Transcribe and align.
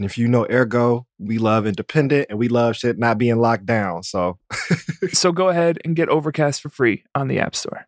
And 0.00 0.06
if 0.06 0.16
you 0.16 0.28
know 0.28 0.46
Ergo, 0.50 1.06
we 1.18 1.36
love 1.36 1.66
independent 1.66 2.28
and 2.30 2.38
we 2.38 2.48
love 2.48 2.74
shit 2.74 2.98
not 2.98 3.18
being 3.18 3.38
locked 3.38 3.66
down. 3.66 4.02
So 4.02 4.38
So 5.12 5.30
go 5.30 5.50
ahead 5.50 5.78
and 5.84 5.94
get 5.94 6.08
Overcast 6.08 6.62
for 6.62 6.70
free 6.70 7.04
on 7.14 7.28
the 7.28 7.38
App 7.38 7.54
Store. 7.54 7.86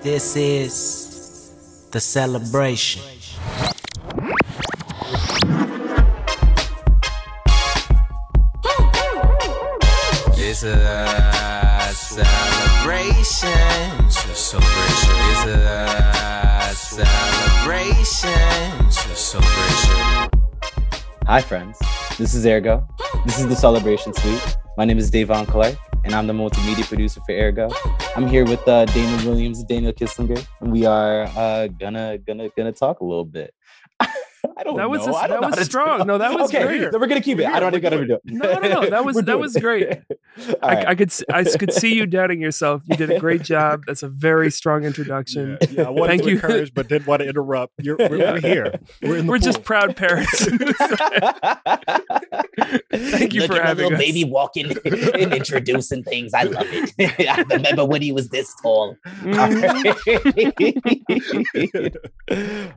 This 0.00 0.36
is 0.36 1.88
the 1.90 1.98
celebration. 1.98 3.02
It's 10.36 10.62
a 10.62 11.90
celebration. 11.96 13.48
It's 14.06 14.24
a 14.24 14.34
celebration. 14.36 15.16
It's 16.70 16.92
a 16.92 17.04
celebration. 17.04 18.87
Celebration. 19.18 20.30
Hi, 21.26 21.40
friends. 21.40 21.76
This 22.18 22.34
is 22.34 22.46
Ergo. 22.46 22.86
This 23.26 23.40
is 23.40 23.48
the 23.48 23.56
Celebration 23.56 24.14
Suite. 24.14 24.56
My 24.76 24.84
name 24.84 24.96
is 24.96 25.10
Davon 25.10 25.44
Clark, 25.44 25.74
and 26.04 26.14
I'm 26.14 26.28
the 26.28 26.32
multimedia 26.32 26.86
producer 26.86 27.20
for 27.26 27.32
Ergo. 27.32 27.68
I'm 28.14 28.28
here 28.28 28.44
with 28.44 28.66
uh, 28.68 28.84
Damon 28.84 29.26
Williams 29.26 29.58
and 29.58 29.68
Daniel 29.68 29.92
Kisslinger, 29.92 30.46
and 30.60 30.70
we 30.70 30.86
are 30.86 31.24
uh, 31.36 31.66
gonna 31.66 32.18
gonna 32.18 32.48
gonna 32.56 32.70
talk 32.70 33.00
a 33.00 33.04
little 33.04 33.24
bit. 33.24 33.52
I 34.58 34.64
don't 34.64 34.76
That 34.76 34.90
was 34.90 35.06
know. 35.06 35.12
a- 35.12 35.16
I 35.16 35.26
don't 35.28 35.40
that 35.42 35.56
was 35.56 35.66
strong. 35.66 36.04
No, 36.06 36.18
that 36.18 36.32
was 36.34 36.52
okay. 36.52 36.64
great. 36.64 36.90
Then 36.90 37.00
we're 37.00 37.06
gonna 37.06 37.20
keep 37.20 37.38
it. 37.38 37.46
I 37.46 37.60
don't 37.60 37.70
think 37.70 37.84
I 37.84 37.90
gotta 37.90 38.04
do 38.06 38.14
it. 38.14 38.22
No, 38.24 38.58
no, 38.58 38.68
no. 38.82 38.90
That 38.90 39.04
was- 39.06 39.16
that 39.22 39.38
was 39.38 39.56
great. 39.56 39.86
I, 40.62 40.74
right. 40.74 40.86
I 40.88 40.94
could 40.96 41.08
s- 41.10 41.22
I 41.32 41.44
could 41.44 41.72
see 41.72 41.94
you 41.94 42.06
doubting 42.06 42.40
yourself. 42.40 42.82
You 42.86 42.96
did 42.96 43.10
a 43.10 43.18
great 43.20 43.42
job. 43.54 43.82
That's 43.86 44.02
a 44.02 44.08
very 44.08 44.50
strong 44.50 44.84
introduction. 44.84 45.58
yeah, 45.70 45.84
I 45.84 45.90
wanted 45.90 46.08
Thank 46.08 46.22
to 46.24 46.28
you. 46.30 46.34
encourage, 46.36 46.74
but 46.74 46.88
didn't 46.88 47.06
want 47.06 47.22
to 47.22 47.28
interrupt. 47.28 47.74
You're, 47.80 47.96
we're, 47.98 48.16
Yeah. 48.16 48.32
we're 48.32 48.40
here. 48.40 48.74
We're 49.02 49.16
in 49.18 49.26
the 49.26 49.30
We're 49.32 49.38
just 49.38 49.62
proud 49.62 49.94
parents. 49.96 50.44
Thank 52.92 53.32
you 53.34 53.40
Look 53.42 53.50
for 53.50 53.56
at 53.56 53.62
the 53.62 53.66
having 53.66 53.84
little 53.84 53.98
us. 53.98 54.04
baby 54.04 54.24
walking 54.24 54.72
and 54.84 55.32
introducing 55.34 56.02
things. 56.02 56.34
I 56.34 56.44
love 56.44 56.66
it. 56.70 57.28
I 57.28 57.42
remember 57.42 57.84
when 57.84 58.02
he 58.02 58.12
was 58.12 58.28
this 58.30 58.54
tall. 58.62 58.96
Mhm. 59.22 59.94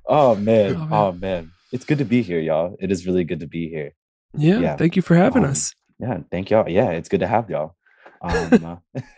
oh 0.06 0.36
man. 0.36 0.76
Oh, 0.76 0.86
man. 0.86 0.88
Oh 0.92 1.12
man. 1.14 1.52
It's 1.72 1.86
good 1.86 1.98
to 2.00 2.06
be 2.06 2.22
here, 2.22 2.40
y'all. 2.40 2.76
It 2.80 2.92
is 2.92 3.06
really 3.08 3.24
good 3.24 3.40
to 3.40 3.48
be 3.48 3.70
here. 3.70 3.94
Yeah, 4.38 4.60
Yeah. 4.60 4.76
Thank 4.76 4.96
you 4.96 5.02
for 5.02 5.16
having 5.16 5.44
Um, 5.46 5.52
us. 5.52 5.74
Yeah, 6.00 6.20
thank 6.32 6.50
y'all. 6.50 6.68
Yeah, 6.70 6.90
it's 6.92 7.10
good 7.10 7.20
to 7.20 7.28
have 7.28 7.50
y'all. 7.50 7.76
Um, 8.22 8.66
uh, 8.66 8.76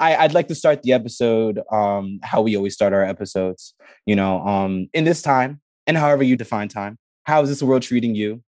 I, 0.00 0.16
I'd 0.16 0.34
like 0.34 0.48
to 0.48 0.54
start 0.54 0.82
the 0.82 0.92
episode 0.92 1.60
um, 1.72 2.18
how 2.22 2.42
we 2.42 2.56
always 2.56 2.74
start 2.74 2.92
our 2.92 3.02
episodes. 3.04 3.74
You 4.06 4.16
know, 4.16 4.40
um, 4.46 4.88
in 4.92 5.04
this 5.04 5.22
time 5.22 5.60
and 5.86 5.96
however 5.96 6.22
you 6.22 6.36
define 6.36 6.68
time, 6.68 6.98
how 7.24 7.42
is 7.42 7.48
this 7.48 7.62
world 7.62 7.82
treating 7.82 8.14
you, 8.14 8.42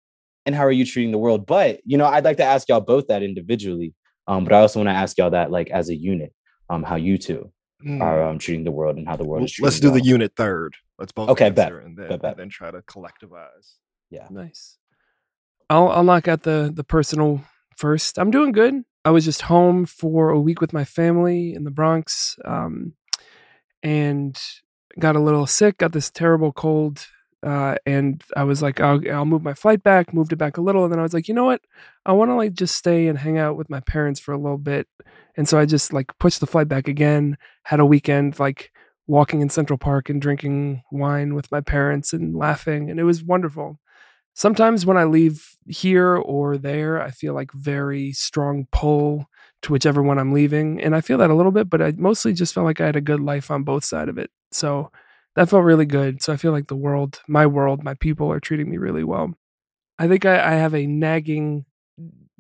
and 0.47 0.55
how 0.55 0.62
are 0.65 0.73
you 0.73 0.84
treating 0.84 1.12
the 1.12 1.19
world? 1.19 1.47
But 1.47 1.81
you 1.84 1.97
know, 1.99 2.06
I'd 2.06 2.25
like 2.25 2.37
to 2.39 2.45
ask 2.45 2.69
y'all 2.69 2.81
both 2.81 3.06
that 3.09 3.23
individually. 3.23 3.95
Um, 4.27 4.45
but 4.45 4.53
I 4.55 4.61
also 4.61 4.81
want 4.81 4.89
to 4.89 4.93
ask 4.95 5.17
y'all 5.19 5.31
that 5.31 5.51
like 5.51 5.71
as 5.71 5.89
a 5.91 5.95
unit, 5.95 6.33
um, 6.71 6.83
how 6.83 6.97
you 6.97 7.19
two 7.19 7.51
Mm. 7.84 8.01
are 8.01 8.23
um, 8.23 8.39
treating 8.39 8.65
the 8.65 8.71
world 8.71 8.97
and 8.97 9.06
how 9.06 9.15
the 9.17 9.25
world 9.25 9.41
Well, 9.41 9.45
is 9.45 9.53
treating 9.53 9.65
Let's 9.67 9.81
do 9.81 9.91
the 9.91 9.99
y'all. 9.99 10.06
unit 10.06 10.33
third. 10.37 10.75
Let's 10.99 11.12
both 11.12 11.28
Okay, 11.31 11.50
bet. 11.50 11.66
answer 11.66 11.81
and 11.81 11.97
then, 11.97 12.09
Bet, 12.09 12.22
bet. 12.22 12.31
and 12.32 12.41
then 12.41 12.49
try 12.49 12.71
to 12.71 12.82
collectivize. 12.82 13.75
Yeah, 14.10 14.28
nice. 14.31 14.78
I'll 15.71 15.88
I'll 15.88 16.05
knock 16.05 16.28
out 16.28 16.43
the 16.43 16.71
the 16.72 16.84
personal 16.84 17.43
first. 17.77 18.19
I'm 18.19 18.31
doing 18.31 18.53
good. 18.53 18.82
I 19.05 19.10
was 19.10 19.25
just 19.25 19.43
home 19.43 19.87
for 19.87 20.31
a 20.31 20.41
week 20.41 20.60
with 20.60 20.72
my 20.72 20.84
family 20.84 21.53
in 21.55 21.65
the 21.65 21.71
Bronx, 21.71 22.37
um, 22.44 22.94
and 23.82 24.41
got 24.99 25.16
a 25.16 25.21
little 25.21 25.47
sick. 25.47 25.78
Got 25.78 25.93
this 25.93 26.10
terrible 26.10 26.53
cold, 26.53 27.06
uh, 27.43 27.76
and 27.87 28.22
I 28.37 28.44
was 28.44 28.62
like, 28.62 28.81
I'll, 28.81 29.00
I'll 29.11 29.25
move 29.25 29.43
my 29.43 29.55
flight 29.55 29.82
back. 29.82 30.15
Moved 30.15 30.32
it 30.32 30.37
back 30.37 30.56
a 30.56 30.61
little, 30.62 30.84
and 30.84 30.93
then 30.93 31.00
I 31.00 31.03
was 31.03 31.15
like, 31.15 31.28
you 31.28 31.34
know 31.34 31.44
what? 31.44 31.61
I 32.06 32.12
want 32.12 32.31
to 32.31 32.34
like 32.34 32.53
just 32.55 32.76
stay 32.76 33.09
and 33.09 33.19
hang 33.19 33.38
out 33.38 33.56
with 33.56 33.69
my 33.71 33.81
parents 33.81 34.21
for 34.21 34.32
a 34.32 34.38
little 34.38 34.59
bit. 34.59 34.87
And 35.37 35.49
so 35.49 35.59
I 35.59 35.66
just 35.66 35.93
like 35.93 36.16
pushed 36.19 36.41
the 36.41 36.47
flight 36.47 36.69
back 36.69 36.87
again. 36.88 37.37
Had 37.65 37.81
a 37.81 37.87
weekend 37.87 38.38
like 38.38 38.71
walking 39.06 39.41
in 39.41 39.50
Central 39.50 39.78
Park 39.78 40.09
and 40.09 40.20
drinking 40.20 40.82
wine 40.91 41.34
with 41.34 41.50
my 41.53 41.60
parents 41.60 42.12
and 42.12 42.34
laughing, 42.34 42.91
and 42.91 42.98
it 42.98 43.04
was 43.04 43.22
wonderful 43.22 43.78
sometimes 44.34 44.84
when 44.84 44.97
I 44.97 45.04
leave 45.04 45.56
here 45.66 46.16
or 46.16 46.59
there, 46.59 47.00
I 47.00 47.10
feel 47.10 47.34
like 47.34 47.53
very 47.53 48.12
strong 48.12 48.66
pull 48.70 49.26
to 49.62 49.72
whichever 49.72 50.03
one 50.03 50.19
I'm 50.19 50.32
leaving. 50.32 50.81
And 50.81 50.94
I 50.94 51.00
feel 51.00 51.19
that 51.19 51.31
a 51.31 51.34
little 51.34 51.53
bit, 51.53 51.70
but 51.70 51.81
I 51.81 51.93
mostly 51.97 52.32
just 52.32 52.53
felt 52.53 52.66
like 52.66 52.81
I 52.81 52.87
had 52.87 52.97
a 52.97 53.00
good 53.00 53.20
life 53.20 53.50
on 53.50 53.62
both 53.62 53.84
side 53.84 54.09
of 54.09 54.19
it. 54.19 54.31
So 54.50 54.91
that 55.37 55.48
felt 55.48 55.64
really 55.64 55.87
good. 55.87 56.22
So 56.22 56.32
I 56.32 56.37
feel 56.37 56.53
like 56.53 56.66
the 56.66 56.76
world, 56.76 57.20
my 57.26 57.47
world, 57.47 57.82
my 57.82 57.94
people 57.94 58.31
are 58.31 58.41
treating 58.41 58.70
me 58.70 58.76
really 58.76 59.04
well. 59.04 59.32
I 59.98 60.09
think 60.09 60.26
I, 60.26 60.53
I 60.53 60.54
have 60.54 60.75
a 60.75 60.87
nagging 60.87 61.64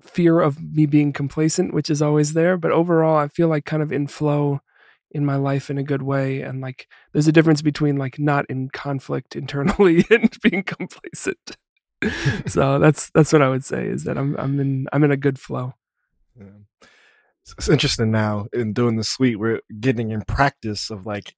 fear 0.02 0.40
of 0.40 0.62
me 0.62 0.86
being 0.86 1.12
complacent, 1.12 1.72
which 1.72 1.88
is 1.88 2.02
always 2.02 2.34
there. 2.34 2.56
But 2.56 2.72
overall, 2.72 3.16
I 3.16 3.28
feel 3.28 3.48
like 3.48 3.64
kind 3.64 3.82
of 3.82 3.92
in 3.92 4.06
flow 4.06 4.60
in 5.14 5.24
my 5.24 5.36
life 5.36 5.70
in 5.70 5.78
a 5.78 5.84
good 5.84 6.02
way. 6.02 6.42
And 6.42 6.60
like 6.60 6.88
there's 7.12 7.28
a 7.28 7.32
difference 7.32 7.62
between 7.62 7.96
like 7.96 8.18
not 8.18 8.44
in 8.50 8.68
conflict 8.68 9.36
internally 9.36 10.04
and 10.10 10.36
being 10.42 10.62
complacent 10.62 11.56
so 12.46 12.78
that's 12.78 13.10
that's 13.10 13.32
what 13.32 13.42
I 13.42 13.48
would 13.48 13.64
say 13.64 13.86
is 13.86 14.04
that 14.04 14.18
I'm 14.18 14.36
I'm 14.38 14.58
in 14.60 14.86
I'm 14.92 15.04
in 15.04 15.10
a 15.10 15.16
good 15.16 15.38
flow. 15.38 15.74
Yeah. 16.38 16.46
It's, 17.42 17.54
it's 17.58 17.68
interesting 17.68 18.10
now 18.10 18.46
in 18.52 18.72
doing 18.72 18.96
the 18.96 19.04
suite. 19.04 19.38
We're 19.38 19.60
getting 19.80 20.10
in 20.10 20.22
practice 20.22 20.90
of 20.90 21.06
like 21.06 21.34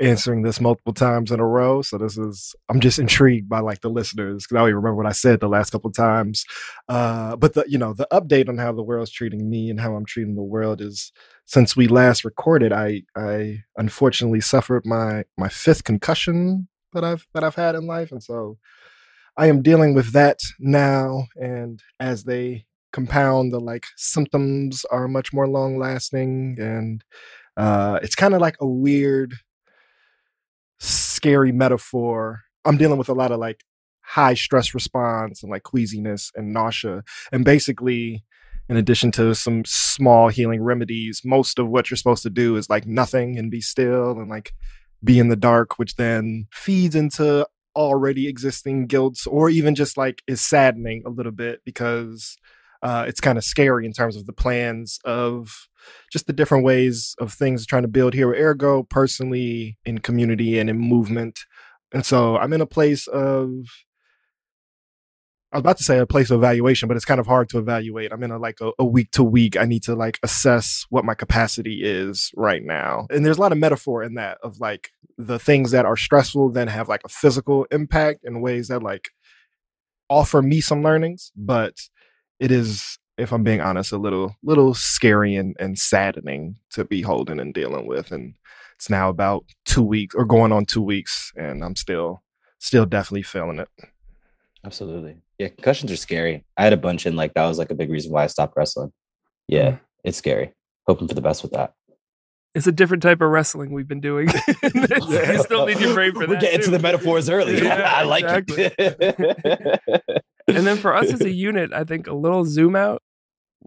answering 0.00 0.42
this 0.42 0.60
multiple 0.60 0.92
times 0.92 1.30
in 1.30 1.40
a 1.40 1.46
row. 1.46 1.82
So 1.82 1.98
this 1.98 2.16
is 2.16 2.54
I'm 2.68 2.80
just 2.80 2.98
intrigued 2.98 3.48
by 3.48 3.60
like 3.60 3.80
the 3.80 3.90
listeners 3.90 4.44
because 4.44 4.56
I 4.56 4.58
don't 4.60 4.68
even 4.68 4.76
remember 4.76 4.96
what 4.96 5.06
I 5.06 5.12
said 5.12 5.40
the 5.40 5.48
last 5.48 5.70
couple 5.70 5.88
of 5.88 5.96
times. 5.96 6.44
Uh, 6.88 7.36
but 7.36 7.54
the 7.54 7.64
you 7.68 7.78
know 7.78 7.92
the 7.92 8.08
update 8.12 8.48
on 8.48 8.58
how 8.58 8.72
the 8.72 8.82
world's 8.82 9.10
treating 9.10 9.48
me 9.48 9.70
and 9.70 9.80
how 9.80 9.94
I'm 9.94 10.06
treating 10.06 10.34
the 10.34 10.42
world 10.42 10.80
is 10.80 11.12
since 11.44 11.76
we 11.76 11.86
last 11.88 12.24
recorded. 12.24 12.72
I 12.72 13.02
I 13.16 13.62
unfortunately 13.76 14.40
suffered 14.40 14.86
my 14.86 15.24
my 15.36 15.48
fifth 15.48 15.84
concussion 15.84 16.68
that 16.92 17.04
I've 17.04 17.26
that 17.34 17.44
I've 17.44 17.54
had 17.54 17.74
in 17.74 17.86
life, 17.86 18.12
and 18.12 18.22
so 18.22 18.58
I 19.36 19.46
am 19.46 19.62
dealing 19.62 19.94
with 19.94 20.12
that 20.12 20.40
now. 20.58 21.26
And 21.36 21.80
as 21.98 22.24
they 22.24 22.66
compound, 22.92 23.52
the 23.52 23.60
like 23.60 23.86
symptoms 23.96 24.84
are 24.90 25.08
much 25.08 25.32
more 25.32 25.48
long 25.48 25.78
lasting, 25.78 26.56
and 26.58 27.04
uh, 27.56 27.98
it's 28.02 28.14
kind 28.14 28.34
of 28.34 28.40
like 28.40 28.56
a 28.60 28.66
weird, 28.66 29.34
scary 30.80 31.52
metaphor. 31.52 32.42
I'm 32.64 32.76
dealing 32.76 32.98
with 32.98 33.08
a 33.08 33.14
lot 33.14 33.30
of 33.30 33.38
like 33.38 33.62
high 34.02 34.34
stress 34.34 34.74
response 34.74 35.42
and 35.42 35.50
like 35.50 35.62
queasiness 35.62 36.32
and 36.34 36.52
nausea, 36.52 37.02
and 37.32 37.44
basically. 37.44 38.24
In 38.68 38.76
addition 38.76 39.10
to 39.12 39.34
some 39.34 39.64
small 39.64 40.28
healing 40.28 40.62
remedies, 40.62 41.22
most 41.24 41.58
of 41.58 41.68
what 41.68 41.90
you're 41.90 41.96
supposed 41.96 42.22
to 42.22 42.30
do 42.30 42.54
is 42.54 42.70
like 42.70 42.86
nothing 42.86 43.36
and 43.36 43.50
be 43.50 43.60
still 43.60 44.12
and 44.12 44.30
like 44.30 44.52
be 45.02 45.18
in 45.18 45.26
the 45.26 45.34
dark, 45.34 45.76
which 45.76 45.96
then 45.96 46.46
feeds 46.52 46.94
into 46.94 47.44
already 47.74 48.28
existing 48.28 48.86
guilts 48.86 49.26
or 49.26 49.48
even 49.50 49.74
just 49.74 49.96
like 49.96 50.22
is 50.26 50.40
saddening 50.40 51.02
a 51.06 51.10
little 51.10 51.32
bit 51.32 51.60
because 51.64 52.36
uh, 52.82 53.04
it's 53.06 53.20
kind 53.20 53.38
of 53.38 53.44
scary 53.44 53.84
in 53.86 53.92
terms 53.92 54.16
of 54.16 54.26
the 54.26 54.32
plans 54.32 54.98
of 55.04 55.68
just 56.12 56.26
the 56.26 56.32
different 56.32 56.64
ways 56.64 57.14
of 57.18 57.32
things 57.32 57.66
trying 57.66 57.82
to 57.82 57.88
build 57.88 58.14
here 58.14 58.32
ergo 58.32 58.82
personally 58.82 59.78
in 59.84 59.98
community 59.98 60.58
and 60.58 60.68
in 60.70 60.78
movement 60.78 61.40
and 61.92 62.04
so 62.04 62.36
i'm 62.36 62.52
in 62.52 62.60
a 62.60 62.66
place 62.66 63.06
of 63.08 63.64
I 65.52 65.56
was 65.56 65.62
about 65.62 65.78
to 65.78 65.84
say 65.84 65.98
a 65.98 66.06
place 66.06 66.30
of 66.30 66.38
evaluation, 66.38 66.86
but 66.86 66.96
it's 66.96 67.04
kind 67.04 67.18
of 67.18 67.26
hard 67.26 67.48
to 67.48 67.58
evaluate. 67.58 68.12
I'm 68.12 68.22
in 68.22 68.30
a 68.30 68.38
like 68.38 68.60
a, 68.60 68.70
a 68.78 68.84
week 68.84 69.10
to 69.12 69.24
week. 69.24 69.56
I 69.56 69.64
need 69.64 69.82
to 69.84 69.96
like 69.96 70.20
assess 70.22 70.86
what 70.90 71.04
my 71.04 71.14
capacity 71.14 71.80
is 71.82 72.30
right 72.36 72.62
now. 72.62 73.08
And 73.10 73.26
there's 73.26 73.38
a 73.38 73.40
lot 73.40 73.50
of 73.50 73.58
metaphor 73.58 74.04
in 74.04 74.14
that 74.14 74.38
of 74.44 74.60
like 74.60 74.90
the 75.18 75.40
things 75.40 75.72
that 75.72 75.84
are 75.86 75.96
stressful 75.96 76.52
then 76.52 76.68
have 76.68 76.88
like 76.88 77.00
a 77.04 77.08
physical 77.08 77.66
impact 77.72 78.20
in 78.22 78.40
ways 78.40 78.68
that 78.68 78.84
like 78.84 79.08
offer 80.08 80.40
me 80.40 80.60
some 80.60 80.84
learnings, 80.84 81.32
but 81.34 81.74
it 82.40 82.50
is 82.50 82.98
if 83.18 83.32
I'm 83.32 83.44
being 83.44 83.60
honest, 83.60 83.92
a 83.92 83.98
little 83.98 84.34
little 84.42 84.74
scary 84.74 85.36
and, 85.36 85.54
and 85.60 85.78
saddening 85.78 86.56
to 86.70 86.84
be 86.84 87.02
holding 87.02 87.38
and 87.38 87.52
dealing 87.54 87.86
with. 87.86 88.10
And 88.12 88.34
it's 88.76 88.88
now 88.90 89.08
about 89.10 89.44
two 89.66 89.82
weeks 89.82 90.14
or 90.14 90.24
going 90.24 90.52
on 90.52 90.64
two 90.64 90.80
weeks 90.82 91.32
and 91.36 91.62
I'm 91.62 91.76
still 91.76 92.22
still 92.58 92.86
definitely 92.86 93.22
feeling 93.22 93.58
it. 93.58 93.68
Absolutely. 94.64 95.16
Yeah, 95.38 95.48
concussions 95.48 95.92
are 95.92 95.96
scary. 95.96 96.44
I 96.56 96.64
had 96.64 96.72
a 96.72 96.76
bunch 96.78 97.06
and 97.06 97.16
like 97.16 97.34
that 97.34 97.46
was 97.46 97.58
like 97.58 97.70
a 97.70 97.74
big 97.74 97.90
reason 97.90 98.10
why 98.12 98.24
I 98.24 98.26
stopped 98.26 98.56
wrestling. 98.56 98.92
Yeah, 99.48 99.72
Mm. 99.72 99.80
it's 100.04 100.18
scary. 100.18 100.52
Hoping 100.86 101.08
for 101.08 101.14
the 101.14 101.20
best 101.22 101.42
with 101.42 101.52
that. 101.52 101.74
It's 102.54 102.66
a 102.66 102.72
different 102.72 103.02
type 103.02 103.20
of 103.20 103.30
wrestling 103.30 103.70
we've 103.72 103.86
been 103.86 104.00
doing. 104.00 104.28
you 104.62 105.42
still 105.42 105.66
need 105.66 105.78
your 105.78 105.94
brain 105.94 106.12
for 106.12 106.20
We're 106.20 106.26
that. 106.28 106.40
getting 106.40 106.60
to 106.62 106.70
the 106.70 106.78
metaphors 106.80 107.28
early. 107.30 107.58
Yeah, 107.62 107.92
I 107.94 108.02
like 108.04 108.24
it. 108.48 109.80
and 110.56 110.66
then 110.66 110.76
for 110.76 110.94
us 110.94 111.12
as 111.12 111.20
a 111.20 111.30
unit, 111.48 111.72
I 111.72 111.84
think 111.84 112.06
a 112.06 112.14
little 112.14 112.44
zoom 112.44 112.76
out. 112.76 113.02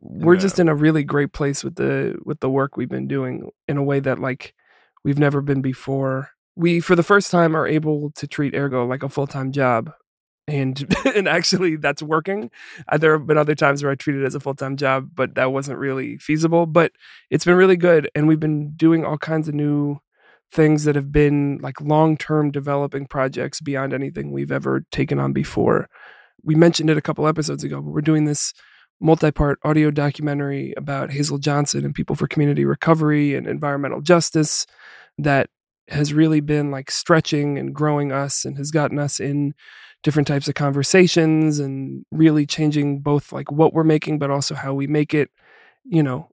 We're 0.01 0.35
Yeah. 0.35 0.39
just 0.41 0.59
in 0.59 0.69
a 0.69 0.75
really 0.75 1.03
great 1.03 1.33
place 1.33 1.63
with 1.63 1.75
the 1.75 2.18
with 2.25 2.39
the 2.39 2.50
work 2.50 2.77
we've 2.77 2.89
been 2.89 3.07
doing 3.07 3.50
in 3.68 3.77
a 3.77 3.83
way 3.83 4.00
that 4.00 4.19
like 4.19 4.53
we've 5.03 5.19
never 5.19 5.41
been 5.41 5.62
before. 5.62 6.30
We 6.56 6.80
for 6.80 6.95
the 6.95 7.03
first 7.03 7.31
time 7.31 7.56
are 7.56 7.68
able 7.68 8.12
to 8.15 8.27
treat 8.27 8.56
Ergo 8.56 8.85
like 8.85 9.03
a 9.03 9.09
full 9.09 9.27
time 9.27 9.51
job, 9.51 9.91
and 10.47 10.83
and 11.15 11.27
actually 11.27 11.75
that's 11.77 12.01
working. 12.03 12.50
Uh, 12.88 12.97
there 12.97 13.18
have 13.18 13.27
been 13.27 13.38
other 13.38 13.56
times 13.56 13.81
where 13.83 13.91
I 13.91 13.95
treated 13.95 14.24
it 14.24 14.25
as 14.25 14.36
a 14.36 14.39
full 14.39 14.56
time 14.56 14.77
job, 14.77 15.09
but 15.13 15.36
that 15.36 15.51
wasn't 15.51 15.79
really 15.79 16.18
feasible. 16.18 16.65
But 16.65 16.91
it's 17.29 17.45
been 17.45 17.56
really 17.56 17.77
good, 17.77 18.09
and 18.15 18.27
we've 18.27 18.39
been 18.39 18.74
doing 18.75 19.06
all 19.06 19.18
kinds 19.18 19.47
of 19.47 19.53
new 19.56 20.00
things 20.51 20.83
that 20.83 20.95
have 20.95 21.12
been 21.12 21.57
like 21.63 21.81
long 21.81 22.18
term 22.18 22.51
developing 22.51 23.07
projects 23.07 23.59
beyond 23.62 23.94
anything 23.94 24.31
we've 24.31 24.51
ever 24.51 24.83
taken 24.91 25.19
on 25.19 25.33
before. 25.33 25.88
We 26.43 26.55
mentioned 26.55 26.89
it 26.89 26.97
a 26.97 27.01
couple 27.01 27.27
episodes 27.27 27.63
ago, 27.63 27.81
but 27.81 27.91
we're 27.91 28.01
doing 28.01 28.25
this 28.25 28.53
multi 28.99 29.31
part 29.31 29.59
audio 29.63 29.91
documentary 29.91 30.73
about 30.77 31.11
Hazel 31.11 31.37
Johnson 31.37 31.85
and 31.85 31.95
People 31.95 32.15
for 32.15 32.27
Community 32.27 32.65
Recovery 32.65 33.35
and 33.35 33.47
environmental 33.47 34.01
justice 34.01 34.65
that 35.17 35.49
has 35.89 36.13
really 36.13 36.39
been 36.39 36.71
like 36.71 36.89
stretching 36.89 37.57
and 37.57 37.73
growing 37.73 38.11
us 38.11 38.45
and 38.45 38.57
has 38.57 38.71
gotten 38.71 38.99
us 38.99 39.19
in 39.19 39.53
different 40.01 40.27
types 40.27 40.47
of 40.47 40.55
conversations 40.55 41.59
and 41.59 42.05
really 42.11 42.45
changing 42.45 42.99
both 42.99 43.31
like 43.31 43.51
what 43.51 43.73
we're 43.73 43.83
making 43.83 44.19
but 44.19 44.31
also 44.31 44.55
how 44.55 44.73
we 44.73 44.87
make 44.87 45.13
it. 45.13 45.29
You 45.85 46.03
know 46.03 46.29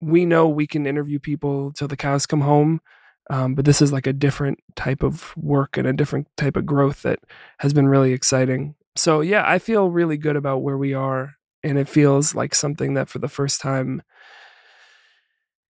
we 0.00 0.26
know 0.26 0.48
we 0.48 0.66
can 0.66 0.86
interview 0.86 1.18
people 1.18 1.72
till 1.72 1.88
the 1.88 1.96
cows 1.96 2.26
come 2.26 2.42
home 2.42 2.80
um, 3.28 3.54
but 3.54 3.64
this 3.64 3.82
is 3.82 3.92
like 3.92 4.06
a 4.06 4.12
different 4.12 4.58
type 4.76 5.02
of 5.02 5.36
work 5.36 5.76
and 5.76 5.86
a 5.86 5.92
different 5.92 6.28
type 6.36 6.56
of 6.56 6.66
growth 6.66 7.02
that 7.02 7.18
has 7.58 7.72
been 7.72 7.88
really 7.88 8.12
exciting 8.12 8.74
so 8.98 9.20
yeah 9.20 9.42
i 9.46 9.58
feel 9.58 9.90
really 9.90 10.16
good 10.16 10.36
about 10.36 10.62
where 10.62 10.78
we 10.78 10.92
are 10.92 11.34
and 11.62 11.78
it 11.78 11.88
feels 11.88 12.34
like 12.34 12.54
something 12.54 12.94
that 12.94 13.08
for 13.08 13.18
the 13.18 13.28
first 13.28 13.60
time 13.60 14.02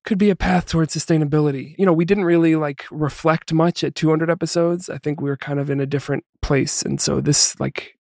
could 0.07 0.19
be 0.19 0.31
a 0.31 0.37
path 0.37 0.67
towards 0.67 0.95
sustainability. 0.95 1.75
You 1.77 1.85
know, 1.85 1.93
we 1.93 2.05
didn't 2.05 2.25
really 2.25 2.55
like 2.55 2.87
reflect 2.91 3.53
much 3.53 3.83
at 3.83 3.95
200 3.97 4.31
episodes. 4.31 4.89
I 4.89 4.99
think 4.99 5.21
we 5.21 5.29
were 5.29 5.37
kind 5.37 5.59
of 5.59 5.69
in 5.69 5.81
a 5.81 5.87
different 5.87 6.25
place. 6.41 6.81
And 6.81 7.01
so 7.01 7.21
this 7.21 7.59
like 7.59 7.99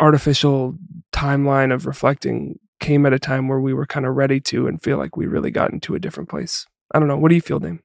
artificial 0.00 0.76
timeline 1.12 1.72
of 1.72 1.86
reflecting 1.86 2.58
came 2.80 3.06
at 3.06 3.12
a 3.12 3.18
time 3.18 3.46
where 3.46 3.60
we 3.60 3.74
were 3.74 3.86
kind 3.86 4.06
of 4.06 4.14
ready 4.14 4.40
to 4.40 4.66
and 4.66 4.82
feel 4.82 4.96
like 4.96 5.16
we 5.16 5.26
really 5.26 5.50
got 5.50 5.70
into 5.70 5.94
a 5.94 6.00
different 6.00 6.28
place. 6.28 6.66
I 6.92 6.98
don't 6.98 7.08
know. 7.08 7.18
What 7.18 7.28
do 7.28 7.34
you 7.34 7.40
feel, 7.40 7.60
Dame? 7.60 7.80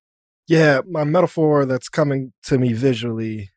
Yeah, 0.48 0.82
my 0.90 1.04
metaphor 1.04 1.66
that's 1.66 1.90
coming 1.90 2.34
to 2.44 2.58
me 2.58 2.74
visually, 2.74 3.52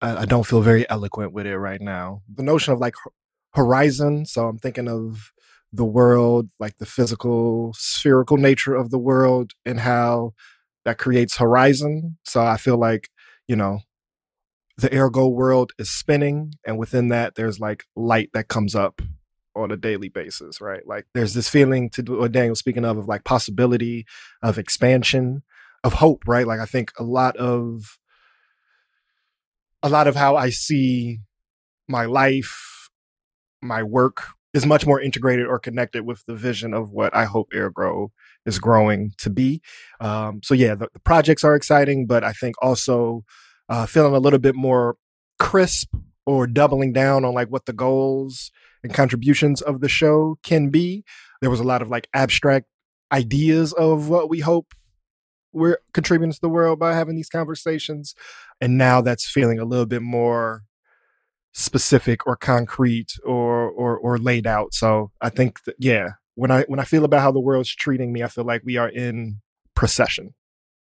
I, 0.00 0.22
I 0.22 0.24
don't 0.24 0.46
feel 0.46 0.60
very 0.60 0.88
eloquent 0.88 1.32
with 1.32 1.46
it 1.46 1.58
right 1.58 1.80
now. 1.80 2.22
The 2.32 2.42
notion 2.42 2.72
of 2.72 2.78
like 2.78 2.94
horizon. 3.54 4.26
So 4.26 4.46
I'm 4.48 4.58
thinking 4.58 4.88
of 4.88 5.32
the 5.72 5.84
world, 5.84 6.50
like 6.58 6.78
the 6.78 6.86
physical, 6.86 7.74
spherical 7.76 8.36
nature 8.36 8.74
of 8.74 8.90
the 8.90 8.98
world, 8.98 9.52
and 9.64 9.80
how 9.80 10.34
that 10.84 10.98
creates 10.98 11.36
horizon. 11.36 12.18
So 12.24 12.42
I 12.42 12.56
feel 12.56 12.76
like, 12.76 13.08
you 13.46 13.56
know, 13.56 13.80
the 14.76 14.92
ergo 14.96 15.28
world 15.28 15.72
is 15.78 15.90
spinning, 15.90 16.54
and 16.66 16.78
within 16.78 17.08
that, 17.08 17.34
there's 17.34 17.60
like 17.60 17.84
light 17.94 18.30
that 18.32 18.48
comes 18.48 18.74
up 18.74 19.02
on 19.54 19.70
a 19.70 19.76
daily 19.76 20.08
basis, 20.08 20.60
right? 20.60 20.86
Like 20.86 21.06
there's 21.12 21.34
this 21.34 21.48
feeling 21.48 21.90
to 21.90 22.02
what 22.02 22.32
Daniel's 22.32 22.60
speaking 22.60 22.84
of, 22.84 22.96
of 22.96 23.06
like 23.06 23.24
possibility, 23.24 24.06
of 24.42 24.58
expansion, 24.58 25.42
of 25.84 25.94
hope, 25.94 26.22
right? 26.26 26.46
Like 26.46 26.60
I 26.60 26.66
think 26.66 26.92
a 26.98 27.02
lot 27.02 27.36
of 27.36 27.98
a 29.82 29.88
lot 29.88 30.06
of 30.06 30.16
how 30.16 30.36
I 30.36 30.50
see 30.50 31.20
my 31.88 32.04
life, 32.04 32.88
my 33.62 33.82
work 33.82 34.22
is 34.52 34.66
much 34.66 34.86
more 34.86 35.00
integrated 35.00 35.46
or 35.46 35.58
connected 35.58 36.04
with 36.04 36.24
the 36.26 36.34
vision 36.34 36.74
of 36.74 36.90
what 36.92 37.14
I 37.14 37.24
hope 37.24 37.48
Ergo 37.54 38.12
is 38.46 38.58
growing 38.58 39.12
to 39.18 39.30
be. 39.30 39.62
Um, 40.00 40.40
so 40.42 40.54
yeah, 40.54 40.74
the, 40.74 40.88
the 40.92 41.00
projects 41.00 41.44
are 41.44 41.54
exciting, 41.54 42.06
but 42.06 42.24
I 42.24 42.32
think 42.32 42.56
also 42.60 43.24
uh, 43.68 43.86
feeling 43.86 44.14
a 44.14 44.18
little 44.18 44.38
bit 44.38 44.56
more 44.56 44.96
crisp 45.38 45.94
or 46.26 46.46
doubling 46.46 46.92
down 46.92 47.24
on 47.24 47.34
like 47.34 47.48
what 47.48 47.66
the 47.66 47.72
goals 47.72 48.50
and 48.82 48.92
contributions 48.92 49.62
of 49.62 49.80
the 49.80 49.88
show 49.88 50.38
can 50.42 50.70
be. 50.70 51.04
There 51.40 51.50
was 51.50 51.60
a 51.60 51.64
lot 51.64 51.82
of 51.82 51.88
like 51.88 52.08
abstract 52.12 52.66
ideas 53.12 53.72
of 53.72 54.08
what 54.08 54.28
we 54.28 54.40
hope 54.40 54.74
we're 55.52 55.78
contributing 55.92 56.32
to 56.32 56.40
the 56.40 56.48
world 56.48 56.78
by 56.78 56.94
having 56.94 57.16
these 57.16 57.28
conversations. 57.28 58.14
And 58.60 58.78
now 58.78 59.00
that's 59.00 59.30
feeling 59.30 59.58
a 59.58 59.64
little 59.64 59.86
bit 59.86 60.02
more 60.02 60.62
specific 61.52 62.26
or 62.26 62.36
concrete 62.36 63.12
or 63.24 63.68
or 63.70 63.98
or 63.98 64.18
laid 64.18 64.46
out. 64.46 64.74
So 64.74 65.10
I 65.20 65.30
think 65.30 65.64
that 65.64 65.76
yeah, 65.78 66.10
when 66.34 66.50
I 66.50 66.62
when 66.62 66.80
I 66.80 66.84
feel 66.84 67.04
about 67.04 67.22
how 67.22 67.32
the 67.32 67.40
world's 67.40 67.74
treating 67.74 68.12
me, 68.12 68.22
I 68.22 68.28
feel 68.28 68.44
like 68.44 68.62
we 68.64 68.76
are 68.76 68.88
in 68.88 69.40
procession. 69.74 70.34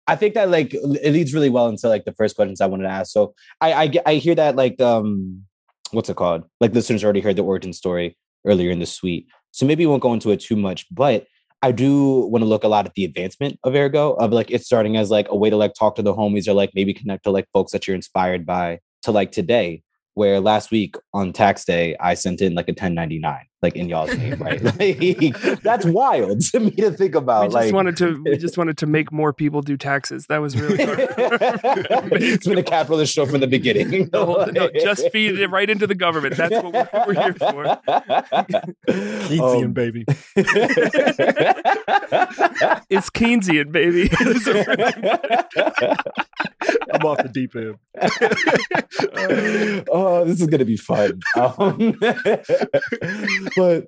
I 0.06 0.16
think 0.16 0.34
that 0.34 0.50
like 0.50 0.74
it 0.74 1.12
leads 1.12 1.32
really 1.32 1.50
well 1.50 1.68
into 1.68 1.88
like 1.88 2.04
the 2.04 2.12
first 2.12 2.36
questions 2.36 2.60
I 2.60 2.66
wanted 2.66 2.84
to 2.84 2.90
ask. 2.90 3.12
So 3.12 3.34
I 3.60 3.72
I, 3.72 3.92
I 4.06 4.14
hear 4.14 4.34
that 4.34 4.56
like 4.56 4.80
um 4.80 5.44
what's 5.92 6.08
it 6.08 6.16
called? 6.16 6.44
Like 6.60 6.74
listeners 6.74 7.04
already 7.04 7.20
heard 7.20 7.36
the 7.36 7.44
origin 7.44 7.72
story 7.72 8.16
earlier 8.46 8.70
in 8.70 8.78
the 8.78 8.86
suite. 8.86 9.26
So 9.52 9.66
maybe 9.66 9.84
we 9.84 9.90
won't 9.90 10.02
go 10.02 10.12
into 10.12 10.30
it 10.30 10.40
too 10.40 10.56
much, 10.56 10.86
but 10.90 11.26
I 11.62 11.72
do 11.72 12.26
want 12.26 12.42
to 12.42 12.48
look 12.48 12.64
a 12.64 12.68
lot 12.68 12.86
at 12.86 12.94
the 12.94 13.04
advancement 13.04 13.58
of 13.64 13.74
Ergo 13.74 14.14
of 14.14 14.32
like 14.32 14.50
it's 14.50 14.64
starting 14.64 14.96
as 14.96 15.10
like 15.10 15.28
a 15.28 15.36
way 15.36 15.50
to 15.50 15.56
like 15.56 15.74
talk 15.74 15.94
to 15.96 16.02
the 16.02 16.14
homies 16.14 16.48
or 16.48 16.54
like 16.54 16.70
maybe 16.74 16.94
connect 16.94 17.24
to 17.24 17.30
like 17.30 17.46
folks 17.52 17.72
that 17.72 17.86
you're 17.86 17.94
inspired 17.94 18.46
by 18.46 18.80
to 19.02 19.12
like 19.12 19.32
today. 19.32 19.82
Where 20.14 20.40
last 20.40 20.70
week 20.70 20.96
on 21.14 21.32
tax 21.32 21.64
day 21.64 21.96
I 22.00 22.14
sent 22.14 22.40
in 22.40 22.54
like 22.54 22.68
a 22.68 22.72
1099 22.72 23.46
like 23.62 23.76
in 23.76 23.88
y'all's 23.88 24.16
name, 24.16 24.34
right? 24.40 24.60
Like, 24.80 25.60
that's 25.62 25.84
wild 25.84 26.40
to 26.40 26.60
me 26.60 26.70
to 26.72 26.90
think 26.92 27.14
about. 27.14 27.42
We 27.42 27.46
about. 27.48 27.52
just 27.52 27.54
like 27.66 27.74
wanted 27.74 27.96
to 27.98 28.22
we 28.24 28.36
just 28.38 28.56
wanted 28.56 28.78
to 28.78 28.86
make 28.86 29.12
more 29.12 29.32
people 29.32 29.60
do 29.62 29.76
taxes. 29.76 30.26
That 30.26 30.38
was 30.38 30.58
really 30.58 30.82
hard. 30.84 30.98
it's 32.12 32.46
been 32.46 32.56
a 32.58 32.62
capitalist 32.62 33.12
show 33.12 33.26
from 33.26 33.40
the 33.40 33.46
beginning. 33.46 34.08
The 34.08 34.24
whole- 34.24 34.46
no, 34.46 34.70
just 34.80 35.10
feed 35.10 35.38
it 35.38 35.48
right 35.48 35.68
into 35.68 35.86
the 35.86 35.94
government. 35.94 36.36
That's 36.36 36.54
what 36.62 36.72
we're, 36.72 36.88
we're 37.06 37.14
here 37.14 37.34
for. 37.34 37.64
Keynesian 38.88 39.64
Um, 39.64 39.72
baby. 39.72 40.04
It's 42.88 43.10
Keynesian, 43.10 43.72
baby. 43.72 44.08
I'm 46.92 47.02
off 47.06 47.18
the 47.22 47.28
deep 47.28 47.54
end. 47.56 47.76
oh, 49.92 50.24
this 50.24 50.40
is 50.40 50.46
gonna 50.46 50.64
be 50.64 50.76
fun. 50.76 51.20
Um, 51.36 51.94
but 53.56 53.86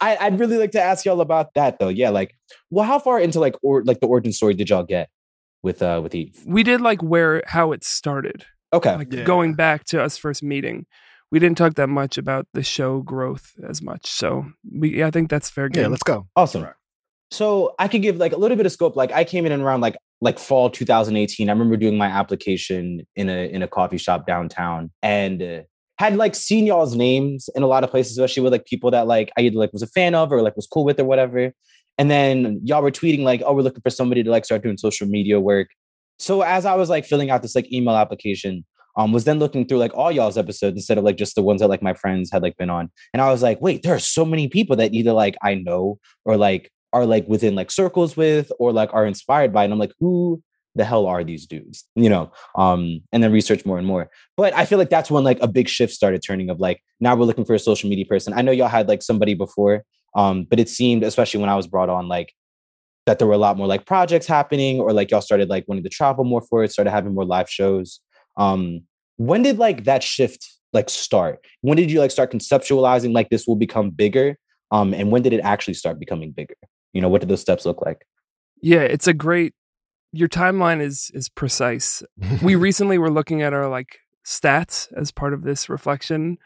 I, 0.00 0.16
I'd 0.20 0.38
really 0.38 0.56
like 0.56 0.72
to 0.72 0.80
ask 0.80 1.04
y'all 1.04 1.20
about 1.20 1.54
that, 1.54 1.78
though. 1.78 1.88
Yeah, 1.88 2.10
like, 2.10 2.34
well, 2.70 2.84
how 2.84 2.98
far 2.98 3.20
into 3.20 3.40
like 3.40 3.56
or 3.62 3.82
like 3.84 4.00
the 4.00 4.06
origin 4.06 4.32
story 4.32 4.54
did 4.54 4.70
y'all 4.70 4.82
get 4.82 5.08
with 5.62 5.82
uh 5.82 6.00
with 6.02 6.14
Eve? 6.14 6.38
we 6.46 6.62
did 6.62 6.80
like 6.80 7.02
where 7.02 7.42
how 7.46 7.72
it 7.72 7.84
started. 7.84 8.44
Okay, 8.72 8.94
like 8.96 9.12
Yeah. 9.12 9.24
going 9.24 9.54
back 9.54 9.84
to 9.86 10.02
us 10.02 10.16
first 10.16 10.42
meeting 10.42 10.86
we 11.32 11.38
didn't 11.38 11.56
talk 11.58 11.74
that 11.74 11.86
much 11.88 12.18
about 12.18 12.46
the 12.54 12.62
show 12.62 13.02
growth 13.02 13.52
as 13.68 13.80
much 13.82 14.06
so 14.10 14.46
we 14.72 14.98
yeah, 14.98 15.06
i 15.06 15.10
think 15.12 15.28
that's 15.30 15.48
fair 15.50 15.68
game 15.68 15.82
Yeah, 15.82 15.88
let's 15.88 16.02
go. 16.02 16.26
awesome. 16.36 16.66
So 17.32 17.74
I 17.78 17.86
could 17.88 18.02
give 18.02 18.16
like 18.16 18.32
a 18.32 18.36
little 18.36 18.56
bit 18.56 18.66
of 18.66 18.72
scope. 18.72 18.96
Like 18.96 19.12
I 19.12 19.22
came 19.22 19.46
in 19.46 19.52
and 19.52 19.62
around 19.62 19.80
like 19.80 19.96
like 20.20 20.38
fall 20.38 20.70
2018. 20.70 21.48
I 21.48 21.52
remember 21.52 21.76
doing 21.76 21.96
my 21.96 22.06
application 22.06 23.06
in 23.16 23.28
a 23.28 23.48
in 23.50 23.62
a 23.62 23.68
coffee 23.68 23.98
shop 23.98 24.26
downtown 24.26 24.90
and 25.02 25.42
uh, 25.42 25.60
had 25.98 26.16
like 26.16 26.34
seen 26.34 26.66
y'all's 26.66 26.94
names 26.94 27.48
in 27.54 27.62
a 27.62 27.66
lot 27.66 27.84
of 27.84 27.90
places, 27.90 28.16
especially 28.16 28.42
with 28.42 28.52
like 28.52 28.66
people 28.66 28.90
that 28.90 29.06
like 29.06 29.30
I 29.38 29.42
either 29.42 29.56
like 29.56 29.72
was 29.72 29.82
a 29.82 29.86
fan 29.86 30.14
of 30.14 30.32
or 30.32 30.42
like 30.42 30.56
was 30.56 30.66
cool 30.66 30.84
with 30.84 31.00
or 31.00 31.04
whatever. 31.04 31.52
And 31.98 32.10
then 32.10 32.60
y'all 32.64 32.82
were 32.82 32.90
tweeting 32.90 33.22
like, 33.22 33.42
"Oh, 33.44 33.54
we're 33.54 33.62
looking 33.62 33.82
for 33.82 33.90
somebody 33.90 34.22
to 34.22 34.30
like 34.30 34.44
start 34.44 34.62
doing 34.62 34.76
social 34.78 35.06
media 35.06 35.40
work." 35.40 35.68
So 36.18 36.42
as 36.42 36.66
I 36.66 36.74
was 36.74 36.90
like 36.90 37.04
filling 37.04 37.30
out 37.30 37.42
this 37.42 37.54
like 37.54 37.72
email 37.72 37.96
application, 37.96 38.64
um, 38.96 39.12
was 39.12 39.24
then 39.24 39.38
looking 39.38 39.66
through 39.66 39.78
like 39.78 39.94
all 39.94 40.12
y'all's 40.12 40.38
episodes 40.38 40.76
instead 40.76 40.98
of 40.98 41.04
like 41.04 41.16
just 41.16 41.34
the 41.34 41.42
ones 41.42 41.60
that 41.60 41.68
like 41.68 41.82
my 41.82 41.94
friends 41.94 42.30
had 42.32 42.42
like 42.42 42.56
been 42.56 42.70
on, 42.70 42.90
and 43.12 43.22
I 43.22 43.30
was 43.30 43.42
like, 43.42 43.60
"Wait, 43.60 43.82
there 43.82 43.94
are 43.94 43.98
so 43.98 44.24
many 44.24 44.48
people 44.48 44.76
that 44.76 44.94
either 44.94 45.12
like 45.12 45.36
I 45.42 45.54
know 45.54 45.98
or 46.24 46.36
like 46.36 46.70
are 46.92 47.06
like 47.06 47.26
within 47.28 47.54
like 47.54 47.70
circles 47.70 48.16
with 48.16 48.50
or 48.58 48.72
like 48.72 48.92
are 48.92 49.06
inspired 49.06 49.52
by." 49.52 49.64
And 49.64 49.72
I'm 49.72 49.78
like, 49.78 49.92
"Who 49.98 50.42
the 50.74 50.84
hell 50.84 51.06
are 51.06 51.24
these 51.24 51.46
dudes?" 51.46 51.84
You 51.94 52.08
know, 52.08 52.32
um, 52.56 53.02
and 53.12 53.22
then 53.22 53.32
research 53.32 53.64
more 53.64 53.78
and 53.78 53.86
more. 53.86 54.10
But 54.36 54.54
I 54.54 54.64
feel 54.64 54.78
like 54.78 54.90
that's 54.90 55.10
when 55.10 55.24
like 55.24 55.38
a 55.40 55.48
big 55.48 55.68
shift 55.68 55.92
started 55.92 56.22
turning 56.22 56.50
of 56.50 56.60
like 56.60 56.82
now 57.00 57.14
we're 57.14 57.24
looking 57.24 57.44
for 57.44 57.54
a 57.54 57.58
social 57.58 57.88
media 57.88 58.06
person. 58.06 58.32
I 58.32 58.42
know 58.42 58.52
y'all 58.52 58.68
had 58.68 58.88
like 58.88 59.02
somebody 59.02 59.34
before, 59.34 59.84
um, 60.14 60.44
but 60.44 60.60
it 60.60 60.68
seemed, 60.68 61.02
especially 61.02 61.40
when 61.40 61.50
I 61.50 61.56
was 61.56 61.66
brought 61.66 61.88
on, 61.88 62.08
like 62.08 62.32
that 63.06 63.18
there 63.18 63.28
were 63.28 63.34
a 63.34 63.38
lot 63.38 63.56
more 63.56 63.66
like 63.66 63.86
projects 63.86 64.26
happening, 64.26 64.80
or 64.80 64.92
like 64.92 65.10
y'all 65.10 65.20
started 65.20 65.48
like 65.48 65.64
wanting 65.68 65.84
to 65.84 65.90
travel 65.90 66.24
more 66.24 66.42
for 66.42 66.64
it, 66.64 66.72
started 66.72 66.90
having 66.90 67.14
more 67.14 67.24
live 67.24 67.48
shows. 67.48 68.00
Um, 68.36 68.82
when 69.16 69.42
did 69.42 69.58
like 69.58 69.84
that 69.84 70.02
shift 70.02 70.48
like 70.72 70.88
start? 70.88 71.44
When 71.62 71.76
did 71.76 71.90
you 71.90 72.00
like 72.00 72.10
start 72.10 72.32
conceptualizing 72.32 73.12
like 73.12 73.28
this 73.28 73.46
will 73.46 73.56
become 73.56 73.90
bigger? 73.90 74.38
Um, 74.70 74.94
and 74.94 75.10
when 75.10 75.22
did 75.22 75.32
it 75.32 75.40
actually 75.40 75.74
start 75.74 75.98
becoming 75.98 76.30
bigger? 76.30 76.54
You 76.92 77.00
know, 77.00 77.08
what 77.08 77.20
do 77.20 77.26
those 77.26 77.40
steps 77.40 77.64
look 77.64 77.82
like? 77.82 78.06
Yeah, 78.60 78.80
it's 78.80 79.06
a 79.06 79.14
great. 79.14 79.54
Your 80.12 80.28
timeline 80.28 80.80
is 80.80 81.10
is 81.14 81.28
precise. 81.28 82.02
We 82.42 82.54
recently 82.56 82.98
were 82.98 83.10
looking 83.10 83.42
at 83.42 83.52
our 83.52 83.68
like 83.68 84.00
stats 84.26 84.88
as 84.96 85.10
part 85.10 85.34
of 85.34 85.42
this 85.42 85.68
reflection, 85.68 86.38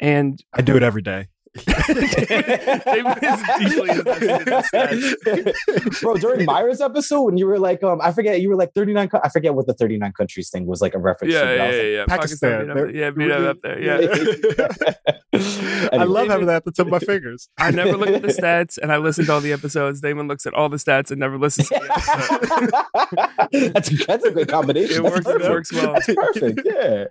and 0.00 0.42
I 0.52 0.62
do 0.62 0.76
it 0.76 0.82
every 0.82 1.02
day. 1.02 1.28
They 1.54 3.02
was 3.02 3.42
deeply 3.58 3.90
invested 3.90 4.30
in 4.30 4.46
stats. 4.62 6.00
Bro, 6.00 6.16
during 6.16 6.46
Myra's 6.46 6.80
episode, 6.80 7.22
when 7.22 7.36
you 7.36 7.46
were 7.46 7.58
like, 7.58 7.82
um, 7.82 8.00
I 8.02 8.12
forget, 8.12 8.40
you 8.40 8.48
were 8.48 8.56
like 8.56 8.72
39, 8.74 9.08
co- 9.08 9.20
I 9.22 9.28
forget 9.28 9.54
what 9.54 9.66
the 9.66 9.74
39 9.74 10.12
countries 10.12 10.48
thing 10.50 10.66
was 10.66 10.80
like 10.80 10.94
a 10.94 10.98
reference 10.98 11.34
yeah, 11.34 11.40
to. 11.40 11.46
but 11.46 11.52
yeah, 11.54 11.70
yeah, 11.70 11.76
like, 11.76 12.08
yeah. 12.10 12.16
Pakistan, 12.16 12.86
beat 12.86 12.94
yeah, 12.94 13.10
beat 13.10 13.30
up, 13.30 13.56
up 13.56 13.62
there. 13.62 13.80
Yeah. 13.82 13.98
I 15.92 16.04
love 16.04 16.28
having 16.28 16.46
that 16.46 16.56
at 16.56 16.64
the 16.64 16.72
tip 16.72 16.86
of 16.86 16.92
my 16.92 16.98
fingers. 16.98 17.48
I 17.58 17.70
never 17.70 17.96
look 17.96 18.08
at 18.08 18.22
the 18.22 18.28
stats, 18.42 18.78
and 18.78 18.92
I 18.92 18.96
listen 18.98 19.26
to 19.26 19.32
all 19.32 19.40
the 19.40 19.52
episodes. 19.52 20.00
Damon 20.00 20.28
looks 20.28 20.46
at 20.46 20.54
all 20.54 20.68
the 20.68 20.76
stats 20.76 21.10
and 21.10 21.20
never 21.20 21.38
listens 21.38 21.68
to 21.68 21.74
the 21.74 21.84
episode. 23.52 23.72
that's, 23.72 24.06
that's 24.06 24.24
a 24.24 24.30
good 24.30 24.48
combination. 24.48 25.04
It 25.04 25.10
That's 25.10 25.26
works- 25.26 25.44
it 25.44 25.50
works 25.50 25.72
well. 25.72 25.92
That's 25.94 26.06
perfect. 26.14 26.60
Yeah. 26.64 27.06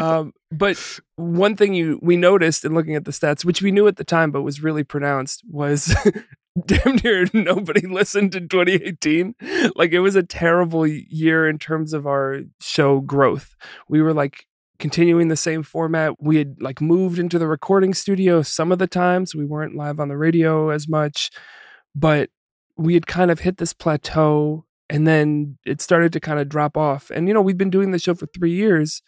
um, 0.00 0.32
but 0.50 1.00
one 1.16 1.56
thing 1.56 1.74
you 1.74 1.98
we 2.00 2.16
noticed 2.16 2.64
in 2.64 2.74
looking 2.74 2.94
at 2.96 3.04
the 3.04 3.10
stats, 3.10 3.44
which 3.44 3.60
we 3.60 3.70
knew 3.78 3.86
at 3.86 3.96
the 3.96 4.04
time 4.04 4.30
but 4.30 4.42
was 4.42 4.62
really 4.62 4.84
pronounced, 4.84 5.42
was 5.48 5.94
damn 6.66 6.96
near 7.04 7.26
nobody 7.32 7.86
listened 7.86 8.34
in 8.34 8.48
2018. 8.48 9.34
Like 9.76 9.92
it 9.92 10.00
was 10.00 10.16
a 10.16 10.22
terrible 10.22 10.86
year 10.86 11.48
in 11.48 11.58
terms 11.58 11.92
of 11.92 12.06
our 12.06 12.40
show 12.60 13.00
growth. 13.00 13.54
We 13.88 14.02
were 14.02 14.12
like 14.12 14.46
continuing 14.78 15.28
the 15.28 15.36
same 15.36 15.62
format. 15.62 16.14
We 16.20 16.36
had 16.36 16.56
like 16.60 16.80
moved 16.80 17.18
into 17.18 17.38
the 17.38 17.46
recording 17.46 17.94
studio 17.94 18.42
some 18.42 18.72
of 18.72 18.78
the 18.78 18.86
times. 18.86 19.34
We 19.34 19.44
weren't 19.44 19.76
live 19.76 20.00
on 20.00 20.08
the 20.08 20.16
radio 20.16 20.70
as 20.70 20.88
much, 20.88 21.30
but 21.94 22.30
we 22.76 22.94
had 22.94 23.06
kind 23.06 23.30
of 23.30 23.40
hit 23.40 23.58
this 23.58 23.72
plateau 23.72 24.64
and 24.90 25.06
then 25.06 25.58
it 25.66 25.80
started 25.80 26.12
to 26.14 26.20
kind 26.20 26.40
of 26.40 26.48
drop 26.48 26.76
off. 26.76 27.10
And 27.10 27.28
you 27.28 27.34
know, 27.34 27.42
we've 27.42 27.58
been 27.58 27.70
doing 27.70 27.92
the 27.92 27.98
show 27.98 28.14
for 28.14 28.26
3 28.26 28.50
years 28.50 29.02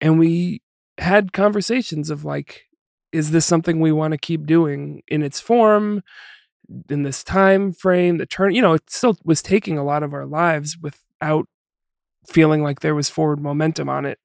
and 0.00 0.18
we 0.18 0.62
had 0.98 1.32
conversations 1.32 2.10
of 2.10 2.24
like 2.24 2.64
is 3.12 3.30
this 3.30 3.46
something 3.46 3.80
we 3.80 3.92
want 3.92 4.12
to 4.12 4.18
keep 4.18 4.46
doing 4.46 5.02
in 5.08 5.22
its 5.22 5.40
form 5.40 6.02
in 6.88 7.02
this 7.02 7.22
time 7.22 7.72
frame 7.72 8.18
the 8.18 8.26
turn 8.26 8.54
you 8.54 8.62
know 8.62 8.72
it 8.72 8.88
still 8.88 9.16
was 9.24 9.42
taking 9.42 9.76
a 9.76 9.84
lot 9.84 10.02
of 10.02 10.14
our 10.14 10.26
lives 10.26 10.78
without 10.80 11.46
feeling 12.26 12.62
like 12.62 12.80
there 12.80 12.94
was 12.94 13.08
forward 13.08 13.40
momentum 13.40 13.88
on 13.88 14.04
it. 14.04 14.18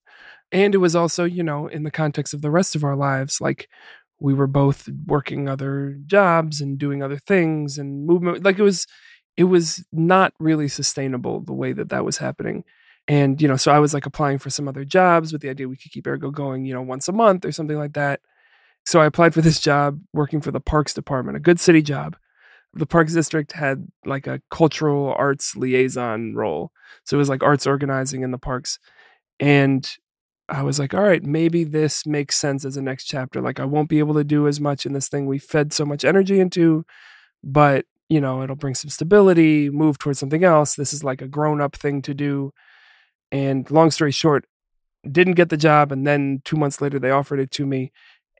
And 0.52 0.74
it 0.74 0.80
was 0.80 0.96
also 0.96 1.26
you 1.26 1.44
know 1.44 1.68
in 1.68 1.84
the 1.84 1.92
context 1.92 2.34
of 2.34 2.42
the 2.42 2.52
rest 2.52 2.76
of 2.76 2.84
our 2.84 2.96
lives 2.96 3.42
like 3.42 3.70
we 4.20 4.34
were 4.34 4.48
both 4.48 4.90
working 5.06 5.48
other 5.48 5.98
jobs 6.08 6.62
and 6.62 6.78
doing 6.78 7.04
other 7.04 7.18
things 7.18 7.78
and 7.78 8.06
movement 8.06 8.44
like 8.44 8.58
it 8.58 8.64
was 8.64 8.88
it 9.36 9.44
was 9.44 9.86
not 9.92 10.34
really 10.40 10.68
sustainable 10.68 11.42
the 11.42 11.54
way 11.54 11.74
that 11.74 11.90
that 11.90 12.06
was 12.06 12.18
happening. 12.18 12.64
And 13.10 13.42
you 13.42 13.48
know 13.48 13.58
so 13.58 13.72
i 13.72 13.80
was 13.80 13.94
like 13.94 14.06
applying 14.06 14.38
for 14.38 14.50
some 14.50 14.68
other 14.68 14.86
jobs 14.86 15.34
with 15.34 15.42
the 15.42 15.50
idea 15.50 15.68
we 15.68 15.78
could 15.78 15.92
keep 15.92 16.08
ergo 16.08 16.32
going 16.32 16.66
you 16.66 16.74
know 16.74 16.82
once 16.82 17.08
a 17.08 17.14
month 17.14 17.46
or 17.46 17.52
something 17.52 17.78
like 17.78 17.94
that 17.94 18.22
so 18.88 19.02
i 19.02 19.06
applied 19.06 19.34
for 19.34 19.42
this 19.42 19.60
job 19.60 20.00
working 20.14 20.40
for 20.40 20.50
the 20.50 20.62
parks 20.62 20.94
department 20.94 21.36
a 21.36 21.42
good 21.42 21.60
city 21.60 21.82
job. 21.82 22.16
The 22.74 22.86
parks 22.86 23.14
district 23.14 23.52
had 23.52 23.88
like 24.06 24.28
a 24.28 24.42
cultural 24.50 25.14
arts 25.18 25.56
liaison 25.58 26.36
role. 26.36 26.72
So 27.04 27.18
it 27.18 27.20
was 27.20 27.30
like 27.30 27.44
arts 27.44 27.68
organizing 27.68 28.22
in 28.22 28.32
the 28.32 28.38
parks. 28.38 28.80
And 29.40 29.88
i 30.50 30.64
was 30.64 30.80
like 30.80 30.94
all 30.94 31.04
right 31.04 31.26
maybe 31.26 31.66
this 31.66 32.06
makes 32.06 32.38
sense 32.38 32.64
as 32.64 32.78
a 32.78 32.82
next 32.82 33.06
chapter. 33.06 33.42
Like 33.42 33.60
i 33.60 33.66
won't 33.66 33.90
be 33.90 34.00
able 34.00 34.14
to 34.14 34.24
do 34.24 34.48
as 34.48 34.62
much 34.62 34.86
in 34.86 34.94
this 34.94 35.10
thing. 35.10 35.26
We 35.26 35.38
fed 35.38 35.74
so 35.74 35.86
much 35.86 36.06
energy 36.06 36.40
into 36.40 36.86
but 37.44 37.86
you 38.08 38.22
know 38.22 38.42
it'll 38.42 38.56
bring 38.56 38.76
some 38.76 38.90
stability 38.90 39.70
move 39.70 39.98
towards 40.00 40.20
something 40.20 40.46
else. 40.46 40.76
This 40.76 40.94
is 40.94 41.04
like 41.04 41.22
a 41.22 41.28
grown 41.28 41.60
up 41.60 41.76
thing 41.76 42.02
to 42.04 42.14
do. 42.14 42.54
And 43.34 43.70
long 43.70 43.92
story 43.92 44.14
short, 44.14 44.46
didn't 45.12 45.34
get 45.34 45.50
the 45.50 45.58
job. 45.58 45.92
And 45.92 46.06
then 46.06 46.42
two 46.46 46.58
months 46.58 46.82
later, 46.82 47.00
they 47.00 47.12
offered 47.12 47.40
it 47.40 47.52
to 47.52 47.66
me. 47.66 47.92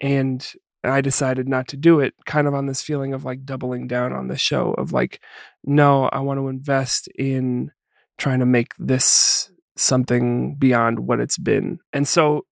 And 0.02 0.46
I 0.84 1.02
decided 1.02 1.48
not 1.48 1.68
to 1.70 1.78
do 1.78 2.00
it, 2.00 2.14
kind 2.26 2.48
of 2.48 2.54
on 2.54 2.66
this 2.66 2.82
feeling 2.82 3.14
of 3.14 3.26
like 3.26 3.46
doubling 3.46 3.88
down 3.88 4.14
on 4.14 4.28
the 4.28 4.38
show 4.38 4.74
of 4.74 4.94
like, 4.94 5.22
no, 5.64 6.06
I 6.06 6.20
want 6.20 6.40
to 6.40 6.48
invest 6.48 7.08
in 7.18 7.72
trying 8.18 8.40
to 8.40 8.46
make 8.46 8.74
this 8.78 9.52
something 9.76 10.56
beyond 10.56 11.00
what 11.00 11.20
it's 11.20 11.38
been. 11.38 11.80
And 11.94 12.08
so, 12.08 12.46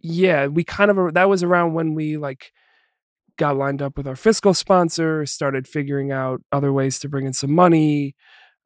yeah, 0.00 0.46
we 0.46 0.64
kind 0.64 0.90
of, 0.90 1.14
that 1.14 1.28
was 1.28 1.42
around 1.42 1.74
when 1.74 1.94
we 1.94 2.16
like, 2.16 2.52
got 3.36 3.56
lined 3.56 3.82
up 3.82 3.96
with 3.96 4.06
our 4.06 4.16
fiscal 4.16 4.54
sponsor, 4.54 5.26
started 5.26 5.66
figuring 5.66 6.12
out 6.12 6.40
other 6.52 6.72
ways 6.72 6.98
to 7.00 7.08
bring 7.08 7.26
in 7.26 7.32
some 7.32 7.52
money, 7.52 8.14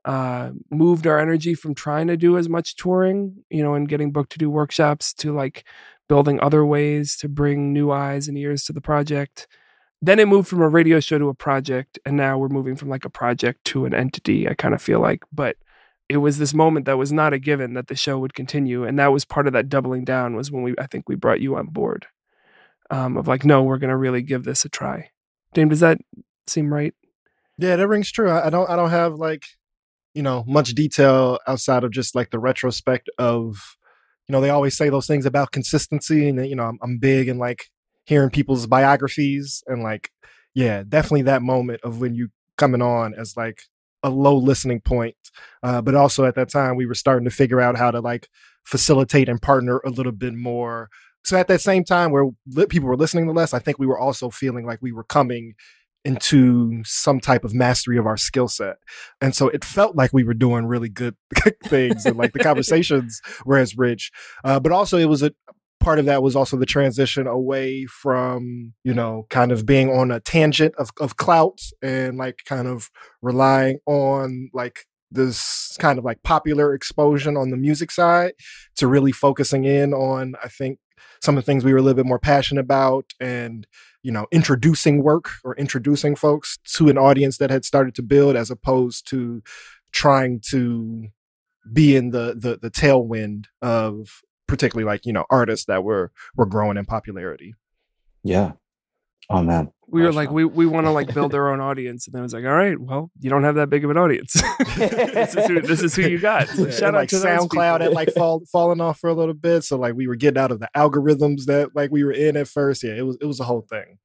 uh, 0.05 0.50
moved 0.71 1.07
our 1.07 1.19
energy 1.19 1.55
from 1.55 1.75
trying 1.75 2.07
to 2.07 2.17
do 2.17 2.37
as 2.37 2.49
much 2.49 2.77
touring, 2.77 3.45
you 3.50 3.62
know, 3.62 3.75
and 3.75 3.88
getting 3.88 4.12
booked 4.12 4.33
to 4.33 4.38
do 4.38 4.50
workshops 4.50 5.12
to 5.15 5.35
like 5.35 5.67
building 6.09 6.41
other 6.41 6.65
ways 6.65 7.17
to 7.17 7.29
bring 7.29 7.73
new 7.73 7.91
eyes 7.91 8.29
and 8.29 8.37
ears 8.38 8.65
to 8.65 8.73
the 8.73 8.81
project. 8.81 9.47
Then 10.00 10.19
it 10.19 10.29
moved 10.29 10.49
from 10.49 10.62
a 10.62 10.69
radio 10.69 11.00
show 11.00 11.19
to 11.19 11.29
a 11.29 11.35
project, 11.35 11.99
and 12.07 12.17
now 12.17 12.38
we're 12.38 12.49
moving 12.49 12.77
from 12.77 12.88
like 12.88 13.05
a 13.05 13.11
project 13.11 13.65
to 13.67 13.85
an 13.85 13.95
entity, 13.95 14.49
I 14.49 14.55
kind 14.55 14.75
of 14.75 14.81
feel 14.81 15.00
like. 15.00 15.25
But 15.33 15.57
it 16.09 16.19
was 16.19 16.38
this 16.38 16.55
moment 16.55 16.87
that 16.87 16.99
was 16.99 17.12
not 17.12 17.33
a 17.33 17.38
given 17.38 17.75
that 17.75 17.88
the 17.88 17.97
show 17.97 18.19
would 18.19 18.35
continue. 18.35 18.85
And 18.85 18.99
that 18.99 19.12
was 19.12 19.25
part 19.25 19.47
of 19.47 19.53
that 19.53 19.69
doubling 19.69 20.05
down 20.05 20.35
was 20.35 20.50
when 20.50 20.62
we, 20.62 20.75
I 20.79 20.87
think 20.87 21.09
we 21.09 21.17
brought 21.17 21.41
you 21.41 21.57
on 21.57 21.67
board 21.67 22.07
um, 22.91 23.17
of 23.17 23.29
like, 23.29 23.45
no, 23.45 23.62
we're 23.62 23.79
going 23.79 23.91
to 23.91 23.97
really 23.97 24.23
give 24.23 24.45
this 24.45 24.65
a 24.65 24.69
try. 24.69 25.11
Dame, 25.53 25.69
does 25.69 25.81
that 25.81 25.99
seem 26.47 26.73
right? 26.73 26.95
Yeah, 27.59 27.77
that 27.77 27.88
rings 27.88 28.11
true. 28.11 28.31
I, 28.31 28.47
I 28.47 28.50
don't 28.50 28.71
I 28.71 28.77
don't 28.77 28.91
have 28.91 29.15
like 29.15 29.45
you 30.15 30.23
know 30.23 30.45
much 30.47 30.71
detail 30.75 31.38
outside 31.47 31.85
of 31.85 31.91
just 31.91 32.15
like 32.15 32.31
the 32.31 32.38
retrospect 32.38 33.11
of 33.19 33.77
you 34.28 34.32
know 34.32 34.40
they 34.40 34.50
always 34.50 34.76
say 34.76 34.88
those 34.88 35.06
things 35.06 35.26
about 35.26 35.52
consistency 35.52 36.28
and 36.28 36.44
you 36.47 36.56
know 36.56 36.64
I'm, 36.64 36.78
I'm 36.82 36.99
big 36.99 37.28
in 37.28 37.38
like 37.38 37.70
hearing 38.04 38.30
people's 38.30 38.66
biographies 38.66 39.62
and 39.66 39.82
like 39.82 40.11
yeah 40.54 40.82
definitely 40.88 41.23
that 41.23 41.42
moment 41.42 41.80
of 41.82 42.00
when 42.00 42.14
you 42.14 42.28
coming 42.56 42.82
on 42.82 43.14
as 43.14 43.37
like 43.37 43.62
a 44.02 44.11
low 44.11 44.37
listening 44.37 44.80
point 44.80 45.16
uh, 45.62 45.80
but 45.82 45.94
also 45.94 46.25
at 46.25 46.35
that 46.37 46.50
time 46.50 46.76
we 46.76 46.87
were 46.87 46.94
starting 46.94 47.25
to 47.25 47.35
figure 47.35 47.61
out 47.61 47.76
how 47.76 47.90
to 47.90 48.00
like 48.00 48.28
facilitate 48.64 49.28
and 49.28 49.40
partner 49.40 49.80
a 49.85 49.90
little 49.90 50.12
bit 50.12 50.35
more. 50.35 50.88
So 51.25 51.37
at 51.37 51.49
that 51.49 51.61
same 51.61 51.85
time 51.85 52.12
where 52.12 52.26
li- 52.47 52.66
people 52.66 52.88
were 52.88 52.97
listening 52.97 53.26
to 53.26 53.32
less 53.32 53.52
i 53.52 53.58
think 53.58 53.78
we 53.78 53.87
were 53.87 53.99
also 53.99 54.30
feeling 54.30 54.64
like 54.66 54.78
we 54.80 54.92
were 54.92 55.04
coming 55.04 55.54
into 56.09 56.83
some 56.85 57.21
type 57.21 57.45
of 57.45 57.53
mastery 57.53 57.99
of 57.99 58.07
our 58.07 58.17
skill 58.17 58.49
set. 58.49 58.77
And 59.21 59.37
so 59.37 59.49
it 59.49 59.62
felt 59.62 59.95
like 59.95 60.11
we 60.11 60.25
were 60.25 60.33
doing 60.33 60.65
really 60.65 60.88
good 60.88 61.15
things 61.67 62.07
and 62.07 62.17
like 62.17 62.33
the 62.33 62.38
conversations 62.38 63.21
were 63.45 63.59
as 63.59 63.77
rich. 63.77 64.11
Uh, 64.43 64.59
but 64.59 64.73
also 64.73 64.97
it 64.97 65.05
was 65.05 65.23
a 65.23 65.33
part 65.81 65.99
of 65.99 66.07
that 66.07 66.23
was 66.23 66.35
also 66.35 66.57
the 66.57 66.65
transition 66.65 67.27
away 67.27 67.85
from, 67.85 68.73
you 68.85 68.95
know, 68.95 69.27
kind 69.29 69.53
of 69.53 69.67
being 69.67 69.91
on 69.91 70.11
a 70.11 70.19
tangent 70.19 70.75
of, 70.77 70.88
of 70.99 71.19
clout 71.19 71.61
and 71.83 72.17
like 72.17 72.38
kind 72.47 72.67
of 72.67 72.88
relying 73.21 73.79
on 73.87 74.49
like 74.55 74.87
this 75.11 75.77
kind 75.79 75.99
of 75.99 76.07
like 76.07 76.23
popular 76.23 76.73
explosion 76.75 77.37
on 77.37 77.50
the 77.50 77.57
music 77.57 77.91
side 77.91 78.33
to 78.77 78.87
really 78.87 79.12
focusing 79.12 79.65
in 79.65 79.93
on, 79.93 80.35
I 80.43 80.49
think, 80.49 80.79
some 81.23 81.37
of 81.37 81.45
the 81.45 81.47
things 81.47 81.64
we 81.64 81.73
were 81.73 81.78
a 81.78 81.83
little 81.83 81.97
bit 81.97 82.07
more 82.07 82.19
passionate 82.19 82.61
about 82.61 83.12
and 83.21 83.67
you 84.02 84.12
know 84.12 84.26
introducing 84.31 85.02
work 85.02 85.31
or 85.45 85.55
introducing 85.57 86.14
folks 86.14 86.59
to 86.64 86.88
an 86.88 86.99
audience 86.99 87.38
that 87.38 87.50
had 87.50 87.64
started 87.64 87.95
to 87.95 88.02
build 88.02 88.37
as 88.37 88.50
opposed 88.50 89.09
to 89.09 89.43
trying 89.93 90.40
to 90.50 91.09
be 91.73 91.97
in 91.97 92.11
the 92.11 92.35
the, 92.38 92.59
the 92.61 92.71
tailwind 92.71 93.47
of 93.62 94.23
particularly 94.47 94.87
like 94.87 95.05
you 95.05 95.12
know 95.12 95.26
artists 95.31 95.67
that 95.67 95.85
were 95.85 96.11
were 96.37 96.47
growing 96.47 96.76
in 96.76 96.85
popularity 96.85 97.55
Yeah. 98.25 98.52
Oh 99.30 99.42
man. 99.42 99.70
We 99.90 100.02
were 100.02 100.12
like, 100.12 100.30
we, 100.30 100.44
we 100.44 100.66
want 100.66 100.87
to 100.87 100.90
like 100.90 101.14
build 101.14 101.35
our 101.35 101.50
own 101.50 101.61
audience. 101.61 102.06
And 102.06 102.12
then 102.14 102.20
it 102.20 102.25
was 102.25 102.35
like, 102.35 102.44
all 102.44 102.52
right, 102.52 102.78
well, 102.78 103.11
you 103.20 103.30
don't 103.30 103.44
have 103.44 103.54
that 103.54 103.70
big 103.70 103.85
of 103.87 103.90
an 103.90 103.97
audience. 103.97 104.35
this, 104.76 105.35
is 105.35 105.47
who, 105.47 105.61
this 105.62 105.82
is 105.82 105.97
who 105.97 106.02
you 106.02 106.18
got. 106.18 106.47
So 106.49 106.66
Yeah, 106.66 106.70
shout 106.70 106.82
and, 106.88 106.97
out 106.97 107.00
like 107.00 107.08
to 107.08 107.16
SoundCloud 107.16 107.49
people. 107.50 107.62
had 107.87 107.92
like 107.92 108.12
fall, 108.12 108.42
fallen 108.52 108.82
off 108.82 108.99
for 109.00 109.08
a 109.08 109.14
little 109.14 109.32
bit, 109.32 109.64
so 109.64 109.78
like 109.78 109.94
we 109.94 110.06
were 110.06 110.16
getting 110.16 110.37
out 110.38 110.50
of 110.50 110.61
the 110.61 110.68
algorithms 110.76 111.47
that 111.47 111.75
like 111.75 111.90
we 111.90 112.04
were 112.04 112.12
in 112.12 112.37
at 112.37 112.49
first. 112.49 112.82
Yeah, 112.82 112.97
it 112.97 113.06
was 113.06 113.16
it 113.18 113.25
was 113.25 113.40
a 113.40 113.44
whole 113.44 113.62
thing. 113.62 113.97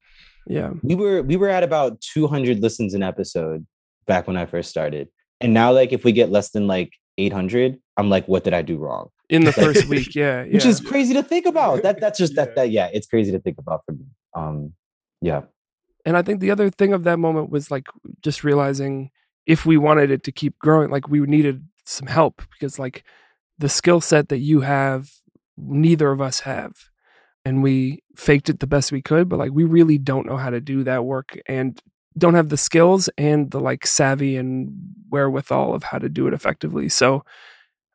yeah. 0.46 0.70
we 0.82 0.94
were 0.94 1.22
we 1.22 1.36
were 1.36 1.50
at 1.50 1.62
about 1.62 2.00
200 2.00 2.60
listens 2.60 2.94
an 2.94 3.02
episode 3.02 3.66
back 4.06 4.26
when 4.26 4.38
I 4.38 4.46
first 4.46 4.70
started. 4.70 5.08
And 5.42 5.52
now 5.52 5.70
like 5.72 5.92
if 5.92 6.02
we 6.02 6.12
get 6.12 6.30
less 6.30 6.48
than 6.50 6.66
like 6.66 6.92
800, 7.18 7.76
I'm 7.98 8.08
like 8.08 8.26
what 8.26 8.42
did 8.44 8.54
I 8.54 8.62
do 8.62 8.78
wrong? 8.78 9.10
In 9.28 9.44
the 9.44 9.52
first 9.64 9.84
week. 9.86 10.14
Yeah. 10.14 10.44
Which 10.44 10.64
is 10.64 10.80
crazy 10.80 11.12
to 11.12 11.22
think 11.22 11.44
about. 11.44 11.82
That 11.82 12.00
that's 12.00 12.18
just 12.18 12.32
Yeah. 12.34 12.46
that 12.46 12.54
that 12.56 12.70
yeah, 12.70 12.88
it's 12.90 13.06
crazy 13.06 13.32
to 13.32 13.38
think 13.38 13.58
about 13.58 13.82
for 13.84 13.92
me. 13.92 14.06
Um 14.34 14.72
yeah. 15.24 15.40
And 16.04 16.18
I 16.18 16.22
think 16.22 16.40
the 16.40 16.50
other 16.50 16.68
thing 16.68 16.92
of 16.92 17.04
that 17.04 17.18
moment 17.18 17.48
was 17.48 17.70
like 17.70 17.86
just 18.20 18.44
realizing 18.44 19.10
if 19.46 19.64
we 19.64 19.78
wanted 19.78 20.10
it 20.10 20.22
to 20.24 20.32
keep 20.32 20.58
growing, 20.58 20.90
like 20.90 21.08
we 21.08 21.20
needed 21.20 21.66
some 21.84 22.06
help 22.08 22.42
because 22.52 22.78
like 22.78 23.04
the 23.58 23.70
skill 23.70 24.02
set 24.02 24.28
that 24.28 24.38
you 24.38 24.60
have, 24.60 25.10
neither 25.56 26.10
of 26.10 26.20
us 26.20 26.40
have. 26.40 26.72
And 27.46 27.62
we 27.62 28.02
faked 28.16 28.50
it 28.50 28.60
the 28.60 28.66
best 28.66 28.92
we 28.92 29.00
could, 29.00 29.30
but 29.30 29.38
like 29.38 29.52
we 29.52 29.64
really 29.64 29.96
don't 29.96 30.26
know 30.26 30.36
how 30.36 30.50
to 30.50 30.60
do 30.60 30.84
that 30.84 31.06
work 31.06 31.38
and 31.46 31.80
don't 32.18 32.34
have 32.34 32.50
the 32.50 32.58
skills 32.58 33.08
and 33.16 33.50
the 33.50 33.60
like 33.60 33.86
savvy 33.86 34.36
and 34.36 34.72
wherewithal 35.08 35.74
of 35.74 35.84
how 35.84 35.98
to 35.98 36.10
do 36.10 36.26
it 36.26 36.34
effectively. 36.34 36.90
So 36.90 37.24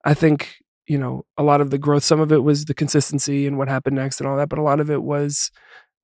I 0.03 0.15
think, 0.15 0.55
you 0.87 0.97
know, 0.97 1.25
a 1.37 1.43
lot 1.43 1.61
of 1.61 1.69
the 1.69 1.77
growth, 1.77 2.03
some 2.03 2.19
of 2.19 2.31
it 2.31 2.43
was 2.43 2.65
the 2.65 2.73
consistency 2.73 3.45
and 3.45 3.59
what 3.59 3.67
happened 3.67 3.97
next 3.97 4.19
and 4.19 4.27
all 4.27 4.37
that, 4.37 4.49
but 4.49 4.59
a 4.59 4.63
lot 4.63 4.79
of 4.79 4.89
it 4.89 5.03
was 5.03 5.51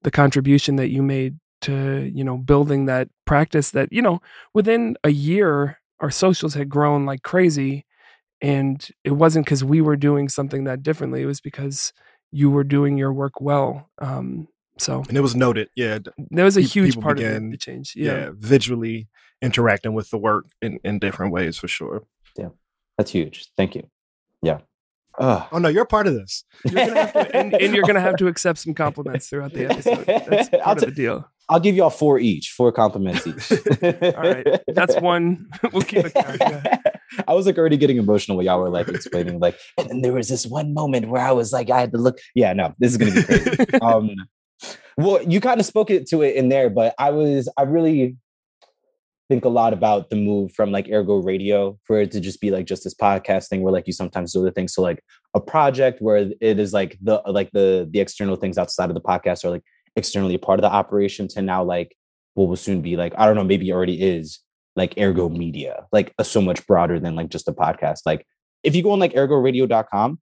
the 0.05 0.11
contribution 0.11 0.75
that 0.75 0.89
you 0.89 1.01
made 1.01 1.37
to, 1.61 2.09
you 2.13 2.23
know, 2.23 2.37
building 2.37 2.85
that 2.85 3.09
practice 3.25 3.71
that, 3.71 3.91
you 3.91 4.01
know, 4.03 4.21
within 4.53 4.95
a 5.03 5.09
year, 5.09 5.79
our 5.99 6.11
socials 6.11 6.53
had 6.53 6.69
grown 6.69 7.05
like 7.07 7.23
crazy. 7.23 7.85
And 8.39 8.87
it 9.03 9.11
wasn't 9.11 9.45
because 9.45 9.63
we 9.63 9.81
were 9.81 9.95
doing 9.95 10.29
something 10.29 10.65
that 10.65 10.83
differently. 10.83 11.23
It 11.23 11.25
was 11.25 11.41
because 11.41 11.91
you 12.31 12.51
were 12.51 12.63
doing 12.63 12.97
your 12.99 13.11
work 13.11 13.41
well. 13.41 13.89
Um, 13.99 14.47
so 14.77 15.03
And 15.09 15.17
it 15.17 15.21
was 15.21 15.35
noted. 15.35 15.69
Yeah. 15.75 15.97
d- 15.99 16.11
there 16.29 16.45
was 16.45 16.57
a 16.57 16.61
huge 16.61 16.99
part 16.99 17.17
of 17.17 17.23
began- 17.25 17.45
the, 17.49 17.51
the 17.51 17.57
change. 17.57 17.93
Yeah. 17.95 18.11
Yeah. 18.15 18.29
Visually 18.35 19.07
interacting 19.41 19.93
with 19.95 20.11
the 20.11 20.19
work 20.19 20.45
in, 20.61 20.79
in 20.83 20.99
different 20.99 21.33
ways 21.33 21.57
for 21.57 21.67
sure. 21.67 22.03
Yeah. 22.37 22.49
That's 22.97 23.09
huge. 23.11 23.47
Thank 23.57 23.73
you. 23.73 23.89
Yeah. 24.43 24.59
Ugh. 25.19 25.47
Oh 25.51 25.57
no, 25.57 25.69
you're 25.69 25.85
part 25.85 26.07
of 26.07 26.13
this. 26.13 26.43
You're 26.65 26.85
gonna 26.85 27.11
to, 27.11 27.35
and, 27.35 27.53
and 27.53 27.73
you're 27.73 27.83
going 27.83 27.95
to 27.95 28.01
have 28.01 28.17
to 28.17 28.27
accept 28.27 28.59
some 28.59 28.73
compliments 28.73 29.29
throughout 29.29 29.53
the 29.53 29.65
episode. 29.65 30.05
That's 30.05 30.53
I'll 30.53 30.59
part 30.61 30.83
of 30.83 30.89
the 30.89 30.95
deal. 30.95 31.29
I'll 31.47 31.59
give 31.59 31.75
y'all 31.75 31.89
four 31.89 32.19
each, 32.19 32.51
four 32.51 32.71
compliments 32.71 33.25
each. 33.27 33.51
All 33.83 34.21
right. 34.21 34.47
That's 34.67 34.95
one. 34.99 35.47
we'll 35.71 35.83
keep 35.83 36.05
it 36.05 36.13
count. 36.13 36.37
Yeah. 36.39 36.77
I 37.27 37.33
was 37.33 37.45
like 37.45 37.57
already 37.57 37.77
getting 37.77 37.97
emotional 37.97 38.37
when 38.37 38.45
y'all 38.45 38.59
were 38.59 38.69
like 38.69 38.87
explaining, 38.87 39.39
like, 39.39 39.57
And 39.77 39.89
then 39.89 40.01
there 40.01 40.13
was 40.13 40.27
this 40.27 40.45
one 40.45 40.73
moment 40.73 41.09
where 41.09 41.21
I 41.21 41.31
was 41.31 41.53
like, 41.53 41.69
I 41.69 41.79
had 41.79 41.91
to 41.91 41.97
look. 41.97 42.17
yeah, 42.33 42.53
no, 42.53 42.73
this 42.79 42.91
is 42.91 42.97
gonna 42.97 43.13
be 43.13 43.23
crazy. 43.23 43.73
um, 43.81 44.15
well, 44.97 45.21
you 45.21 45.39
kind 45.39 45.59
of 45.59 45.65
spoke 45.65 45.91
it 45.91 46.07
to 46.09 46.23
it 46.23 46.35
in 46.35 46.49
there, 46.49 46.69
but 46.69 46.95
I 46.97 47.11
was, 47.11 47.47
I 47.57 47.63
really 47.63 48.17
think 49.29 49.45
a 49.45 49.49
lot 49.49 49.73
about 49.73 50.09
the 50.09 50.15
move 50.15 50.51
from 50.53 50.71
like 50.71 50.89
Ergo 50.89 51.17
Radio 51.17 51.79
for 51.83 51.99
it 51.99 52.11
to 52.11 52.19
just 52.19 52.39
be 52.39 52.51
like 52.51 52.65
just 52.65 52.83
this 52.83 52.93
podcast 52.93 53.47
thing 53.47 53.61
where 53.61 53.73
like 53.73 53.87
you 53.87 53.93
sometimes 53.93 54.33
do 54.33 54.41
other 54.41 54.51
things. 54.51 54.73
So 54.73 54.81
like 54.81 55.03
a 55.33 55.39
project 55.39 56.01
where 56.01 56.17
it 56.17 56.59
is 56.59 56.73
like 56.73 56.97
the 57.01 57.21
like 57.25 57.51
the 57.51 57.87
the 57.89 57.99
external 57.99 58.35
things 58.35 58.57
outside 58.57 58.89
of 58.89 58.93
the 58.93 59.01
podcast 59.01 59.43
are 59.43 59.49
like 59.49 59.63
externally 59.95 60.35
a 60.35 60.39
part 60.39 60.59
of 60.59 60.61
the 60.61 60.71
operation 60.71 61.27
to 61.29 61.41
now 61.41 61.63
like 61.63 61.95
what 62.33 62.47
will 62.47 62.55
soon 62.55 62.81
be 62.81 62.95
like 62.97 63.13
I 63.17 63.25
don't 63.25 63.35
know 63.35 63.43
maybe 63.43 63.71
already 63.71 64.01
is 64.01 64.39
like 64.75 64.93
Ergo 64.97 65.29
Media 65.29 65.85
like 65.91 66.13
so 66.21 66.41
much 66.41 66.65
broader 66.67 66.99
than 66.99 67.15
like 67.15 67.29
just 67.29 67.47
a 67.47 67.53
podcast. 67.53 67.99
Like 68.05 68.27
if 68.63 68.75
you 68.75 68.83
go 68.83 68.91
on 68.91 68.99
like 68.99 69.13
ergoradio.com, 69.13 70.19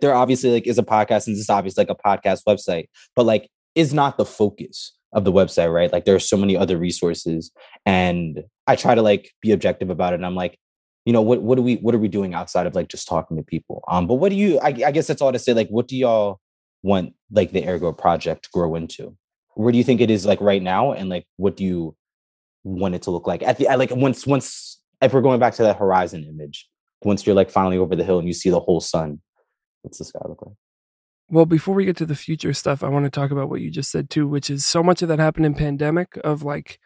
there 0.00 0.14
obviously 0.14 0.52
like 0.52 0.66
is 0.66 0.78
a 0.78 0.84
podcast 0.84 1.26
and 1.26 1.34
this 1.34 1.40
is 1.40 1.50
obviously 1.50 1.84
like 1.84 1.96
a 1.98 2.08
podcast 2.08 2.42
website, 2.46 2.88
but 3.16 3.26
like 3.26 3.48
is 3.74 3.92
not 3.92 4.18
the 4.18 4.24
focus 4.24 4.95
of 5.12 5.24
the 5.24 5.32
website, 5.32 5.72
right? 5.72 5.92
Like 5.92 6.04
there 6.04 6.14
are 6.14 6.20
so 6.20 6.36
many 6.36 6.56
other 6.56 6.76
resources 6.76 7.50
and 7.84 8.42
I 8.66 8.76
try 8.76 8.94
to 8.94 9.02
like 9.02 9.32
be 9.40 9.52
objective 9.52 9.90
about 9.90 10.12
it. 10.12 10.16
And 10.16 10.26
I'm 10.26 10.34
like, 10.34 10.58
you 11.04 11.12
know, 11.12 11.22
what 11.22 11.42
what 11.42 11.58
are 11.58 11.62
we 11.62 11.76
what 11.76 11.94
are 11.94 11.98
we 11.98 12.08
doing 12.08 12.34
outside 12.34 12.66
of 12.66 12.74
like 12.74 12.88
just 12.88 13.06
talking 13.08 13.36
to 13.36 13.42
people? 13.42 13.84
Um, 13.88 14.06
but 14.06 14.14
what 14.14 14.30
do 14.30 14.36
you 14.36 14.58
I, 14.60 14.68
I 14.68 14.90
guess 14.90 15.06
that's 15.06 15.22
all 15.22 15.32
to 15.32 15.38
say, 15.38 15.54
like, 15.54 15.68
what 15.68 15.88
do 15.88 15.96
y'all 15.96 16.40
want 16.82 17.14
like 17.30 17.52
the 17.52 17.66
Ergo 17.66 17.92
project 17.92 18.44
to 18.44 18.50
grow 18.52 18.74
into? 18.74 19.16
Where 19.54 19.72
do 19.72 19.78
you 19.78 19.84
think 19.84 20.00
it 20.00 20.10
is 20.10 20.26
like 20.26 20.40
right 20.40 20.62
now? 20.62 20.92
And 20.92 21.08
like 21.08 21.26
what 21.36 21.56
do 21.56 21.64
you 21.64 21.96
want 22.64 22.96
it 22.96 23.02
to 23.02 23.12
look 23.12 23.28
like 23.28 23.42
at 23.44 23.58
the 23.58 23.68
like 23.76 23.94
once 23.94 24.26
once 24.26 24.80
if 25.00 25.12
we're 25.12 25.20
going 25.20 25.40
back 25.40 25.54
to 25.54 25.62
that 25.62 25.78
horizon 25.78 26.24
image, 26.24 26.68
once 27.04 27.26
you're 27.26 27.36
like 27.36 27.50
finally 27.50 27.78
over 27.78 27.94
the 27.94 28.04
hill 28.04 28.18
and 28.18 28.26
you 28.26 28.34
see 28.34 28.50
the 28.50 28.60
whole 28.60 28.80
sun, 28.80 29.20
what's 29.82 29.98
the 29.98 30.04
sky 30.04 30.20
look 30.26 30.42
like? 30.42 30.56
Well, 31.28 31.46
before 31.46 31.74
we 31.74 31.84
get 31.84 31.96
to 31.96 32.06
the 32.06 32.14
future 32.14 32.52
stuff, 32.52 32.84
I 32.84 32.88
want 32.88 33.04
to 33.04 33.10
talk 33.10 33.30
about 33.30 33.48
what 33.48 33.60
you 33.60 33.70
just 33.70 33.90
said 33.90 34.10
too, 34.10 34.28
which 34.28 34.48
is 34.48 34.64
so 34.64 34.82
much 34.82 35.02
of 35.02 35.08
that 35.08 35.18
happened 35.18 35.46
in 35.46 35.54
pandemic 35.54 36.18
of 36.22 36.42
like, 36.42 36.78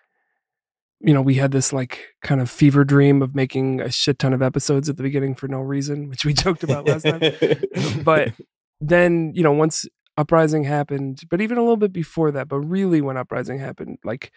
you 1.00 1.12
know, 1.12 1.20
we 1.20 1.34
had 1.34 1.52
this 1.52 1.72
like 1.72 2.08
kind 2.22 2.40
of 2.40 2.50
fever 2.50 2.84
dream 2.84 3.20
of 3.20 3.34
making 3.34 3.80
a 3.80 3.90
shit 3.90 4.18
ton 4.18 4.32
of 4.32 4.42
episodes 4.42 4.88
at 4.88 4.96
the 4.96 5.02
beginning 5.02 5.34
for 5.34 5.48
no 5.48 5.60
reason, 5.60 6.08
which 6.08 6.24
we 6.24 6.32
joked 6.34 6.64
about 6.64 6.86
last 6.86 7.04
time. 7.04 7.20
but 8.04 8.32
then 8.80 9.32
you 9.34 9.42
know 9.42 9.52
once 9.52 9.86
uprising 10.16 10.64
happened 10.64 11.20
but 11.30 11.40
even 11.40 11.58
a 11.58 11.60
little 11.60 11.76
bit 11.76 11.92
before 11.92 12.30
that 12.30 12.48
but 12.48 12.58
really 12.58 13.00
when 13.00 13.16
uprising 13.16 13.58
happened 13.58 13.98
like 14.04 14.32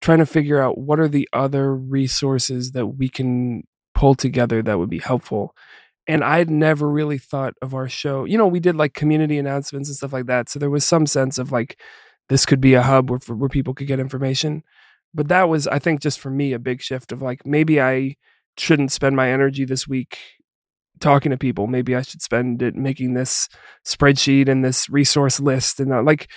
trying 0.00 0.18
to 0.18 0.26
figure 0.26 0.60
out 0.60 0.78
what 0.78 1.00
are 1.00 1.08
the 1.08 1.28
other 1.32 1.74
resources 1.74 2.72
that 2.72 2.86
we 2.86 3.08
can 3.08 3.62
pull 3.94 4.14
together 4.14 4.62
that 4.62 4.78
would 4.78 4.90
be 4.90 4.98
helpful 4.98 5.54
and 6.06 6.24
i'd 6.24 6.50
never 6.50 6.88
really 6.88 7.18
thought 7.18 7.54
of 7.62 7.74
our 7.74 7.88
show 7.88 8.24
you 8.24 8.38
know 8.38 8.46
we 8.46 8.60
did 8.60 8.76
like 8.76 8.94
community 8.94 9.38
announcements 9.38 9.88
and 9.88 9.96
stuff 9.96 10.12
like 10.12 10.26
that 10.26 10.48
so 10.48 10.58
there 10.58 10.70
was 10.70 10.84
some 10.84 11.06
sense 11.06 11.38
of 11.38 11.52
like 11.52 11.80
this 12.28 12.44
could 12.44 12.60
be 12.60 12.74
a 12.74 12.82
hub 12.82 13.10
where, 13.10 13.20
where 13.36 13.48
people 13.48 13.74
could 13.74 13.86
get 13.86 14.00
information 14.00 14.62
but 15.14 15.28
that 15.28 15.48
was 15.48 15.66
i 15.68 15.78
think 15.78 16.00
just 16.00 16.18
for 16.18 16.30
me 16.30 16.52
a 16.52 16.58
big 16.58 16.80
shift 16.80 17.12
of 17.12 17.22
like 17.22 17.44
maybe 17.46 17.80
i 17.80 18.14
shouldn't 18.58 18.92
spend 18.92 19.16
my 19.16 19.30
energy 19.30 19.64
this 19.64 19.86
week 19.86 20.18
talking 21.00 21.30
to 21.30 21.38
people. 21.38 21.66
Maybe 21.66 21.94
I 21.94 22.02
should 22.02 22.22
spend 22.22 22.62
it 22.62 22.74
making 22.74 23.14
this 23.14 23.48
spreadsheet 23.84 24.48
and 24.48 24.64
this 24.64 24.88
resource 24.88 25.40
list 25.40 25.80
and 25.80 25.90
that. 25.90 26.04
like 26.04 26.30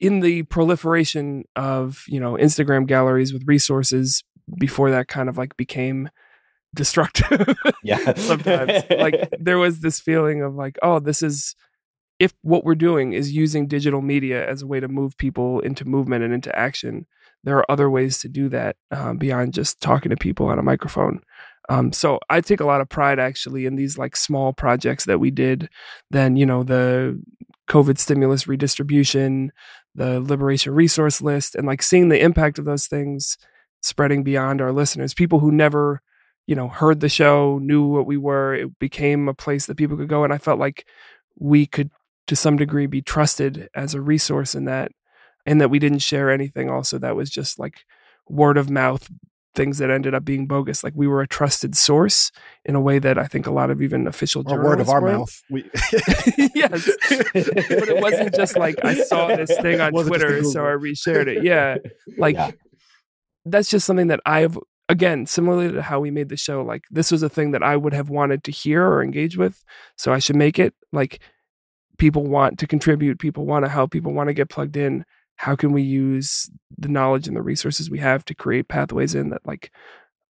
in 0.00 0.20
the 0.20 0.44
proliferation 0.44 1.44
of, 1.56 2.04
you 2.06 2.20
know, 2.20 2.34
Instagram 2.34 2.86
galleries 2.86 3.32
with 3.32 3.42
resources 3.46 4.22
before 4.58 4.90
that 4.90 5.08
kind 5.08 5.28
of 5.28 5.36
like 5.36 5.56
became 5.56 6.08
destructive 6.74 7.56
yeah. 7.82 8.14
sometimes. 8.14 8.84
like 8.90 9.34
there 9.38 9.58
was 9.58 9.80
this 9.80 10.00
feeling 10.00 10.42
of 10.42 10.54
like, 10.54 10.78
oh, 10.82 10.98
this 10.98 11.22
is 11.22 11.54
if 12.18 12.32
what 12.42 12.64
we're 12.64 12.74
doing 12.74 13.12
is 13.12 13.32
using 13.32 13.68
digital 13.68 14.02
media 14.02 14.48
as 14.48 14.62
a 14.62 14.66
way 14.66 14.80
to 14.80 14.88
move 14.88 15.16
people 15.18 15.60
into 15.60 15.84
movement 15.84 16.24
and 16.24 16.34
into 16.34 16.56
action, 16.58 17.06
there 17.44 17.56
are 17.56 17.70
other 17.70 17.88
ways 17.88 18.18
to 18.18 18.28
do 18.28 18.48
that 18.48 18.76
um, 18.90 19.18
beyond 19.18 19.54
just 19.54 19.80
talking 19.80 20.10
to 20.10 20.16
people 20.16 20.46
on 20.46 20.58
a 20.58 20.62
microphone. 20.62 21.20
Um, 21.68 21.92
so 21.92 22.18
I 22.30 22.40
take 22.40 22.60
a 22.60 22.64
lot 22.64 22.80
of 22.80 22.88
pride 22.88 23.18
actually 23.18 23.66
in 23.66 23.76
these 23.76 23.98
like 23.98 24.16
small 24.16 24.52
projects 24.52 25.04
that 25.04 25.20
we 25.20 25.30
did. 25.30 25.68
Then 26.10 26.36
you 26.36 26.46
know 26.46 26.62
the 26.62 27.22
COVID 27.68 27.98
stimulus 27.98 28.48
redistribution, 28.48 29.52
the 29.94 30.20
liberation 30.20 30.74
resource 30.74 31.20
list, 31.20 31.54
and 31.54 31.66
like 31.66 31.82
seeing 31.82 32.08
the 32.08 32.20
impact 32.20 32.58
of 32.58 32.64
those 32.64 32.86
things 32.86 33.36
spreading 33.82 34.24
beyond 34.24 34.60
our 34.60 34.72
listeners. 34.72 35.14
People 35.14 35.38
who 35.40 35.52
never 35.52 36.02
you 36.48 36.56
know 36.56 36.66
heard 36.68 36.98
the 36.98 37.08
show, 37.08 37.58
knew 37.62 37.86
what 37.86 38.06
we 38.06 38.16
were. 38.16 38.54
It 38.54 38.78
became 38.80 39.28
a 39.28 39.34
place 39.34 39.66
that 39.66 39.76
people 39.76 39.96
could 39.96 40.08
go, 40.08 40.24
and 40.24 40.32
I 40.32 40.38
felt 40.38 40.58
like 40.58 40.84
we 41.38 41.64
could 41.66 41.90
to 42.26 42.34
some 42.34 42.56
degree 42.56 42.86
be 42.86 43.02
trusted 43.02 43.68
as 43.74 43.94
a 43.94 44.00
resource 44.00 44.54
in 44.56 44.64
that, 44.64 44.90
and 45.46 45.60
that 45.60 45.68
we 45.70 45.78
didn't 45.78 46.00
share 46.00 46.30
anything 46.30 46.68
also 46.68 46.98
that 46.98 47.14
was 47.14 47.30
just 47.30 47.58
like 47.60 47.84
word 48.28 48.56
of 48.58 48.68
mouth 48.68 49.08
things 49.54 49.78
that 49.78 49.90
ended 49.90 50.14
up 50.14 50.24
being 50.24 50.46
bogus. 50.46 50.84
Like 50.84 50.92
we 50.94 51.08
were 51.08 51.20
a 51.20 51.26
trusted 51.26 51.76
source 51.76 52.30
in 52.64 52.74
a 52.76 52.80
way 52.80 52.98
that 53.00 53.18
I 53.18 53.26
think 53.26 53.46
a 53.46 53.50
lot 53.50 53.70
of 53.70 53.82
even 53.82 54.06
official 54.06 54.44
Or 54.46 54.62
word 54.62 54.80
of 54.80 54.88
our 54.88 55.02
weren't. 55.02 55.18
mouth. 55.18 55.42
We, 55.50 55.62
yes, 56.54 56.88
but 57.08 57.88
it 57.88 58.00
wasn't 58.00 58.34
just 58.36 58.56
like 58.56 58.76
I 58.84 58.94
saw 58.94 59.28
this 59.34 59.50
thing 59.60 59.80
on 59.80 59.92
Wasn't 59.92 60.14
just 60.14 60.24
a 60.24 60.28
Twitter, 60.28 60.44
so 60.44 60.64
I 60.64 60.70
reshared 60.70 61.26
it. 61.26 61.42
Yeah, 61.44 61.76
like 62.18 62.36
Yeah. 62.36 62.52
that's 63.44 63.68
just 63.68 63.84
something 63.86 64.08
that 64.08 64.20
I've 64.24 64.56
again 64.88 65.26
similarly 65.26 65.72
to 65.72 65.82
how 65.82 66.00
we 66.00 66.10
made 66.10 66.28
the 66.28 66.36
show. 66.36 66.62
Like 66.62 66.84
this 66.90 67.12
was 67.12 67.22
a 67.22 67.28
thing 67.28 67.50
that 67.52 67.62
I 67.62 67.76
would 67.76 67.92
have 67.92 68.10
wanted 68.10 68.44
to 68.44 68.52
hear 68.52 68.86
or 68.86 69.02
engage 69.02 69.36
with, 69.36 69.62
so 69.96 70.12
I 70.12 70.18
should 70.18 70.36
make 70.36 70.58
it. 70.58 70.74
Like 70.92 71.20
people 71.98 72.24
want 72.24 72.58
to 72.58 72.66
contribute, 72.66 73.18
people 73.18 73.44
want 73.44 73.64
to 73.64 73.70
help, 73.70 73.90
people 73.90 74.12
want 74.12 74.28
to 74.28 74.34
get 74.34 74.50
plugged 74.50 74.76
in. 74.76 75.04
How 75.36 75.54
can 75.54 75.72
we 75.72 75.82
use 75.82 76.50
the 76.76 76.88
knowledge 76.88 77.28
and 77.28 77.36
the 77.36 77.42
resources 77.42 77.90
we 77.90 77.98
have 77.98 78.24
to 78.24 78.34
create 78.34 78.68
pathways 78.68 79.14
in 79.14 79.30
that 79.30 79.46
like 79.46 79.70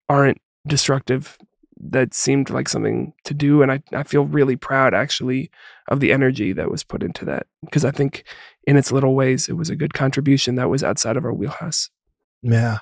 aren't 0.08 0.40
destructive? 0.66 1.38
That 1.80 2.12
seemed 2.12 2.50
like 2.50 2.68
something 2.68 3.12
to 3.24 3.34
do, 3.34 3.62
and 3.62 3.70
I 3.70 3.80
I 3.92 4.02
feel 4.02 4.24
really 4.24 4.56
proud 4.56 4.94
actually 4.94 5.50
of 5.88 6.00
the 6.00 6.12
energy 6.12 6.52
that 6.52 6.70
was 6.70 6.82
put 6.82 7.04
into 7.04 7.24
that 7.26 7.46
because 7.64 7.84
I 7.84 7.92
think 7.92 8.24
in 8.64 8.76
its 8.76 8.90
little 8.90 9.14
ways 9.14 9.48
it 9.48 9.56
was 9.56 9.70
a 9.70 9.76
good 9.76 9.94
contribution 9.94 10.56
that 10.56 10.68
was 10.68 10.82
outside 10.82 11.16
of 11.16 11.24
our 11.24 11.32
wheelhouse. 11.32 11.88
Yeah. 12.42 12.78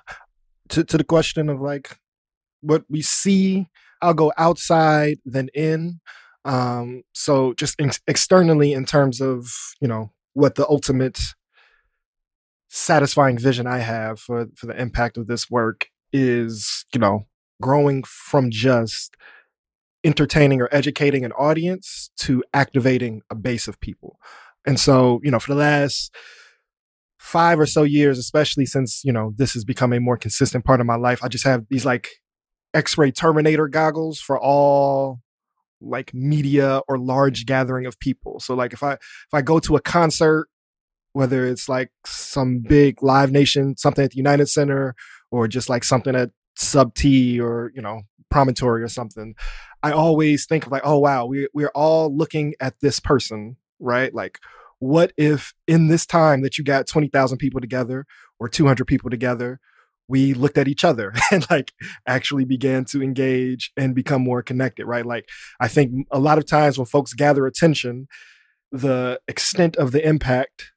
To 0.70 0.84
to 0.84 0.98
the 0.98 1.04
question 1.04 1.48
of 1.48 1.60
like 1.60 1.98
what 2.60 2.84
we 2.88 3.02
see, 3.02 3.68
I'll 4.02 4.14
go 4.14 4.32
outside 4.36 5.18
then 5.24 5.48
in. 5.54 6.00
Um, 6.44 7.02
so 7.12 7.54
just 7.54 7.80
ex- 7.80 8.00
externally 8.06 8.72
in 8.72 8.84
terms 8.84 9.20
of, 9.20 9.50
you 9.80 9.88
know, 9.88 10.12
what 10.34 10.54
the 10.54 10.68
ultimate 10.68 11.18
satisfying 12.68 13.38
vision 13.38 13.66
I 13.66 13.78
have 13.78 14.20
for 14.20 14.46
for 14.54 14.66
the 14.66 14.80
impact 14.80 15.16
of 15.16 15.26
this 15.26 15.50
work 15.50 15.88
is, 16.12 16.84
you 16.92 17.00
know, 17.00 17.26
growing 17.60 18.02
from 18.04 18.50
just 18.50 19.16
entertaining 20.04 20.60
or 20.60 20.68
educating 20.70 21.24
an 21.24 21.32
audience 21.32 22.10
to 22.18 22.44
activating 22.54 23.22
a 23.30 23.34
base 23.34 23.66
of 23.66 23.80
people. 23.80 24.18
And 24.64 24.78
so, 24.78 25.20
you 25.22 25.30
know, 25.30 25.38
for 25.38 25.52
the 25.52 25.58
last 25.58 26.14
five 27.26 27.58
or 27.58 27.66
so 27.66 27.82
years, 27.82 28.18
especially 28.18 28.64
since, 28.64 29.02
you 29.04 29.12
know, 29.12 29.34
this 29.36 29.54
has 29.54 29.64
become 29.64 29.92
a 29.92 29.98
more 29.98 30.16
consistent 30.16 30.64
part 30.64 30.80
of 30.80 30.86
my 30.86 30.94
life, 30.94 31.24
I 31.24 31.28
just 31.28 31.44
have 31.44 31.64
these 31.68 31.84
like 31.84 32.08
X-ray 32.72 33.10
Terminator 33.10 33.66
goggles 33.66 34.20
for 34.20 34.38
all 34.40 35.20
like 35.80 36.14
media 36.14 36.82
or 36.86 36.98
large 36.98 37.44
gathering 37.44 37.84
of 37.84 37.98
people. 37.98 38.38
So 38.38 38.54
like 38.54 38.72
if 38.72 38.82
I 38.82 38.92
if 38.92 39.32
I 39.32 39.42
go 39.42 39.58
to 39.58 39.74
a 39.74 39.80
concert, 39.80 40.48
whether 41.14 41.44
it's 41.44 41.68
like 41.68 41.90
some 42.06 42.60
big 42.60 43.02
live 43.02 43.32
nation, 43.32 43.76
something 43.76 44.04
at 44.04 44.12
the 44.12 44.18
United 44.18 44.46
Center, 44.46 44.94
or 45.32 45.48
just 45.48 45.68
like 45.68 45.82
something 45.82 46.14
at 46.14 46.30
sub 46.56 46.94
T 46.94 47.40
or 47.40 47.72
you 47.74 47.82
know 47.82 48.02
promontory 48.30 48.84
or 48.84 48.88
something, 48.88 49.34
I 49.82 49.90
always 49.90 50.46
think 50.46 50.64
of 50.64 50.70
like, 50.70 50.82
oh 50.84 50.98
wow, 50.98 51.26
we 51.26 51.48
we're 51.52 51.72
all 51.74 52.16
looking 52.16 52.54
at 52.60 52.74
this 52.80 53.00
person, 53.00 53.56
right? 53.80 54.14
Like, 54.14 54.38
what 54.86 55.12
if 55.16 55.52
in 55.66 55.88
this 55.88 56.06
time 56.06 56.42
that 56.42 56.58
you 56.58 56.64
got 56.64 56.86
twenty 56.86 57.08
thousand 57.08 57.38
people 57.38 57.60
together 57.60 58.06
or 58.38 58.48
two 58.48 58.66
hundred 58.66 58.86
people 58.86 59.10
together, 59.10 59.60
we 60.08 60.34
looked 60.34 60.58
at 60.58 60.68
each 60.68 60.84
other 60.84 61.12
and 61.32 61.46
like 61.50 61.72
actually 62.06 62.44
began 62.44 62.84
to 62.86 63.02
engage 63.02 63.72
and 63.76 63.94
become 63.94 64.22
more 64.22 64.42
connected, 64.42 64.86
right? 64.86 65.06
Like, 65.06 65.28
I 65.60 65.68
think 65.68 66.06
a 66.10 66.18
lot 66.18 66.38
of 66.38 66.46
times 66.46 66.78
when 66.78 66.86
folks 66.86 67.12
gather 67.12 67.46
attention, 67.46 68.08
the 68.72 69.20
extent 69.28 69.76
of 69.76 69.92
the 69.92 70.06
impact 70.06 70.72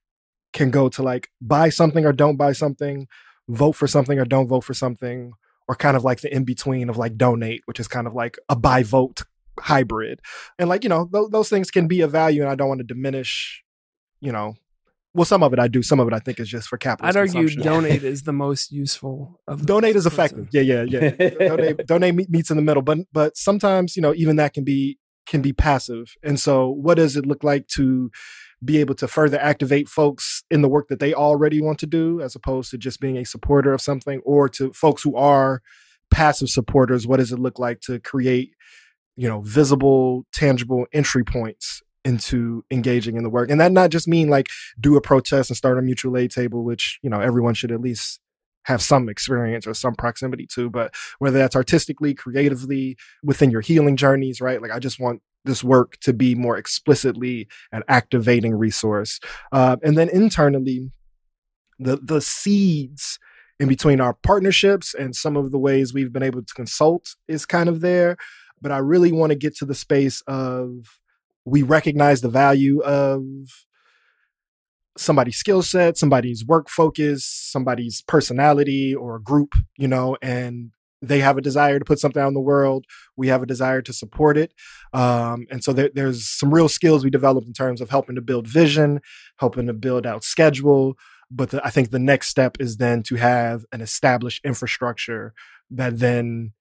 can 0.53 0.71
go 0.71 0.89
to 0.89 1.03
like 1.03 1.29
buy 1.41 1.69
something 1.69 2.05
or 2.05 2.13
don't 2.13 2.37
buy 2.37 2.53
something, 2.53 3.07
vote 3.47 3.73
for 3.73 3.87
something 3.87 4.17
or 4.19 4.25
don't 4.25 4.47
vote 4.47 4.63
for 4.63 4.73
something, 4.73 5.33
or 5.67 5.75
kind 5.75 5.95
of 5.95 6.03
like 6.03 6.21
the 6.21 6.33
in 6.33 6.43
between 6.43 6.89
of 6.89 6.97
like 6.97 7.17
donate, 7.17 7.61
which 7.65 7.79
is 7.79 7.87
kind 7.87 8.07
of 8.07 8.13
like 8.13 8.37
a 8.49 8.55
buy 8.55 8.81
vote 8.83 9.23
hybrid. 9.59 10.19
And 10.57 10.69
like, 10.69 10.83
you 10.83 10.89
know, 10.89 11.07
th- 11.11 11.29
those 11.31 11.49
things 11.49 11.69
can 11.69 11.87
be 11.87 12.01
of 12.01 12.11
value 12.11 12.41
and 12.41 12.49
I 12.49 12.55
don't 12.55 12.69
want 12.69 12.79
to 12.79 12.85
diminish, 12.85 13.63
you 14.21 14.31
know, 14.31 14.55
well, 15.13 15.25
some 15.25 15.41
of 15.41 15.53
it 15.53 15.59
I 15.59 15.67
do. 15.67 15.81
Some 15.81 15.99
of 15.99 16.07
it 16.07 16.13
I 16.13 16.19
think 16.19 16.39
is 16.39 16.47
just 16.47 16.67
for 16.67 16.77
capital. 16.77 17.09
I'd 17.09 17.17
argue 17.17 17.49
donate 17.49 18.03
is 18.03 18.23
the 18.23 18.33
most 18.33 18.71
useful. 18.71 19.39
Of 19.47 19.65
donate 19.65 19.95
is 19.95 20.05
effective. 20.05 20.49
Yeah, 20.51 20.61
yeah, 20.61 20.83
yeah. 20.83 21.09
donate, 21.29 21.77
donate 21.87 22.15
meet- 22.15 22.29
meets 22.29 22.51
in 22.51 22.57
the 22.57 22.63
middle, 22.63 22.83
but 22.83 22.99
but 23.11 23.35
sometimes 23.35 23.95
you 23.95 24.01
know 24.01 24.13
even 24.13 24.35
that 24.35 24.53
can 24.53 24.63
be 24.63 24.99
can 25.25 25.41
be 25.41 25.53
passive. 25.53 26.15
And 26.23 26.39
so, 26.39 26.69
what 26.69 26.95
does 26.95 27.17
it 27.17 27.25
look 27.25 27.43
like 27.43 27.67
to 27.69 28.11
be 28.63 28.77
able 28.77 28.95
to 28.95 29.07
further 29.07 29.39
activate 29.39 29.87
folks 29.87 30.43
in 30.51 30.61
the 30.61 30.69
work 30.69 30.89
that 30.89 30.99
they 30.99 31.13
already 31.13 31.61
want 31.61 31.79
to 31.79 31.87
do, 31.87 32.21
as 32.21 32.35
opposed 32.35 32.71
to 32.71 32.77
just 32.77 32.99
being 32.99 33.17
a 33.17 33.25
supporter 33.25 33.73
of 33.73 33.81
something, 33.81 34.21
or 34.25 34.47
to 34.49 34.71
folks 34.73 35.01
who 35.01 35.15
are 35.15 35.61
passive 36.11 36.49
supporters? 36.49 37.07
What 37.07 37.17
does 37.17 37.31
it 37.31 37.39
look 37.39 37.57
like 37.57 37.81
to 37.81 37.99
create, 37.99 38.51
you 39.15 39.27
know, 39.27 39.41
visible, 39.41 40.25
tangible 40.33 40.85
entry 40.93 41.23
points 41.23 41.81
into 42.05 42.63
engaging 42.71 43.17
in 43.17 43.23
the 43.23 43.29
work? 43.29 43.49
And 43.49 43.59
that 43.59 43.71
not 43.71 43.89
just 43.89 44.07
mean 44.07 44.29
like 44.29 44.47
do 44.79 44.95
a 44.95 45.01
protest 45.01 45.49
and 45.49 45.57
start 45.57 45.77
a 45.77 45.81
mutual 45.81 46.17
aid 46.17 46.31
table, 46.31 46.63
which 46.63 46.99
you 47.01 47.09
know 47.09 47.19
everyone 47.19 47.53
should 47.53 47.71
at 47.71 47.81
least 47.81 48.19
have 48.63 48.81
some 48.81 49.09
experience 49.09 49.65
or 49.65 49.73
some 49.73 49.95
proximity 49.95 50.45
to, 50.45 50.69
but 50.69 50.93
whether 51.17 51.37
that's 51.37 51.55
artistically, 51.55 52.13
creatively, 52.13 52.97
within 53.23 53.49
your 53.49 53.61
healing 53.61 53.95
journeys, 53.95 54.41
right? 54.41 54.61
Like 54.61 54.71
I 54.71 54.79
just 54.79 54.99
want 54.99 55.21
this 55.45 55.63
work 55.63 55.97
to 56.01 56.13
be 56.13 56.35
more 56.35 56.57
explicitly 56.57 57.47
an 57.71 57.83
activating 57.87 58.55
resource. 58.55 59.19
Uh, 59.51 59.77
and 59.81 59.97
then 59.97 60.09
internally, 60.09 60.91
the 61.79 61.97
the 61.97 62.21
seeds 62.21 63.19
in 63.59 63.67
between 63.67 63.99
our 63.99 64.13
partnerships 64.13 64.93
and 64.93 65.15
some 65.15 65.35
of 65.35 65.51
the 65.51 65.59
ways 65.59 65.93
we've 65.93 66.13
been 66.13 66.23
able 66.23 66.43
to 66.43 66.53
consult 66.53 67.15
is 67.27 67.45
kind 67.45 67.67
of 67.69 67.81
there. 67.81 68.17
But 68.61 68.71
I 68.71 68.77
really 68.77 69.11
want 69.11 69.31
to 69.31 69.37
get 69.37 69.55
to 69.57 69.65
the 69.65 69.75
space 69.75 70.21
of 70.27 70.99
we 71.45 71.61
recognize 71.61 72.21
the 72.21 72.29
value 72.29 72.81
of 72.81 73.23
somebody's 74.97 75.37
skill 75.37 75.61
set, 75.61 75.97
somebody's 75.97 76.45
work 76.45 76.69
focus, 76.69 77.25
somebody's 77.25 78.01
personality 78.01 78.93
or 78.93 79.19
group, 79.19 79.53
you 79.77 79.87
know, 79.87 80.17
and 80.21 80.71
they 81.01 81.19
have 81.19 81.37
a 81.37 81.41
desire 81.41 81.79
to 81.79 81.85
put 81.85 81.99
something 81.99 82.21
out 82.21 82.27
in 82.27 82.33
the 82.33 82.41
world. 82.41 82.85
We 83.15 83.29
have 83.29 83.41
a 83.41 83.45
desire 83.45 83.81
to 83.83 83.93
support 83.93 84.37
it. 84.37 84.53
Um, 84.91 85.47
and 85.49 85.63
so 85.63 85.71
there, 85.71 85.89
there's 85.93 86.27
some 86.27 86.53
real 86.53 86.67
skills 86.67 87.03
we 87.03 87.09
developed 87.09 87.47
in 87.47 87.53
terms 87.53 87.79
of 87.79 87.89
helping 87.89 88.15
to 88.15 88.21
build 88.21 88.47
vision, 88.47 88.99
helping 89.37 89.67
to 89.67 89.73
build 89.73 90.05
out 90.05 90.23
schedule. 90.25 90.97
But 91.31 91.51
the, 91.51 91.65
I 91.65 91.69
think 91.69 91.91
the 91.91 91.99
next 91.99 92.27
step 92.27 92.57
is 92.59 92.77
then 92.77 93.03
to 93.03 93.15
have 93.15 93.63
an 93.71 93.81
established 93.81 94.43
infrastructure 94.43 95.33
that 95.71 95.99
then 95.99 96.51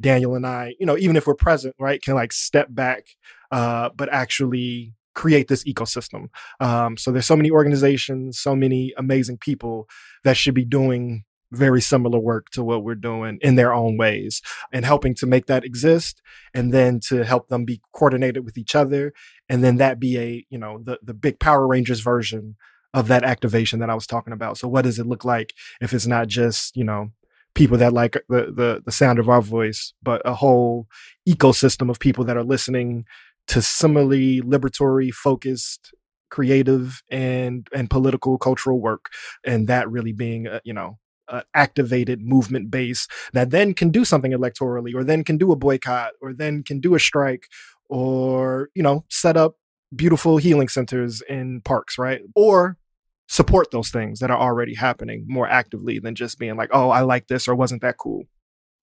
Daniel 0.00 0.34
and 0.34 0.46
I, 0.46 0.74
you 0.78 0.86
know, 0.86 0.96
even 0.96 1.16
if 1.16 1.26
we're 1.26 1.34
present, 1.34 1.74
right, 1.78 2.02
can 2.02 2.14
like 2.14 2.32
step 2.32 2.68
back, 2.70 3.06
uh, 3.50 3.90
but 3.94 4.08
actually 4.12 4.94
create 5.14 5.48
this 5.48 5.64
ecosystem. 5.64 6.28
Um, 6.60 6.96
so 6.96 7.10
there's 7.10 7.26
so 7.26 7.36
many 7.36 7.50
organizations, 7.50 8.38
so 8.38 8.54
many 8.54 8.92
amazing 8.96 9.38
people 9.38 9.88
that 10.24 10.36
should 10.36 10.54
be 10.54 10.64
doing 10.64 11.24
very 11.52 11.80
similar 11.80 12.18
work 12.18 12.50
to 12.50 12.62
what 12.62 12.82
we're 12.82 12.94
doing 12.94 13.38
in 13.40 13.54
their 13.54 13.72
own 13.72 13.96
ways 13.96 14.42
and 14.72 14.84
helping 14.84 15.14
to 15.14 15.26
make 15.26 15.46
that 15.46 15.64
exist 15.64 16.20
and 16.54 16.72
then 16.72 17.00
to 17.00 17.24
help 17.24 17.48
them 17.48 17.64
be 17.64 17.80
coordinated 17.92 18.44
with 18.44 18.58
each 18.58 18.74
other 18.74 19.12
and 19.48 19.62
then 19.62 19.76
that 19.76 20.00
be 20.00 20.18
a 20.18 20.44
you 20.50 20.58
know 20.58 20.80
the 20.82 20.98
the 21.02 21.14
big 21.14 21.38
power 21.38 21.66
rangers 21.66 22.00
version 22.00 22.56
of 22.92 23.06
that 23.06 23.22
activation 23.22 23.78
that 23.78 23.90
i 23.90 23.94
was 23.94 24.08
talking 24.08 24.32
about 24.32 24.58
so 24.58 24.66
what 24.66 24.82
does 24.82 24.98
it 24.98 25.06
look 25.06 25.24
like 25.24 25.54
if 25.80 25.92
it's 25.92 26.06
not 26.06 26.26
just 26.26 26.76
you 26.76 26.84
know 26.84 27.12
people 27.56 27.76
that 27.78 27.92
like 27.92 28.12
the 28.28 28.52
the, 28.54 28.82
the 28.84 28.92
sound 28.92 29.18
of 29.18 29.28
our 29.28 29.42
voice 29.42 29.92
but 30.02 30.22
a 30.24 30.34
whole 30.34 30.86
ecosystem 31.28 31.90
of 31.90 31.98
people 31.98 32.24
that 32.24 32.36
are 32.36 32.44
listening 32.44 33.04
to 33.48 33.60
similarly 33.60 34.40
liberatory 34.42 35.12
focused 35.12 35.92
creative 36.30 37.02
and 37.10 37.68
and 37.74 37.90
political 37.90 38.38
cultural 38.38 38.80
work 38.80 39.06
and 39.44 39.66
that 39.68 39.90
really 39.90 40.12
being 40.12 40.46
uh, 40.46 40.60
you 40.64 40.72
know 40.72 40.98
activated 41.54 42.22
movement 42.22 42.70
base 42.70 43.08
that 43.32 43.50
then 43.50 43.74
can 43.74 43.90
do 43.90 44.04
something 44.04 44.30
electorally 44.30 44.94
or 44.94 45.02
then 45.02 45.24
can 45.24 45.36
do 45.36 45.50
a 45.50 45.56
boycott 45.56 46.12
or 46.20 46.32
then 46.32 46.62
can 46.62 46.78
do 46.78 46.94
a 46.94 47.00
strike 47.00 47.48
or 47.88 48.68
you 48.74 48.82
know 48.82 49.04
set 49.08 49.36
up 49.36 49.56
beautiful 49.94 50.36
healing 50.36 50.68
centers 50.68 51.22
in 51.22 51.60
parks 51.62 51.98
right? 51.98 52.22
Or 52.34 52.76
support 53.28 53.70
those 53.70 53.90
things 53.90 54.20
that 54.20 54.30
are 54.30 54.38
already 54.38 54.74
happening 54.74 55.24
more 55.26 55.48
actively 55.48 55.98
than 55.98 56.14
just 56.14 56.38
being 56.38 56.56
like 56.56 56.70
oh 56.72 56.90
i 56.90 57.00
like 57.00 57.26
this 57.26 57.48
or 57.48 57.54
wasn't 57.54 57.82
that 57.82 57.96
cool 57.98 58.22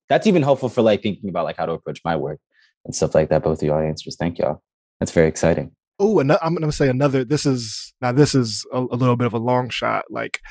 That's 0.10 0.28
even 0.28 0.44
helpful 0.44 0.70
for 0.70 0.82
like 0.82 1.02
thinking 1.02 1.30
about 1.30 1.46
like 1.46 1.58
how 1.58 1.66
to 1.66 1.72
approach 1.74 2.02
my 2.04 2.16
work 2.16 2.40
and 2.86 2.94
stuff 2.94 3.16
like 3.16 3.30
that. 3.30 3.42
Both 3.44 3.62
of 3.62 3.68
y'all 3.68 3.80
answers. 3.80 4.18
Thank 4.20 4.38
y'all. 4.40 4.62
That's 5.00 5.12
very 5.14 5.30
exciting. 5.30 5.72
oh 6.00 6.20
and 6.20 6.32
i'm 6.42 6.54
gonna 6.56 6.72
say 6.72 6.90
another 6.90 7.24
this 7.24 7.46
is 7.46 7.94
now 8.02 8.12
this 8.12 8.36
is 8.36 8.66
a, 8.74 8.80
a 8.80 8.98
little 9.02 9.16
bit 9.16 9.28
of 9.28 9.34
a 9.34 9.38
long 9.52 9.70
shot 9.70 10.04
like 10.10 10.42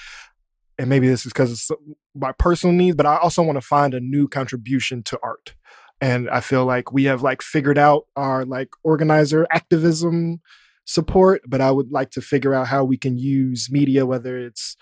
and 0.79 0.89
maybe 0.89 1.07
this 1.09 1.27
is 1.27 1.33
because 1.33 1.51
it's 1.53 1.71
my 2.15 2.33
personal 2.39 2.75
needs 2.75 2.97
but 2.97 3.07
i 3.07 3.17
also 3.19 3.43
want 3.43 3.57
to 3.57 3.61
find 3.77 3.93
a 3.95 4.01
new 4.01 4.27
contribution 4.29 5.03
to 5.03 5.19
art 5.23 5.55
and 6.01 6.31
i 6.31 6.41
feel 6.41 6.65
like 6.65 6.93
we 6.93 7.05
have 7.05 7.23
like 7.23 7.43
figured 7.43 7.79
out 7.79 8.05
our 8.17 8.45
like 8.45 8.69
organizer 8.85 9.47
activism 9.51 10.41
support 10.85 11.43
but 11.47 11.61
i 11.61 11.71
would 11.71 11.91
like 11.91 12.11
to 12.11 12.21
figure 12.21 12.55
out 12.55 12.67
how 12.67 12.85
we 12.85 12.97
can 12.97 13.17
use 13.17 13.69
media 13.71 14.05
whether 14.05 14.37
it's 14.37 14.77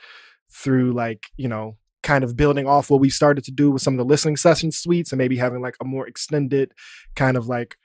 through 0.53 0.93
like 0.93 1.27
you 1.37 1.49
know 1.49 1.77
kind 2.03 2.25
of 2.25 2.37
building 2.37 2.67
off 2.67 2.91
what 2.91 3.01
we 3.01 3.11
started 3.11 3.45
to 3.45 3.51
do 3.51 3.71
with 3.71 3.83
some 3.83 3.95
of 3.95 3.99
the 3.99 4.05
listening 4.05 4.37
session 4.37 4.73
suites 4.73 5.13
and 5.13 5.19
maybe 5.19 5.37
having 5.37 5.61
like 5.61 5.77
a 5.81 5.85
more 5.85 6.07
extended 6.07 6.73
kind 7.15 7.37
of 7.37 7.47
like 7.47 7.77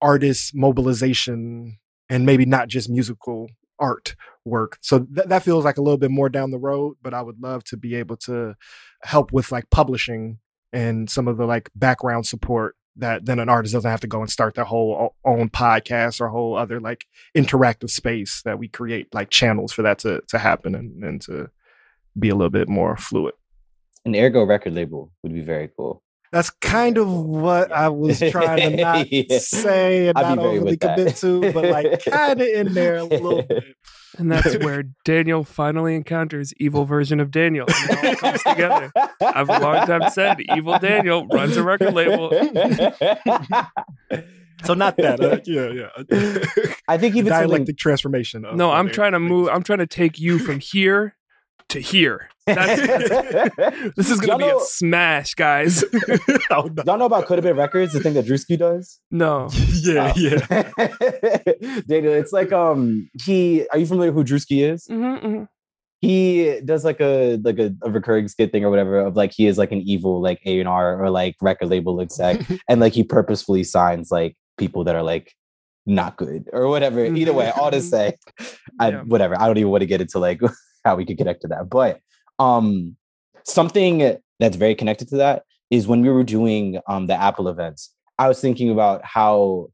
artist 0.00 0.52
mobilization 0.54 1.78
and 2.08 2.24
maybe 2.24 2.46
not 2.46 2.68
just 2.68 2.88
musical 2.88 3.48
art 3.78 4.14
work. 4.44 4.78
So 4.80 5.00
th- 5.00 5.28
that 5.28 5.42
feels 5.42 5.64
like 5.64 5.78
a 5.78 5.82
little 5.82 5.98
bit 5.98 6.10
more 6.10 6.28
down 6.28 6.50
the 6.50 6.58
road, 6.58 6.96
but 7.02 7.14
I 7.14 7.22
would 7.22 7.40
love 7.40 7.64
to 7.64 7.76
be 7.76 7.94
able 7.96 8.16
to 8.18 8.54
help 9.02 9.32
with 9.32 9.52
like 9.52 9.70
publishing 9.70 10.38
and 10.72 11.10
some 11.10 11.28
of 11.28 11.36
the 11.36 11.46
like 11.46 11.70
background 11.74 12.26
support 12.26 12.76
that 12.96 13.24
then 13.24 13.38
an 13.38 13.48
artist 13.48 13.74
doesn't 13.74 13.90
have 13.90 14.00
to 14.00 14.06
go 14.06 14.20
and 14.20 14.30
start 14.30 14.54
their 14.54 14.64
whole 14.64 15.14
own 15.24 15.48
podcast 15.48 16.20
or 16.20 16.28
whole 16.28 16.56
other 16.56 16.80
like 16.80 17.06
interactive 17.36 17.90
space 17.90 18.42
that 18.44 18.58
we 18.58 18.68
create 18.68 19.12
like 19.14 19.30
channels 19.30 19.72
for 19.72 19.82
that 19.82 19.98
to 20.00 20.22
to 20.28 20.38
happen 20.38 20.74
and, 20.74 21.02
and 21.04 21.22
to 21.22 21.48
be 22.18 22.28
a 22.28 22.34
little 22.34 22.50
bit 22.50 22.68
more 22.68 22.96
fluid. 22.96 23.34
An 24.04 24.16
ergo 24.16 24.44
record 24.44 24.74
label 24.74 25.12
would 25.22 25.32
be 25.32 25.42
very 25.42 25.70
cool. 25.76 26.02
That's 26.32 26.50
kind 26.60 26.96
of 26.98 27.08
what 27.10 27.72
I 27.72 27.88
was 27.88 28.20
trying 28.20 28.70
to 28.70 28.76
not 28.82 29.12
Yeah. 29.12 29.38
say 29.38 30.08
and 30.08 30.18
I'd 30.18 30.36
not 30.36 30.38
overly 30.38 30.60
with 30.72 30.80
that. 30.80 30.96
commit 30.96 31.16
to, 31.16 31.52
but 31.52 31.64
like 31.64 32.04
kind 32.08 32.40
of 32.40 32.46
in 32.46 32.72
there 32.74 32.96
a 32.96 33.04
little 33.04 33.42
bit. 33.42 33.64
And 34.18 34.30
that's 34.30 34.56
where 34.58 34.84
Daniel 35.04 35.44
finally 35.44 35.94
encounters 35.94 36.52
evil 36.58 36.84
version 36.84 37.20
of 37.20 37.30
Daniel. 37.30 37.66
And 37.68 37.90
it 37.90 38.04
all 38.06 38.14
comes 38.16 38.42
together. 38.42 38.92
I've 39.20 39.48
a 39.48 39.58
long 39.60 39.86
time 39.86 40.10
said 40.10 40.38
evil 40.56 40.78
Daniel 40.78 41.26
runs 41.28 41.56
a 41.56 41.62
record 41.62 41.94
label. 41.94 42.30
So 44.64 44.74
not 44.74 44.96
that. 44.98 45.20
Uh, 45.20 45.38
yeah, 45.44 45.68
yeah. 45.70 46.74
I 46.86 46.98
think 46.98 47.16
even 47.16 47.30
something 47.32 47.48
dialectic 47.48 47.78
transformation. 47.78 48.44
Of 48.44 48.56
No, 48.56 48.70
I'm 48.70 48.90
trying 48.90 49.12
to 49.12 49.20
move. 49.20 49.48
I'm 49.50 49.62
trying 49.62 49.78
to 49.78 49.86
take 49.86 50.18
you 50.20 50.38
from 50.38 50.60
here 50.60 51.16
to 51.70 51.80
here. 51.80 52.28
That's, 52.54 53.94
this 53.96 54.10
is 54.10 54.20
going 54.20 54.38
to 54.38 54.38
be 54.38 54.44
a 54.44 54.48
Y'all 54.48 54.58
know- 54.58 54.64
smash, 54.64 55.34
guys. 55.34 55.84
Oh, 56.52 56.62
no. 56.74 56.82
Y'all 56.84 56.98
know 56.98 57.04
about 57.06 57.26
Could 57.26 57.38
Have 57.38 57.44
Been 57.44 57.56
Records, 57.56 57.92
the 57.92 58.00
thing 58.00 58.14
that 58.14 58.24
Drewski 58.26 58.58
does? 58.58 58.98
no. 59.10 59.48
Yeah, 59.82 60.12
Oh. 60.14 60.20
yeah. 60.20 61.80
Daniel, 61.86 62.12
it's 62.12 62.32
like 62.32 62.52
um 62.52 63.08
he 63.24 63.66
are 63.72 63.78
you 63.78 63.86
familiar 63.86 64.12
who 64.12 64.24
Drewski 64.24 64.70
is? 64.70 64.86
Mhm, 64.88 65.22
mhm. 65.22 65.48
He 66.00 66.60
does 66.64 66.84
like 66.84 67.00
a 67.00 67.36
like 67.44 67.58
a, 67.58 67.74
a 67.82 67.90
recurring 67.90 68.28
skit 68.28 68.52
thing 68.52 68.64
or 68.64 68.70
whatever 68.70 68.98
of 68.98 69.16
like 69.16 69.32
he 69.32 69.46
is 69.46 69.58
like 69.58 69.70
an 69.72 69.80
evil 69.82 70.20
like 70.20 70.40
A 70.46 70.58
and 70.60 70.68
R 70.68 71.02
or 71.02 71.10
like 71.10 71.36
record 71.40 71.68
label 71.68 72.00
exec 72.00 72.40
and 72.68 72.80
like 72.80 72.92
he 72.94 73.04
purposefully 73.04 73.64
signs 73.64 74.10
like 74.10 74.36
people 74.58 74.84
that 74.84 74.94
are 74.94 75.02
like 75.02 75.32
not 75.86 76.16
good 76.16 76.48
or 76.52 76.68
whatever. 76.68 77.04
Either 77.04 77.32
way, 77.32 77.50
all 77.50 77.70
to 77.70 77.80
say, 77.80 78.16
I 78.78 78.90
Yeah. 78.90 79.02
whatever. 79.02 79.38
I 79.40 79.46
don't 79.46 79.56
even 79.58 79.70
want 79.70 79.82
to 79.82 79.86
get 79.86 80.00
into 80.00 80.18
like 80.18 80.40
how 80.84 80.96
we 80.96 81.04
could 81.06 81.18
connect 81.18 81.42
to 81.42 81.48
that. 81.48 81.68
But 81.70 82.00
um 82.40 82.96
something 83.44 84.16
that's 84.40 84.56
very 84.56 84.74
connected 84.74 85.08
to 85.08 85.16
that 85.18 85.44
is 85.70 85.86
when 85.86 86.02
we 86.02 86.08
were 86.08 86.24
doing 86.24 86.80
um 86.88 87.06
the 87.06 87.14
Apple 87.14 87.48
events, 87.48 87.94
I 88.18 88.26
was 88.26 88.40
thinking 88.40 88.70
about 88.70 89.04
how 89.04 89.68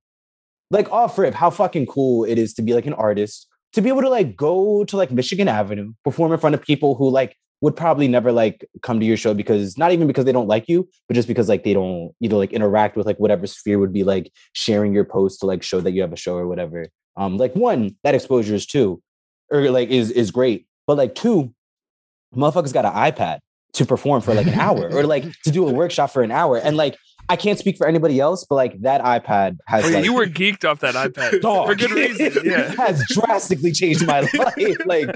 like 0.70 0.90
off 0.90 1.16
rip, 1.18 1.35
how 1.35 1.50
fucking 1.50 1.87
cool 1.87 2.24
it 2.24 2.38
is 2.38 2.52
to 2.55 2.62
be 2.62 2.74
like 2.74 2.87
an 2.87 2.92
artist, 2.92 3.46
to 3.72 3.81
be 3.81 3.88
able 3.88 4.02
to 4.02 4.11
like 4.11 4.37
go 4.37 4.85
to 4.85 4.96
like 4.96 5.11
Michigan 5.11 5.48
Avenue, 5.48 5.94
perform 6.05 6.33
in 6.33 6.38
front 6.38 6.55
of 6.55 6.62
people 6.62 6.94
who 6.96 7.09
like 7.09 7.37
would 7.61 7.76
probably 7.76 8.07
never 8.07 8.33
like 8.33 8.68
come 8.83 9.00
to 9.00 9.07
your 9.07 9.16
show 9.16 9.33
because 9.33 9.79
not 9.79 9.92
even 9.92 10.07
because 10.07 10.24
they 10.24 10.33
don't 10.33 10.48
like 10.48 10.68
you, 10.68 10.88
but 11.09 11.14
just 11.14 11.29
because 11.29 11.48
like 11.48 11.64
they 11.64 11.72
don't 11.72 12.12
either 12.20 12.37
like 12.37 12.52
interact 12.52 12.96
with 12.96 13.07
like 13.07 13.18
whatever 13.18 13.46
sphere 13.46 13.79
would 13.79 13.92
be 13.92 14.05
like 14.05 14.31
sharing 14.52 14.92
your 14.92 15.05
post 15.05 15.40
to 15.40 15.46
like 15.46 15.62
show 15.62 15.81
that 15.81 15.92
you 15.92 16.02
have 16.02 16.12
a 16.12 16.16
show 16.16 16.37
or 16.37 16.46
whatever. 16.46 16.87
Um, 17.16 17.38
like 17.38 17.55
one, 17.55 17.96
that 18.05 18.14
exposure 18.14 18.55
is 18.55 18.66
two, 18.66 19.02
or 19.50 19.70
like 19.70 19.88
is 19.88 20.11
is 20.11 20.31
great. 20.31 20.66
But 20.87 20.98
like 20.98 21.14
two, 21.14 21.55
motherfuckers 22.34 22.72
got 22.72 22.84
an 22.84 22.92
iPad 22.92 23.38
to 23.74 23.84
perform 23.84 24.22
for 24.22 24.32
like 24.34 24.46
an 24.46 24.54
hour 24.54 24.88
or 24.90 25.04
like 25.04 25.24
to 25.44 25.50
do 25.50 25.68
a 25.68 25.72
workshop 25.72 26.10
for 26.10 26.22
an 26.22 26.30
hour. 26.30 26.56
And 26.56 26.76
like 26.76 26.96
I 27.28 27.34
can't 27.34 27.58
speak 27.58 27.76
for 27.76 27.88
anybody 27.88 28.20
else, 28.20 28.46
but 28.48 28.54
like 28.54 28.80
that 28.82 29.02
iPad 29.02 29.56
has 29.66 29.84
Oh, 29.84 29.88
yeah, 29.88 29.96
like, 29.96 30.04
you 30.04 30.14
were 30.14 30.26
geeked 30.26 30.64
off 30.64 30.78
that 30.80 30.94
iPad 30.94 31.40
dog. 31.42 31.66
for 31.66 31.74
good 31.74 31.90
reason. 31.90 32.32
Yeah. 32.44 32.72
has 32.76 33.04
drastically 33.08 33.72
changed 33.72 34.06
my 34.06 34.20
life. 34.20 34.76
Like 34.86 35.08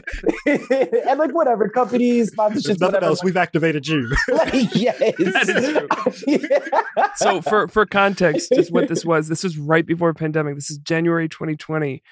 and 0.46 1.18
like 1.20 1.32
whatever 1.32 1.68
companies, 1.68 2.34
sponsorships, 2.34 2.68
If 2.70 2.80
nothing 2.80 2.94
whatever. 2.94 3.04
else, 3.06 3.22
we've 3.24 3.36
activated 3.36 3.86
you. 3.86 4.10
like, 4.28 4.52
yes. 4.74 4.98
That 4.98 5.84
is 6.26 6.48
so 7.16 7.40
for 7.42 7.68
for 7.68 7.86
context, 7.86 8.50
just 8.54 8.72
what 8.72 8.88
this 8.88 9.04
was, 9.04 9.28
this 9.28 9.44
was 9.44 9.56
right 9.56 9.86
before 9.86 10.12
pandemic. 10.12 10.56
This 10.56 10.70
is 10.70 10.78
January 10.78 11.28
2020. 11.28 12.02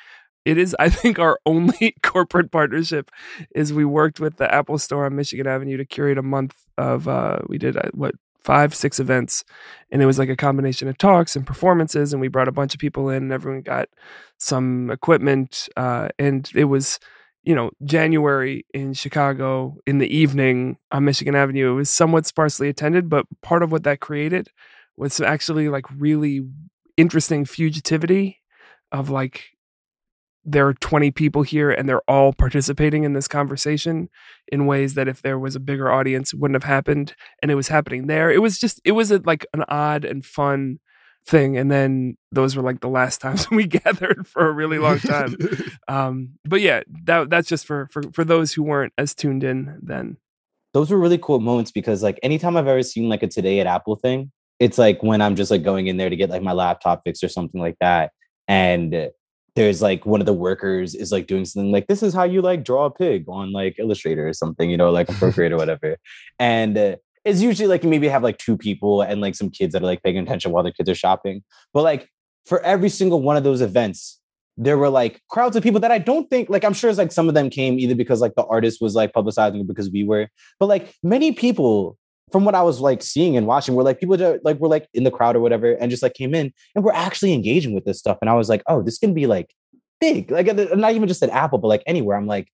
It 0.49 0.57
is, 0.57 0.75
I 0.79 0.89
think, 0.89 1.19
our 1.19 1.39
only 1.45 1.95
corporate 2.03 2.51
partnership. 2.51 3.11
Is 3.55 3.71
we 3.73 3.85
worked 3.85 4.19
with 4.19 4.39
the 4.39 4.53
Apple 4.53 4.79
Store 4.79 5.05
on 5.05 5.15
Michigan 5.15 5.47
Avenue 5.47 5.77
to 5.77 5.85
curate 5.85 6.17
a 6.17 6.23
month 6.23 6.55
of. 6.79 7.07
uh 7.07 7.41
We 7.49 7.59
did 7.59 7.77
uh, 7.77 7.91
what 7.93 8.15
five, 8.41 8.75
six 8.75 8.99
events, 8.99 9.45
and 9.93 10.01
it 10.01 10.07
was 10.07 10.19
like 10.19 10.31
a 10.31 10.37
combination 10.37 10.89
of 10.89 10.97
talks 10.97 11.37
and 11.37 11.47
performances. 11.47 12.15
And 12.15 12.21
we 12.23 12.29
brought 12.29 12.49
a 12.49 12.53
bunch 12.53 12.73
of 12.73 12.81
people 12.81 13.11
in, 13.11 13.25
and 13.25 13.33
everyone 13.33 13.61
got 13.61 13.91
some 14.39 14.91
equipment, 14.91 15.69
uh, 15.77 16.09
and 16.19 16.51
it 16.55 16.65
was 16.65 16.99
you 17.45 17.55
know, 17.55 17.71
January 17.85 18.67
in 18.75 18.93
Chicago 18.93 19.77
in 19.87 19.99
the 19.99 20.15
evening 20.15 20.77
on 20.93 21.05
Michigan 21.05 21.35
Avenue. 21.35 21.73
It 21.73 21.75
was 21.77 21.91
somewhat 21.91 22.27
sparsely 22.27 22.69
attended, 22.69 23.09
but 23.09 23.27
part 23.43 23.63
of 23.63 23.71
what 23.73 23.85
that 23.85 24.01
created 24.01 24.49
was 24.97 25.21
actually 25.21 25.69
like 25.69 25.87
really 25.97 26.43
interesting 26.97 27.45
fugitivity 27.45 28.37
of 28.93 29.09
like 29.09 29.58
there 30.51 30.67
are 30.67 30.75
20 30.75 31.11
people 31.11 31.43
here 31.43 31.71
and 31.71 31.89
they're 31.89 32.09
all 32.09 32.33
participating 32.33 33.05
in 33.05 33.13
this 33.13 33.29
conversation 33.29 34.09
in 34.49 34.67
ways 34.67 34.95
that 34.95 35.09
if 35.09 35.23
there 35.23 35.39
was 35.39 35.55
a 35.55 35.61
bigger 35.61 35.91
audience 35.91 36.33
wouldn't 36.35 36.57
have 36.63 36.69
happened 36.69 37.15
and 37.43 37.51
it 37.51 37.55
was 37.55 37.69
happening 37.69 38.07
there 38.07 38.31
it 38.31 38.43
was 38.43 38.59
just 38.59 38.81
it 38.85 38.93
was 38.93 39.11
a, 39.11 39.19
like 39.25 39.47
an 39.53 39.65
odd 39.69 40.05
and 40.05 40.25
fun 40.25 40.79
thing 41.27 41.57
and 41.57 41.71
then 41.71 42.17
those 42.33 42.57
were 42.57 42.63
like 42.63 42.81
the 42.81 42.89
last 42.89 43.21
times 43.21 43.51
we 43.51 43.67
gathered 43.67 44.27
for 44.27 44.49
a 44.49 44.53
really 44.53 44.79
long 44.79 44.99
time 44.99 45.37
um 45.89 46.31
but 46.45 46.61
yeah 46.61 46.83
that 47.05 47.29
that's 47.29 47.49
just 47.49 47.67
for 47.67 47.89
for 47.91 48.03
for 48.13 48.25
those 48.25 48.53
who 48.53 48.63
weren't 48.63 48.93
as 48.97 49.15
tuned 49.15 49.45
in 49.45 49.79
then 49.83 50.17
those 50.75 50.91
were 50.91 50.99
really 50.99 51.19
cool 51.19 51.41
moments 51.41 51.71
because 51.71 52.03
like 52.03 52.19
anytime 52.23 52.57
I've 52.57 52.67
ever 52.67 52.83
seen 52.83 53.09
like 53.09 53.23
a 53.23 53.27
today 53.27 53.61
at 53.61 53.67
Apple 53.67 53.97
thing, 53.97 54.31
it's 54.61 54.79
like 54.79 55.03
when 55.03 55.21
I'm 55.21 55.37
just 55.37 55.51
like 55.51 55.63
going 55.63 55.87
in 55.87 55.97
there 55.97 56.11
to 56.11 56.17
get 56.17 56.31
like 56.31 56.43
my 56.43 56.53
laptop 56.53 57.03
fixed 57.05 57.25
or 57.25 57.29
something 57.29 57.61
like 57.61 57.77
that. 57.81 58.13
And 58.47 59.11
there's 59.59 59.83
like 59.83 60.07
one 60.07 60.21
of 60.21 60.27
the 60.27 60.33
workers 60.33 60.95
is 60.95 61.11
like 61.11 61.27
doing 61.27 61.45
something 61.45 61.73
like 61.73 61.87
this 61.87 62.03
is 62.03 62.15
how 62.15 62.25
you 62.25 62.41
like 62.41 62.65
draw 62.65 62.85
a 62.85 62.91
pig 62.91 63.25
on 63.29 63.53
like 63.53 63.77
Illustrator 63.79 64.29
or 64.29 64.33
something, 64.33 64.71
you 64.71 64.77
know, 64.77 64.91
like 64.91 65.09
Procreate 65.19 65.53
or 65.53 65.57
whatever. 65.57 65.97
And 66.39 66.79
uh, 66.79 66.97
it's 67.25 67.41
usually 67.41 67.67
like 67.69 67.83
you 67.83 67.91
maybe 67.91 68.09
have 68.09 68.23
like 68.23 68.39
two 68.39 68.57
people 68.57 69.03
and 69.03 69.21
like 69.21 69.35
some 69.35 69.51
kids 69.51 69.73
that 69.73 69.83
are 69.83 69.87
like 69.87 70.03
paying 70.03 70.19
attention 70.19 70.53
while 70.53 70.63
their 70.63 70.73
kids 70.73 70.89
are 70.89 70.95
shopping. 70.95 71.43
But 71.75 71.83
like 71.83 72.09
for 72.47 72.61
every 72.61 72.89
single 72.89 73.21
one 73.21 73.37
of 73.37 73.45
those 73.45 73.61
events, 73.61 74.21
there 74.57 74.79
were 74.79 74.91
like 74.91 75.21
crowds 75.29 75.57
of 75.57 75.63
people 75.63 75.81
that 75.81 75.93
I 75.93 75.99
don't 75.99 76.29
think 76.31 76.49
like 76.49 76.65
I'm 76.65 76.73
sure 76.73 76.89
it's 76.91 76.99
like 76.99 77.13
some 77.13 77.29
of 77.29 77.35
them 77.35 77.51
came 77.51 77.79
either 77.79 77.95
because 77.95 78.21
like 78.21 78.35
the 78.35 78.45
artist 78.47 78.81
was 78.81 78.95
like 78.95 79.13
publicizing 79.13 79.67
because 79.67 79.91
we 79.91 80.05
were, 80.05 80.29
but 80.59 80.67
like 80.67 80.95
many 81.03 81.33
people 81.33 81.97
from 82.33 82.45
what 82.45 82.55
I 82.55 82.63
was 82.63 82.81
like 82.81 83.03
seeing 83.03 83.37
and 83.37 83.47
watching 83.47 83.75
were 83.75 83.83
like 83.83 84.01
people 84.01 84.17
that 84.17 84.45
like 84.45 84.59
were 84.59 84.69
like 84.69 84.89
in 84.95 85.05
the 85.05 85.11
crowd 85.11 85.37
or 85.37 85.41
whatever 85.41 85.73
and 85.73 85.91
just 85.91 86.03
like 86.03 86.15
came 86.15 86.35
in 86.35 86.53
and 86.75 86.85
we're 86.85 86.93
actually 86.93 87.33
engaging 87.33 87.75
with 87.75 87.85
this 87.85 87.99
stuff. 87.99 88.19
And 88.21 88.31
I 88.31 88.35
was 88.35 88.49
like, 88.49 88.63
oh, 88.67 88.83
this 88.83 88.99
can 88.99 89.15
be 89.15 89.27
like 89.27 89.55
big, 90.01 90.31
like 90.31 90.47
not 90.77 90.95
even 90.95 91.09
just 91.09 91.23
at 91.23 91.31
Apple, 91.31 91.59
but 91.59 91.69
like 91.69 91.83
anywhere. 91.87 92.17
I'm 92.17 92.27
like, 92.27 92.49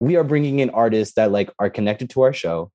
we 0.00 0.16
are 0.16 0.24
bringing 0.24 0.60
in 0.60 0.70
artists 0.70 1.14
that 1.14 1.32
like 1.32 1.50
are 1.58 1.70
connected 1.70 2.10
to 2.10 2.22
our 2.22 2.32
show 2.32 2.70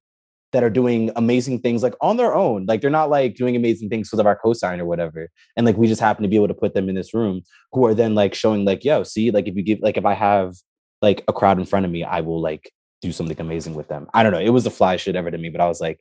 that 0.52 0.64
are 0.64 0.70
doing 0.70 1.12
amazing 1.16 1.60
things 1.60 1.84
like 1.84 1.94
on 2.02 2.18
their 2.18 2.34
own. 2.34 2.66
Like 2.66 2.82
they're 2.82 2.90
not 2.90 3.10
like 3.10 3.36
doing 3.36 3.56
amazing 3.56 3.90
things 3.90 4.08
because 4.08 4.20
of 4.20 4.26
our 4.26 4.40
cosign 4.44 4.80
or 4.80 4.86
whatever. 4.86 5.30
And 5.56 5.66
like 5.66 5.78
we 5.78 5.88
just 5.88 6.02
happen 6.02 6.24
to 6.24 6.30
be 6.30 6.38
able 6.38 6.48
to 6.48 6.54
put 6.54 6.74
them 6.74 6.90
in 6.90 6.96
this 6.96 7.14
room 7.14 7.44
who 7.72 7.86
are 7.86 7.94
then 7.94 8.16
like 8.16 8.34
showing 8.34 8.66
like, 8.66 8.84
yo, 8.84 9.04
see, 9.04 9.32
like 9.32 9.48
if 9.48 9.56
you 9.56 9.64
give 9.64 9.80
like 9.82 9.98
if 9.98 10.06
I 10.06 10.16
have 10.16 10.56
like 11.02 11.24
a 11.28 11.34
crowd 11.34 11.60
in 11.60 11.66
front 11.66 11.86
of 11.86 11.92
me, 11.92 12.04
I 12.04 12.22
will 12.22 12.42
like 12.42 12.72
do 13.02 13.12
something 13.12 13.40
amazing 13.40 13.76
with 13.76 13.88
them. 13.88 14.08
I 14.14 14.24
don't 14.24 14.32
know. 14.32 14.40
It 14.40 14.50
was 14.50 14.64
the 14.64 14.72
fly 14.72 14.98
shit 14.98 15.16
ever 15.16 15.32
to 15.32 15.38
me, 15.38 15.50
but 15.50 15.62
I 15.62 15.68
was 15.68 15.80
like, 15.82 16.00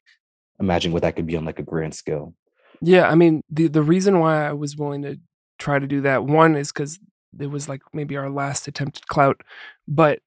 imagine 0.60 0.92
what 0.92 1.02
that 1.02 1.16
could 1.16 1.26
be 1.26 1.36
on 1.36 1.44
like 1.44 1.58
a 1.58 1.62
grand 1.62 1.94
scale. 1.94 2.34
Yeah, 2.80 3.08
I 3.08 3.14
mean 3.14 3.42
the 3.50 3.68
the 3.68 3.82
reason 3.82 4.20
why 4.20 4.46
I 4.48 4.52
was 4.52 4.76
willing 4.76 5.02
to 5.02 5.18
try 5.58 5.78
to 5.78 5.86
do 5.86 6.00
that 6.02 6.24
one 6.24 6.56
is 6.56 6.72
because 6.72 6.98
it 7.38 7.48
was 7.50 7.68
like 7.68 7.82
maybe 7.92 8.16
our 8.16 8.30
last 8.30 8.68
attempt 8.68 8.98
at 8.98 9.06
clout, 9.06 9.42
but 9.86 10.20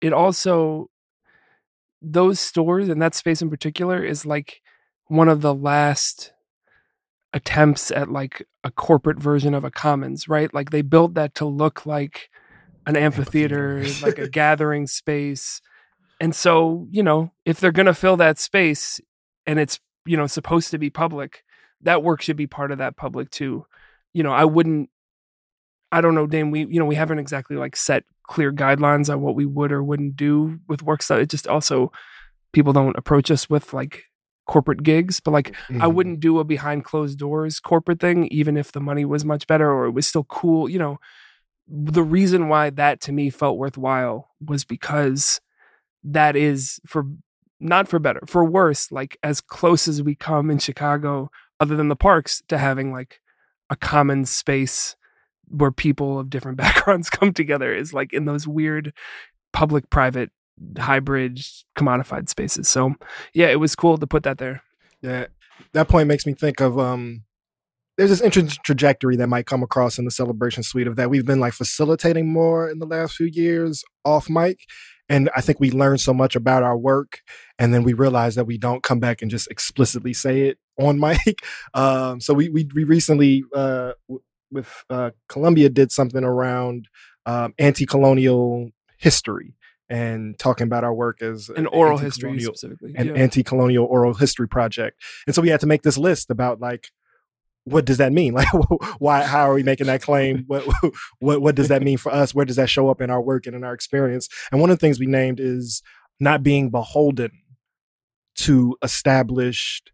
it 0.00 0.12
also 0.12 0.88
those 2.00 2.38
stores 2.40 2.88
and 2.88 3.02
that 3.02 3.14
space 3.14 3.42
in 3.42 3.50
particular 3.50 4.02
is 4.04 4.24
like 4.24 4.60
one 5.06 5.28
of 5.28 5.40
the 5.40 5.54
last 5.54 6.32
attempts 7.32 7.90
at 7.90 8.10
like 8.10 8.46
a 8.64 8.70
corporate 8.70 9.18
version 9.18 9.54
of 9.54 9.64
a 9.64 9.70
commons, 9.70 10.28
right? 10.28 10.52
Like 10.54 10.70
they 10.70 10.82
built 10.82 11.14
that 11.14 11.34
to 11.36 11.44
look 11.44 11.84
like 11.86 12.30
an 12.86 12.96
amphitheater, 12.96 13.78
Amphitheater. 13.78 14.06
like 14.06 14.18
a 14.18 14.28
gathering 14.30 14.86
space. 14.86 15.60
And 16.20 16.34
so, 16.34 16.86
you 16.90 17.02
know, 17.02 17.32
if 17.44 17.60
they're 17.60 17.72
going 17.72 17.86
to 17.86 17.94
fill 17.94 18.16
that 18.16 18.38
space 18.38 19.00
and 19.46 19.58
it's, 19.58 19.78
you 20.04 20.16
know, 20.16 20.26
supposed 20.26 20.70
to 20.72 20.78
be 20.78 20.90
public, 20.90 21.44
that 21.82 22.02
work 22.02 22.22
should 22.22 22.36
be 22.36 22.46
part 22.46 22.72
of 22.72 22.78
that 22.78 22.96
public 22.96 23.30
too. 23.30 23.66
You 24.12 24.22
know, 24.22 24.32
I 24.32 24.44
wouldn't 24.44 24.90
I 25.90 26.02
don't 26.02 26.14
know, 26.14 26.26
Dame, 26.26 26.50
we 26.50 26.66
you 26.66 26.78
know, 26.78 26.84
we 26.84 26.96
haven't 26.96 27.18
exactly 27.18 27.56
like 27.56 27.74
set 27.76 28.04
clear 28.24 28.52
guidelines 28.52 29.10
on 29.10 29.22
what 29.22 29.34
we 29.34 29.46
would 29.46 29.72
or 29.72 29.82
wouldn't 29.82 30.16
do 30.16 30.58
with 30.68 30.82
work 30.82 31.02
stuff. 31.02 31.20
It 31.20 31.30
just 31.30 31.46
also 31.48 31.92
people 32.52 32.72
don't 32.74 32.96
approach 32.98 33.30
us 33.30 33.48
with 33.48 33.72
like 33.72 34.04
corporate 34.46 34.82
gigs, 34.82 35.20
but 35.20 35.30
like 35.30 35.54
I 35.70 35.86
Mhm. 35.86 35.94
wouldn't 35.94 36.20
do 36.20 36.38
a 36.38 36.44
behind 36.44 36.84
closed 36.84 37.18
doors 37.18 37.60
corporate 37.60 38.00
thing, 38.00 38.26
even 38.28 38.56
if 38.56 38.72
the 38.72 38.80
money 38.80 39.04
was 39.04 39.24
much 39.24 39.46
better 39.46 39.70
or 39.70 39.86
it 39.86 39.92
was 39.92 40.06
still 40.06 40.24
cool. 40.24 40.68
You 40.68 40.78
know, 40.78 40.98
the 41.66 42.02
reason 42.02 42.48
why 42.48 42.70
that 42.70 43.00
to 43.02 43.12
me 43.12 43.30
felt 43.30 43.58
worthwhile 43.58 44.30
was 44.44 44.64
because 44.64 45.40
that 46.04 46.36
is 46.36 46.80
for 46.86 47.04
not 47.60 47.88
for 47.88 47.98
better, 47.98 48.20
for 48.26 48.44
worse, 48.44 48.92
like 48.92 49.18
as 49.22 49.40
close 49.40 49.88
as 49.88 50.02
we 50.02 50.14
come 50.14 50.50
in 50.50 50.58
Chicago, 50.58 51.30
other 51.60 51.76
than 51.76 51.88
the 51.88 51.96
parks, 51.96 52.42
to 52.48 52.58
having 52.58 52.92
like 52.92 53.20
a 53.70 53.76
common 53.76 54.24
space 54.24 54.96
where 55.48 55.70
people 55.70 56.18
of 56.18 56.30
different 56.30 56.58
backgrounds 56.58 57.10
come 57.10 57.32
together 57.32 57.74
is 57.74 57.92
like 57.92 58.12
in 58.12 58.24
those 58.24 58.46
weird 58.46 58.92
public 59.52 59.90
private 59.90 60.30
hybrid 60.78 61.40
commodified 61.76 62.28
spaces. 62.28 62.68
So 62.68 62.94
yeah, 63.34 63.48
it 63.48 63.60
was 63.60 63.74
cool 63.74 63.98
to 63.98 64.06
put 64.06 64.22
that 64.24 64.38
there. 64.38 64.62
Yeah, 65.02 65.26
that 65.72 65.88
point 65.88 66.08
makes 66.08 66.26
me 66.26 66.34
think 66.34 66.60
of 66.60 66.78
um. 66.78 67.24
There's 67.96 68.10
this 68.10 68.20
interesting 68.20 68.62
trajectory 68.64 69.16
that 69.16 69.26
might 69.26 69.46
come 69.46 69.64
across 69.64 69.98
in 69.98 70.04
the 70.04 70.12
celebration 70.12 70.62
suite 70.62 70.86
of 70.86 70.94
that 70.94 71.10
we've 71.10 71.26
been 71.26 71.40
like 71.40 71.52
facilitating 71.52 72.32
more 72.32 72.70
in 72.70 72.78
the 72.78 72.86
last 72.86 73.14
few 73.14 73.26
years 73.26 73.82
off 74.04 74.30
mic, 74.30 74.60
and 75.08 75.30
I 75.34 75.40
think 75.40 75.60
we 75.60 75.70
learn 75.70 75.98
so 75.98 76.12
much 76.12 76.36
about 76.36 76.62
our 76.62 76.76
work, 76.76 77.20
and 77.58 77.72
then 77.72 77.82
we 77.82 77.92
realize 77.92 78.34
that 78.34 78.46
we 78.46 78.58
don't 78.58 78.82
come 78.82 79.00
back 79.00 79.22
and 79.22 79.30
just 79.30 79.50
explicitly 79.50 80.12
say 80.12 80.42
it 80.48 80.58
on 80.78 80.98
mic. 81.06 81.42
Um, 81.74 82.20
so 82.20 82.34
we 82.34 82.48
we 82.48 82.68
we 82.74 82.84
recently 82.84 83.44
uh, 83.54 83.92
w- 84.08 84.22
with 84.50 84.84
uh, 84.90 85.10
Columbia 85.28 85.68
did 85.68 85.92
something 85.92 86.24
around 86.24 86.88
um, 87.26 87.54
anti-colonial 87.58 88.70
history 88.98 89.54
and 89.90 90.38
talking 90.38 90.66
about 90.66 90.84
our 90.84 90.92
work 90.94 91.22
as 91.22 91.48
An 91.50 91.66
oral 91.66 91.98
history 91.98 92.40
specifically. 92.40 92.94
an 92.96 93.08
yeah. 93.08 93.12
anti-colonial 93.14 93.86
oral 93.86 94.12
history 94.14 94.46
project 94.48 95.00
and 95.26 95.34
so 95.34 95.40
we 95.40 95.48
had 95.48 95.60
to 95.60 95.66
make 95.66 95.82
this 95.82 95.96
list 95.96 96.30
about 96.30 96.60
like 96.60 96.90
what 97.70 97.84
does 97.84 97.98
that 97.98 98.12
mean? 98.12 98.34
Like 98.38 98.48
why 98.98 99.22
how 99.22 99.50
are 99.50 99.54
we 99.54 99.62
making 99.62 99.86
that 99.86 100.02
claim? 100.02 100.44
What 100.48 100.64
what 101.18 101.42
what 101.42 101.54
does 101.54 101.68
that 101.68 101.82
mean 101.82 101.98
for 101.98 102.12
us? 102.12 102.34
Where 102.34 102.44
does 102.44 102.56
that 102.56 102.70
show 102.70 102.88
up 102.88 103.00
in 103.00 103.10
our 103.10 103.20
work 103.20 103.46
and 103.46 103.56
in 103.56 103.64
our 103.64 103.74
experience? 103.74 104.28
And 104.52 104.60
one 104.60 104.70
of 104.70 104.78
the 104.78 104.80
things 104.80 104.98
we 104.98 105.06
named 105.06 105.40
is 105.40 105.82
not 106.20 106.42
being 106.42 106.70
beholden 106.70 107.30
to 108.38 108.76
established 108.82 109.90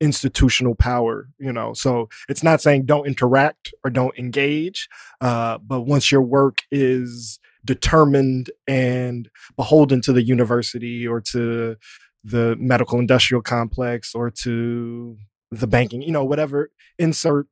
institutional 0.00 0.74
power 0.74 1.28
you 1.38 1.52
know? 1.52 1.74
So 1.74 2.08
it's 2.28 2.42
not 2.42 2.60
saying 2.60 2.86
don't 2.86 3.06
interact 3.06 3.74
or 3.84 3.90
don't 3.90 4.16
engage 4.18 4.88
uh, 5.20 5.58
but 5.58 5.82
once 5.82 6.10
your 6.10 6.22
work 6.22 6.58
is 6.70 7.38
determined 7.64 8.50
and 8.66 9.28
beholden 9.56 10.00
to 10.02 10.12
the 10.12 10.22
university 10.22 11.06
or 11.06 11.20
to 11.20 11.76
the 12.24 12.56
medical 12.58 12.98
industrial 12.98 13.42
complex 13.42 14.14
or 14.14 14.30
to 14.30 15.16
the 15.50 15.66
banking, 15.66 16.02
you 16.02 16.12
know, 16.12 16.24
whatever, 16.24 16.70
insert, 16.98 17.46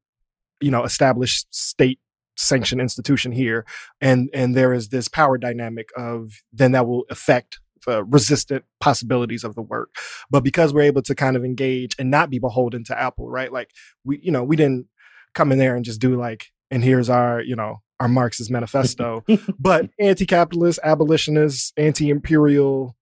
you 0.61 0.71
know, 0.71 0.85
established 0.85 1.47
state 1.55 1.99
sanctioned 2.37 2.81
institution 2.81 3.33
here. 3.33 3.67
And 4.01 4.31
and 4.33 4.55
there 4.55 4.73
is 4.73 4.89
this 4.89 5.09
power 5.09 5.39
dynamic 5.39 5.89
of 5.97 6.43
then 6.53 6.73
that 6.73 6.87
will 6.87 7.05
affect 7.11 7.59
the 7.87 8.05
resistant 8.05 8.65
possibilities 8.81 9.45
of 9.45 9.55
the 9.55 9.63
work. 9.63 9.95
But 10.31 10.45
because 10.45 10.73
we're 10.73 10.83
able 10.83 11.03
to 11.03 11.15
kind 11.15 11.37
of 11.37 11.45
engage 11.45 11.95
and 11.99 12.11
not 12.11 12.31
be 12.31 12.39
beholden 12.39 12.85
to 12.85 12.99
Apple, 12.99 13.29
right? 13.29 13.53
Like 13.53 13.71
we, 14.05 14.21
you 14.23 14.31
know, 14.31 14.45
we 14.45 14.57
didn't 14.57 14.87
come 15.35 15.53
in 15.53 15.59
there 15.59 15.77
and 15.77 15.85
just 15.85 16.01
do 16.01 16.17
like, 16.17 16.47
and 16.71 16.83
here's 16.85 17.09
our, 17.09 17.41
you 17.41 17.57
know, 17.57 17.83
our 18.01 18.09
Marxist 18.09 18.51
manifesto, 18.51 19.25
but 19.59 19.91
anti-capitalist, 19.99 20.81
abolitionist, 20.83 21.73
anti-imperial 21.77 22.97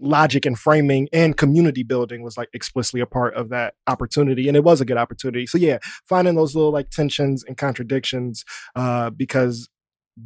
logic 0.00 0.44
and 0.46 0.58
framing 0.58 1.08
and 1.12 1.36
community 1.36 1.82
building 1.82 2.22
was 2.22 2.36
like 2.36 2.48
explicitly 2.52 3.00
a 3.00 3.06
part 3.06 3.34
of 3.34 3.48
that 3.48 3.74
opportunity 3.86 4.48
and 4.48 4.56
it 4.56 4.64
was 4.64 4.80
a 4.80 4.84
good 4.84 4.96
opportunity 4.96 5.46
so 5.46 5.56
yeah 5.58 5.78
finding 6.08 6.34
those 6.34 6.54
little 6.54 6.72
like 6.72 6.90
tensions 6.90 7.42
and 7.44 7.56
contradictions 7.56 8.44
uh 8.74 9.10
because 9.10 9.68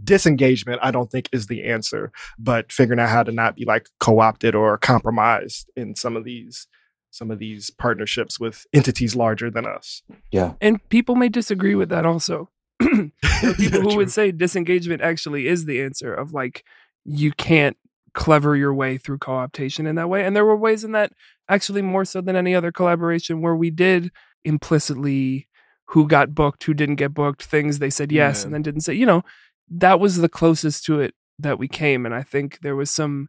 disengagement 0.04 0.78
i 0.82 0.90
don't 0.90 1.10
think 1.10 1.28
is 1.32 1.46
the 1.48 1.64
answer 1.64 2.12
but 2.38 2.70
figuring 2.72 3.00
out 3.00 3.08
how 3.08 3.22
to 3.22 3.32
not 3.32 3.56
be 3.56 3.64
like 3.64 3.88
co-opted 3.98 4.54
or 4.54 4.78
compromised 4.78 5.70
in 5.76 5.94
some 5.94 6.16
of 6.16 6.24
these 6.24 6.66
some 7.12 7.30
of 7.30 7.38
these 7.40 7.70
partnerships 7.70 8.38
with 8.38 8.66
entities 8.72 9.16
larger 9.16 9.50
than 9.50 9.66
us 9.66 10.02
Yeah. 10.30 10.54
And 10.60 10.86
people 10.90 11.16
may 11.16 11.28
disagree 11.28 11.74
with 11.74 11.88
that 11.88 12.06
also. 12.06 12.48
people 12.80 13.10
Yeah, 13.58 13.68
who 13.80 13.96
would 13.96 14.12
say 14.12 14.30
disengagement 14.30 15.02
actually 15.02 15.48
is 15.48 15.64
the 15.64 15.82
answer 15.82 16.14
of 16.14 16.32
like 16.32 16.64
you 17.04 17.32
can't 17.32 17.76
clever 18.14 18.56
your 18.56 18.74
way 18.74 18.98
through 18.98 19.18
co-optation 19.18 19.86
in 19.86 19.94
that 19.96 20.08
way. 20.08 20.24
And 20.24 20.34
there 20.36 20.44
were 20.44 20.56
ways 20.56 20.84
in 20.84 20.92
that 20.92 21.12
actually 21.48 21.82
more 21.82 22.04
so 22.04 22.20
than 22.20 22.36
any 22.36 22.54
other 22.54 22.72
collaboration 22.72 23.40
where 23.40 23.56
we 23.56 23.70
did 23.70 24.10
implicitly 24.44 25.48
who 25.86 26.06
got 26.06 26.34
booked, 26.34 26.64
who 26.64 26.74
didn't 26.74 26.96
get 26.96 27.12
booked, 27.14 27.42
things 27.42 27.78
they 27.78 27.90
said 27.90 28.12
yes 28.12 28.40
Yeah. 28.40 28.46
and 28.46 28.54
then 28.54 28.62
didn't 28.62 28.82
say, 28.82 28.94
you 28.94 29.06
know, 29.06 29.22
that 29.68 29.98
was 29.98 30.18
the 30.18 30.28
closest 30.28 30.84
to 30.84 31.00
it 31.00 31.14
that 31.38 31.58
we 31.58 31.66
came. 31.68 32.06
And 32.06 32.14
I 32.14 32.22
think 32.22 32.60
there 32.60 32.76
was 32.76 32.90
some 32.90 33.28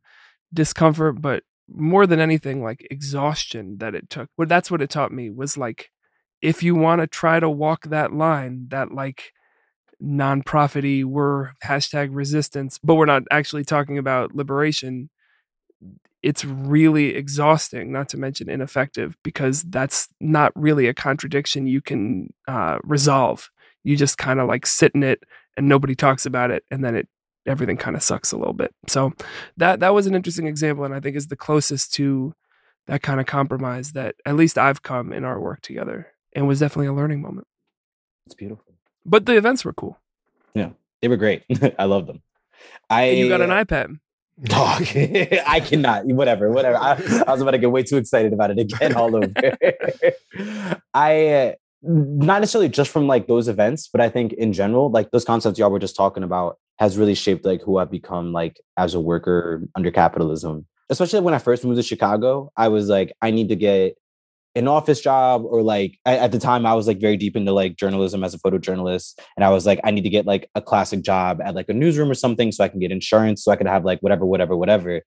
discomfort, 0.53 1.21
but 1.21 1.43
more 1.67 2.05
than 2.05 2.19
anything, 2.19 2.61
like 2.63 2.85
exhaustion 2.91 3.77
that 3.77 3.95
it 3.95 4.09
took. 4.09 4.29
Well, 4.37 4.47
that's 4.47 4.69
what 4.69 4.81
it 4.81 4.89
taught 4.89 5.11
me 5.11 5.29
was 5.29 5.57
like 5.57 5.89
if 6.41 6.61
you 6.63 6.75
want 6.75 7.01
to 7.01 7.07
try 7.07 7.39
to 7.39 7.49
walk 7.49 7.85
that 7.85 8.13
line, 8.13 8.65
that 8.69 8.91
like 8.91 9.31
non-profity, 10.01 11.03
we're 11.03 11.51
hashtag 11.63 12.09
resistance, 12.11 12.79
but 12.83 12.95
we're 12.95 13.05
not 13.05 13.23
actually 13.31 13.63
talking 13.63 13.97
about 13.97 14.35
liberation. 14.35 15.09
It's 16.23 16.43
really 16.43 17.15
exhausting, 17.15 17.91
not 17.91 18.09
to 18.09 18.17
mention 18.17 18.49
ineffective, 18.49 19.15
because 19.23 19.63
that's 19.63 20.09
not 20.19 20.51
really 20.55 20.87
a 20.87 20.93
contradiction 20.93 21.67
you 21.67 21.81
can 21.81 22.33
uh, 22.47 22.79
resolve. 22.83 23.49
You 23.83 23.95
just 23.95 24.17
kind 24.17 24.39
of 24.39 24.47
like 24.47 24.65
sit 24.65 24.91
in 24.93 25.03
it, 25.03 25.23
and 25.55 25.67
nobody 25.67 25.95
talks 25.95 26.25
about 26.25 26.51
it, 26.51 26.63
and 26.71 26.83
then 26.83 26.95
it 26.95 27.07
everything 27.47 27.77
kind 27.77 27.95
of 27.95 28.03
sucks 28.03 28.31
a 28.31 28.37
little 28.37 28.53
bit. 28.53 28.71
So 28.87 29.13
that 29.57 29.79
that 29.79 29.93
was 29.93 30.07
an 30.07 30.15
interesting 30.15 30.47
example, 30.47 30.83
and 30.83 30.93
I 30.93 30.99
think 30.99 31.15
is 31.15 31.27
the 31.27 31.35
closest 31.35 31.93
to 31.95 32.33
that 32.87 33.01
kind 33.01 33.19
of 33.19 33.25
compromise 33.25 33.93
that 33.93 34.15
at 34.25 34.35
least 34.35 34.57
I've 34.57 34.81
come 34.83 35.13
in 35.13 35.23
our 35.23 35.39
work 35.39 35.61
together, 35.61 36.13
and 36.35 36.47
was 36.47 36.59
definitely 36.59 36.87
a 36.87 36.93
learning 36.93 37.21
moment. 37.21 37.47
It's 38.25 38.35
beautiful. 38.35 38.70
But 39.05 39.25
the 39.25 39.37
events 39.37 39.65
were 39.65 39.73
cool. 39.73 39.97
Yeah, 40.53 40.69
they 41.01 41.07
were 41.07 41.17
great. 41.17 41.43
I 41.79 41.85
love 41.85 42.07
them. 42.07 42.21
I 42.89 43.03
And 43.03 43.19
you 43.19 43.29
got 43.29 43.41
an 43.41 43.49
iPad. 43.49 43.99
Dog, 44.43 44.83
I 45.47 45.61
cannot. 45.63 46.05
Whatever, 46.05 46.51
whatever. 46.51 46.77
I, 46.77 46.91
I 47.27 47.31
was 47.31 47.41
about 47.41 47.51
to 47.51 47.57
get 47.57 47.71
way 47.71 47.83
too 47.83 47.97
excited 47.97 48.33
about 48.33 48.51
it 48.51 48.59
again 48.59 48.95
all 48.95 49.15
over. 49.15 49.31
I 50.93 51.27
uh, 51.27 51.51
not 51.83 52.39
necessarily 52.39 52.69
just 52.69 52.89
from 52.91 53.07
like 53.07 53.27
those 53.27 53.47
events, 53.47 53.87
but 53.87 54.01
I 54.01 54.09
think 54.09 54.33
in 54.33 54.53
general, 54.53 54.89
like 54.89 55.11
those 55.11 55.25
concepts 55.25 55.59
y'all 55.59 55.69
were 55.69 55.79
just 55.79 55.95
talking 55.95 56.23
about 56.23 56.57
has 56.79 56.97
really 56.97 57.13
shaped 57.13 57.45
like 57.45 57.61
who 57.61 57.77
I've 57.77 57.91
become 57.91 58.33
like 58.33 58.59
as 58.77 58.93
a 58.93 58.99
worker 58.99 59.67
under 59.75 59.91
capitalism. 59.91 60.65
Especially 60.89 61.19
when 61.19 61.33
I 61.33 61.37
first 61.37 61.63
moved 61.63 61.77
to 61.77 61.83
Chicago, 61.83 62.51
I 62.57 62.67
was 62.67 62.89
like, 62.89 63.13
I 63.21 63.31
need 63.31 63.49
to 63.49 63.55
get 63.55 63.95
an 64.55 64.67
office 64.67 64.99
job 64.99 65.43
or 65.45 65.61
like 65.61 65.97
at 66.05 66.31
the 66.31 66.39
time 66.39 66.65
I 66.65 66.73
was 66.73 66.87
like 66.87 66.99
very 66.99 67.15
deep 67.15 67.35
into 67.35 67.53
like 67.53 67.77
journalism 67.77 68.23
as 68.23 68.33
a 68.33 68.39
photojournalist 68.39 69.19
and 69.37 69.45
I 69.45 69.49
was 69.49 69.65
like 69.65 69.79
I 69.83 69.91
need 69.91 70.03
to 70.03 70.09
get 70.09 70.25
like 70.25 70.49
a 70.55 70.61
classic 70.61 71.03
job 71.03 71.39
at 71.43 71.55
like 71.55 71.69
a 71.69 71.73
newsroom 71.73 72.11
or 72.11 72.15
something 72.15 72.51
so 72.51 72.63
I 72.63 72.67
can 72.67 72.79
get 72.79 72.91
insurance 72.91 73.43
so 73.43 73.51
I 73.51 73.55
could 73.55 73.67
have 73.67 73.85
like 73.85 73.99
whatever 74.01 74.25
whatever 74.25 74.57
whatever. 74.57 75.01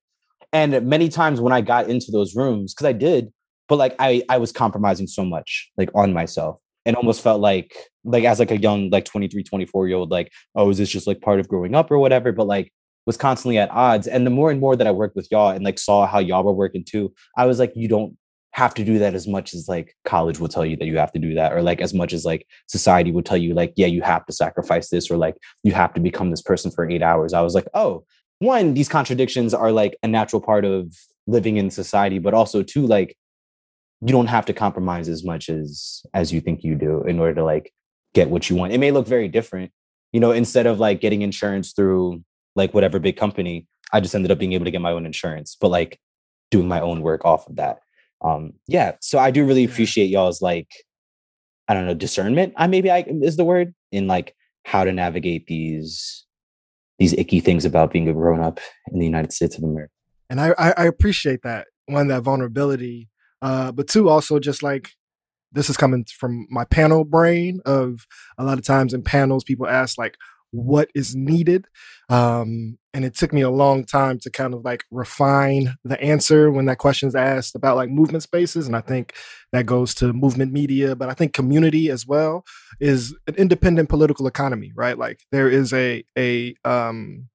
And 0.53 0.87
many 0.87 1.09
times 1.09 1.41
when 1.41 1.53
I 1.53 1.61
got 1.61 1.91
into 1.91 2.11
those 2.11 2.35
rooms 2.35 2.73
cuz 2.73 2.87
I 2.87 2.93
did 2.93 3.33
but 3.69 3.77
like 3.77 3.95
I 3.99 4.23
I 4.29 4.39
was 4.39 4.51
compromising 4.51 5.07
so 5.07 5.25
much 5.25 5.71
like 5.77 5.91
on 5.95 6.13
myself 6.15 6.61
and 6.87 6.97
almost 6.97 7.23
felt 7.23 7.41
like 7.41 7.75
like 8.05 8.25
as 8.25 8.39
like 8.39 8.51
a 8.51 8.59
young 8.59 8.89
like 8.89 9.05
23 9.05 9.43
24 9.43 9.89
year 9.89 9.97
old 9.99 10.11
like 10.11 10.33
oh 10.55 10.71
is 10.71 10.79
this 10.79 10.89
just 10.89 11.07
like 11.07 11.21
part 11.21 11.41
of 11.41 11.49
growing 11.49 11.75
up 11.75 11.91
or 11.91 11.99
whatever? 11.99 12.33
But 12.33 12.47
like 12.47 12.73
was 13.07 13.19
constantly 13.19 13.59
at 13.59 13.71
odds 13.71 14.07
and 14.07 14.27
the 14.27 14.31
more 14.31 14.51
and 14.51 14.61
more 14.61 14.75
that 14.75 14.87
I 14.87 14.91
worked 14.91 15.17
with 15.17 15.29
y'all 15.31 15.51
and 15.51 15.63
like 15.63 15.79
saw 15.79 16.07
how 16.07 16.21
y'all 16.21 16.43
were 16.43 16.53
working 16.53 16.85
too 16.85 17.13
I 17.37 17.45
was 17.45 17.59
like 17.59 17.73
you 17.77 17.87
don't 17.87 18.17
have 18.55 18.73
to 18.75 18.85
do 18.85 18.99
that 18.99 19.15
as 19.15 19.27
much 19.27 19.53
as 19.53 19.69
like 19.69 19.95
college 20.05 20.39
will 20.39 20.49
tell 20.49 20.65
you 20.65 20.77
that 20.77 20.87
you 20.87 20.97
have 20.97 21.13
to 21.13 21.19
do 21.19 21.35
that 21.35 21.53
or 21.53 21.61
like 21.61 21.81
as 21.81 21.93
much 21.93 22.13
as 22.13 22.25
like 22.25 22.47
society 22.69 23.11
will 23.11 23.23
tell 23.23 23.37
you 23.37 23.53
like 23.53 23.73
yeah 23.77 23.87
you 23.87 24.01
have 24.01 24.25
to 24.27 24.33
sacrifice 24.33 24.91
this 24.91 25.11
or 25.11 25.17
like 25.17 25.37
you 25.63 25.73
have 25.73 25.93
to 25.93 26.01
become 26.01 26.31
this 26.31 26.43
person 26.43 26.71
for 26.71 26.89
8 26.89 27.03
hours. 27.03 27.33
I 27.33 27.41
was 27.41 27.55
like 27.55 27.69
oh 27.75 28.05
one 28.39 28.75
these 28.75 28.89
contradictions 28.89 29.55
are 29.55 29.73
like 29.73 29.97
a 30.03 30.09
natural 30.09 30.41
part 30.41 30.65
of 30.65 30.93
living 31.27 31.57
in 31.57 31.71
society 31.71 32.19
but 32.19 32.35
also 32.35 32.63
two 32.63 32.87
like 32.87 33.17
you 34.01 34.13
don't 34.13 34.27
have 34.27 34.47
to 34.47 34.53
compromise 34.53 35.09
as 35.09 35.25
much 35.25 35.49
as 35.49 36.03
as 36.15 36.33
you 36.33 36.41
think 36.41 36.63
you 36.63 36.75
do 36.75 37.03
in 37.03 37.19
order 37.19 37.35
to 37.35 37.45
like 37.45 37.73
get 38.13 38.31
what 38.31 38.49
you 38.49 38.55
want. 38.55 38.73
It 38.73 38.79
may 38.79 38.93
look 38.93 39.09
very 39.09 39.29
different 39.29 39.73
you 40.15 40.21
know 40.21 40.31
instead 40.31 40.67
of 40.67 40.79
like 40.79 41.01
getting 41.03 41.21
insurance 41.21 41.73
through 41.73 42.25
like 42.55 42.73
whatever 42.73 42.99
big 42.99 43.17
company 43.17 43.67
i 43.93 44.01
just 44.01 44.15
ended 44.15 44.31
up 44.31 44.39
being 44.39 44.55
able 44.55 44.65
to 44.65 44.71
get 44.71 44.81
my 44.81 44.93
own 44.93 45.05
insurance 45.05 45.57
but 45.61 45.69
like 45.69 45.99
doing 46.51 46.69
my 46.69 46.81
own 46.81 47.03
work 47.03 47.25
off 47.25 47.47
of 47.49 47.57
that 47.57 47.81
um 48.25 48.53
yeah 48.67 48.93
so 49.01 49.19
i 49.19 49.31
do 49.31 49.45
really 49.45 49.65
appreciate 49.65 50.07
y'all's 50.07 50.43
like 50.43 50.69
i 51.69 51.75
don't 51.75 51.87
know 51.87 51.95
discernment 51.95 52.53
i 52.57 52.67
maybe 52.67 52.91
i 52.91 53.05
is 53.23 53.37
the 53.37 53.45
word 53.45 53.75
in 53.93 54.07
like 54.07 54.35
how 54.65 54.83
to 54.85 54.93
navigate 54.93 55.47
these 55.47 56.25
these 56.99 57.13
icky 57.15 57.41
things 57.41 57.65
about 57.65 57.93
being 57.93 58.09
a 58.09 58.13
grown-up 58.13 58.61
in 58.93 58.99
the 58.99 59.05
united 59.05 59.33
states 59.33 59.57
of 59.57 59.65
america 59.65 59.91
and 60.31 60.41
I, 60.41 60.55
I 60.59 60.75
I 60.79 60.85
appreciate 60.87 61.43
that 61.43 61.69
one 61.87 62.09
that 62.09 62.23
vulnerability, 62.23 63.09
uh, 63.43 63.73
but 63.73 63.89
two 63.89 64.09
also 64.09 64.39
just 64.39 64.63
like 64.63 64.91
this 65.53 65.71
is 65.71 65.77
coming 65.77 66.05
from 66.19 66.47
my 66.51 66.65
panel 66.65 67.05
brain 67.05 67.61
of 67.65 68.07
a 68.39 68.45
lot 68.45 68.59
of 68.59 68.65
times 68.65 68.93
in 68.93 69.03
panels 69.03 69.45
people 69.45 69.69
ask 69.69 69.97
like 69.99 70.17
what 70.51 70.91
is 70.95 71.15
needed, 71.15 71.67
um, 72.09 72.79
and 72.95 73.05
it 73.05 73.15
took 73.15 73.33
me 73.33 73.41
a 73.41 73.51
long 73.51 73.85
time 73.85 74.21
to 74.21 74.31
kind 74.31 74.55
of 74.55 74.65
like 74.65 74.85
refine 74.93 75.75
the 75.85 76.01
answer 76.01 76.51
when 76.51 76.67
that 76.67 76.79
question 76.79 77.09
is 77.09 77.17
asked 77.17 77.57
about 77.57 77.75
like 77.77 77.91
movement 77.91 78.23
spaces, 78.23 78.69
and 78.69 78.77
I 78.77 78.81
think 78.81 79.15
that 79.53 79.67
goes 79.67 79.95
to 79.97 80.13
movement 80.13 80.53
media, 80.53 80.95
but 80.95 81.09
I 81.09 81.15
think 81.15 81.35
community 81.35 81.91
as 81.91 82.07
well 82.07 82.45
is 82.81 83.15
an 83.27 83.35
independent 83.35 83.89
political 83.89 84.29
economy, 84.29 84.73
right? 84.77 84.97
Like 84.97 85.21
there 85.33 85.51
is 85.51 85.73
a 85.73 86.05
a 86.17 86.55
um, 86.65 87.29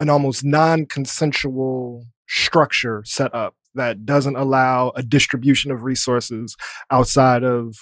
an 0.00 0.10
almost 0.10 0.44
non-consensual 0.44 2.04
structure 2.28 3.02
set 3.06 3.32
up 3.32 3.54
that 3.74 4.04
doesn't 4.04 4.36
allow 4.36 4.90
a 4.96 5.02
distribution 5.02 5.70
of 5.70 5.84
resources 5.84 6.56
outside 6.90 7.44
of 7.44 7.76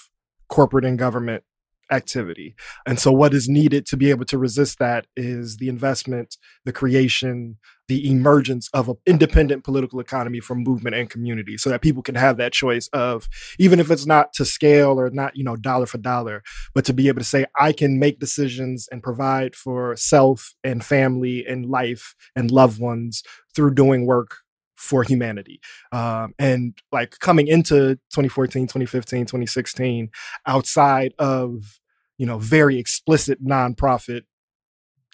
corporate 0.49 0.85
and 0.85 0.99
government 0.99 1.43
activity. 1.91 2.55
And 2.85 2.99
so 2.99 3.11
what 3.11 3.33
is 3.33 3.47
needed 3.47 3.85
to 3.87 3.97
be 3.97 4.09
able 4.09 4.25
to 4.25 4.37
resist 4.37 4.79
that 4.79 5.07
is 5.15 5.57
the 5.57 5.69
investment, 5.69 6.37
the 6.65 6.73
creation, 6.73 7.57
the 7.87 8.09
emergence 8.09 8.69
of 8.73 8.89
an 8.89 8.95
independent 9.05 9.63
political 9.63 9.99
economy 9.99 10.39
from 10.39 10.63
movement 10.63 10.95
and 10.95 11.09
community 11.09 11.57
so 11.57 11.69
that 11.69 11.81
people 11.81 12.03
can 12.03 12.15
have 12.15 12.37
that 12.37 12.51
choice 12.51 12.89
of 12.93 13.29
even 13.59 13.79
if 13.79 13.89
it's 13.89 14.05
not 14.05 14.33
to 14.33 14.45
scale 14.45 14.99
or 14.99 15.09
not, 15.09 15.35
you 15.35 15.43
know, 15.43 15.55
dollar 15.55 15.85
for 15.85 15.97
dollar, 15.97 16.43
but 16.73 16.85
to 16.85 16.93
be 16.93 17.07
able 17.07 17.19
to 17.19 17.25
say 17.25 17.45
I 17.57 17.71
can 17.71 17.99
make 17.99 18.19
decisions 18.19 18.87
and 18.91 19.01
provide 19.01 19.55
for 19.55 19.95
self 19.95 20.53
and 20.63 20.83
family 20.83 21.45
and 21.45 21.65
life 21.65 22.13
and 22.35 22.51
loved 22.51 22.79
ones 22.79 23.23
through 23.55 23.73
doing 23.73 24.05
work 24.05 24.37
for 24.77 25.03
humanity. 25.03 25.59
Um, 25.91 26.33
and 26.39 26.77
like 26.91 27.19
coming 27.19 27.47
into 27.47 27.95
2014, 28.13 28.63
2015, 28.63 29.21
2016, 29.25 30.09
outside 30.45 31.13
of, 31.19 31.79
you 32.17 32.25
know, 32.25 32.39
very 32.39 32.77
explicit 32.77 33.43
nonprofit 33.43 34.21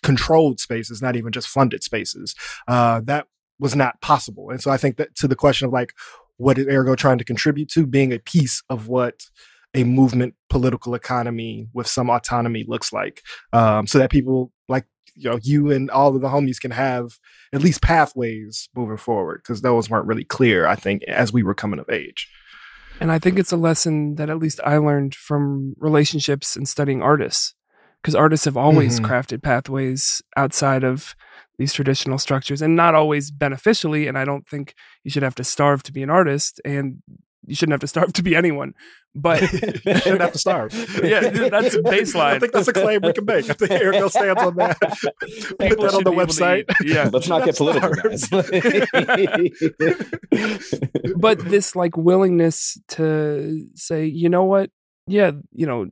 controlled 0.04 0.60
spaces, 0.60 1.02
not 1.02 1.16
even 1.16 1.32
just 1.32 1.48
funded 1.48 1.84
spaces, 1.84 2.36
uh, 2.68 3.02
that 3.06 3.28
was 3.60 3.76
not 3.76 4.02
possible. 4.02 4.50
And 4.50 4.62
so 4.62 4.70
I 4.70 4.78
think 4.78 4.98
that 4.98 5.16
to 5.16 5.28
the 5.28 5.36
question 5.36 5.66
of 5.68 5.74
like, 5.74 5.94
what 6.38 6.58
is 6.58 6.68
Ergo 6.68 6.96
trying 6.96 7.20
to 7.20 7.24
contribute 7.24 7.70
to 7.70 7.86
being 7.88 8.12
a 8.12 8.20
piece 8.20 8.64
of 8.70 8.88
what 8.88 9.24
a 9.74 9.84
movement 9.84 10.36
political 10.50 10.94
economy 10.94 11.68
with 11.74 11.88
some 11.88 12.10
autonomy 12.10 12.64
looks 12.68 12.94
like 12.94 13.24
um, 13.54 13.88
so 13.88 13.98
that 13.98 14.12
people 14.12 14.52
like 14.70 14.86
you 15.16 15.30
know 15.30 15.40
you 15.42 15.72
and 15.72 15.90
all 15.92 16.16
of 16.16 16.22
the 16.22 16.28
homies 16.30 16.60
can 16.60 16.72
have 16.72 17.18
at 17.54 17.62
least 17.62 17.82
pathways 17.82 18.70
moving 18.76 18.98
forward 18.98 19.42
because 19.44 19.62
those 19.62 19.90
weren't 19.90 20.08
really 20.08 20.24
clear. 20.24 20.66
I 20.68 20.76
think 20.76 21.04
as 21.04 21.32
we 21.32 21.44
were 21.44 21.54
coming 21.54 21.80
of 21.80 21.90
age. 21.90 22.28
And 23.00 23.12
I 23.12 23.20
think 23.20 23.40
it's 23.40 23.52
a 23.52 23.58
lesson 23.58 24.16
that 24.16 24.30
at 24.30 24.38
least 24.40 24.60
I 24.64 24.78
learned 24.78 25.16
from 25.16 25.74
relationships 25.78 26.56
and 26.56 26.68
studying 26.70 27.02
artists, 27.02 27.56
because 28.02 28.16
artists 28.16 28.46
have 28.46 28.56
always 28.58 29.00
Mhm. 29.00 29.06
crafted 29.06 29.42
pathways 29.44 30.22
outside 30.38 30.84
of 30.84 31.16
these 31.58 31.74
traditional 31.74 32.18
structures 32.18 32.62
and 32.62 32.76
not 32.76 32.96
always 32.96 33.30
beneficially. 33.32 34.08
And 34.08 34.18
I 34.18 34.26
don't 34.26 34.48
think 34.48 34.74
you 35.04 35.12
should 35.12 35.24
have 35.24 35.36
to 35.36 35.44
starve 35.44 35.84
to 35.84 35.92
be 35.92 36.04
an 36.04 36.10
artist, 36.10 36.62
and 36.66 37.02
you 37.46 37.56
shouldn't 37.56 37.74
have 37.74 37.82
to 37.82 37.88
starve 37.88 38.14
to 38.14 38.24
be 38.24 38.36
anyone. 38.36 38.74
But 39.16 39.42
you 39.86 39.98
shouldn't 39.98 40.22
have 40.22 40.34
to 40.34 40.40
starve. 40.40 40.74
Yeah, 41.04 41.30
dude, 41.30 41.52
that's 41.52 41.76
baseline. 41.78 42.36
I 42.36 42.40
think 42.40 42.54
that's 42.54 42.68
a 42.68 42.74
claim 42.74 43.02
we 43.02 43.14
can 43.14 43.26
make. 43.26 43.50
I 43.50 43.54
think 43.54 43.72
Eric 43.72 43.96
stands 44.10 44.42
on 44.42 44.56
that. 44.56 44.80
Put 44.80 45.60
that 45.60 45.94
on 45.94 46.04
the 46.04 46.12
be 46.12 46.18
able 46.18 46.28
to 46.28 46.34
website. 46.34 46.66
Yeah. 46.84 47.10
Let's 47.12 47.28
not 47.28 47.44
get 47.46 47.58
political, 47.58 47.94
guys. 47.94 48.30
but 51.18 51.40
this 51.40 51.76
like 51.76 51.98
willingness 51.98 52.80
to 52.90 53.68
say, 53.76 54.06
you 54.06 54.30
know 54.30 54.46
what? 54.46 54.70
Yeah, 55.08 55.32
you 55.52 55.66
know, 55.68 55.88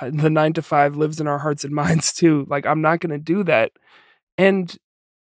the 0.00 0.30
nine 0.30 0.54
to 0.54 0.62
five 0.62 0.96
lives 0.96 1.20
in 1.20 1.26
our 1.26 1.38
hearts 1.38 1.64
and 1.64 1.74
minds 1.74 2.12
too. 2.12 2.46
Like, 2.48 2.64
I'm 2.66 2.80
not 2.80 3.00
going 3.00 3.12
to 3.12 3.18
do 3.18 3.44
that. 3.44 3.72
And 4.38 4.74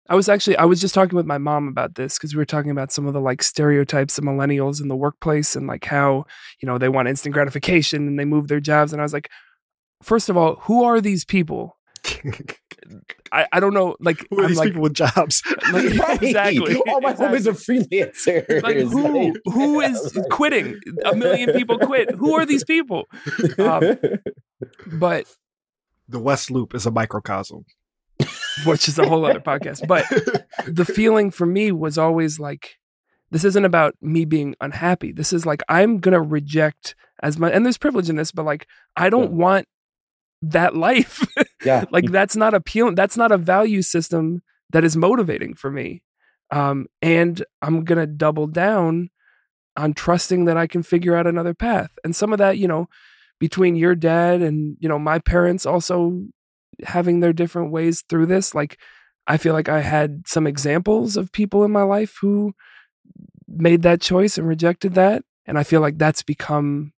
I 0.09 0.15
was 0.15 0.29
actually, 0.29 0.57
I 0.59 0.65
was 0.65 0.81
just 0.81 0.95
talking 0.95 1.17
with 1.17 1.25
my 1.27 1.39
mom 1.39 1.67
about 1.69 1.95
this 1.95 2.19
because 2.19 2.35
we 2.35 2.39
were 2.39 2.45
talking 2.45 2.71
about 2.71 2.93
some 2.93 3.07
of 3.07 3.15
the 3.15 3.21
like 3.21 3.43
stereotypes 3.43 4.19
of 4.19 4.25
millennials 4.25 4.83
in 4.83 4.89
the 4.89 4.97
workplace 4.97 5.57
and 5.57 5.67
like 5.67 5.85
how, 5.87 6.27
you 6.61 6.67
know, 6.67 6.77
they 6.77 6.91
want 6.91 7.09
instant 7.09 7.33
gratification 7.33 8.07
and 8.07 8.19
they 8.19 8.25
move 8.27 8.49
their 8.49 8.61
jobs. 8.61 8.93
And 8.93 9.01
I 9.01 9.05
was 9.05 9.15
like, 9.15 9.31
first 10.03 10.29
of 10.29 10.37
all, 10.37 10.57
who 10.63 10.85
are 10.85 11.01
these 11.01 11.25
people? 11.25 11.79
I, 13.33 13.47
I 13.51 13.61
don't 13.61 13.73
know. 13.73 13.97
Like, 13.99 14.27
Who 14.29 14.41
are 14.41 14.43
I'm 14.43 14.49
these 14.49 14.59
like, 14.59 14.69
people 14.69 14.83
with 14.83 14.93
jobs? 14.95 15.43
like 15.73 15.95
Right. 15.99 16.23
exactly. 16.23 16.77
All 16.87 17.01
my 17.01 17.13
exactly. 17.13 17.39
homies 17.39 17.47
are 17.47 17.53
freelancers. 17.55 18.63
like 18.63 18.77
who 18.77 19.35
who 19.51 19.81
is 19.81 20.19
quitting 20.31 20.79
a 21.07 21.15
million 21.17 21.53
people 21.55 21.79
quit 21.79 22.11
who 22.11 22.35
are 22.35 22.45
these 22.45 22.65
people 22.65 23.05
Um, 23.59 23.97
but 24.87 25.25
the 26.09 26.19
West 26.21 26.51
Loop 26.51 26.75
is 26.75 26.85
a 26.85 26.91
microcosm. 26.91 27.65
which 28.67 28.89
is 28.89 28.99
a 28.99 29.09
whole 29.09 29.25
other 29.25 29.41
podcast. 29.41 29.87
But 29.87 30.07
the 30.67 30.85
feeling 30.95 31.31
for 31.31 31.47
me 31.47 31.73
was 31.73 31.99
always 31.99 32.39
like 32.39 32.77
this 33.31 33.45
isn't 33.45 33.65
about 33.65 33.95
me 34.01 34.25
being 34.25 34.55
unhappy. 34.61 35.13
This 35.13 35.33
is 35.33 35.45
like 35.47 35.63
i'm 35.69 35.99
gonna 35.99 36.23
reject 36.23 36.95
as 37.23 37.39
much 37.39 37.53
and 37.55 37.65
there's 37.65 37.79
privilege 37.79 38.09
in 38.11 38.17
this 38.17 38.31
but 38.33 38.45
like 38.45 38.67
i 38.97 39.09
don't 39.11 39.31
Yeah. 39.31 39.37
want 39.45 39.69
that 40.43 40.77
life. 40.77 41.27
Yeah, 41.65 41.85
like 41.91 42.11
that's 42.11 42.37
not 42.37 42.53
appealing 42.53 42.95
that's 42.95 43.17
not 43.17 43.33
a 43.33 43.39
value 43.39 43.81
system 43.81 44.43
that 44.71 44.85
is 44.85 44.97
motivating 44.99 45.55
for 45.55 45.71
me. 45.71 46.03
Um 46.51 46.87
and 47.01 47.43
i'm 47.63 47.85
gonna 47.85 48.07
double 48.07 48.47
down 48.47 49.09
on 49.77 49.95
trusting 49.95 50.45
that 50.45 50.57
i 50.59 50.67
can 50.67 50.83
figure 50.83 51.17
out 51.17 51.27
another 51.27 51.55
path. 51.55 51.91
And 52.05 52.15
some 52.15 52.33
of 52.35 52.39
that 52.39 52.59
you 52.59 52.69
know 52.69 52.87
between 53.41 53.75
your 53.77 53.95
dad 53.95 54.43
and 54.43 54.77
you 54.79 54.89
know 54.89 54.99
my 54.99 55.19
parents 55.19 55.65
also 55.67 56.23
having 56.85 57.20
their 57.20 57.33
different 57.33 57.70
ways 57.70 58.03
through 58.09 58.27
this 58.27 58.55
like 58.55 58.79
i 59.27 59.37
feel 59.37 59.53
like 59.53 59.68
i 59.68 59.81
had 59.81 60.27
some 60.27 60.47
examples 60.47 61.16
of 61.16 61.33
people 61.33 61.64
in 61.64 61.70
my 61.70 61.83
life 61.83 62.18
who 62.20 62.53
made 63.47 63.83
that 63.83 64.01
choice 64.01 64.39
and 64.39 64.49
rejected 64.49 64.95
that 64.95 65.22
and 65.47 65.59
i 65.59 65.62
feel 65.62 65.81
like 65.81 65.99
that's 65.99 66.22
become 66.22 66.93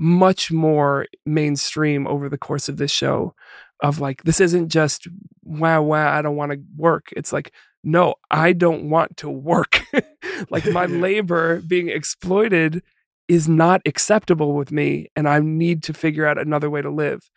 much 0.00 0.50
more 0.50 1.06
mainstream 1.26 2.06
over 2.06 2.30
the 2.30 2.38
course 2.38 2.70
of 2.70 2.78
this 2.78 2.90
show 2.90 3.34
of 3.82 4.00
like 4.00 4.22
this 4.24 4.40
isn't 4.40 4.68
just 4.68 5.06
wow 5.42 5.82
wow 5.82 6.10
i 6.16 6.22
don't 6.22 6.36
want 6.36 6.52
to 6.52 6.60
work. 6.76 7.08
It's 7.16 7.34
like 7.34 7.52
no 7.84 8.14
i 8.30 8.52
don't 8.52 8.88
want 8.88 9.16
to 9.18 9.30
work. 9.30 9.82
Like 10.48 10.64
my 10.66 10.86
labor 11.06 11.60
being 11.60 11.88
exploited 11.88 12.82
is 13.28 13.46
not 13.46 13.82
acceptable 13.84 14.54
with 14.54 14.72
me 14.72 15.08
and 15.14 15.28
i 15.28 15.38
need 15.38 15.82
to 15.82 15.92
figure 15.92 16.24
out 16.26 16.38
another 16.38 16.70
way 16.70 16.80
to 16.80 16.88
live 16.88 17.30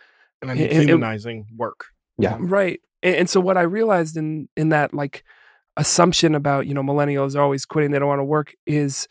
And 0.43 0.51
I 0.51 0.53
need 0.55 0.69
And- 0.69 0.79
and- 0.81 0.89
humanizing 0.89 1.45
work. 1.57 1.85
yeah. 2.19 2.37
right. 2.39 2.79
And, 3.01 3.15
and 3.15 3.29
so 3.29 3.39
what 3.41 3.57
i 3.57 3.61
realized 3.63 4.15
in 4.17 4.47
in 4.55 4.69
that 4.69 4.93
like 4.93 5.23
assumption 5.77 6.35
about 6.35 6.67
you 6.67 6.73
know 6.73 6.83
millennials 6.83 7.35
are 7.35 7.41
always 7.41 7.65
quitting 7.65 7.91
they 7.91 7.99
don't 7.99 8.07
want 8.07 8.19
to 8.19 8.23
work 8.23 8.53
is 8.67 9.07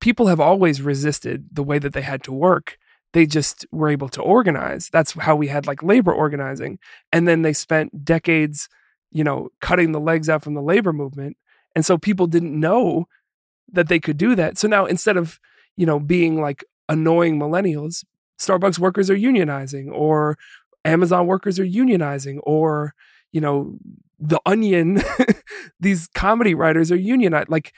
people 0.00 0.26
have 0.28 0.40
always 0.40 0.80
resisted 0.82 1.46
the 1.52 1.62
way 1.62 1.78
that 1.78 1.92
they 1.92 2.02
had 2.02 2.22
to 2.24 2.32
work. 2.32 2.78
They 3.12 3.26
just 3.26 3.66
were 3.70 3.88
able 3.88 4.08
to 4.10 4.22
organize. 4.22 4.88
That's 4.92 5.12
how 5.12 5.36
we 5.36 5.48
had 5.48 5.66
like 5.66 5.82
labor 5.82 6.12
organizing. 6.12 6.78
And 7.12 7.26
then 7.28 7.42
they 7.42 7.52
spent 7.52 8.04
decades 8.04 8.68
you 9.12 9.24
know 9.24 9.48
cutting 9.60 9.92
the 9.92 10.00
legs 10.00 10.28
out 10.28 10.42
from 10.42 10.54
the 10.54 10.62
labor 10.62 10.92
movement. 10.92 11.36
And 11.74 11.84
so 11.84 11.98
people 11.98 12.26
didn't 12.26 12.58
know 12.58 13.06
that 13.72 13.88
they 13.88 14.00
could 14.00 14.16
do 14.16 14.34
that. 14.34 14.56
So 14.58 14.68
now 14.68 14.86
instead 14.86 15.16
of 15.16 15.38
you 15.76 15.86
know 15.86 15.98
being 16.00 16.40
like 16.40 16.64
annoying 16.88 17.38
millennials 17.38 18.04
starbucks 18.38 18.78
workers 18.78 19.08
are 19.10 19.16
unionizing 19.16 19.86
or 19.92 20.36
amazon 20.86 21.26
workers 21.26 21.58
are 21.58 21.66
unionizing 21.66 22.38
or 22.44 22.94
you 23.32 23.40
know 23.40 23.76
the 24.18 24.40
onion 24.46 25.02
these 25.80 26.08
comedy 26.14 26.54
writers 26.54 26.90
are 26.90 26.96
unionized. 26.96 27.48
Like 27.48 27.72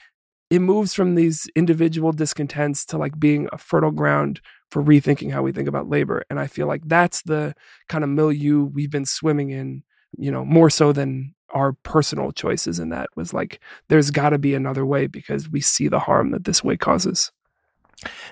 it 0.49 0.59
moves 0.59 0.93
from 0.93 1.15
these 1.15 1.47
individual 1.55 2.11
discontents 2.11 2.85
to 2.85 2.97
like 2.97 3.19
being 3.19 3.47
a 3.51 3.57
fertile 3.57 3.91
ground 3.91 4.41
for 4.71 4.83
rethinking 4.83 5.31
how 5.31 5.41
we 5.41 5.51
think 5.51 5.67
about 5.67 5.89
labor. 5.89 6.23
And 6.29 6.39
i 6.39 6.47
feel 6.47 6.67
like 6.67 6.83
that's 6.85 7.21
the 7.23 7.53
kind 7.87 8.03
of 8.03 8.09
milieu 8.09 8.63
we've 8.63 8.91
been 8.91 9.05
swimming 9.05 9.49
in 9.49 9.83
you 10.17 10.31
know 10.31 10.43
more 10.43 10.69
so 10.69 10.91
than 10.91 11.35
our 11.51 11.73
personal 11.73 12.31
choices 12.31 12.79
in 12.79 12.89
that 12.89 13.09
was 13.15 13.33
like 13.33 13.59
there's 13.87 14.11
got 14.11 14.29
to 14.29 14.37
be 14.37 14.53
another 14.53 14.85
way 14.85 15.07
because 15.07 15.49
we 15.49 15.61
see 15.61 15.87
the 15.87 15.99
harm 15.99 16.31
that 16.31 16.45
this 16.45 16.63
way 16.63 16.77
causes. 16.77 17.31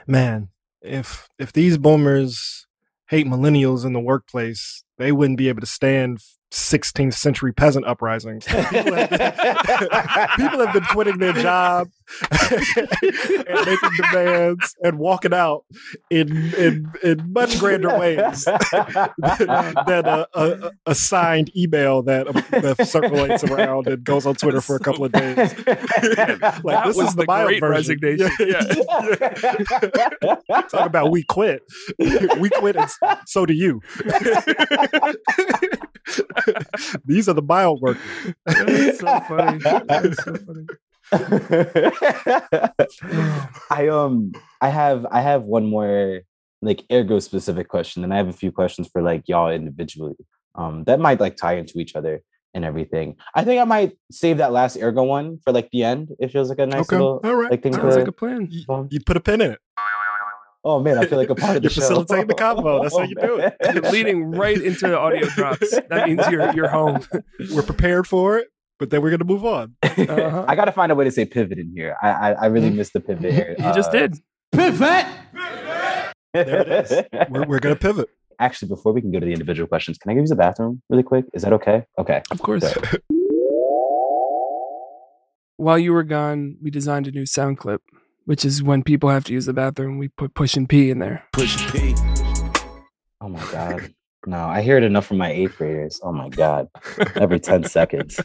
Man, 0.05 0.49
if 0.81 1.27
if 1.39 1.51
these 1.51 1.77
boomers 1.77 2.66
hate 3.09 3.25
millennials 3.25 3.85
in 3.85 3.93
the 3.93 3.99
workplace, 3.99 4.83
they 4.97 5.11
wouldn't 5.11 5.37
be 5.37 5.49
able 5.49 5.61
to 5.61 5.67
stand 5.67 6.19
16th 6.51 7.13
century 7.13 7.51
peasant 7.53 7.85
uprisings. 7.85 8.45
People 8.69 8.93
have 8.95 9.09
been, 9.09 9.19
people 10.37 10.59
have 10.65 10.73
been 10.73 10.83
quitting 10.85 11.17
their 11.17 11.33
job 11.33 11.89
and 12.41 12.89
making 13.65 13.89
demands 13.97 14.73
and 14.81 14.97
walking 14.97 15.33
out 15.33 15.65
in 16.09 16.53
in, 16.55 16.89
in 17.03 17.33
much 17.33 17.59
grander 17.59 17.97
ways 17.99 18.45
than 18.45 20.05
a, 20.05 20.25
a, 20.33 20.49
a- 20.51 20.71
a 20.85 20.95
signed 20.95 21.51
email 21.55 22.01
that, 22.03 22.27
that 22.51 22.87
circulates 22.87 23.43
around 23.43 23.87
and 23.87 24.03
goes 24.05 24.25
on 24.25 24.35
Twitter 24.35 24.61
for 24.61 24.77
a 24.77 24.79
couple 24.79 25.03
of 25.03 25.11
days. 25.11 25.35
like 25.37 25.55
That 25.65 26.83
this 26.85 26.95
was 26.95 27.09
is 27.09 27.15
the, 27.15 27.23
the 27.23 27.25
mild 27.27 27.59
version. 27.59 27.69
resignation. 27.69 28.31
Yeah. 28.39 28.61
Talk 30.69 30.85
about 30.85 31.11
we 31.11 31.23
quit. 31.23 31.61
we 32.39 32.49
quit, 32.51 32.77
and 32.77 32.89
so 33.25 33.45
do 33.45 33.53
you. 33.53 33.81
These 37.05 37.27
are 37.29 37.33
the 37.33 37.41
mild 37.41 37.81
workers. 37.81 38.01
That's 38.45 38.99
so 38.99 39.19
funny. 39.27 39.57
That's 39.87 40.23
so 40.23 40.35
funny. 40.35 40.65
I 43.69 43.87
um 43.87 44.31
I 44.61 44.69
have 44.69 45.05
I 45.11 45.21
have 45.21 45.43
one 45.43 45.65
more 45.65 46.21
like 46.61 46.83
ergo 46.91 47.19
specific 47.19 47.67
question, 47.69 48.03
and 48.03 48.13
I 48.13 48.17
have 48.17 48.27
a 48.27 48.33
few 48.33 48.51
questions 48.51 48.87
for 48.91 49.01
like 49.01 49.23
y'all 49.27 49.51
individually. 49.51 50.15
Um, 50.55 50.83
that 50.85 50.99
might 50.99 51.19
like 51.19 51.35
tie 51.37 51.53
into 51.55 51.79
each 51.79 51.95
other 51.95 52.21
and 52.53 52.65
everything. 52.65 53.15
I 53.35 53.43
think 53.43 53.61
I 53.61 53.63
might 53.63 53.95
save 54.11 54.37
that 54.37 54.51
last 54.51 54.75
ergo 54.77 55.03
one 55.03 55.39
for 55.43 55.53
like 55.53 55.69
the 55.71 55.83
end. 55.83 56.09
It 56.19 56.31
feels 56.31 56.49
like 56.49 56.59
a 56.59 56.65
nice 56.65 56.81
Okay, 56.81 56.95
little 56.97 57.21
all 57.23 57.35
right. 57.35 57.51
like 57.51 57.61
thing 57.61 57.73
Sounds 57.73 57.93
to. 57.93 57.99
like 57.99 58.07
a 58.07 58.11
plan. 58.11 58.49
um, 58.69 58.87
You 58.89 58.99
put 58.99 59.17
a 59.17 59.19
pin 59.19 59.41
in 59.41 59.51
it. 59.51 59.59
Oh 60.67 60.79
man, 60.81 60.97
I 60.97 61.05
feel 61.05 61.17
like 61.17 61.29
a 61.29 61.35
part 61.35 61.55
of 61.57 61.63
the 61.63 61.67
You're 61.67 61.71
show. 61.71 61.81
facilitating 61.81 62.27
the 62.27 62.33
combo. 62.35 62.81
That's 62.83 62.95
how 62.97 63.03
you 63.03 63.15
do 63.15 63.37
it. 63.39 63.55
You're 63.73 63.91
leading 63.91 64.31
right 64.31 64.59
into 64.61 64.87
the 64.87 64.97
audio 64.99 65.25
drops. 65.29 65.71
That 65.89 66.07
means 66.07 66.21
you're 66.29 66.53
you're 66.53 66.67
home. 66.67 66.99
We're 67.53 67.63
prepared 67.63 68.05
for 68.07 68.37
it, 68.37 68.47
but 68.79 68.89
then 68.89 69.01
we're 69.01 69.11
gonna 69.11 69.23
move 69.23 69.45
on. 69.45 69.75
Uh-huh. 69.83 70.45
I 70.47 70.55
gotta 70.55 70.71
find 70.71 70.91
a 70.91 70.95
way 70.95 71.05
to 71.05 71.11
say 71.11 71.25
pivot 71.25 71.57
in 71.57 71.71
here. 71.75 71.95
I 72.01 72.09
I, 72.09 72.31
I 72.33 72.45
really 72.47 72.69
missed 72.69 72.93
the 72.93 72.99
pivot. 72.99 73.33
here. 73.33 73.55
You 73.59 73.73
just 73.73 73.89
Uh, 73.89 74.07
did. 74.07 74.15
There 76.33 76.61
it 76.61 76.67
is. 76.91 76.91
We're, 77.29 77.45
we're 77.47 77.59
gonna 77.59 77.75
pivot. 77.75 78.09
Actually, 78.39 78.67
before 78.69 78.91
we 78.93 79.01
can 79.01 79.11
go 79.11 79.19
to 79.19 79.25
the 79.25 79.33
individual 79.33 79.67
questions, 79.67 79.97
can 79.97 80.11
I 80.11 80.13
go 80.13 80.19
use 80.19 80.29
the 80.29 80.35
bathroom 80.35 80.81
really 80.89 81.03
quick? 81.03 81.25
Is 81.33 81.41
that 81.41 81.53
okay? 81.53 81.85
Okay. 81.97 82.21
Of 82.29 82.39
course. 82.41 82.63
While 85.57 85.79
you 85.79 85.91
were 85.93 86.03
gone, 86.03 86.57
we 86.61 86.69
designed 86.69 87.07
a 87.07 87.11
new 87.11 87.25
sound 87.25 87.57
clip, 87.57 87.81
which 88.27 88.43
is 88.43 88.61
when 88.61 88.83
people 88.83 89.09
have 89.09 89.23
to 89.23 89.31
use 89.33 89.45
the 89.45 89.53
bathroom, 89.53 89.97
we 89.97 90.09
put 90.09 90.33
push 90.35 90.55
and 90.57 90.67
pee 90.67 90.89
in 90.89 90.99
there. 90.99 91.23
Push 91.31 91.71
P. 91.71 91.95
Oh 93.21 93.29
my 93.29 93.39
god. 93.51 93.93
No, 94.25 94.39
I 94.39 94.61
hear 94.61 94.77
it 94.77 94.83
enough 94.83 95.05
from 95.05 95.19
my 95.19 95.31
eighth 95.31 95.55
graders. 95.57 96.01
Oh 96.03 96.11
my 96.11 96.27
god, 96.27 96.67
every 97.15 97.39
ten 97.39 97.63
seconds. 97.77 98.19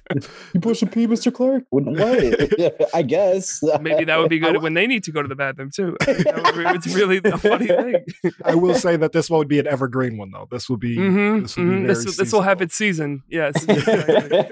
you 0.53 0.59
push 0.59 0.83
a 0.83 0.87
pee, 0.87 1.07
Mr. 1.07 1.33
Clark? 1.33 1.63
What? 1.71 1.85
I 2.95 3.03
guess. 3.03 3.63
Maybe 3.81 4.05
that 4.07 4.19
would 4.19 4.29
be 4.29 4.39
good 4.47 4.61
when 4.63 4.75
they 4.75 4.89
need 4.89 5.05
to 5.05 5.13
go 5.13 5.23
to 5.23 5.29
the 5.29 5.37
bathroom 5.37 5.71
too. 5.71 5.97
That 6.01 6.43
would 6.45 6.57
be- 6.57 6.65
it's 6.77 6.93
really 6.93 7.21
a 7.23 7.39
funny 7.39 7.69
thing. 7.69 8.05
I 8.45 8.57
will 8.57 8.75
say 8.75 8.97
that 8.97 9.13
this 9.13 9.31
one 9.31 9.39
would 9.39 9.47
be 9.49 9.61
an 9.61 9.69
evergreen 9.69 10.17
one 10.19 10.33
though. 10.33 10.49
This 10.51 10.69
will 10.69 10.77
be 10.79 10.97
Mhm, 10.97 11.43
this 11.43 11.57
will 11.57 11.65
be 11.67 11.71
mhm. 11.71 11.87
This, 11.87 12.03
very 12.05 12.17
this 12.17 12.33
will 12.33 12.43
have 12.43 12.61
its 12.61 12.75
season. 12.75 13.23
Yes. 13.29 13.55
exactly. 13.63 14.43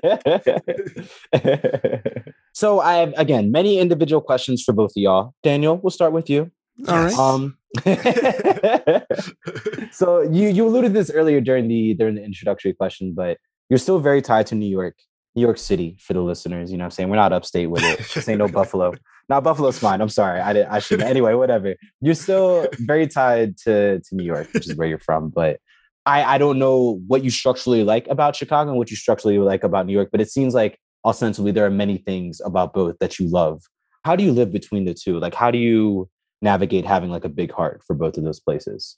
So 2.53 2.81
I 2.81 2.95
have 2.95 3.15
again 3.17 3.51
many 3.51 3.79
individual 3.79 4.21
questions 4.21 4.63
for 4.63 4.73
both 4.73 4.91
of 4.91 4.97
y'all. 4.97 5.35
Daniel, 5.43 5.77
we'll 5.77 5.91
start 5.91 6.13
with 6.13 6.31
you. 6.31 6.51
All 6.89 7.05
right. 7.05 7.19
Um, 7.19 7.57
so 9.93 10.23
you 10.23 10.49
you 10.49 10.67
alluded 10.67 10.93
to 10.93 10.99
this 10.99 11.11
earlier 11.11 11.41
during 11.41 11.69
the 11.69 11.95
during 11.95 12.17
the 12.17 12.25
introductory 12.25 12.73
question, 12.73 13.13
but 13.15 13.39
you're 13.69 13.79
still 13.79 14.01
very 14.01 14.23
tied 14.23 14.47
to 14.49 14.55
New 14.55 14.69
York, 14.69 14.97
New 15.37 15.43
York 15.43 15.59
City 15.59 15.97
for 16.01 16.13
the 16.13 16.21
listeners. 16.21 16.73
You 16.73 16.79
know, 16.79 16.83
what 16.83 16.87
I'm 16.87 16.91
saying 16.93 17.09
we're 17.11 17.17
not 17.17 17.33
upstate 17.33 17.71
with 17.71 17.85
it. 17.85 17.99
This 18.15 18.29
ain't 18.29 18.39
no 18.39 18.49
Buffalo. 18.61 18.95
Now 19.29 19.41
Buffalo's 19.41 19.79
fine. 19.79 20.01
I'm 20.01 20.09
sorry. 20.09 20.41
I 20.41 20.53
did. 20.53 20.67
I 20.67 20.81
shouldn't. 20.81 21.09
Anyway, 21.09 21.35
whatever. 21.35 21.77
You're 22.01 22.15
still 22.15 22.67
very 22.81 23.07
tied 23.07 23.57
to 23.59 24.01
to 24.01 24.15
New 24.15 24.25
York, 24.25 24.49
which 24.53 24.69
is 24.69 24.77
where 24.77 24.89
you're 24.89 24.99
from. 24.99 25.29
But 25.29 25.61
I 26.07 26.25
I 26.25 26.39
don't 26.39 26.59
know 26.59 27.01
what 27.07 27.23
you 27.23 27.31
structurally 27.31 27.85
like 27.85 28.09
about 28.09 28.35
Chicago 28.35 28.71
and 28.71 28.79
what 28.79 28.91
you 28.91 28.97
structurally 28.97 29.39
like 29.39 29.63
about 29.63 29.87
New 29.87 29.93
York. 29.93 30.09
But 30.11 30.21
it 30.21 30.31
seems 30.31 30.55
like 30.55 30.79
ostensibly 31.05 31.53
there 31.53 31.67
are 31.67 31.71
many 31.71 31.99
things 31.99 32.41
about 32.45 32.73
both 32.73 32.97
that 33.01 33.19
you 33.19 33.29
love. 33.29 33.63
How 34.05 34.17
do 34.17 34.25
you 34.25 34.33
live 34.33 34.53
between 34.53 34.85
the 34.85 34.95
two? 34.95 35.19
Like, 35.19 35.35
how 35.35 35.51
do 35.51 35.59
you 35.59 36.09
navigate 36.43 36.87
having 36.87 37.11
like 37.11 37.25
a 37.25 37.29
big 37.29 37.53
heart 37.53 37.83
for 37.87 37.95
both 37.95 38.17
of 38.17 38.25
those 38.25 38.41
places? 38.41 38.97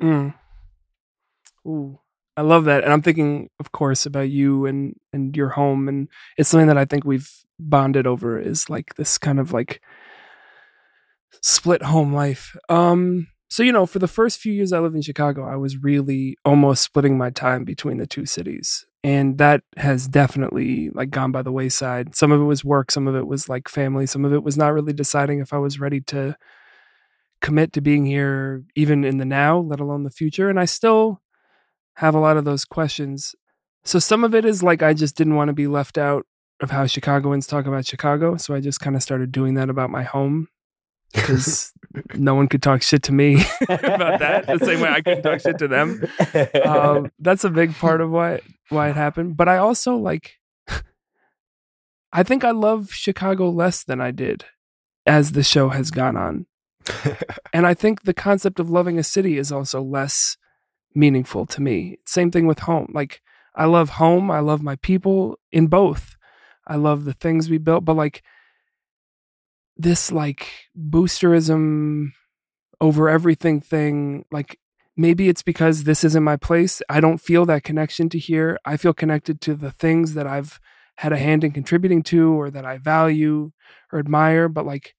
Mm. 0.00 0.34
Ooh, 1.66 1.98
I 2.36 2.42
love 2.42 2.64
that, 2.64 2.84
and 2.84 2.92
I'm 2.92 3.02
thinking, 3.02 3.50
of 3.58 3.72
course, 3.72 4.06
about 4.06 4.30
you 4.30 4.66
and 4.66 4.94
and 5.12 5.36
your 5.36 5.50
home, 5.50 5.88
and 5.88 6.08
it's 6.36 6.48
something 6.48 6.68
that 6.68 6.78
I 6.78 6.84
think 6.84 7.04
we've 7.04 7.30
bonded 7.58 8.06
over 8.06 8.38
is 8.38 8.68
like 8.68 8.94
this 8.96 9.18
kind 9.18 9.40
of 9.40 9.52
like 9.52 9.80
split 11.42 11.82
home 11.82 12.12
life. 12.12 12.56
Um, 12.68 13.28
so 13.48 13.62
you 13.62 13.72
know, 13.72 13.86
for 13.86 13.98
the 13.98 14.08
first 14.08 14.38
few 14.38 14.52
years 14.52 14.72
I 14.72 14.80
lived 14.80 14.96
in 14.96 15.02
Chicago, 15.02 15.44
I 15.44 15.56
was 15.56 15.82
really 15.82 16.36
almost 16.44 16.82
splitting 16.82 17.16
my 17.16 17.30
time 17.30 17.64
between 17.64 17.98
the 17.98 18.06
two 18.06 18.26
cities, 18.26 18.86
and 19.06 19.38
that 19.38 19.62
has 19.76 20.08
definitely 20.08 20.90
like 20.90 21.10
gone 21.10 21.30
by 21.30 21.40
the 21.40 21.52
wayside. 21.52 22.16
Some 22.16 22.32
of 22.32 22.40
it 22.40 22.44
was 22.44 22.64
work, 22.64 22.90
some 22.90 23.06
of 23.06 23.14
it 23.14 23.28
was 23.28 23.48
like 23.48 23.68
family, 23.68 24.04
some 24.04 24.24
of 24.24 24.32
it 24.32 24.42
was 24.42 24.56
not 24.56 24.74
really 24.74 24.92
deciding 24.92 25.38
if 25.38 25.52
I 25.52 25.58
was 25.58 25.78
ready 25.78 26.00
to 26.08 26.36
commit 27.40 27.72
to 27.74 27.80
being 27.80 28.04
here 28.04 28.64
even 28.74 29.04
in 29.04 29.18
the 29.18 29.24
now, 29.24 29.58
let 29.58 29.78
alone 29.78 30.02
the 30.02 30.10
future. 30.10 30.50
And 30.50 30.58
I 30.58 30.64
still 30.64 31.22
have 31.98 32.16
a 32.16 32.18
lot 32.18 32.36
of 32.36 32.44
those 32.44 32.64
questions. 32.64 33.36
So 33.84 34.00
some 34.00 34.24
of 34.24 34.34
it 34.34 34.44
is 34.44 34.64
like 34.64 34.82
I 34.82 34.92
just 34.92 35.16
didn't 35.16 35.36
want 35.36 35.50
to 35.50 35.54
be 35.54 35.68
left 35.68 35.98
out 35.98 36.26
of 36.58 36.72
how 36.72 36.84
Chicagoans 36.86 37.46
talk 37.46 37.64
about 37.64 37.86
Chicago. 37.86 38.36
So 38.36 38.56
I 38.56 38.60
just 38.60 38.80
kind 38.80 38.96
of 38.96 39.04
started 39.04 39.30
doing 39.30 39.54
that 39.54 39.70
about 39.70 39.88
my 39.88 40.02
home 40.02 40.48
because 41.14 41.72
no 42.14 42.34
one 42.34 42.48
could 42.48 42.62
talk 42.62 42.82
shit 42.82 43.02
to 43.04 43.12
me 43.12 43.44
about 43.68 44.20
that 44.20 44.46
the 44.46 44.64
same 44.64 44.80
way 44.80 44.88
I 44.88 45.00
couldn't 45.00 45.22
talk 45.22 45.40
shit 45.40 45.58
to 45.58 45.68
them. 45.68 46.04
Um, 46.64 47.10
that's 47.18 47.44
a 47.44 47.50
big 47.50 47.74
part 47.74 48.00
of 48.00 48.10
why 48.10 48.40
why 48.68 48.90
it 48.90 48.96
happened. 48.96 49.36
But 49.36 49.48
I 49.48 49.58
also 49.58 49.96
like 49.96 50.36
I 52.12 52.22
think 52.22 52.44
I 52.44 52.50
love 52.50 52.90
Chicago 52.92 53.50
less 53.50 53.84
than 53.84 54.00
I 54.00 54.10
did 54.10 54.44
as 55.06 55.32
the 55.32 55.42
show 55.42 55.70
has 55.70 55.90
gone 55.90 56.16
on. 56.16 56.46
And 57.52 57.66
I 57.66 57.74
think 57.74 58.02
the 58.02 58.14
concept 58.14 58.60
of 58.60 58.70
loving 58.70 58.98
a 58.98 59.02
city 59.02 59.38
is 59.38 59.50
also 59.50 59.82
less 59.82 60.36
meaningful 60.94 61.44
to 61.46 61.60
me. 61.60 61.98
Same 62.06 62.30
thing 62.30 62.46
with 62.46 62.60
home. 62.60 62.90
Like 62.94 63.22
I 63.54 63.64
love 63.64 63.90
home, 63.90 64.30
I 64.30 64.40
love 64.40 64.62
my 64.62 64.76
people 64.76 65.38
in 65.50 65.66
both. 65.66 66.16
I 66.66 66.76
love 66.76 67.04
the 67.04 67.12
things 67.12 67.48
we 67.48 67.58
built, 67.58 67.84
but 67.84 67.96
like 67.96 68.22
this 69.76 70.10
like 70.10 70.48
boosterism 70.78 72.12
over 72.80 73.08
everything 73.08 73.60
thing, 73.60 74.24
like 74.30 74.58
maybe 74.96 75.28
it's 75.28 75.42
because 75.42 75.84
this 75.84 76.04
isn't 76.04 76.22
my 76.22 76.36
place. 76.36 76.82
I 76.88 77.00
don't 77.00 77.18
feel 77.18 77.46
that 77.46 77.64
connection 77.64 78.08
to 78.10 78.18
here. 78.18 78.58
I 78.64 78.76
feel 78.76 78.94
connected 78.94 79.40
to 79.42 79.54
the 79.54 79.70
things 79.70 80.14
that 80.14 80.26
I've 80.26 80.60
had 80.96 81.12
a 81.12 81.18
hand 81.18 81.44
in 81.44 81.52
contributing 81.52 82.02
to 82.04 82.32
or 82.32 82.50
that 82.50 82.64
I 82.64 82.78
value 82.78 83.52
or 83.92 83.98
admire, 83.98 84.48
but 84.48 84.66
like 84.66 84.94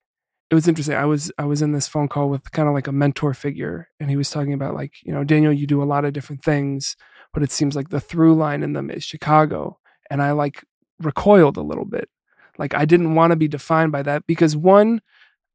it 0.50 0.56
was 0.56 0.68
interesting. 0.68 0.96
I 0.96 1.06
was 1.06 1.32
I 1.38 1.46
was 1.46 1.62
in 1.62 1.72
this 1.72 1.88
phone 1.88 2.08
call 2.08 2.30
with 2.30 2.52
kind 2.52 2.68
of 2.68 2.74
like 2.74 2.88
a 2.88 2.92
mentor 2.92 3.34
figure, 3.34 3.90
and 4.00 4.10
he 4.10 4.16
was 4.16 4.30
talking 4.30 4.54
about 4.54 4.76
like 4.76 4.94
you 5.04 5.12
know 5.12 5.24
Daniel, 5.24 5.52
you 5.52 5.68
do 5.68 5.84
a 5.84 5.86
lot 5.86 6.06
of 6.06 6.14
different 6.14 6.44
things, 6.44 6.96
but 7.34 7.44
it 7.44 7.52
seems 7.52 7.76
like 7.76 7.90
the 7.90 8.00
through 8.00 8.36
line 8.36 8.64
in 8.64 8.74
them 8.74 8.90
is 8.90 9.04
Chicago, 9.04 9.80
and 10.10 10.22
I 10.22 10.32
like 10.32 10.64
recoiled 11.00 11.58
a 11.58 11.62
little 11.62 11.86
bit. 11.86 12.10
Like 12.58 12.74
I 12.74 12.86
didn't 12.86 13.16
want 13.16 13.32
to 13.32 13.36
be 13.36 13.48
defined 13.48 13.92
by 13.92 14.04
that 14.04 14.26
because 14.28 14.56
one, 14.56 15.02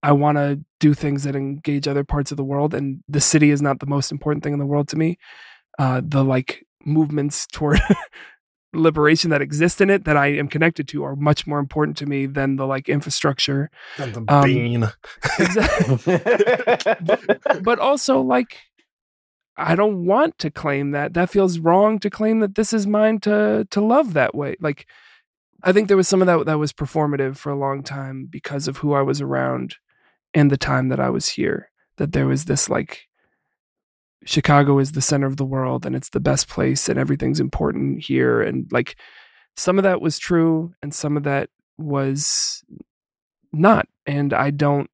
I 0.03 0.12
want 0.12 0.38
to 0.38 0.61
do 0.80 0.94
things 0.94 1.22
that 1.24 1.36
engage 1.36 1.86
other 1.86 2.05
parts 2.05 2.30
of 2.30 2.36
the 2.36 2.44
world, 2.44 2.74
and 2.74 3.03
the 3.09 3.20
city 3.20 3.50
is 3.50 3.62
not 3.62 3.80
the 3.80 3.86
most 3.86 4.11
important 4.11 4.42
thing 4.42 4.53
in 4.53 4.59
the 4.59 4.66
world 4.66 4.88
to 4.88 4.96
me. 4.96 5.18
Uh, 5.78 6.00
the 6.05 6.24
like 6.24 6.64
movements 6.84 7.46
toward 7.46 7.80
liberation 8.74 9.30
that 9.30 9.42
exist 9.42 9.80
in 9.80 9.90
it 9.90 10.05
that 10.05 10.16
I 10.16 10.28
am 10.28 10.48
connected 10.48 10.88
to 10.88 11.05
are 11.05 11.14
much 11.14 11.46
more 11.46 11.59
important 11.59 11.96
to 11.98 12.07
me 12.07 12.26
than 12.26 12.57
the 12.57 12.66
like 12.66 12.88
infrastructure 12.88 13.70
And 13.98 14.14
the 14.14 14.24
Um, 14.28 14.44
bean. 14.44 14.88
exactly. 15.38 16.18
but 17.62 17.78
also 17.78 18.20
like 18.20 18.59
I 19.57 19.74
don't 19.74 20.07
want 20.07 20.38
to 20.38 20.50
claim 20.50 20.92
that. 20.92 21.12
That 21.14 21.28
feels 21.30 21.59
wrong 21.59 21.98
to 22.00 22.09
claim 22.11 22.40
that 22.40 22.55
this 22.55 22.72
is 22.72 22.86
mine 22.86 23.20
to 23.20 23.66
to 23.70 23.80
love 23.80 24.14
that 24.14 24.34
way. 24.34 24.57
Like 24.61 24.86
I 25.62 25.72
think 25.72 25.88
there 25.88 25.96
was 25.96 26.08
some 26.08 26.22
of 26.22 26.26
that 26.26 26.46
that 26.46 26.58
was 26.58 26.72
performative 26.72 27.36
for 27.36 27.50
a 27.50 27.58
long 27.58 27.82
time 27.82 28.26
because 28.28 28.68
of 28.68 28.78
who 28.78 28.94
I 28.94 29.02
was 29.02 29.20
around 29.20 29.76
and 30.34 30.50
the 30.50 30.56
time 30.56 30.88
that 30.88 31.00
I 31.00 31.10
was 31.10 31.28
here. 31.28 31.70
That 31.98 32.12
there 32.12 32.26
was 32.26 32.46
this 32.46 32.68
like 32.68 33.08
Chicago 34.24 34.78
is 34.78 34.92
the 34.92 35.02
center 35.02 35.26
of 35.26 35.36
the 35.36 35.44
world 35.44 35.84
and 35.86 35.94
it's 35.94 36.10
the 36.10 36.20
best 36.20 36.48
place 36.48 36.88
and 36.88 36.98
everything's 36.98 37.40
important 37.40 38.04
here 38.04 38.40
and 38.40 38.66
like 38.72 38.96
some 39.56 39.78
of 39.78 39.84
that 39.84 40.00
was 40.00 40.18
true 40.18 40.72
and 40.82 40.94
some 40.94 41.16
of 41.16 41.24
that 41.24 41.50
was 41.76 42.64
not 43.52 43.86
and 44.06 44.32
I 44.32 44.50
don't 44.50 44.88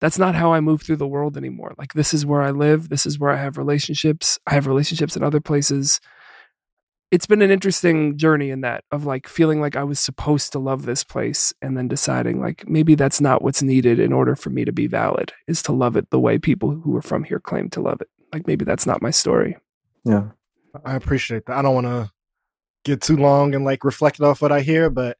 that's 0.00 0.18
not 0.18 0.34
how 0.34 0.52
I 0.52 0.60
move 0.60 0.82
through 0.82 0.96
the 0.96 1.06
world 1.06 1.36
anymore. 1.36 1.72
Like 1.78 1.94
this 1.94 2.12
is 2.12 2.26
where 2.26 2.42
I 2.42 2.50
live, 2.50 2.90
this 2.90 3.06
is 3.06 3.18
where 3.18 3.30
I 3.30 3.36
have 3.36 3.56
relationships. 3.56 4.38
I 4.46 4.52
have 4.52 4.66
relationships 4.66 5.16
in 5.16 5.22
other 5.22 5.40
places. 5.40 5.98
It's 7.14 7.26
been 7.26 7.42
an 7.42 7.50
interesting 7.52 8.18
journey 8.18 8.50
in 8.50 8.62
that 8.62 8.82
of 8.90 9.06
like 9.06 9.28
feeling 9.28 9.60
like 9.60 9.76
I 9.76 9.84
was 9.84 10.00
supposed 10.00 10.50
to 10.50 10.58
love 10.58 10.84
this 10.84 11.04
place 11.04 11.54
and 11.62 11.78
then 11.78 11.86
deciding 11.86 12.40
like 12.40 12.68
maybe 12.68 12.96
that's 12.96 13.20
not 13.20 13.40
what's 13.40 13.62
needed 13.62 14.00
in 14.00 14.12
order 14.12 14.34
for 14.34 14.50
me 14.50 14.64
to 14.64 14.72
be 14.72 14.88
valid 14.88 15.32
is 15.46 15.62
to 15.62 15.72
love 15.72 15.94
it 15.94 16.10
the 16.10 16.18
way 16.18 16.38
people 16.38 16.70
who 16.70 16.96
are 16.96 17.02
from 17.02 17.22
here 17.22 17.38
claim 17.38 17.70
to 17.70 17.80
love 17.80 18.00
it. 18.00 18.08
Like 18.32 18.48
maybe 18.48 18.64
that's 18.64 18.84
not 18.84 19.00
my 19.00 19.12
story. 19.12 19.56
yeah. 20.04 20.30
I 20.84 20.96
appreciate 20.96 21.46
that. 21.46 21.56
I 21.56 21.62
don't 21.62 21.76
want 21.76 21.86
to 21.86 22.10
get 22.84 23.00
too 23.00 23.16
long 23.16 23.54
and 23.54 23.64
like 23.64 23.84
reflect 23.84 24.20
off 24.20 24.42
what 24.42 24.50
I 24.50 24.62
hear, 24.62 24.90
but 24.90 25.16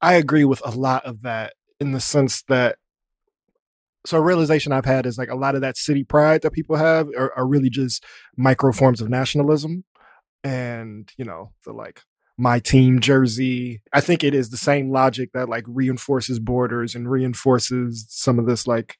I 0.00 0.14
agree 0.14 0.44
with 0.44 0.62
a 0.64 0.72
lot 0.72 1.04
of 1.04 1.22
that 1.22 1.52
in 1.78 1.92
the 1.92 2.00
sense 2.00 2.42
that 2.48 2.78
so 4.04 4.18
a 4.18 4.20
realization 4.20 4.72
I've 4.72 4.84
had 4.84 5.06
is 5.06 5.16
like 5.16 5.30
a 5.30 5.36
lot 5.36 5.54
of 5.54 5.60
that 5.60 5.76
city 5.76 6.02
pride 6.02 6.42
that 6.42 6.52
people 6.54 6.74
have 6.74 7.08
are, 7.16 7.32
are 7.38 7.46
really 7.46 7.70
just 7.70 8.04
micro 8.36 8.72
forms 8.72 9.00
of 9.00 9.08
nationalism. 9.08 9.84
And, 10.44 11.10
you 11.16 11.24
know, 11.24 11.52
the 11.64 11.72
like 11.72 12.02
my 12.36 12.58
team 12.58 13.00
jersey. 13.00 13.82
I 13.92 14.00
think 14.00 14.24
it 14.24 14.34
is 14.34 14.50
the 14.50 14.56
same 14.56 14.90
logic 14.90 15.30
that 15.32 15.48
like 15.48 15.64
reinforces 15.66 16.38
borders 16.38 16.94
and 16.94 17.10
reinforces 17.10 18.06
some 18.08 18.38
of 18.38 18.46
this 18.46 18.66
like 18.66 18.98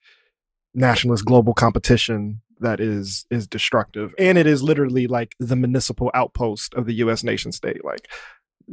nationalist 0.75 1.25
global 1.25 1.55
competition 1.55 2.41
that 2.61 2.81
is 2.81 3.27
is 3.31 3.47
destructive 3.47 4.15
and 4.19 4.39
it 4.39 4.47
is 4.47 4.63
literally 4.63 5.07
like 5.07 5.35
the 5.39 5.57
municipal 5.57 6.11
outpost 6.15 6.73
of 6.75 6.87
the 6.87 6.95
US 6.95 7.23
nation 7.23 7.53
state 7.53 7.85
like 7.85 8.09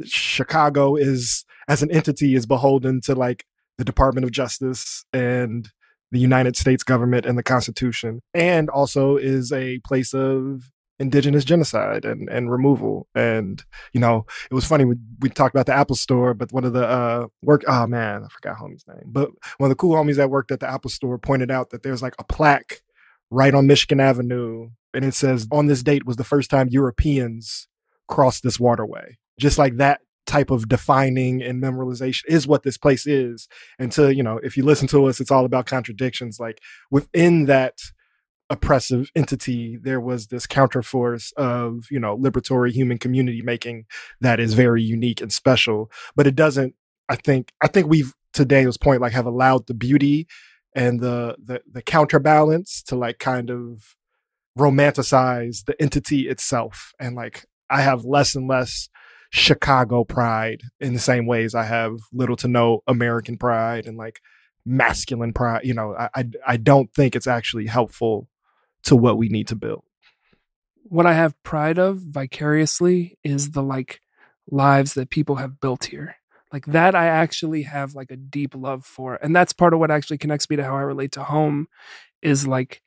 Chicago 0.04 0.96
is 0.96 1.44
as 1.68 1.82
an 1.82 1.90
entity 1.90 2.34
is 2.34 2.46
beholden 2.46 3.00
to 3.02 3.14
like 3.14 3.44
the 3.78 3.84
Department 3.84 4.24
of 4.24 4.30
Justice 4.30 5.04
and 5.12 5.70
the 6.10 6.18
United 6.18 6.56
States 6.56 6.82
government 6.82 7.26
and 7.26 7.36
the 7.36 7.42
Constitution 7.42 8.20
and 8.34 8.68
also 8.68 9.16
is 9.16 9.52
a 9.52 9.78
place 9.80 10.14
of 10.14 10.70
indigenous 11.02 11.44
genocide 11.44 12.04
and, 12.04 12.28
and 12.30 12.50
removal 12.50 13.08
and 13.14 13.64
you 13.92 14.00
know 14.00 14.24
it 14.50 14.54
was 14.54 14.64
funny 14.64 14.84
we, 14.84 14.94
we 15.20 15.28
talked 15.28 15.54
about 15.54 15.66
the 15.66 15.74
apple 15.74 15.96
store 15.96 16.32
but 16.32 16.52
one 16.52 16.64
of 16.64 16.72
the 16.72 16.86
uh 16.86 17.26
work 17.42 17.62
oh 17.66 17.86
man 17.86 18.22
i 18.24 18.28
forgot 18.28 18.56
homie's 18.56 18.84
name 18.86 19.02
but 19.06 19.28
one 19.58 19.68
of 19.68 19.70
the 19.70 19.80
cool 19.80 19.96
homies 19.96 20.16
that 20.16 20.30
worked 20.30 20.52
at 20.52 20.60
the 20.60 20.70
apple 20.70 20.90
store 20.90 21.18
pointed 21.18 21.50
out 21.50 21.70
that 21.70 21.82
there's 21.82 22.02
like 22.02 22.14
a 22.18 22.24
plaque 22.24 22.82
right 23.32 23.54
on 23.54 23.66
Michigan 23.66 23.98
Avenue. 23.98 24.68
And 24.94 25.04
it 25.04 25.14
says, 25.14 25.48
on 25.50 25.66
this 25.66 25.82
date 25.82 26.06
was 26.06 26.16
the 26.16 26.24
first 26.24 26.50
time 26.50 26.68
Europeans 26.70 27.66
crossed 28.06 28.42
this 28.42 28.60
waterway. 28.60 29.16
Just 29.40 29.58
like 29.58 29.78
that 29.78 30.00
type 30.26 30.50
of 30.50 30.68
defining 30.68 31.42
and 31.42 31.60
memorialization 31.60 32.22
is 32.28 32.46
what 32.46 32.62
this 32.62 32.76
place 32.76 33.06
is. 33.06 33.48
And 33.78 33.90
to, 33.92 34.14
you 34.14 34.22
know, 34.22 34.38
if 34.42 34.56
you 34.56 34.64
listen 34.64 34.86
to 34.88 35.06
us, 35.06 35.18
it's 35.18 35.30
all 35.30 35.46
about 35.46 35.66
contradictions. 35.66 36.38
Like 36.38 36.60
within 36.90 37.46
that 37.46 37.78
oppressive 38.52 39.10
entity, 39.16 39.78
there 39.82 40.00
was 40.00 40.28
this 40.28 40.46
counterforce 40.46 41.32
of, 41.34 41.86
you 41.90 41.98
know, 41.98 42.16
liberatory 42.16 42.70
human 42.70 42.98
community 42.98 43.42
making 43.42 43.86
that 44.20 44.38
is 44.38 44.54
very 44.54 44.82
unique 44.82 45.20
and 45.20 45.32
special. 45.32 45.90
But 46.14 46.26
it 46.26 46.36
doesn't, 46.36 46.74
I 47.08 47.16
think, 47.16 47.50
I 47.60 47.66
think 47.66 47.88
we've 47.88 48.14
to 48.34 48.44
Daniel's 48.44 48.78
point, 48.78 49.00
like 49.00 49.12
have 49.12 49.26
allowed 49.26 49.66
the 49.66 49.74
beauty 49.74 50.26
and 50.74 51.00
the 51.00 51.36
the 51.44 51.60
the 51.70 51.82
counterbalance 51.82 52.82
to 52.84 52.96
like 52.96 53.18
kind 53.18 53.50
of 53.50 53.96
romanticize 54.58 55.64
the 55.64 55.80
entity 55.80 56.28
itself. 56.28 56.92
And 57.00 57.14
like 57.16 57.46
I 57.70 57.82
have 57.82 58.04
less 58.04 58.34
and 58.34 58.48
less 58.48 58.88
Chicago 59.30 60.04
pride 60.04 60.62
in 60.80 60.92
the 60.92 60.98
same 60.98 61.26
ways 61.26 61.54
I 61.54 61.64
have 61.64 61.96
little 62.12 62.36
to 62.36 62.48
no 62.48 62.80
American 62.86 63.38
pride 63.38 63.86
and 63.86 63.96
like 63.96 64.20
masculine 64.64 65.32
pride. 65.32 65.64
You 65.64 65.74
know, 65.74 65.94
I 65.98 66.08
I, 66.14 66.24
I 66.46 66.56
don't 66.56 66.92
think 66.94 67.16
it's 67.16 67.26
actually 67.26 67.66
helpful 67.66 68.28
to 68.84 68.96
what 68.96 69.18
we 69.18 69.28
need 69.28 69.48
to 69.48 69.56
build. 69.56 69.84
What 70.84 71.06
I 71.06 71.14
have 71.14 71.40
pride 71.42 71.78
of 71.78 71.98
vicariously 71.98 73.18
is 73.24 73.52
the 73.52 73.62
like 73.62 74.00
lives 74.50 74.94
that 74.94 75.10
people 75.10 75.36
have 75.36 75.60
built 75.60 75.86
here. 75.86 76.16
Like 76.52 76.66
that 76.66 76.94
I 76.94 77.06
actually 77.06 77.62
have 77.62 77.94
like 77.94 78.10
a 78.10 78.16
deep 78.16 78.54
love 78.54 78.84
for. 78.84 79.14
And 79.22 79.34
that's 79.34 79.54
part 79.54 79.72
of 79.72 79.80
what 79.80 79.90
actually 79.90 80.18
connects 80.18 80.50
me 80.50 80.56
to 80.56 80.64
how 80.64 80.76
I 80.76 80.82
relate 80.82 81.12
to 81.12 81.24
home 81.24 81.66
is 82.20 82.46
like 82.46 82.82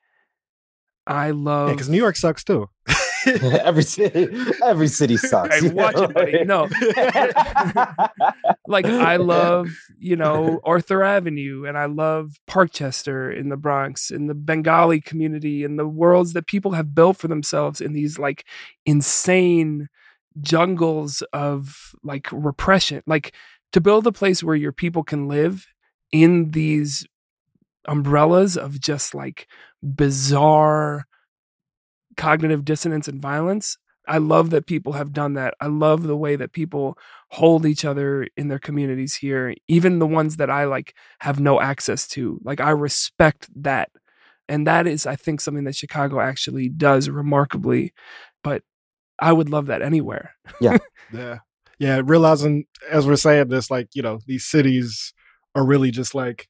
I 1.08 1.32
love 1.32 1.70
Yeah, 1.70 1.74
because 1.74 1.90
New 1.90 1.98
York 1.98 2.16
sucks 2.16 2.44
too. 2.44 2.70
every 3.64 3.84
city, 3.84 4.28
every 4.64 4.88
city 4.88 5.18
sucks. 5.18 5.60
Hey, 5.60 5.70
watch 5.70 5.96
it, 5.98 6.14
buddy. 6.14 6.44
No. 6.44 6.68
like 8.68 8.86
I 8.86 9.18
love, 9.18 9.70
you 9.98 10.16
know, 10.16 10.60
Arthur 10.64 11.04
Avenue 11.04 11.66
and 11.66 11.78
I 11.78 11.86
love 11.86 12.34
Parkchester 12.48 13.36
in 13.36 13.50
the 13.50 13.58
Bronx 13.58 14.12
and 14.12 14.30
the 14.30 14.36
Bengali 14.36 15.02
community 15.02 15.64
and 15.64 15.80
the 15.80 15.88
worlds 15.88 16.34
that 16.34 16.48
people 16.48 16.72
have 16.72 16.94
built 16.94 17.18
for 17.18 17.28
themselves 17.28 17.82
in 17.82 17.94
these 17.94 18.20
like 18.20 18.46
insane 18.86 19.88
jungles 20.42 21.24
of 21.34 21.94
like 22.04 22.28
repression. 22.32 23.02
Like 23.08 23.34
to 23.72 23.82
build 23.82 24.06
a 24.08 24.12
place 24.12 24.44
where 24.44 24.56
your 24.56 24.72
people 24.72 25.04
can 25.04 25.28
live 25.28 25.68
in 26.12 26.52
these 26.52 27.08
umbrellas 27.88 28.58
of 28.58 28.80
just 28.80 29.14
like 29.14 29.48
bizarre 29.84 31.06
cognitive 32.18 32.66
dissonance 32.66 33.08
and 33.08 33.22
violence. 33.22 33.78
I 34.08 34.20
love 34.20 34.52
that 34.52 34.68
people 34.68 34.94
have 34.94 35.14
done 35.14 35.34
that. 35.34 35.56
I 35.60 35.68
love 35.68 36.04
the 36.04 36.16
way 36.16 36.36
that 36.36 36.54
people 36.54 36.98
hold 37.30 37.66
each 37.66 37.84
other 37.84 38.28
in 38.38 38.50
their 38.50 38.60
communities 38.60 39.16
here, 39.16 39.56
even 39.68 40.00
the 40.00 40.08
ones 40.08 40.38
that 40.38 40.50
I 40.50 40.66
like 40.66 40.94
have 41.20 41.40
no 41.40 41.60
access 41.60 42.08
to. 42.10 42.40
Like 42.44 42.60
I 42.60 42.70
respect 42.70 43.50
that. 43.64 43.90
And 44.48 44.68
that 44.68 44.86
is 44.86 45.08
I 45.08 45.16
think 45.16 45.42
something 45.42 45.64
that 45.64 45.76
Chicago 45.76 46.20
actually 46.20 46.70
does 46.70 47.10
remarkably, 47.10 47.94
but 48.44 48.64
I 49.20 49.32
would 49.32 49.50
love 49.50 49.68
that 49.68 49.82
anywhere. 49.82 50.36
Yeah. 50.60 50.78
Yeah. 51.14 51.38
Yeah, 51.78 52.02
realizing 52.04 52.66
as 52.90 53.06
we're 53.06 53.16
saying 53.16 53.50
this, 53.50 53.70
like, 53.70 53.90
you 53.94 54.02
know, 54.02 54.20
these 54.26 54.46
cities 54.46 55.14
are 55.54 55.66
really 55.66 55.92
just 55.92 56.16
like 56.16 56.48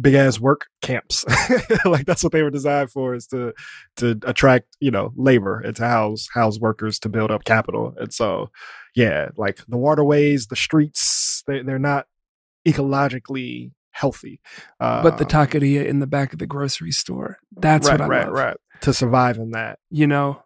big 0.00 0.14
ass 0.14 0.40
work 0.40 0.66
camps. 0.82 1.24
like 1.84 2.06
that's 2.06 2.22
what 2.22 2.32
they 2.32 2.42
were 2.42 2.50
designed 2.50 2.90
for 2.90 3.14
is 3.14 3.26
to 3.28 3.52
to 3.96 4.18
attract, 4.24 4.76
you 4.80 4.90
know, 4.90 5.12
labor 5.16 5.60
and 5.60 5.76
to 5.76 5.84
house 5.84 6.28
house 6.32 6.58
workers 6.58 6.98
to 7.00 7.08
build 7.08 7.30
up 7.30 7.44
capital. 7.44 7.94
And 7.98 8.12
so 8.12 8.50
yeah, 8.94 9.28
like 9.36 9.58
the 9.68 9.76
waterways, 9.76 10.46
the 10.46 10.56
streets, 10.56 11.42
they 11.46 11.62
they're 11.62 11.78
not 11.78 12.06
ecologically 12.66 13.72
healthy. 13.90 14.40
Uh, 14.80 15.02
but 15.02 15.18
the 15.18 15.24
taqueria 15.24 15.86
in 15.86 16.00
the 16.00 16.06
back 16.06 16.32
of 16.32 16.38
the 16.38 16.46
grocery 16.46 16.92
store, 16.92 17.38
that's 17.56 17.88
right, 17.88 18.00
what 18.00 18.06
I 18.06 18.08
right, 18.08 18.26
love. 18.26 18.34
right. 18.34 18.56
To 18.82 18.92
survive 18.92 19.38
in 19.38 19.52
that. 19.52 19.78
You 19.90 20.06
know, 20.06 20.43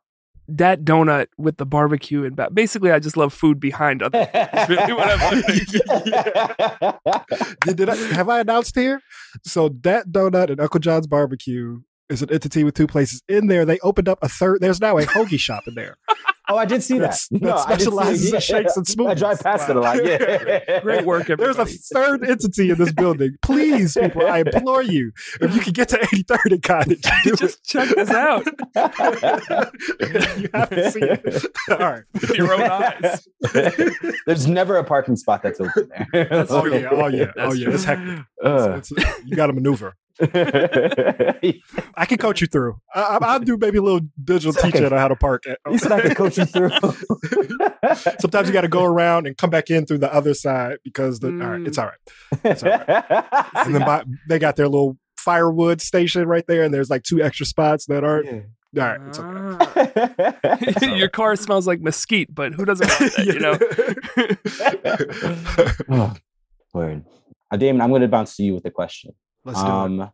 that 0.48 0.82
donut 0.82 1.26
with 1.36 1.58
the 1.58 1.66
barbecue 1.66 2.24
and 2.24 2.34
ba- 2.34 2.50
basically 2.52 2.90
I 2.90 2.98
just 2.98 3.16
love 3.16 3.32
food 3.34 3.60
behind 3.60 4.02
other 4.02 4.24
things. 4.24 4.68
Really 4.68 4.92
what 4.94 5.08
I'm 5.10 5.42
Did, 7.66 7.76
did 7.76 7.88
I, 7.88 7.96
have 8.14 8.28
I 8.28 8.40
announced 8.40 8.74
here? 8.74 9.00
So 9.44 9.68
that 9.82 10.08
donut 10.08 10.50
and 10.50 10.60
Uncle 10.60 10.80
John's 10.80 11.06
barbecue 11.06 11.80
is 12.08 12.22
an 12.22 12.32
entity 12.32 12.64
with 12.64 12.74
two 12.74 12.86
places. 12.86 13.22
In 13.28 13.48
there, 13.48 13.66
they 13.66 13.78
opened 13.80 14.08
up 14.08 14.18
a 14.22 14.28
third. 14.28 14.60
There's 14.60 14.80
now 14.80 14.96
a 14.96 15.02
hoagie 15.02 15.38
shop 15.38 15.64
in 15.66 15.74
there. 15.74 15.96
Oh, 16.48 16.56
I 16.56 16.64
did 16.64 16.82
see 16.82 16.98
that. 16.98 17.18
That 17.30 17.42
No, 17.42 17.54
I 17.56 17.76
did 17.76 17.80
see 17.80 17.84
specializes 17.84 18.32
in 18.34 18.40
shakes 18.40 18.76
and 18.76 18.86
smoothies. 18.86 19.10
I 19.10 19.14
drive 19.14 19.38
smoothies. 19.38 19.42
past 19.42 19.68
it 19.70 19.76
a 19.76 19.80
lot. 19.80 20.04
Yeah. 20.04 20.80
Great 20.82 21.04
work, 21.04 21.26
There's 21.26 21.58
a 21.58 21.66
third 21.66 22.28
entity 22.28 22.70
in 22.70 22.78
this 22.78 22.92
building. 22.92 23.36
Please, 23.42 23.94
people, 24.00 24.26
I 24.26 24.38
implore 24.40 24.82
you, 24.82 25.12
if 25.40 25.54
you 25.54 25.60
can 25.60 25.72
get 25.72 25.88
to 25.90 25.96
83rd 25.98 26.52
and 26.52 26.62
Cottage, 26.62 27.04
do 27.24 27.36
just 27.36 27.64
check 27.64 27.88
this 27.90 28.10
out 28.10 28.44
you 30.38 30.48
haven't 30.54 30.92
seen 30.92 31.04
it. 31.04 31.44
All 31.70 31.78
right. 31.78 32.02
with 32.14 32.30
your 32.36 32.52
own 32.54 32.62
eyes. 32.62 33.28
There's 34.26 34.46
never 34.46 34.76
a 34.76 34.84
parking 34.84 35.16
spot 35.16 35.42
that's 35.42 35.60
open 35.60 35.90
there. 36.12 36.24
That's 36.30 36.50
Oh 36.50 36.62
true. 36.62 36.78
yeah, 36.78 36.88
oh 36.92 37.08
yeah, 37.08 37.32
oh 37.36 37.52
yeah. 37.52 37.64
true. 37.64 37.74
It's 37.74 37.84
hectic. 37.84 38.20
Uh. 38.42 38.48
It's- 38.78 38.92
it's- 38.92 39.22
you 39.24 39.36
got 39.36 39.48
to 39.48 39.52
maneuver. 39.52 39.94
I 40.20 42.06
can 42.06 42.18
coach 42.18 42.40
you 42.40 42.46
through. 42.46 42.80
I, 42.94 43.00
I, 43.00 43.18
I'll 43.20 43.40
do 43.40 43.56
maybe 43.56 43.78
a 43.78 43.82
little 43.82 44.00
digital 44.22 44.52
Second. 44.52 44.72
teaching 44.72 44.92
on 44.92 44.98
how 44.98 45.08
to 45.08 45.16
park. 45.16 45.44
At, 45.46 45.58
you 45.70 45.78
said 45.78 45.92
I 45.92 46.00
could 46.00 46.16
coach 46.16 46.38
you 46.38 46.44
through. 46.44 46.70
Sometimes 48.20 48.48
you 48.48 48.52
got 48.52 48.62
to 48.62 48.68
go 48.68 48.84
around 48.84 49.26
and 49.26 49.36
come 49.36 49.50
back 49.50 49.70
in 49.70 49.86
through 49.86 49.98
the 49.98 50.12
other 50.12 50.34
side 50.34 50.78
because 50.84 51.20
the 51.20 51.28
all 51.28 51.34
right, 51.34 51.66
it's 51.66 51.78
all 51.78 51.86
right. 51.86 51.98
It's 52.44 52.62
all 52.62 52.70
right. 52.70 53.24
And 53.54 53.74
then 53.74 53.84
by, 53.84 54.04
they 54.28 54.38
got 54.38 54.56
their 54.56 54.68
little 54.68 54.96
firewood 55.16 55.80
station 55.80 56.26
right 56.26 56.46
there, 56.46 56.62
and 56.62 56.72
there's 56.72 56.90
like 56.90 57.02
two 57.02 57.22
extra 57.22 57.46
spots 57.46 57.86
that 57.86 58.04
aren't. 58.04 58.46
All 58.76 58.84
right, 58.84 59.00
it's 59.08 59.18
okay. 59.18 60.84
Ah. 60.84 60.94
your 60.94 61.08
car 61.08 61.36
smells 61.36 61.66
like 61.66 61.80
mesquite, 61.80 62.34
but 62.34 62.52
who 62.52 62.64
doesn't 62.64 62.88
want 62.88 63.16
that, 63.16 63.26
you 63.26 63.40
know? 65.88 65.96
oh, 65.96 66.14
word. 66.74 67.04
Uh, 67.50 67.56
Damon, 67.56 67.80
I'm 67.80 67.88
going 67.88 68.02
to 68.02 68.08
bounce 68.08 68.36
to 68.36 68.42
you 68.42 68.54
with 68.54 68.66
a 68.66 68.70
question. 68.70 69.14
Let's 69.44 69.60
do 69.60 69.66
it. 69.66 69.70
Um, 69.70 70.10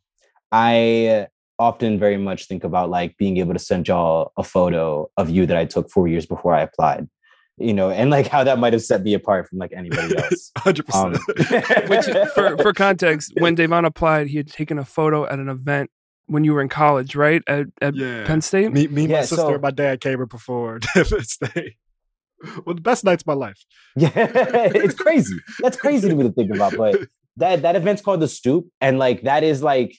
I 0.53 1.27
often 1.59 1.99
very 1.99 2.17
much 2.17 2.47
think 2.47 2.65
about 2.65 2.91
like 2.91 3.17
being 3.17 3.37
able 3.39 3.53
to 3.53 3.59
send 3.59 3.89
y'all 3.89 4.33
a 4.37 4.43
photo 4.45 5.09
of 5.17 5.31
you 5.31 5.47
that 5.47 5.57
I 5.57 5.65
took 5.65 5.91
four 5.91 6.09
years 6.09 6.27
before 6.27 6.55
I 6.55 6.63
applied, 6.63 7.09
you 7.59 7.73
know, 7.73 7.91
and 7.91 8.11
like 8.11 8.27
how 8.29 8.45
that 8.45 8.59
might 8.59 8.73
have 8.73 8.83
set 8.83 9.03
me 9.03 9.15
apart 9.15 9.49
from 9.49 9.59
like 9.59 9.73
anybody 9.73 10.17
else. 10.19 10.51
Hundred 10.59 10.87
Um, 10.95 11.13
percent. 11.13 11.89
Which, 11.89 12.05
for, 12.35 12.57
for 12.59 12.73
context, 12.73 13.33
when 13.39 13.55
Devon 13.55 13.85
applied, 13.85 14.29
he 14.29 14.37
had 14.37 14.49
taken 14.49 14.79
a 14.79 14.85
photo 14.85 15.27
at 15.27 15.39
an 15.39 15.49
event 15.49 15.91
when 16.27 16.43
you 16.43 16.55
were 16.55 16.63
in 16.63 16.69
college, 16.69 17.15
right? 17.17 17.43
At, 17.47 17.67
at 17.83 17.95
Yeah. 17.95 18.25
Penn 18.27 18.41
State? 18.41 18.73
Me, 18.73 18.87
me, 18.89 19.07
Yeah, 19.07 19.17
my 19.17 19.21
sister, 19.23 19.37
so- 19.37 19.53
and 19.55 19.63
my 19.63 19.71
dad 19.71 20.01
came 20.01 20.21
and 20.21 20.31
performed. 20.31 20.85
Stay. 21.23 21.77
Well, 22.67 22.75
the 22.75 22.81
best 22.83 23.05
nights 23.05 23.23
of 23.23 23.27
my 23.27 23.35
life. 23.35 23.65
yeah, 23.97 24.11
it's 24.15 24.95
crazy. 24.95 25.37
That's 25.61 25.77
crazy 25.79 26.09
to 26.11 26.15
me 26.15 26.25
to 26.25 26.33
think 26.33 26.55
about, 26.55 26.77
but 26.77 27.01
that 27.37 27.63
that 27.63 27.77
event's 27.77 28.03
called 28.03 28.21
the 28.21 28.29
Stoop, 28.29 28.67
and 28.81 28.99
like 28.99 29.23
that 29.23 29.43
is 29.45 29.63
like 29.63 29.97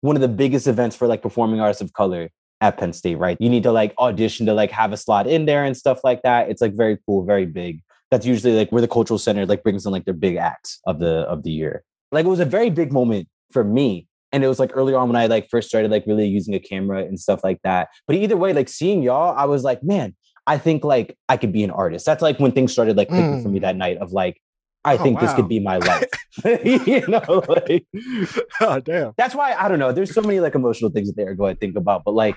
one 0.00 0.16
of 0.16 0.22
the 0.22 0.28
biggest 0.28 0.66
events 0.66 0.94
for 0.94 1.06
like 1.06 1.22
performing 1.22 1.60
artists 1.60 1.82
of 1.82 1.92
color 1.92 2.28
at 2.60 2.76
Penn 2.78 2.92
State, 2.92 3.16
right? 3.16 3.36
You 3.40 3.48
need 3.48 3.62
to 3.62 3.72
like 3.72 3.94
audition 3.98 4.46
to 4.46 4.54
like 4.54 4.70
have 4.70 4.92
a 4.92 4.96
slot 4.96 5.26
in 5.26 5.46
there 5.46 5.64
and 5.64 5.76
stuff 5.76 6.00
like 6.04 6.22
that. 6.22 6.50
It's 6.50 6.60
like 6.60 6.74
very 6.74 6.98
cool, 7.06 7.24
very 7.24 7.46
big. 7.46 7.80
That's 8.10 8.26
usually 8.26 8.56
like 8.56 8.70
where 8.70 8.82
the 8.82 8.88
cultural 8.88 9.18
center 9.18 9.46
like 9.46 9.62
brings 9.62 9.86
in 9.86 9.92
like 9.92 10.04
their 10.04 10.14
big 10.14 10.36
acts 10.36 10.80
of 10.86 10.98
the 10.98 11.20
of 11.22 11.42
the 11.42 11.50
year. 11.50 11.84
Like 12.12 12.26
it 12.26 12.28
was 12.28 12.40
a 12.40 12.44
very 12.44 12.70
big 12.70 12.92
moment 12.92 13.28
for 13.52 13.64
me. 13.64 14.06
And 14.30 14.42
it 14.42 14.48
was 14.48 14.58
like 14.58 14.72
earlier 14.74 14.96
on 14.96 15.08
when 15.08 15.16
I 15.16 15.26
like 15.26 15.48
first 15.48 15.68
started 15.68 15.90
like 15.90 16.04
really 16.06 16.26
using 16.26 16.54
a 16.54 16.60
camera 16.60 17.04
and 17.04 17.18
stuff 17.18 17.44
like 17.44 17.60
that. 17.62 17.88
But 18.06 18.16
either 18.16 18.36
way, 18.36 18.52
like 18.52 18.68
seeing 18.68 19.02
y'all, 19.02 19.34
I 19.36 19.44
was 19.44 19.62
like, 19.62 19.82
man, 19.82 20.14
I 20.46 20.58
think 20.58 20.84
like 20.84 21.16
I 21.28 21.36
could 21.36 21.52
be 21.52 21.64
an 21.64 21.70
artist. 21.70 22.04
That's 22.04 22.22
like 22.22 22.38
when 22.40 22.52
things 22.52 22.72
started 22.72 22.96
like 22.96 23.08
clicking 23.08 23.42
for 23.42 23.48
mm. 23.48 23.52
me 23.52 23.58
that 23.60 23.76
night 23.76 23.98
of 23.98 24.12
like, 24.12 24.40
I 24.84 24.94
Oh, 24.96 25.02
think 25.02 25.20
this 25.20 25.32
could 25.34 25.48
be 25.48 25.60
my 25.60 25.78
life. 25.90 26.04
you 26.44 27.06
know, 27.08 27.42
like 27.48 27.86
oh 28.60 28.80
damn. 28.80 29.12
that's 29.16 29.34
why 29.34 29.52
I 29.54 29.68
don't 29.68 29.78
know. 29.78 29.92
There's 29.92 30.12
so 30.14 30.20
many 30.22 30.40
like 30.40 30.54
emotional 30.54 30.90
things 30.90 31.08
that 31.08 31.16
they 31.16 31.24
are 31.24 31.34
going 31.34 31.54
to 31.54 31.58
think 31.60 31.76
about, 31.76 32.02
but 32.04 32.12
like 32.14 32.34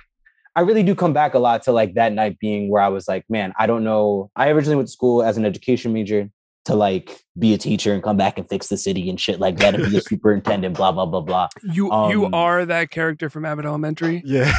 I 0.55 0.61
really 0.61 0.83
do 0.83 0.95
come 0.95 1.13
back 1.13 1.33
a 1.35 1.39
lot 1.39 1.63
to 1.63 1.71
like 1.71 1.93
that 1.95 2.13
night 2.13 2.39
being 2.39 2.69
where 2.71 2.81
I 2.81 2.87
was 2.87 3.07
like, 3.07 3.25
man, 3.29 3.53
I 3.59 3.67
don't 3.67 3.83
know. 3.83 4.31
I 4.35 4.49
originally 4.49 4.75
went 4.77 4.87
to 4.87 4.91
school 4.91 5.21
as 5.23 5.37
an 5.37 5.45
education 5.45 5.93
major 5.93 6.29
to 6.65 6.73
like 6.75 7.21
be 7.39 7.53
a 7.53 7.57
teacher 7.57 7.93
and 7.93 8.03
come 8.03 8.17
back 8.17 8.37
and 8.37 8.49
fix 8.49 8.67
the 8.67 8.75
city 8.75 9.09
and 9.09 9.17
shit 9.19 9.39
like 9.39 9.57
that 9.57 9.73
and 9.75 9.89
be 9.89 9.97
a 9.97 10.01
superintendent, 10.01 10.75
blah 10.75 10.91
blah 10.91 11.05
blah 11.05 11.21
blah. 11.21 11.47
You 11.63 11.85
you 12.09 12.25
Um, 12.25 12.33
are 12.33 12.65
that 12.65 12.89
character 12.91 13.29
from 13.29 13.45
Abbott 13.45 13.65
Elementary. 13.65 14.21
Yeah. 14.25 14.51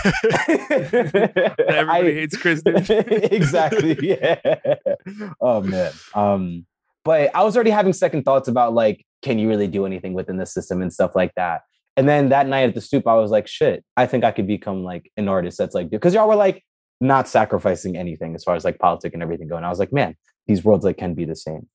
everybody 0.78 2.08
I- 2.08 2.12
hates 2.14 2.36
Kristen. 2.36 2.76
exactly. 3.32 3.98
Yeah. 4.00 4.36
Oh 5.40 5.60
man. 5.62 5.92
Um, 6.14 6.66
but 7.08 7.34
I 7.34 7.42
was 7.42 7.56
already 7.56 7.70
having 7.70 7.94
second 7.94 8.24
thoughts 8.24 8.48
about 8.48 8.74
like, 8.74 9.06
can 9.22 9.38
you 9.38 9.48
really 9.48 9.66
do 9.66 9.86
anything 9.86 10.12
within 10.12 10.36
the 10.36 10.44
system 10.44 10.82
and 10.82 10.92
stuff 10.92 11.16
like 11.16 11.32
that. 11.36 11.62
And 11.96 12.06
then 12.06 12.28
that 12.28 12.46
night 12.46 12.68
at 12.68 12.74
the 12.74 12.82
stoop, 12.82 13.06
I 13.06 13.14
was 13.14 13.30
like, 13.30 13.46
shit, 13.46 13.82
I 13.96 14.04
think 14.04 14.24
I 14.24 14.30
could 14.30 14.46
become 14.46 14.84
like 14.84 15.10
an 15.16 15.26
artist 15.26 15.56
that's 15.56 15.74
like, 15.74 15.88
because 15.88 16.12
y'all 16.12 16.28
were 16.28 16.36
like 16.36 16.62
not 17.00 17.26
sacrificing 17.26 17.96
anything 17.96 18.34
as 18.34 18.44
far 18.44 18.56
as 18.56 18.64
like 18.64 18.78
politics 18.78 19.14
and 19.14 19.22
everything 19.22 19.48
going. 19.48 19.64
I 19.64 19.70
was 19.70 19.78
like, 19.78 19.90
man, 19.90 20.16
these 20.46 20.62
worlds 20.62 20.84
like 20.84 20.98
can 20.98 21.14
be 21.14 21.24
the 21.24 21.34
same. 21.34 21.66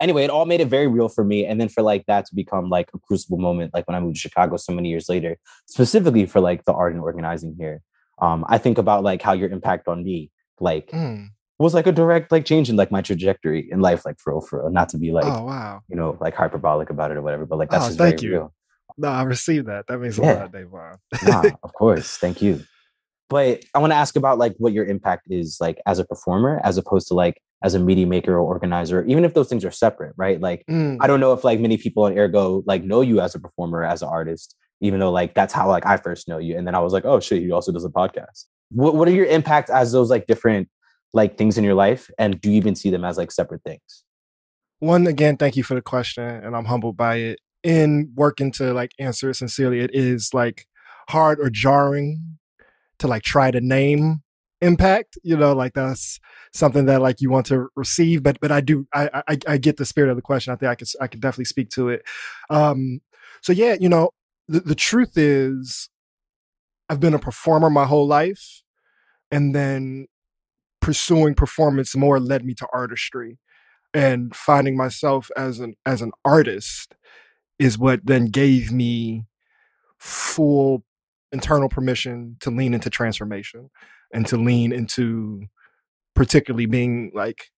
Anyway, 0.00 0.24
it 0.24 0.30
all 0.30 0.44
made 0.44 0.60
it 0.60 0.66
very 0.66 0.88
real 0.88 1.08
for 1.08 1.22
me. 1.22 1.46
And 1.46 1.60
then 1.60 1.68
for 1.68 1.84
like 1.84 2.04
that 2.06 2.26
to 2.26 2.34
become 2.34 2.68
like 2.68 2.90
a 2.92 2.98
crucible 2.98 3.38
moment, 3.38 3.72
like 3.72 3.86
when 3.86 3.94
I 3.94 4.00
moved 4.00 4.16
to 4.16 4.20
Chicago 4.20 4.56
so 4.56 4.72
many 4.72 4.88
years 4.88 5.08
later, 5.08 5.36
specifically 5.66 6.26
for 6.26 6.40
like 6.40 6.64
the 6.64 6.72
art 6.72 6.94
and 6.94 7.00
organizing 7.00 7.54
here 7.56 7.80
um, 8.20 8.44
I 8.48 8.58
think 8.58 8.78
about 8.78 9.02
like 9.02 9.22
how 9.22 9.32
your 9.32 9.50
impact 9.50 9.88
on 9.88 10.04
me, 10.04 10.30
like 10.58 10.90
Mm. 10.90 11.28
Was 11.62 11.74
like 11.74 11.86
a 11.86 11.92
direct 11.92 12.32
like 12.32 12.44
change 12.44 12.68
in 12.70 12.76
like 12.76 12.90
my 12.90 13.02
trajectory 13.02 13.68
in 13.70 13.80
life, 13.80 14.04
like 14.04 14.18
for 14.18 14.32
real, 14.34 14.40
for 14.40 14.60
real. 14.62 14.70
Not 14.70 14.88
to 14.90 14.98
be 14.98 15.12
like 15.12 15.24
oh 15.26 15.44
wow. 15.44 15.80
you 15.88 15.96
know 15.96 16.16
like 16.20 16.34
hyperbolic 16.34 16.90
about 16.90 17.10
it 17.10 17.16
or 17.16 17.22
whatever, 17.22 17.46
but 17.46 17.58
like 17.58 17.70
that's 17.70 17.84
Oh, 17.84 17.88
just 17.88 17.98
thank 17.98 18.20
very 18.20 18.32
you. 18.32 18.38
real. 18.38 18.54
No, 18.98 19.08
I 19.08 19.22
received 19.22 19.66
that. 19.68 19.86
That 19.86 19.98
means 19.98 20.18
a 20.18 20.22
Yeah. 20.22 20.32
lot, 20.40 20.52
Davon. 20.52 20.96
nah, 21.24 21.44
of 21.62 21.72
course. 21.74 22.16
Thank 22.16 22.42
you. 22.42 22.60
But 23.28 23.64
I 23.74 23.78
want 23.78 23.92
to 23.92 23.96
ask 23.96 24.16
about 24.16 24.38
like 24.38 24.54
what 24.58 24.72
your 24.72 24.84
impact 24.84 25.26
is 25.30 25.58
like 25.60 25.80
as 25.86 25.98
a 26.00 26.04
performer, 26.04 26.60
as 26.64 26.76
opposed 26.76 27.06
to 27.08 27.14
like 27.14 27.40
as 27.62 27.74
a 27.74 27.78
media 27.78 28.06
maker 28.06 28.34
or 28.34 28.40
organizer, 28.40 29.04
even 29.04 29.24
if 29.24 29.34
those 29.34 29.48
things 29.48 29.64
are 29.64 29.70
separate, 29.70 30.14
right? 30.16 30.40
Like 30.40 30.64
Mm. 30.68 30.96
I 31.00 31.06
don't 31.06 31.20
know 31.20 31.32
if 31.32 31.44
like 31.44 31.60
many 31.60 31.76
people 31.76 32.04
on 32.04 32.18
Ergo 32.18 32.62
like 32.66 32.82
know 32.82 33.00
you 33.02 33.20
as 33.20 33.34
a 33.34 33.38
performer, 33.38 33.84
as 33.84 34.02
an 34.02 34.08
artist, 34.08 34.56
even 34.80 34.98
though 34.98 35.12
like 35.12 35.34
that's 35.34 35.52
how 35.52 35.68
like 35.68 35.86
I 35.86 35.96
first 35.96 36.26
know 36.26 36.38
you. 36.38 36.56
And 36.56 36.66
then 36.66 36.74
I 36.74 36.80
was 36.80 36.92
like, 36.92 37.04
oh 37.04 37.20
shit, 37.20 37.42
he 37.42 37.52
also 37.52 37.70
does 37.70 37.84
a 37.84 37.88
podcast. 37.90 38.46
What 38.70 38.96
what 38.96 39.06
are 39.08 39.12
your 39.12 39.26
impact 39.26 39.70
as 39.70 39.92
those 39.92 40.10
like 40.10 40.26
different 40.26 40.68
like 41.12 41.36
things 41.36 41.58
in 41.58 41.64
your 41.64 41.74
life? 41.74 42.10
And 42.18 42.40
do 42.40 42.50
you 42.50 42.56
even 42.56 42.74
see 42.74 42.90
them 42.90 43.04
as 43.04 43.18
like 43.18 43.32
separate 43.32 43.62
things? 43.64 44.04
one 44.80 45.06
again 45.06 45.36
thank 45.36 45.56
you 45.56 45.62
for 45.62 45.74
the 45.74 45.82
question 45.82 46.24
and 46.24 46.56
i'm 46.56 46.64
humbled 46.64 46.96
by 46.96 47.16
it 47.16 47.38
in 47.62 48.10
working 48.16 48.50
to 48.50 48.72
like 48.72 48.92
answer 48.98 49.30
it 49.30 49.34
sincerely 49.34 49.80
it 49.80 49.90
is 49.92 50.34
like 50.34 50.66
hard 51.10 51.38
or 51.38 51.50
jarring 51.50 52.38
to 52.98 53.06
like 53.06 53.22
try 53.22 53.50
to 53.50 53.60
name 53.60 54.22
impact 54.62 55.18
you 55.22 55.36
know 55.36 55.52
like 55.52 55.72
that's 55.74 56.18
something 56.52 56.86
that 56.86 57.00
like 57.00 57.20
you 57.20 57.30
want 57.30 57.46
to 57.46 57.68
receive 57.76 58.22
but 58.22 58.38
but 58.40 58.50
i 58.50 58.60
do 58.60 58.86
i 58.94 59.22
i, 59.28 59.38
I 59.46 59.56
get 59.58 59.76
the 59.76 59.86
spirit 59.86 60.10
of 60.10 60.16
the 60.16 60.22
question 60.22 60.52
i 60.52 60.56
think 60.56 60.70
i 60.70 60.74
could 60.74 60.88
i 61.00 61.06
could 61.06 61.20
definitely 61.20 61.46
speak 61.46 61.70
to 61.70 61.88
it 61.90 62.02
um 62.48 63.00
so 63.42 63.52
yeah 63.52 63.76
you 63.78 63.88
know 63.88 64.10
the, 64.48 64.60
the 64.60 64.74
truth 64.74 65.16
is 65.16 65.88
i've 66.88 67.00
been 67.00 67.14
a 67.14 67.18
performer 67.18 67.70
my 67.70 67.86
whole 67.86 68.06
life 68.06 68.62
and 69.30 69.54
then 69.54 70.06
pursuing 70.80 71.34
performance 71.34 71.94
more 71.94 72.18
led 72.18 72.44
me 72.44 72.54
to 72.54 72.66
artistry. 72.72 73.38
And 73.92 74.34
finding 74.34 74.76
myself 74.76 75.30
as 75.36 75.58
an 75.58 75.74
as 75.84 76.00
an 76.00 76.12
artist 76.24 76.94
is 77.58 77.76
what 77.76 78.00
then 78.04 78.26
gave 78.26 78.70
me 78.70 79.24
full 79.98 80.84
internal 81.32 81.68
permission 81.68 82.36
to 82.40 82.50
lean 82.50 82.72
into 82.72 82.88
transformation 82.88 83.70
and 84.12 84.26
to 84.26 84.36
lean 84.36 84.72
into 84.72 85.42
particularly 86.14 86.66
being 86.66 87.10
like 87.14 87.50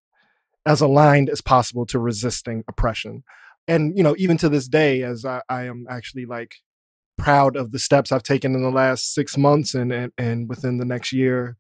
as 0.64 0.80
aligned 0.80 1.28
as 1.28 1.40
possible 1.40 1.86
to 1.86 1.98
resisting 1.98 2.64
oppression. 2.68 3.24
And 3.68 3.96
you 3.96 4.02
know 4.02 4.14
even 4.18 4.38
to 4.38 4.48
this 4.48 4.68
day 4.68 5.02
as 5.02 5.24
i, 5.24 5.40
I 5.48 5.64
am 5.64 5.86
actually 5.88 6.26
like 6.26 6.56
proud 7.16 7.56
of 7.56 7.70
the 7.70 7.78
steps 7.78 8.10
i've 8.10 8.24
taken 8.24 8.54
in 8.54 8.62
the 8.62 8.70
last 8.70 9.14
six 9.14 9.38
months 9.38 9.74
and, 9.74 9.92
and 9.92 10.12
and 10.18 10.48
within 10.48 10.78
the 10.78 10.84
next 10.84 11.12
year 11.12 11.56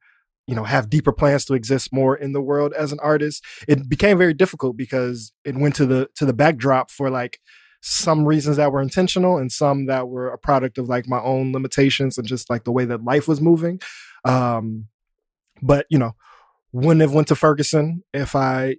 you 0.46 0.54
know 0.54 0.64
have 0.64 0.90
deeper 0.90 1.12
plans 1.12 1.44
to 1.44 1.54
exist 1.54 1.92
more 1.92 2.16
in 2.16 2.32
the 2.32 2.40
world 2.40 2.72
as 2.72 2.92
an 2.92 2.98
artist 3.00 3.44
it 3.68 3.88
became 3.88 4.18
very 4.18 4.34
difficult 4.34 4.76
because 4.76 5.32
it 5.44 5.56
went 5.56 5.74
to 5.74 5.86
the 5.86 6.08
to 6.16 6.24
the 6.24 6.32
backdrop 6.32 6.90
for 6.90 7.10
like 7.10 7.38
some 7.80 8.24
reasons 8.24 8.56
that 8.56 8.70
were 8.70 8.80
intentional 8.80 9.38
and 9.38 9.50
some 9.50 9.86
that 9.86 10.08
were 10.08 10.28
a 10.28 10.38
product 10.38 10.78
of 10.78 10.88
like 10.88 11.08
my 11.08 11.20
own 11.20 11.52
limitations 11.52 12.16
and 12.16 12.28
just 12.28 12.48
like 12.48 12.62
the 12.62 12.70
way 12.70 12.84
that 12.84 13.02
life 13.02 13.26
was 13.26 13.40
moving. 13.40 13.80
Um 14.24 14.86
but 15.62 15.86
you 15.88 15.98
know 15.98 16.12
wouldn't 16.72 17.00
have 17.00 17.14
went 17.14 17.28
to 17.28 17.36
ferguson 17.36 18.02
if 18.12 18.34
i 18.34 18.76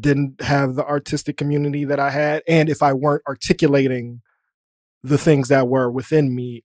didn't 0.00 0.40
have 0.40 0.74
the 0.74 0.84
artistic 0.84 1.36
community 1.36 1.84
that 1.84 1.98
i 1.98 2.10
had 2.10 2.42
and 2.46 2.68
if 2.68 2.82
i 2.82 2.92
weren't 2.92 3.22
articulating 3.28 4.22
the 5.02 5.18
things 5.18 5.48
that 5.48 5.68
were 5.68 5.90
within 5.90 6.34
me 6.34 6.64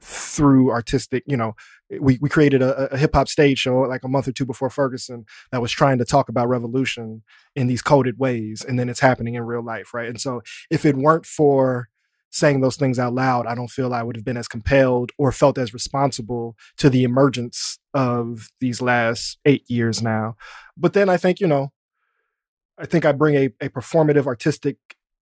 through 0.00 0.70
artistic 0.70 1.22
you 1.26 1.36
know 1.36 1.54
we, 2.00 2.18
we 2.20 2.28
created 2.28 2.62
a, 2.62 2.92
a 2.92 2.96
hip-hop 2.96 3.28
stage 3.28 3.58
show 3.58 3.80
like 3.80 4.04
a 4.04 4.08
month 4.08 4.28
or 4.28 4.32
two 4.32 4.46
before 4.46 4.70
ferguson 4.70 5.24
that 5.52 5.60
was 5.60 5.72
trying 5.72 5.98
to 5.98 6.04
talk 6.04 6.28
about 6.28 6.48
revolution 6.48 7.22
in 7.54 7.66
these 7.66 7.82
coded 7.82 8.18
ways 8.18 8.64
and 8.66 8.78
then 8.78 8.88
it's 8.88 9.00
happening 9.00 9.34
in 9.34 9.42
real 9.42 9.64
life 9.64 9.92
right? 9.92 10.08
And 10.08 10.20
so 10.20 10.42
if 10.70 10.84
it 10.84 10.96
weren't 10.96 11.26
for 11.26 11.88
saying 12.30 12.60
those 12.60 12.76
things 12.76 12.98
out 12.98 13.12
loud 13.12 13.46
i 13.46 13.54
don't 13.54 13.70
feel 13.70 13.92
i 13.92 14.02
would 14.02 14.16
have 14.16 14.24
been 14.24 14.36
as 14.36 14.48
compelled 14.48 15.10
or 15.18 15.32
felt 15.32 15.58
as 15.58 15.74
responsible 15.74 16.56
to 16.76 16.88
the 16.88 17.02
emergence 17.02 17.78
of 17.92 18.50
these 18.60 18.80
last 18.80 19.38
eight 19.44 19.64
years 19.68 20.02
now. 20.02 20.36
But 20.76 20.92
then 20.92 21.08
i 21.08 21.16
think 21.16 21.40
you 21.40 21.46
know 21.46 21.72
i 22.78 22.86
think 22.86 23.04
i 23.04 23.12
bring 23.12 23.34
a, 23.34 23.44
a 23.60 23.68
performative 23.68 24.26
artistic 24.26 24.76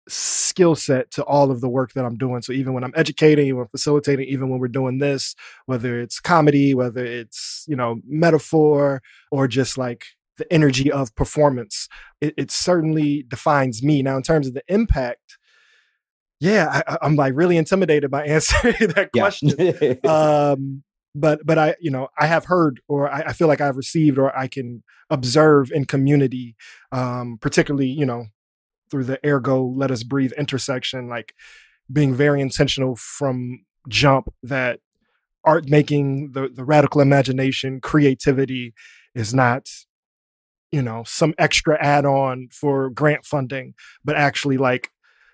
skill 0.08 0.74
set 0.74 1.10
to 1.12 1.22
all 1.24 1.50
of 1.50 1.60
the 1.60 1.68
work 1.68 1.92
that 1.92 2.04
I'm 2.04 2.16
doing. 2.16 2.42
So 2.42 2.52
even 2.52 2.72
when 2.72 2.84
I'm 2.84 2.92
educating, 2.96 3.46
even 3.46 3.66
facilitating, 3.66 4.26
even 4.28 4.48
when 4.48 4.58
we're 4.58 4.68
doing 4.68 4.98
this, 4.98 5.34
whether 5.66 6.00
it's 6.00 6.20
comedy, 6.20 6.74
whether 6.74 7.04
it's, 7.04 7.64
you 7.68 7.76
know, 7.76 8.00
metaphor 8.06 9.02
or 9.30 9.48
just 9.48 9.78
like 9.78 10.04
the 10.38 10.50
energy 10.52 10.90
of 10.90 11.14
performance, 11.14 11.88
it, 12.20 12.34
it 12.36 12.50
certainly 12.50 13.24
defines 13.28 13.82
me. 13.82 14.02
Now, 14.02 14.16
in 14.16 14.22
terms 14.22 14.46
of 14.46 14.54
the 14.54 14.62
impact, 14.68 15.38
yeah, 16.40 16.82
I, 16.86 16.98
I'm 17.02 17.16
like 17.16 17.34
really 17.36 17.56
intimidated 17.56 18.10
by 18.10 18.24
answering 18.26 18.92
that 18.94 19.10
question. 19.12 19.98
um, 20.08 20.82
but 21.14 21.40
but 21.44 21.58
I 21.58 21.74
you 21.80 21.90
know 21.90 22.08
I 22.18 22.26
have 22.26 22.44
heard 22.44 22.80
or 22.86 23.10
I, 23.10 23.20
I 23.28 23.32
feel 23.32 23.48
like 23.48 23.60
I've 23.60 23.76
received 23.76 24.18
or 24.18 24.36
I 24.36 24.46
can 24.46 24.82
observe 25.10 25.72
in 25.72 25.84
community, 25.84 26.54
um, 26.92 27.38
particularly 27.40 27.88
you 27.88 28.06
know 28.06 28.26
through 28.90 29.04
the 29.04 29.18
ergo 29.26 29.62
let 29.62 29.90
us 29.90 30.02
breathe 30.02 30.32
intersection 30.32 31.08
like 31.08 31.34
being 31.90 32.14
very 32.14 32.40
intentional 32.40 32.96
from 32.96 33.64
jump 33.88 34.28
that 34.42 34.80
art 35.44 35.68
making 35.68 36.32
the, 36.32 36.48
the 36.48 36.64
radical 36.64 37.00
imagination 37.00 37.80
creativity 37.80 38.74
is 39.14 39.32
not 39.32 39.68
you 40.70 40.82
know 40.82 41.02
some 41.04 41.34
extra 41.38 41.78
add-on 41.82 42.48
for 42.52 42.90
grant 42.90 43.24
funding 43.24 43.74
but 44.04 44.16
actually 44.16 44.58
like 44.58 44.90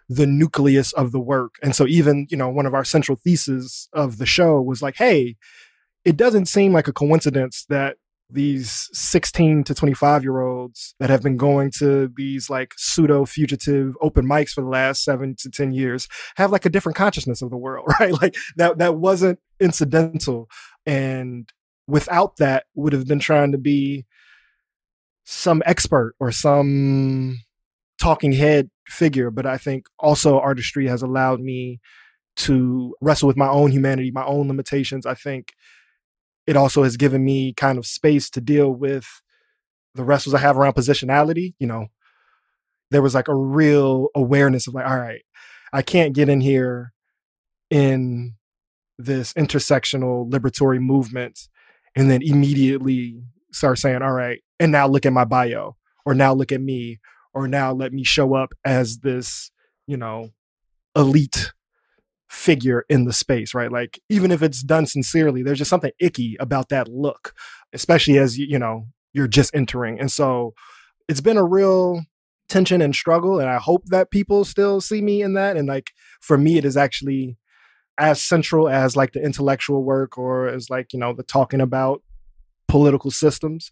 the 0.08 0.26
nucleus 0.26 0.92
of 0.92 1.12
the 1.12 1.20
work. 1.20 1.54
And 1.62 1.74
so 1.74 1.86
even 1.86 2.26
you 2.30 2.36
know 2.36 2.48
one 2.48 2.66
of 2.66 2.74
our 2.74 2.84
central 2.84 3.18
theses 3.22 3.88
of 3.92 4.18
the 4.18 4.26
show 4.26 4.60
was 4.60 4.82
like 4.82 4.96
hey 4.96 5.36
it 6.04 6.16
doesn't 6.16 6.46
seem 6.46 6.72
like 6.72 6.86
a 6.86 6.92
coincidence 6.92 7.64
that 7.68 7.96
these 8.34 8.88
16 8.92 9.64
to 9.64 9.74
25 9.74 10.22
year 10.22 10.40
olds 10.40 10.94
that 10.98 11.08
have 11.08 11.22
been 11.22 11.36
going 11.36 11.70
to 11.78 12.12
these 12.16 12.50
like 12.50 12.74
pseudo 12.76 13.24
fugitive 13.24 13.96
open 14.02 14.26
mics 14.26 14.50
for 14.50 14.60
the 14.60 14.68
last 14.68 15.04
seven 15.04 15.34
to 15.38 15.48
10 15.48 15.72
years 15.72 16.08
have 16.36 16.50
like 16.50 16.66
a 16.66 16.70
different 16.70 16.96
consciousness 16.96 17.42
of 17.42 17.50
the 17.50 17.56
world, 17.56 17.86
right? 18.00 18.12
Like 18.20 18.34
that, 18.56 18.78
that 18.78 18.96
wasn't 18.96 19.38
incidental. 19.60 20.48
And 20.84 21.48
without 21.86 22.36
that 22.36 22.64
would 22.74 22.92
have 22.92 23.06
been 23.06 23.20
trying 23.20 23.52
to 23.52 23.58
be 23.58 24.04
some 25.24 25.62
expert 25.64 26.14
or 26.18 26.32
some 26.32 27.38
talking 28.00 28.32
head 28.32 28.68
figure. 28.88 29.30
But 29.30 29.46
I 29.46 29.56
think 29.56 29.86
also 29.98 30.38
artistry 30.38 30.86
has 30.88 31.02
allowed 31.02 31.40
me 31.40 31.80
to 32.36 32.94
wrestle 33.00 33.28
with 33.28 33.36
my 33.36 33.48
own 33.48 33.70
humanity, 33.70 34.10
my 34.10 34.24
own 34.24 34.48
limitations. 34.48 35.06
I 35.06 35.14
think 35.14 35.52
it 36.46 36.56
also 36.56 36.82
has 36.82 36.96
given 36.96 37.24
me 37.24 37.52
kind 37.52 37.78
of 37.78 37.86
space 37.86 38.30
to 38.30 38.40
deal 38.40 38.70
with 38.70 39.22
the 39.94 40.04
wrestles 40.04 40.34
I 40.34 40.38
have 40.38 40.56
around 40.56 40.74
positionality. 40.74 41.54
You 41.58 41.66
know, 41.66 41.86
there 42.90 43.02
was 43.02 43.14
like 43.14 43.28
a 43.28 43.34
real 43.34 44.08
awareness 44.14 44.66
of 44.66 44.74
like, 44.74 44.86
all 44.86 44.98
right, 44.98 45.22
I 45.72 45.82
can't 45.82 46.14
get 46.14 46.28
in 46.28 46.40
here 46.40 46.92
in 47.70 48.34
this 48.98 49.32
intersectional 49.34 50.30
liberatory 50.30 50.80
movement 50.80 51.48
and 51.96 52.10
then 52.10 52.22
immediately 52.22 53.22
start 53.52 53.78
saying, 53.78 54.02
all 54.02 54.12
right, 54.12 54.42
and 54.60 54.72
now 54.72 54.86
look 54.86 55.06
at 55.06 55.12
my 55.12 55.24
bio, 55.24 55.76
or 56.04 56.14
now 56.14 56.32
look 56.32 56.52
at 56.52 56.60
me, 56.60 57.00
or 57.32 57.48
now 57.48 57.72
let 57.72 57.92
me 57.92 58.04
show 58.04 58.34
up 58.34 58.52
as 58.64 58.98
this, 58.98 59.50
you 59.86 59.96
know, 59.96 60.30
elite 60.96 61.52
figure 62.28 62.84
in 62.88 63.04
the 63.04 63.12
space, 63.12 63.54
right? 63.54 63.70
Like 63.70 64.00
even 64.08 64.30
if 64.30 64.42
it's 64.42 64.62
done 64.62 64.86
sincerely, 64.86 65.42
there's 65.42 65.58
just 65.58 65.70
something 65.70 65.92
icky 66.00 66.36
about 66.40 66.68
that 66.70 66.88
look, 66.88 67.34
especially 67.72 68.18
as 68.18 68.38
you, 68.38 68.58
know, 68.58 68.88
you're 69.12 69.28
just 69.28 69.54
entering. 69.54 70.00
And 70.00 70.10
so 70.10 70.54
it's 71.08 71.20
been 71.20 71.36
a 71.36 71.44
real 71.44 72.02
tension 72.48 72.82
and 72.82 72.94
struggle 72.94 73.40
and 73.40 73.48
I 73.48 73.56
hope 73.56 73.86
that 73.86 74.10
people 74.10 74.44
still 74.44 74.80
see 74.80 75.00
me 75.00 75.22
in 75.22 75.32
that 75.32 75.56
and 75.56 75.66
like 75.66 75.92
for 76.20 76.36
me 76.36 76.58
it 76.58 76.64
is 76.66 76.76
actually 76.76 77.38
as 77.96 78.20
central 78.20 78.68
as 78.68 78.96
like 78.96 79.12
the 79.12 79.22
intellectual 79.22 79.82
work 79.82 80.18
or 80.18 80.48
as 80.48 80.68
like, 80.68 80.92
you 80.92 80.98
know, 80.98 81.14
the 81.14 81.22
talking 81.22 81.60
about 81.60 82.02
political 82.68 83.10
systems 83.10 83.70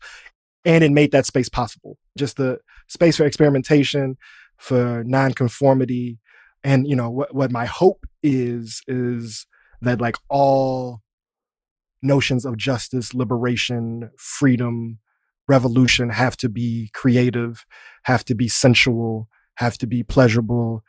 and 0.64 0.84
it 0.84 0.92
made 0.92 1.12
that 1.12 1.26
space 1.26 1.48
possible. 1.48 1.98
Just 2.16 2.36
the 2.36 2.58
space 2.88 3.16
for 3.16 3.24
experimentation, 3.24 4.16
for 4.58 5.02
nonconformity, 5.04 6.18
and 6.64 6.86
you 6.86 6.94
know 6.94 7.10
what 7.10 7.34
what 7.34 7.50
my 7.50 7.64
hope 7.64 8.06
is 8.22 8.82
is 8.86 9.46
that 9.80 10.00
like 10.00 10.16
all 10.28 11.00
notions 12.02 12.44
of 12.44 12.56
justice 12.56 13.14
liberation 13.14 14.10
freedom 14.16 14.98
revolution 15.48 16.10
have 16.10 16.36
to 16.36 16.48
be 16.48 16.90
creative 16.92 17.64
have 18.04 18.24
to 18.24 18.34
be 18.34 18.48
sensual 18.48 19.28
have 19.56 19.76
to 19.76 19.86
be 19.86 20.02
pleasurable 20.02 20.82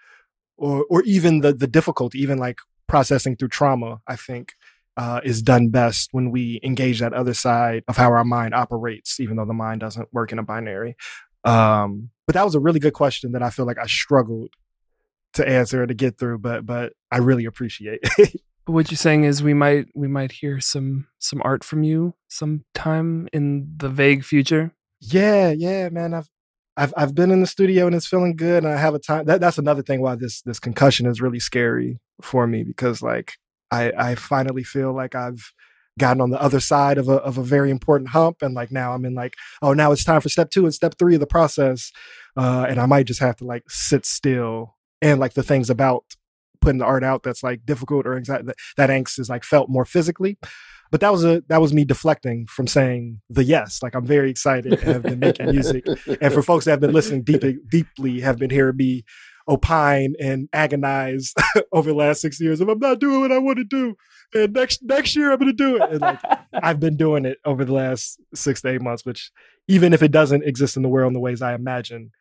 or 0.58 0.86
or 0.90 1.04
even 1.04 1.42
the 1.42 1.54
the 1.54 1.68
difficulty 1.68 2.20
even 2.20 2.38
like 2.38 2.60
processing 2.88 3.36
through 3.36 3.48
trauma 3.48 4.00
i 4.08 4.16
think 4.16 4.54
uh, 4.98 5.22
is 5.24 5.42
done 5.42 5.70
best 5.70 6.10
when 6.12 6.32
we 6.32 6.60
engage 6.64 7.00
that 7.00 7.14
other 7.14 7.34
side 7.34 7.84
of 7.88 7.98
how 7.98 8.12
our 8.12 8.24
mind 8.24 8.54
operates, 8.54 9.20
even 9.20 9.38
though 9.38 9.46
the 9.46 9.54
mind 9.54 9.82
doesn't 9.82 10.14
work 10.14 10.32
in 10.32 10.40
a 10.40 10.44
binary. 10.44 10.96
Um, 11.44 12.10
but 12.26 12.36
that 12.36 12.46
was 12.46 12.56
a 12.56 12.60
really 12.60 12.80
good 12.80 12.94
question 12.94 13.32
that 13.34 13.44
I 13.44 13.50
feel 13.50 13.66
like 13.66 13.80
I 13.80 13.88
struggled 13.88 14.52
to 15.34 15.48
answer 15.48 15.86
to 15.86 15.94
get 15.94 16.18
through, 16.18 16.40
but 16.40 16.66
but 16.66 16.94
I 17.12 17.18
really 17.18 17.46
appreciate. 17.46 18.04
what 18.66 18.90
you're 18.90 18.98
saying 18.98 19.26
is 19.26 19.44
we 19.44 19.54
might 19.54 19.88
we 19.94 20.08
might 20.08 20.32
hear 20.32 20.60
some 20.60 21.08
some 21.20 21.42
art 21.44 21.64
from 21.64 21.84
you 21.84 22.14
sometime 22.30 23.28
in 23.34 23.74
the 23.78 23.90
vague 23.90 24.24
future. 24.24 24.72
Yeah, 25.00 25.52
yeah, 25.52 25.90
man. 25.90 26.14
I've 26.14 26.30
I've 26.78 26.94
I've 26.96 27.16
been 27.16 27.32
in 27.32 27.42
the 27.42 27.48
studio 27.48 27.88
and 27.88 27.96
it's 27.96 28.08
feeling 28.08 28.36
good, 28.36 28.64
and 28.64 28.74
I 28.74 28.78
have 28.78 28.96
a 28.96 29.00
time. 29.00 29.26
That, 29.26 29.42
that's 29.42 29.58
another 29.58 29.82
thing 29.82 30.02
why 30.02 30.16
this 30.16 30.42
this 30.42 30.60
concussion 30.60 31.06
is 31.06 31.22
really 31.22 31.40
scary 31.40 32.00
for 32.22 32.48
me 32.48 32.64
because 32.64 33.02
like 33.02 33.34
I 33.72 33.92
I 33.98 34.16
finally 34.16 34.64
feel 34.64 34.94
like 34.94 35.16
I've 35.16 35.52
gotten 36.00 36.22
on 36.22 36.32
the 36.32 36.42
other 36.42 36.60
side 36.60 36.98
of 36.98 37.10
a 37.10 37.16
of 37.18 37.38
a 37.38 37.44
very 37.44 37.70
important 37.70 38.10
hump, 38.12 38.38
and 38.42 38.56
like 38.56 38.72
now 38.72 38.94
I'm 38.94 39.06
in 39.06 39.14
like 39.14 39.36
oh 39.62 39.74
now 39.74 39.92
it's 39.92 40.04
time 40.04 40.22
for 40.22 40.30
step 40.30 40.52
two 40.52 40.64
and 40.66 40.74
step 40.74 40.96
three 40.98 41.16
of 41.16 41.20
the 41.20 41.28
process, 41.28 41.92
uh, 42.38 42.66
and 42.70 42.80
I 42.80 42.86
might 42.86 43.08
just 43.08 43.20
have 43.20 43.36
to 43.38 43.46
like 43.46 43.70
sit 43.70 44.06
still 44.06 44.76
and 45.04 45.20
like 45.20 45.34
the 45.34 45.44
things 45.44 45.70
about 45.70 46.06
putting 46.62 46.80
the 46.80 46.86
art 46.86 47.04
out 47.04 47.24
that's 47.24 47.44
like 47.44 47.66
difficult 47.66 48.08
or 48.08 48.16
anxiety 48.16 48.46
that, 48.46 48.56
that 48.78 48.90
angst 48.90 49.20
is 49.20 49.30
like 49.30 49.44
felt 49.44 49.70
more 49.70 49.86
physically. 49.86 50.38
But 50.92 51.02
that 51.02 51.12
was 51.12 51.26
a 51.26 51.44
that 51.50 51.60
was 51.60 51.74
me 51.74 51.84
deflecting 51.84 52.46
from 52.48 52.68
saying 52.68 53.20
the 53.30 53.44
yes 53.44 53.82
like 53.82 53.96
i'm 53.96 54.06
very 54.06 54.30
excited 54.30 54.74
and 54.74 54.84
have 54.84 55.04
been 55.04 55.20
making 55.20 55.48
music. 55.48 55.86
And 56.22 56.34
for 56.34 56.42
folks 56.42 56.66
that 56.66 56.72
have 56.72 56.80
been 56.80 56.94
listening 56.94 57.24
deeply 57.24 57.58
deeply 57.70 58.22
have 58.22 58.38
been 58.38 58.52
hearing 58.52 58.78
me 58.78 59.04
opine 59.50 60.14
and 60.20 60.48
agonize 60.54 61.34
over 61.74 61.90
the 61.90 61.96
last 61.96 62.22
six 62.22 62.40
years 62.40 62.62
if 62.62 62.70
i'm 62.70 62.80
not 62.80 63.00
doing 63.00 63.20
what 63.20 63.32
i 63.32 63.38
want 63.38 63.58
to 63.58 63.66
do 63.66 63.94
and 64.34 64.54
next 64.54 64.82
next 64.84 65.18
year 65.18 65.34
i'm 65.34 65.38
going 65.38 65.52
to 65.52 65.54
do 65.54 65.76
it. 65.76 65.82
And 65.92 66.00
like 66.00 66.22
i've 66.54 66.80
been 66.80 66.96
doing 66.96 67.26
it 67.26 67.40
over 67.44 67.66
the 67.66 67.74
last 67.74 68.22
six 68.34 68.62
to 68.62 68.70
eight 68.70 68.82
months 68.82 69.06
which 69.06 69.32
even 69.68 69.92
if 69.92 70.02
it 70.02 70.12
doesn't 70.14 70.46
exist 70.46 70.78
in 70.78 70.84
the 70.84 70.88
world 70.88 71.10
in 71.10 71.14
the 71.14 71.20
ways 71.20 71.42
i 71.42 71.54
imagine 71.56 72.12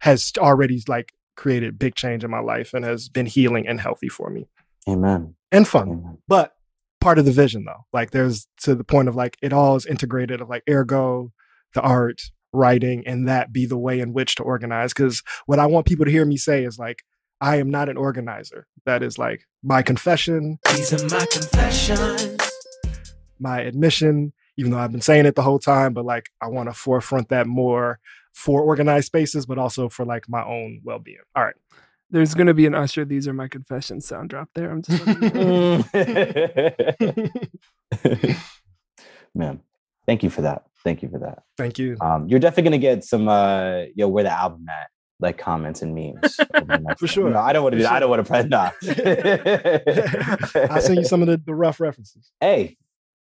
has 0.00 0.32
already 0.36 0.82
like 0.86 1.14
created 1.36 1.78
big 1.78 1.94
change 1.94 2.24
in 2.24 2.30
my 2.30 2.38
life 2.40 2.74
and 2.74 2.84
has 2.84 3.08
been 3.08 3.26
healing 3.26 3.66
and 3.68 3.80
healthy 3.80 4.08
for 4.08 4.30
me 4.30 4.48
Amen. 4.88 5.34
and 5.52 5.66
fun 5.68 5.88
Amen. 5.90 6.18
but 6.28 6.52
part 7.00 7.18
of 7.18 7.24
the 7.24 7.32
vision 7.32 7.64
though 7.64 7.84
like 7.92 8.10
there's 8.10 8.48
to 8.62 8.74
the 8.74 8.84
point 8.84 9.08
of 9.08 9.14
like 9.14 9.36
it 9.42 9.52
all 9.52 9.76
is 9.76 9.86
integrated 9.86 10.40
of 10.40 10.48
like 10.48 10.62
ergo 10.68 11.32
the 11.74 11.80
art 11.82 12.22
writing 12.52 13.06
and 13.06 13.28
that 13.28 13.52
be 13.52 13.66
the 13.66 13.76
way 13.76 14.00
in 14.00 14.12
which 14.12 14.34
to 14.36 14.42
organize 14.42 14.92
because 14.92 15.22
what 15.46 15.58
i 15.58 15.66
want 15.66 15.86
people 15.86 16.04
to 16.06 16.10
hear 16.10 16.24
me 16.24 16.36
say 16.36 16.64
is 16.64 16.78
like 16.78 17.02
i 17.40 17.56
am 17.56 17.70
not 17.70 17.88
an 17.88 17.96
organizer 17.98 18.66
that 18.86 19.02
is 19.02 19.18
like 19.18 19.44
my 19.62 19.82
confession 19.82 20.58
These 20.74 20.92
are 20.94 21.16
my 21.18 21.26
confessions. 21.26 22.50
my 23.38 23.60
admission 23.60 24.32
even 24.56 24.70
though 24.72 24.78
i've 24.78 24.92
been 24.92 25.00
saying 25.02 25.26
it 25.26 25.34
the 25.34 25.42
whole 25.42 25.58
time 25.58 25.92
but 25.92 26.04
like 26.04 26.30
i 26.40 26.46
want 26.48 26.68
to 26.68 26.72
forefront 26.72 27.28
that 27.28 27.46
more 27.46 27.98
for 28.36 28.60
organized 28.62 29.06
spaces 29.06 29.46
but 29.46 29.56
also 29.58 29.88
for 29.88 30.04
like 30.04 30.28
my 30.28 30.44
own 30.44 30.80
well-being 30.84 31.18
all 31.34 31.42
right 31.44 31.56
There's 32.10 32.34
going 32.34 32.46
to 32.46 32.54
be 32.54 32.66
an 32.66 32.74
Usher. 32.74 33.04
These 33.04 33.26
are 33.26 33.32
my 33.32 33.48
confessions 33.48 34.06
sound 34.06 34.30
drop 34.30 34.48
there. 34.54 34.70
I'm 34.70 34.80
just 34.82 35.04
letting 35.06 35.22
you 35.24 35.30
know. 35.42 35.84
Man, 39.34 39.60
thank 40.06 40.22
you 40.22 40.30
for 40.30 40.42
that. 40.42 40.64
Thank 40.84 41.02
you 41.02 41.08
for 41.08 41.18
that. 41.18 41.42
thank 41.58 41.78
you 41.80 41.96
Um, 42.00 42.28
you're 42.28 42.38
definitely 42.38 42.70
gonna 42.70 42.78
get 42.78 43.02
some 43.04 43.26
uh 43.28 43.82
yo, 43.96 44.06
where 44.08 44.22
the 44.24 44.30
album 44.30 44.66
at, 44.68 44.88
like 45.18 45.36
comments 45.38 45.82
and 45.82 45.94
memes. 45.94 46.38
over 46.54 46.66
the 46.66 46.78
next- 46.86 47.00
For 47.00 47.06
sure. 47.08 47.30
No, 47.30 47.40
I 47.40 47.52
don't 47.52 47.62
want 47.64 47.72
to 47.72 47.78
do 47.78 47.82
that. 47.84 47.92
I 47.92 48.00
don't 48.00 48.10
want 48.10 48.24
to 48.24 48.30
press 48.30 48.44
nah. 48.46 48.70
i'll 50.74 50.80
send 50.80 50.98
you 50.98 51.04
some 51.04 51.22
of 51.22 51.28
the, 51.28 51.38
the 51.44 51.54
rough 51.54 51.80
references 51.80 52.30
hey, 52.40 52.76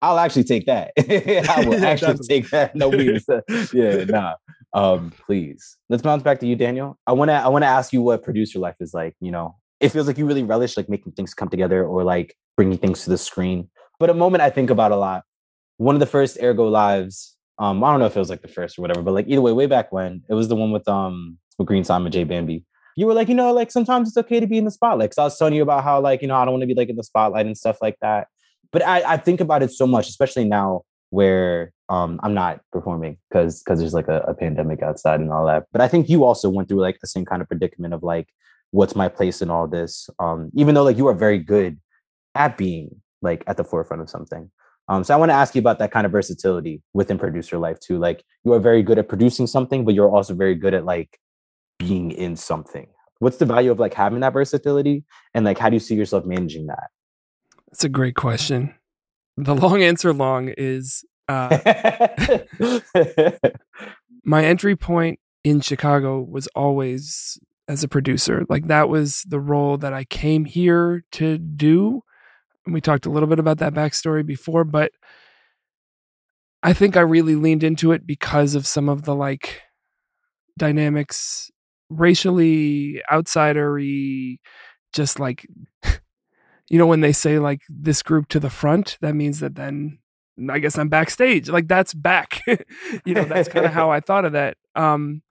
I'll 0.05 0.19
actually 0.19 0.43
take 0.43 0.67
that. 0.67 0.91
I 0.99 1.65
will 1.65 1.83
actually 1.93 2.17
take 2.27 2.49
that. 2.51 2.75
No 2.75 2.91
memes. 2.91 3.25
yeah, 3.73 4.03
nah. 4.03 4.35
Um, 4.73 5.11
please. 5.25 5.77
Let's 5.89 6.03
bounce 6.03 6.21
back 6.21 6.39
to 6.41 6.47
you, 6.47 6.55
Daniel. 6.55 6.99
I 7.07 7.13
wanna 7.13 7.33
I 7.33 7.47
wanna 7.47 7.65
ask 7.65 7.91
you 7.91 8.01
what 8.01 8.21
producer 8.21 8.59
life 8.59 8.75
is 8.79 8.93
like. 8.93 9.15
You 9.19 9.31
know, 9.31 9.55
it 9.79 9.89
feels 9.89 10.05
like 10.05 10.17
you 10.17 10.27
really 10.27 10.43
relish 10.43 10.77
like 10.77 10.89
making 10.89 11.13
things 11.13 11.33
come 11.33 11.49
together 11.49 11.83
or 11.85 12.03
like 12.03 12.35
bringing 12.55 12.77
things 12.77 13.03
to 13.05 13.09
the 13.09 13.17
screen. 13.17 13.69
But 13.99 14.11
a 14.11 14.13
moment 14.13 14.43
I 14.43 14.51
think 14.51 14.69
about 14.69 14.91
a 14.91 14.95
lot. 14.95 15.23
One 15.77 15.95
of 15.95 15.99
the 15.99 16.05
first 16.05 16.37
Ergo 16.41 16.67
lives. 16.67 17.35
Um, 17.57 17.83
I 17.83 17.91
don't 17.91 18.01
know 18.01 18.05
if 18.05 18.15
it 18.15 18.19
was 18.19 18.29
like 18.29 18.41
the 18.41 18.49
first 18.49 18.77
or 18.77 18.81
whatever, 18.81 19.01
but 19.01 19.13
like 19.13 19.27
either 19.29 19.41
way, 19.41 19.53
way 19.53 19.65
back 19.65 19.91
when 19.91 20.21
it 20.29 20.33
was 20.33 20.49
the 20.49 20.55
one 20.55 20.71
with 20.71 20.87
um 20.87 21.37
with 21.57 21.67
Green 21.67 21.83
Simon 21.83 22.11
J 22.11 22.25
Bambi. 22.25 22.63
You 22.97 23.07
were 23.07 23.13
like, 23.13 23.27
you 23.27 23.35
know, 23.35 23.51
like 23.53 23.71
sometimes 23.71 24.09
it's 24.09 24.17
okay 24.17 24.39
to 24.39 24.47
be 24.47 24.57
in 24.57 24.65
the 24.65 24.71
spotlight. 24.71 25.09
Cause 25.09 25.17
I 25.17 25.23
was 25.23 25.37
telling 25.37 25.53
you 25.53 25.63
about 25.63 25.83
how 25.83 25.99
like, 25.99 26.21
you 26.21 26.27
know, 26.27 26.35
I 26.35 26.45
don't 26.45 26.53
want 26.53 26.61
to 26.61 26.67
be 26.67 26.75
like 26.75 26.89
in 26.89 26.95
the 26.95 27.03
spotlight 27.03 27.45
and 27.45 27.57
stuff 27.57 27.77
like 27.81 27.97
that. 28.01 28.27
But 28.75 28.85
I, 28.85 29.13
I 29.13 29.15
think 29.15 29.39
about 29.39 29.63
it 29.63 29.71
so 29.71 29.87
much, 29.87 30.09
especially 30.09 30.43
now 30.43 30.81
where 31.09 31.71
um 31.87 32.19
I'm 32.23 32.33
not 32.33 32.59
performing 32.73 33.15
because 33.29 33.63
because 33.63 33.79
there's 33.79 33.93
like 33.93 34.09
a, 34.09 34.19
a 34.27 34.33
pandemic 34.33 34.81
outside 34.83 35.21
and 35.21 35.31
all 35.31 35.45
that. 35.45 35.63
But 35.71 35.79
I 35.79 35.87
think 35.87 36.09
you 36.09 36.25
also 36.25 36.49
went 36.49 36.67
through 36.67 36.81
like 36.81 36.99
the 36.99 37.07
same 37.07 37.23
kind 37.23 37.41
of 37.41 37.47
predicament 37.47 37.93
of 37.93 38.03
like, 38.03 38.27
what's 38.71 38.93
my 38.93 39.07
place 39.07 39.41
in 39.41 39.49
all 39.49 39.65
this? 39.65 40.09
Um, 40.19 40.51
even 40.55 40.75
though 40.75 40.83
like 40.83 40.97
you 40.97 41.07
are 41.07 41.13
very 41.13 41.39
good 41.39 41.79
at 42.43 42.57
being 42.57 42.99
like 43.21 43.45
at 43.47 43.55
the 43.55 43.63
forefront 43.63 44.01
of 44.01 44.09
something. 44.09 44.51
Um, 44.89 45.05
so 45.05 45.13
I 45.13 45.17
want 45.17 45.29
to 45.29 45.35
ask 45.35 45.55
you 45.55 45.59
about 45.59 45.79
that 45.79 45.91
kind 45.91 46.05
of 46.05 46.11
versatility 46.11 46.81
within 46.93 47.17
producer 47.17 47.57
life 47.57 47.79
too. 47.79 47.97
Like 47.97 48.25
you 48.43 48.51
are 48.51 48.59
very 48.59 48.83
good 48.83 48.99
at 48.99 49.07
producing 49.07 49.47
something, 49.47 49.85
but 49.85 49.93
you're 49.93 50.13
also 50.13 50.33
very 50.33 50.55
good 50.55 50.73
at 50.73 50.83
like 50.83 51.17
being 51.79 52.11
in 52.11 52.35
something. 52.35 52.87
What's 53.19 53.37
the 53.37 53.45
value 53.45 53.71
of 53.71 53.79
like 53.79 53.93
having 53.93 54.19
that 54.19 54.33
versatility, 54.33 55.05
and 55.33 55.45
like 55.45 55.57
how 55.57 55.69
do 55.69 55.77
you 55.77 55.79
see 55.79 55.95
yourself 55.95 56.25
managing 56.25 56.67
that? 56.67 56.89
That's 57.75 57.83
a 57.83 57.89
great 57.89 58.15
question. 58.15 58.73
The 59.35 59.53
long 59.53 59.83
answer 59.83 60.13
long 60.13 60.53
is 60.57 61.03
uh, 61.27 61.57
my 64.23 64.45
entry 64.45 64.77
point 64.77 65.19
in 65.43 65.59
Chicago 65.59 66.21
was 66.21 66.47
always 66.55 67.37
as 67.67 67.83
a 67.83 67.89
producer. 67.89 68.45
Like 68.47 68.67
that 68.67 68.87
was 68.87 69.23
the 69.27 69.41
role 69.41 69.77
that 69.79 69.91
I 69.91 70.05
came 70.05 70.45
here 70.45 71.03
to 71.11 71.37
do. 71.37 72.01
And 72.65 72.73
we 72.73 72.79
talked 72.79 73.07
a 73.07 73.09
little 73.09 73.27
bit 73.27 73.39
about 73.39 73.57
that 73.57 73.73
backstory 73.73 74.25
before, 74.25 74.63
but 74.63 74.93
I 76.63 76.71
think 76.71 76.95
I 76.95 77.01
really 77.01 77.35
leaned 77.35 77.65
into 77.65 77.91
it 77.91 78.07
because 78.07 78.55
of 78.55 78.65
some 78.65 78.87
of 78.87 79.03
the 79.03 79.15
like 79.15 79.63
dynamics 80.57 81.51
racially 81.89 83.01
outsidery 83.11 84.37
just 84.93 85.19
like 85.19 85.45
you 86.69 86.77
know 86.77 86.87
when 86.87 87.01
they 87.01 87.13
say 87.13 87.39
like 87.39 87.61
this 87.69 88.01
group 88.01 88.27
to 88.29 88.39
the 88.39 88.49
front 88.49 88.97
that 89.01 89.15
means 89.15 89.39
that 89.39 89.55
then 89.55 89.99
i 90.49 90.59
guess 90.59 90.77
i'm 90.77 90.89
backstage 90.89 91.49
like 91.49 91.67
that's 91.67 91.93
back. 91.93 92.41
You 93.05 93.13
know 93.13 93.23
that's 93.23 93.49
kind 93.49 93.65
of 93.65 93.73
how 93.73 93.91
i 93.91 93.99
thought 93.99 94.25
of 94.25 94.33
that. 94.33 94.57
Um 94.75 95.21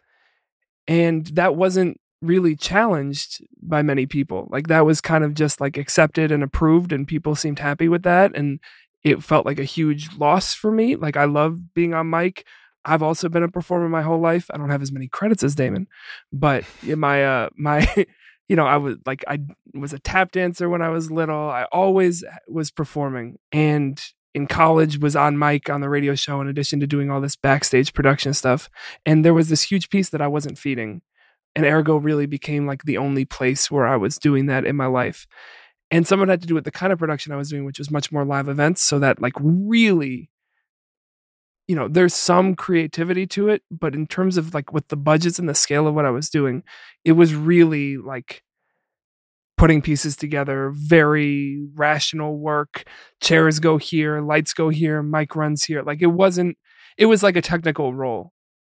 and 0.86 1.26
that 1.28 1.56
wasn't 1.56 2.00
really 2.20 2.56
challenged 2.56 3.44
by 3.62 3.82
many 3.82 4.06
people. 4.06 4.48
Like 4.50 4.68
that 4.68 4.86
was 4.86 5.00
kind 5.00 5.24
of 5.24 5.34
just 5.34 5.60
like 5.60 5.76
accepted 5.76 6.30
and 6.30 6.42
approved 6.42 6.92
and 6.92 7.06
people 7.06 7.34
seemed 7.34 7.58
happy 7.58 7.88
with 7.88 8.02
that 8.02 8.36
and 8.36 8.60
it 9.02 9.22
felt 9.22 9.44
like 9.44 9.58
a 9.58 9.64
huge 9.64 10.16
loss 10.16 10.54
for 10.54 10.70
me. 10.70 10.96
Like 10.96 11.16
i 11.16 11.24
love 11.24 11.74
being 11.74 11.94
on 11.94 12.10
mic. 12.10 12.46
I've 12.84 13.02
also 13.02 13.28
been 13.28 13.42
a 13.42 13.48
performer 13.48 13.88
my 13.88 14.02
whole 14.02 14.20
life. 14.20 14.50
I 14.52 14.58
don't 14.58 14.70
have 14.70 14.82
as 14.82 14.92
many 14.92 15.08
credits 15.08 15.42
as 15.42 15.54
damon 15.54 15.88
but 16.32 16.64
my 16.82 17.24
uh 17.24 17.48
my 17.56 17.86
you 18.48 18.56
know 18.56 18.66
i 18.66 18.76
was 18.76 18.96
like 19.06 19.24
i 19.28 19.38
was 19.74 19.92
a 19.92 19.98
tap 19.98 20.32
dancer 20.32 20.68
when 20.68 20.82
i 20.82 20.88
was 20.88 21.10
little. 21.10 21.50
I 21.50 21.64
always 21.72 22.24
was 22.48 22.70
performing. 22.70 23.38
And 23.52 24.00
in 24.34 24.46
college 24.46 24.98
was 24.98 25.14
on 25.14 25.38
mic 25.38 25.70
on 25.70 25.80
the 25.80 25.88
radio 25.88 26.14
show 26.14 26.40
in 26.40 26.48
addition 26.48 26.80
to 26.80 26.86
doing 26.86 27.10
all 27.10 27.20
this 27.20 27.36
backstage 27.36 27.92
production 27.94 28.34
stuff. 28.34 28.68
And 29.06 29.24
there 29.24 29.34
was 29.34 29.48
this 29.48 29.62
huge 29.62 29.90
piece 29.90 30.10
that 30.10 30.20
i 30.20 30.26
wasn't 30.26 30.58
feeding. 30.58 31.02
And 31.56 31.64
ergo 31.64 31.96
really 31.96 32.26
became 32.26 32.66
like 32.66 32.82
the 32.82 32.98
only 32.98 33.24
place 33.24 33.70
where 33.70 33.86
i 33.86 33.96
was 33.96 34.18
doing 34.18 34.46
that 34.46 34.64
in 34.64 34.76
my 34.76 34.86
life. 34.86 35.26
And 35.90 36.06
some 36.06 36.20
of 36.20 36.28
it 36.28 36.32
had 36.32 36.40
to 36.40 36.48
do 36.48 36.54
with 36.54 36.64
the 36.64 36.70
kind 36.70 36.92
of 36.92 36.98
production 36.98 37.32
i 37.32 37.36
was 37.36 37.50
doing 37.50 37.64
which 37.64 37.78
was 37.78 37.90
much 37.90 38.10
more 38.10 38.24
live 38.24 38.48
events 38.48 38.82
so 38.82 38.98
that 38.98 39.22
like 39.22 39.34
really 39.38 40.30
you 41.66 41.74
know 41.74 41.88
there's 41.88 42.14
some 42.14 42.54
creativity 42.54 43.26
to 43.26 43.48
it 43.48 43.62
but 43.70 43.94
in 43.94 44.06
terms 44.06 44.36
of 44.36 44.54
like 44.54 44.72
with 44.72 44.88
the 44.88 44.96
budgets 44.96 45.38
and 45.38 45.48
the 45.48 45.54
scale 45.54 45.86
of 45.86 45.94
what 45.94 46.04
i 46.04 46.10
was 46.10 46.30
doing 46.30 46.62
it 47.04 47.12
was 47.12 47.34
really 47.34 47.96
like 47.96 48.42
putting 49.56 49.80
pieces 49.80 50.16
together 50.16 50.72
very 50.74 51.64
rational 51.74 52.38
work 52.38 52.84
chairs 53.20 53.60
go 53.60 53.76
here 53.78 54.20
lights 54.20 54.52
go 54.52 54.68
here 54.68 55.02
mic 55.02 55.36
runs 55.36 55.64
here 55.64 55.82
like 55.82 56.02
it 56.02 56.06
wasn't 56.06 56.56
it 56.98 57.06
was 57.06 57.22
like 57.22 57.36
a 57.36 57.42
technical 57.42 57.94
role 57.94 58.32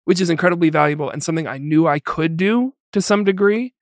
which 0.05 0.21
is 0.21 0.31
incredibly 0.31 0.71
valuable 0.71 1.11
and 1.11 1.23
something 1.23 1.47
i 1.47 1.59
knew 1.59 1.87
i 1.87 1.99
could 1.99 2.37
do 2.37 2.75
to 2.93 3.01
some 3.01 3.25
degree 3.25 3.73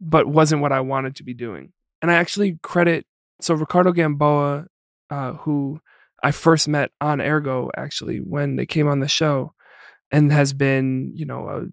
but 0.00 0.26
wasn't 0.26 0.60
what 0.60 0.72
i 0.72 0.80
wanted 0.80 1.14
to 1.16 1.22
be 1.22 1.34
doing. 1.34 1.72
And 2.02 2.10
i 2.10 2.14
actually 2.14 2.58
credit 2.62 3.06
so 3.40 3.54
ricardo 3.54 3.92
gamboa 3.92 4.66
uh, 5.10 5.32
who 5.32 5.80
I 6.22 6.32
first 6.32 6.68
met 6.68 6.90
on 7.00 7.20
Ergo 7.20 7.70
actually 7.76 8.18
when 8.18 8.56
they 8.56 8.66
came 8.66 8.88
on 8.88 9.00
the 9.00 9.08
show 9.08 9.52
and 10.10 10.32
has 10.32 10.52
been, 10.52 11.12
you 11.14 11.24
know, 11.24 11.48
a 11.48 11.66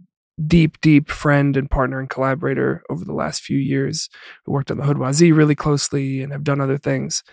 deep, 0.46 0.80
deep 0.82 1.10
friend 1.10 1.58
and 1.58 1.70
partner 1.70 2.00
and 2.00 2.10
collaborator 2.10 2.84
over 2.90 3.04
the 3.04 3.14
last 3.14 3.42
few 3.42 3.58
years 3.58 4.10
who 4.46 4.52
worked 4.52 4.70
on 4.70 4.78
the 4.78 4.84
Hoodoisie 4.84 5.36
really 5.36 5.56
closely 5.56 6.22
and 6.22 6.32
have 6.32 6.44
done 6.44 6.62
other 6.62 6.78
things. 6.78 7.24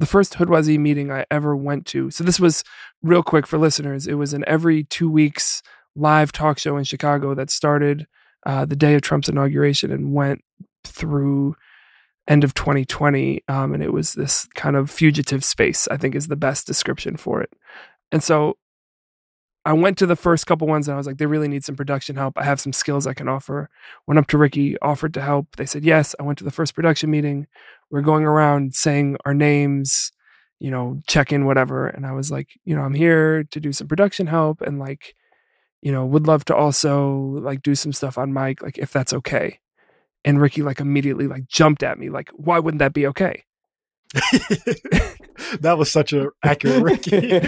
the 0.00 0.06
first 0.06 0.34
Hoodoisie 0.34 0.78
meeting 0.78 1.12
I 1.12 1.26
ever 1.30 1.54
went 1.54 1.86
to. 1.88 2.10
So 2.10 2.24
this 2.24 2.40
was 2.40 2.64
real 3.02 3.22
quick 3.22 3.46
for 3.46 3.58
listeners. 3.58 4.06
It 4.06 4.14
was 4.14 4.32
an 4.32 4.44
every 4.46 4.84
two 4.84 5.10
weeks 5.10 5.62
live 5.94 6.32
talk 6.32 6.58
show 6.58 6.76
in 6.78 6.84
Chicago 6.84 7.34
that 7.34 7.50
started 7.50 8.06
uh, 8.46 8.64
the 8.64 8.76
day 8.76 8.94
of 8.94 9.02
Trump's 9.02 9.28
inauguration 9.28 9.92
and 9.92 10.14
went 10.14 10.42
through 10.84 11.54
end 12.30 12.44
of 12.44 12.54
2020. 12.54 13.42
Um, 13.48 13.74
and 13.74 13.82
it 13.82 13.92
was 13.92 14.14
this 14.14 14.46
kind 14.54 14.76
of 14.76 14.90
fugitive 14.90 15.44
space, 15.44 15.88
I 15.90 15.98
think 15.98 16.14
is 16.14 16.28
the 16.28 16.36
best 16.36 16.66
description 16.66 17.16
for 17.16 17.42
it. 17.42 17.50
And 18.12 18.22
so 18.22 18.56
I 19.64 19.74
went 19.74 19.98
to 19.98 20.06
the 20.06 20.16
first 20.16 20.46
couple 20.46 20.66
ones 20.66 20.88
and 20.88 20.94
I 20.94 20.96
was 20.96 21.06
like, 21.06 21.18
they 21.18 21.26
really 21.26 21.48
need 21.48 21.64
some 21.64 21.76
production 21.76 22.16
help. 22.16 22.38
I 22.38 22.44
have 22.44 22.60
some 22.60 22.72
skills 22.72 23.06
I 23.06 23.14
can 23.14 23.28
offer. 23.28 23.68
Went 24.06 24.18
up 24.18 24.28
to 24.28 24.38
Ricky, 24.38 24.78
offered 24.78 25.12
to 25.14 25.20
help. 25.20 25.56
They 25.56 25.66
said 25.66 25.84
yes. 25.84 26.14
I 26.18 26.22
went 26.22 26.38
to 26.38 26.44
the 26.44 26.50
first 26.50 26.74
production 26.74 27.10
meeting. 27.10 27.46
We're 27.90 28.00
going 28.00 28.24
around 28.24 28.74
saying 28.74 29.16
our 29.26 29.34
names, 29.34 30.12
you 30.60 30.70
know, 30.70 31.00
check 31.08 31.32
in, 31.32 31.44
whatever. 31.44 31.88
And 31.88 32.06
I 32.06 32.12
was 32.12 32.30
like, 32.30 32.48
you 32.64 32.74
know, 32.74 32.82
I'm 32.82 32.94
here 32.94 33.44
to 33.44 33.60
do 33.60 33.72
some 33.72 33.88
production 33.88 34.28
help 34.28 34.62
and 34.62 34.78
like, 34.78 35.14
you 35.82 35.90
know, 35.90 36.06
would 36.06 36.26
love 36.26 36.44
to 36.46 36.54
also 36.54 37.10
like 37.42 37.62
do 37.62 37.74
some 37.74 37.92
stuff 37.92 38.16
on 38.16 38.32
mic, 38.32 38.62
like 38.62 38.78
if 38.78 38.92
that's 38.92 39.12
okay. 39.12 39.58
And 40.24 40.40
Ricky 40.40 40.62
like 40.62 40.80
immediately 40.80 41.26
like 41.26 41.46
jumped 41.48 41.82
at 41.82 41.98
me, 41.98 42.10
like, 42.10 42.30
why 42.34 42.58
wouldn't 42.58 42.80
that 42.80 42.92
be 42.92 43.06
okay? 43.06 43.44
that 45.60 45.76
was 45.78 45.90
such 45.90 46.12
a 46.12 46.28
accurate 46.42 46.82
Ricky. 46.82 47.30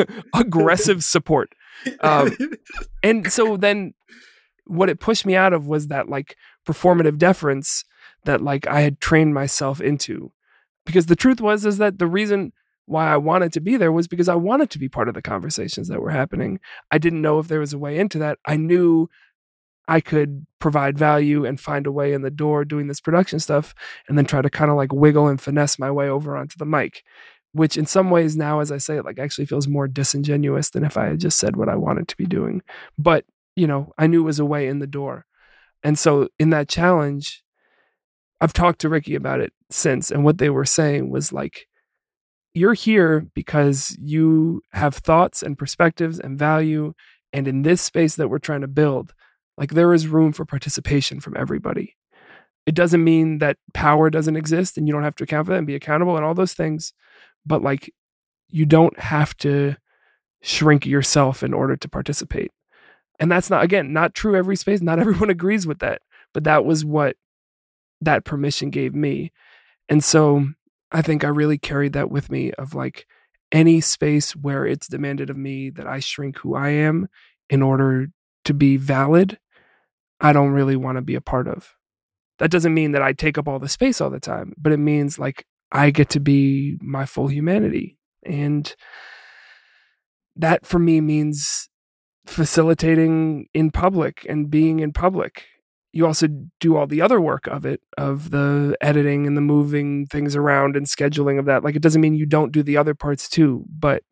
like, 0.00 0.10
aggressive 0.34 1.04
support. 1.04 1.54
Um, 2.00 2.36
and 3.02 3.30
so 3.30 3.56
then 3.56 3.94
what 4.66 4.88
it 4.88 5.00
pushed 5.00 5.26
me 5.26 5.34
out 5.36 5.52
of 5.52 5.66
was 5.66 5.88
that 5.88 6.08
like 6.08 6.36
performative 6.66 7.18
deference 7.18 7.84
that 8.24 8.40
like 8.40 8.66
I 8.66 8.80
had 8.80 9.00
trained 9.00 9.34
myself 9.34 9.80
into. 9.80 10.32
Because 10.86 11.06
the 11.06 11.16
truth 11.16 11.40
was 11.40 11.66
is 11.66 11.78
that 11.78 11.98
the 11.98 12.06
reason 12.06 12.52
why 12.86 13.12
I 13.12 13.18
wanted 13.18 13.52
to 13.52 13.60
be 13.60 13.76
there 13.76 13.92
was 13.92 14.08
because 14.08 14.28
I 14.28 14.34
wanted 14.34 14.70
to 14.70 14.78
be 14.78 14.88
part 14.88 15.08
of 15.08 15.14
the 15.14 15.22
conversations 15.22 15.88
that 15.88 16.00
were 16.00 16.10
happening. 16.10 16.58
I 16.90 16.98
didn't 16.98 17.22
know 17.22 17.38
if 17.38 17.48
there 17.48 17.60
was 17.60 17.72
a 17.72 17.78
way 17.78 17.98
into 17.98 18.18
that. 18.18 18.38
I 18.46 18.56
knew 18.56 19.08
I 19.90 20.00
could 20.00 20.46
provide 20.60 20.96
value 20.96 21.44
and 21.44 21.58
find 21.58 21.84
a 21.84 21.90
way 21.90 22.12
in 22.12 22.22
the 22.22 22.30
door 22.30 22.64
doing 22.64 22.86
this 22.86 23.00
production 23.00 23.40
stuff 23.40 23.74
and 24.08 24.16
then 24.16 24.24
try 24.24 24.40
to 24.40 24.48
kind 24.48 24.70
of 24.70 24.76
like 24.76 24.92
wiggle 24.92 25.26
and 25.26 25.40
finesse 25.40 25.80
my 25.80 25.90
way 25.90 26.08
over 26.08 26.36
onto 26.36 26.56
the 26.56 26.64
mic, 26.64 27.02
which 27.50 27.76
in 27.76 27.86
some 27.86 28.08
ways 28.08 28.36
now, 28.36 28.60
as 28.60 28.70
I 28.70 28.78
say 28.78 28.98
it, 28.98 29.04
like 29.04 29.18
actually 29.18 29.46
feels 29.46 29.66
more 29.66 29.88
disingenuous 29.88 30.70
than 30.70 30.84
if 30.84 30.96
I 30.96 31.06
had 31.06 31.18
just 31.18 31.40
said 31.40 31.56
what 31.56 31.68
I 31.68 31.74
wanted 31.74 32.06
to 32.06 32.16
be 32.16 32.24
doing. 32.24 32.62
But, 32.96 33.24
you 33.56 33.66
know, 33.66 33.92
I 33.98 34.06
knew 34.06 34.20
it 34.20 34.26
was 34.26 34.38
a 34.38 34.44
way 34.44 34.68
in 34.68 34.78
the 34.78 34.86
door. 34.86 35.26
And 35.82 35.98
so 35.98 36.28
in 36.38 36.50
that 36.50 36.68
challenge, 36.68 37.42
I've 38.40 38.52
talked 38.52 38.80
to 38.82 38.88
Ricky 38.88 39.16
about 39.16 39.40
it 39.40 39.52
since. 39.72 40.12
And 40.12 40.24
what 40.24 40.38
they 40.38 40.50
were 40.50 40.64
saying 40.64 41.10
was 41.10 41.32
like, 41.32 41.66
you're 42.54 42.74
here 42.74 43.26
because 43.34 43.96
you 44.00 44.62
have 44.70 44.94
thoughts 44.94 45.42
and 45.42 45.58
perspectives 45.58 46.20
and 46.20 46.38
value. 46.38 46.92
And 47.32 47.48
in 47.48 47.62
this 47.62 47.82
space 47.82 48.14
that 48.14 48.28
we're 48.28 48.38
trying 48.38 48.60
to 48.60 48.68
build, 48.68 49.14
like 49.60 49.74
there 49.74 49.94
is 49.94 50.08
room 50.08 50.32
for 50.32 50.44
participation 50.44 51.20
from 51.20 51.36
everybody. 51.36 51.96
It 52.66 52.74
doesn't 52.74 53.04
mean 53.04 53.38
that 53.38 53.58
power 53.74 54.10
doesn't 54.10 54.36
exist 54.36 54.76
and 54.76 54.88
you 54.88 54.94
don't 54.94 55.02
have 55.04 55.14
to 55.16 55.24
account 55.24 55.46
for 55.46 55.52
that 55.52 55.58
and 55.58 55.66
be 55.66 55.74
accountable 55.74 56.16
and 56.16 56.24
all 56.24 56.34
those 56.34 56.54
things. 56.54 56.94
But 57.44 57.62
like 57.62 57.92
you 58.48 58.66
don't 58.66 58.98
have 58.98 59.36
to 59.38 59.76
shrink 60.42 60.86
yourself 60.86 61.42
in 61.42 61.52
order 61.52 61.76
to 61.76 61.88
participate. 61.88 62.50
And 63.18 63.30
that's 63.30 63.50
not, 63.50 63.62
again, 63.62 63.92
not 63.92 64.14
true 64.14 64.34
every 64.34 64.56
space. 64.56 64.80
Not 64.80 64.98
everyone 64.98 65.30
agrees 65.30 65.66
with 65.66 65.80
that. 65.80 66.02
But 66.32 66.44
that 66.44 66.64
was 66.64 66.84
what 66.84 67.16
that 68.00 68.24
permission 68.24 68.70
gave 68.70 68.94
me. 68.94 69.30
And 69.88 70.02
so 70.02 70.48
I 70.90 71.02
think 71.02 71.22
I 71.22 71.28
really 71.28 71.58
carried 71.58 71.92
that 71.92 72.10
with 72.10 72.30
me 72.30 72.52
of 72.52 72.74
like 72.74 73.06
any 73.52 73.80
space 73.80 74.34
where 74.34 74.64
it's 74.64 74.88
demanded 74.88 75.28
of 75.28 75.36
me 75.36 75.68
that 75.70 75.86
I 75.86 76.00
shrink 76.00 76.38
who 76.38 76.54
I 76.54 76.70
am 76.70 77.08
in 77.50 77.62
order 77.62 78.08
to 78.44 78.54
be 78.54 78.76
valid, 78.76 79.38
I 80.20 80.32
don't 80.32 80.52
really 80.52 80.76
want 80.76 80.96
to 80.96 81.02
be 81.02 81.14
a 81.14 81.20
part 81.20 81.48
of. 81.48 81.74
That 82.38 82.50
doesn't 82.50 82.74
mean 82.74 82.92
that 82.92 83.02
I 83.02 83.12
take 83.12 83.38
up 83.38 83.48
all 83.48 83.58
the 83.58 83.68
space 83.68 84.00
all 84.00 84.10
the 84.10 84.20
time, 84.20 84.54
but 84.56 84.72
it 84.72 84.78
means 84.78 85.18
like 85.18 85.44
I 85.72 85.90
get 85.90 86.08
to 86.10 86.20
be 86.20 86.78
my 86.80 87.06
full 87.06 87.28
humanity. 87.28 87.98
And 88.24 88.74
that 90.36 90.66
for 90.66 90.78
me 90.78 91.00
means 91.00 91.68
facilitating 92.26 93.46
in 93.54 93.70
public 93.70 94.26
and 94.28 94.50
being 94.50 94.80
in 94.80 94.92
public. 94.92 95.44
You 95.92 96.06
also 96.06 96.28
do 96.60 96.76
all 96.76 96.86
the 96.86 97.00
other 97.00 97.20
work 97.20 97.46
of 97.48 97.66
it, 97.66 97.80
of 97.98 98.30
the 98.30 98.76
editing 98.80 99.26
and 99.26 99.36
the 99.36 99.40
moving 99.42 100.06
things 100.06 100.36
around 100.36 100.76
and 100.76 100.86
scheduling 100.86 101.38
of 101.38 101.46
that. 101.46 101.64
Like 101.64 101.74
it 101.76 101.82
doesn't 101.82 102.00
mean 102.00 102.14
you 102.14 102.26
don't 102.26 102.52
do 102.52 102.62
the 102.62 102.76
other 102.76 102.94
parts 102.94 103.28
too, 103.28 103.64
but 103.68 104.02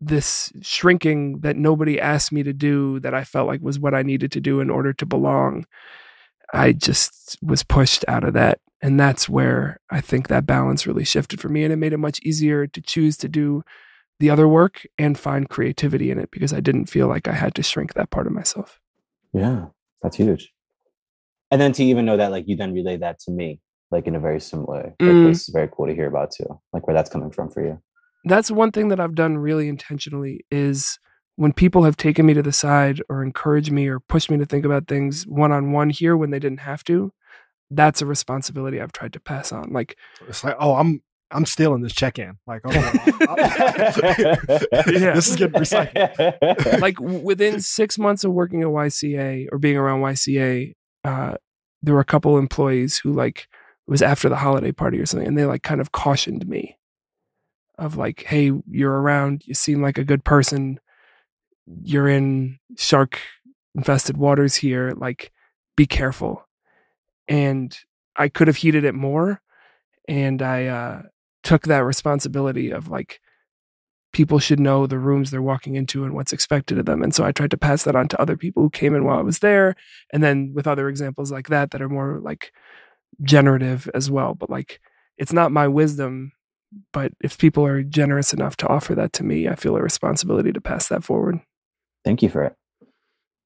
this 0.00 0.52
shrinking 0.60 1.40
that 1.40 1.56
nobody 1.56 2.00
asked 2.00 2.32
me 2.32 2.42
to 2.42 2.52
do 2.52 3.00
that 3.00 3.14
I 3.14 3.24
felt 3.24 3.46
like 3.46 3.60
was 3.62 3.78
what 3.78 3.94
I 3.94 4.02
needed 4.02 4.32
to 4.32 4.40
do 4.40 4.60
in 4.60 4.70
order 4.70 4.92
to 4.92 5.06
belong. 5.06 5.66
I 6.52 6.72
just 6.72 7.38
was 7.42 7.62
pushed 7.62 8.04
out 8.08 8.24
of 8.24 8.34
that. 8.34 8.60
And 8.82 9.00
that's 9.00 9.28
where 9.28 9.80
I 9.90 10.00
think 10.02 10.28
that 10.28 10.44
balance 10.46 10.86
really 10.86 11.04
shifted 11.04 11.40
for 11.40 11.48
me. 11.48 11.64
And 11.64 11.72
it 11.72 11.76
made 11.76 11.94
it 11.94 11.98
much 11.98 12.20
easier 12.22 12.66
to 12.66 12.80
choose 12.82 13.16
to 13.18 13.28
do 13.28 13.62
the 14.20 14.30
other 14.30 14.46
work 14.46 14.86
and 14.98 15.18
find 15.18 15.48
creativity 15.48 16.10
in 16.10 16.18
it 16.18 16.30
because 16.30 16.52
I 16.52 16.60
didn't 16.60 16.86
feel 16.86 17.08
like 17.08 17.26
I 17.26 17.32
had 17.32 17.54
to 17.54 17.62
shrink 17.62 17.94
that 17.94 18.10
part 18.10 18.26
of 18.26 18.32
myself. 18.32 18.78
Yeah, 19.32 19.66
that's 20.02 20.16
huge. 20.16 20.52
And 21.50 21.60
then 21.60 21.72
to 21.72 21.84
even 21.84 22.04
know 22.04 22.16
that, 22.16 22.30
like, 22.30 22.44
you 22.46 22.56
then 22.56 22.72
relay 22.72 22.96
that 22.98 23.18
to 23.20 23.30
me, 23.30 23.60
like, 23.90 24.06
in 24.06 24.14
a 24.14 24.20
very 24.20 24.40
similar 24.40 24.76
way. 24.76 24.84
Like, 25.00 25.16
Mm. 25.16 25.28
this 25.28 25.48
is 25.48 25.52
very 25.52 25.68
cool 25.72 25.86
to 25.86 25.94
hear 25.94 26.06
about 26.08 26.32
too, 26.32 26.60
like, 26.72 26.86
where 26.86 26.94
that's 26.94 27.10
coming 27.10 27.30
from 27.30 27.50
for 27.50 27.64
you. 27.64 27.80
That's 28.24 28.50
one 28.50 28.72
thing 28.72 28.88
that 28.88 29.00
I've 29.00 29.14
done 29.14 29.38
really 29.38 29.68
intentionally 29.68 30.44
is 30.50 30.98
when 31.36 31.52
people 31.52 31.82
have 31.84 31.96
taken 31.96 32.24
me 32.26 32.34
to 32.34 32.42
the 32.42 32.52
side 32.52 33.02
or 33.08 33.22
encouraged 33.22 33.72
me 33.72 33.88
or 33.88 34.00
pushed 34.00 34.30
me 34.30 34.38
to 34.38 34.46
think 34.46 34.64
about 34.64 34.86
things 34.86 35.26
one 35.26 35.52
on 35.52 35.72
one 35.72 35.90
here 35.90 36.16
when 36.16 36.30
they 36.30 36.38
didn't 36.38 36.60
have 36.60 36.84
to, 36.84 37.12
that's 37.70 38.00
a 38.02 38.06
responsibility 38.06 38.80
I've 38.80 38.92
tried 38.92 39.12
to 39.14 39.20
pass 39.20 39.50
on. 39.52 39.72
Like, 39.72 39.96
It's 40.28 40.44
like, 40.44 40.56
oh, 40.58 40.74
I'm 40.76 41.02
I'm 41.30 41.46
stealing 41.46 41.82
this 41.82 41.92
check 41.94 42.18
in. 42.20 42.38
Like, 42.46 42.60
oh, 42.64 42.70
Yeah. 44.86 45.14
this 45.14 45.28
is 45.28 45.36
getting 45.36 45.60
recycled. 45.60 46.80
like 46.80 47.00
within 47.00 47.60
six 47.60 47.98
months 47.98 48.22
of 48.24 48.32
working 48.32 48.62
at 48.62 48.68
YCA 48.68 49.48
or 49.50 49.58
being 49.58 49.76
around 49.76 50.00
YCA, 50.02 50.74
uh, 51.02 51.34
there 51.82 51.94
were 51.94 52.00
a 52.00 52.04
couple 52.04 52.38
employees 52.38 52.98
who 52.98 53.12
like 53.12 53.48
it 53.86 53.90
was 53.90 54.02
after 54.02 54.28
the 54.28 54.36
holiday 54.36 54.70
party 54.70 54.98
or 55.00 55.06
something, 55.06 55.26
and 55.26 55.36
they 55.36 55.44
like 55.44 55.62
kind 55.62 55.80
of 55.80 55.90
cautioned 55.92 56.46
me 56.46 56.76
of 57.78 57.96
like, 57.96 58.24
"Hey, 58.24 58.52
you're 58.70 59.00
around. 59.00 59.42
You 59.46 59.54
seem 59.54 59.82
like 59.82 59.98
a 59.98 60.04
good 60.04 60.24
person. 60.24 60.80
You're 61.82 62.08
in 62.08 62.58
shark 62.76 63.20
infested 63.74 64.16
waters 64.16 64.56
here. 64.56 64.92
Like, 64.96 65.32
be 65.76 65.86
careful." 65.86 66.46
And 67.28 67.76
I 68.16 68.28
could 68.28 68.48
have 68.48 68.58
heeded 68.58 68.84
it 68.84 68.94
more, 68.94 69.40
and 70.08 70.42
I 70.42 70.66
uh, 70.66 71.02
took 71.44 71.64
that 71.64 71.84
responsibility 71.84 72.70
of 72.70 72.88
like 72.88 73.20
people 74.12 74.38
should 74.38 74.60
know 74.60 74.86
the 74.86 74.98
rooms 74.98 75.30
they're 75.30 75.42
walking 75.42 75.74
into 75.74 76.04
and 76.04 76.14
what's 76.14 76.32
expected 76.32 76.78
of 76.78 76.86
them. 76.86 77.02
And 77.02 77.14
so 77.14 77.24
I 77.24 77.32
tried 77.32 77.50
to 77.50 77.58
pass 77.58 77.82
that 77.82 77.96
on 77.96 78.08
to 78.08 78.20
other 78.20 78.36
people 78.36 78.62
who 78.62 78.70
came 78.70 78.94
in 78.94 79.04
while 79.04 79.18
I 79.18 79.22
was 79.22 79.40
there. 79.40 79.74
And 80.12 80.22
then 80.22 80.52
with 80.54 80.66
other 80.66 80.88
examples 80.88 81.32
like 81.32 81.48
that, 81.48 81.72
that 81.72 81.82
are 81.82 81.88
more 81.88 82.20
like 82.20 82.52
generative 83.22 83.90
as 83.94 84.10
well. 84.10 84.34
But 84.34 84.50
like, 84.50 84.80
it's 85.18 85.32
not 85.32 85.52
my 85.52 85.68
wisdom. 85.68 86.32
But 86.92 87.12
if 87.22 87.38
people 87.38 87.64
are 87.64 87.82
generous 87.82 88.32
enough 88.32 88.56
to 88.58 88.68
offer 88.68 88.94
that 88.94 89.12
to 89.14 89.24
me, 89.24 89.48
I 89.48 89.54
feel 89.54 89.76
a 89.76 89.82
responsibility 89.82 90.52
to 90.52 90.60
pass 90.60 90.88
that 90.88 91.04
forward. 91.04 91.40
Thank 92.04 92.22
you 92.22 92.28
for 92.28 92.44
it. 92.44 92.54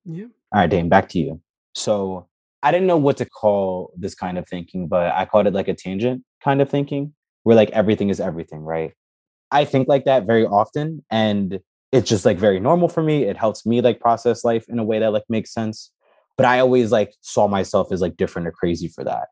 Yeah. 0.05 0.25
All 0.53 0.61
right, 0.61 0.71
Dane, 0.71 0.89
back 0.89 1.09
to 1.11 1.19
you. 1.19 1.41
So 1.75 2.27
I 2.63 2.73
didn't 2.73 2.87
know 2.87 2.97
what 2.97 3.17
to 3.19 3.27
call 3.27 3.93
this 3.97 4.15
kind 4.15 4.39
of 4.39 4.49
thinking, 4.49 4.89
but 4.89 5.13
I 5.13 5.25
called 5.25 5.47
it 5.47 5.55
like 5.55 5.69
a 5.69 5.75
tangent 5.75 6.25
kind 6.43 6.61
of 6.61 6.69
thinking, 6.69 7.15
where 7.43 7.57
like 7.57 7.71
everything 7.71 8.09
is 8.09 8.21
everything, 8.21 8.61
right? 8.61 8.93
I 9.51 9.65
think 9.65 9.89
like 9.89 10.05
that 10.05 10.27
very 10.27 10.45
often, 10.45 11.05
and 11.11 11.61
it's 11.93 12.09
just 12.09 12.25
like 12.25 12.39
very 12.39 12.61
normal 12.61 12.89
for 12.89 13.03
me. 13.03 13.25
It 13.25 13.37
helps 13.37 13.65
me 13.65 13.81
like 13.81 14.01
process 14.01 14.45
life 14.45 14.67
in 14.69 14.79
a 14.79 14.85
way 14.85 14.99
that 14.99 15.13
like 15.13 15.25
makes 15.29 15.53
sense. 15.53 15.91
But 16.37 16.47
I 16.47 16.61
always 16.61 16.93
like 16.93 17.15
saw 17.21 17.49
myself 17.49 17.93
as 17.93 18.01
like 18.01 18.17
different 18.17 18.49
or 18.49 18.53
crazy 18.53 18.89
for 18.89 19.05
that. 19.05 19.29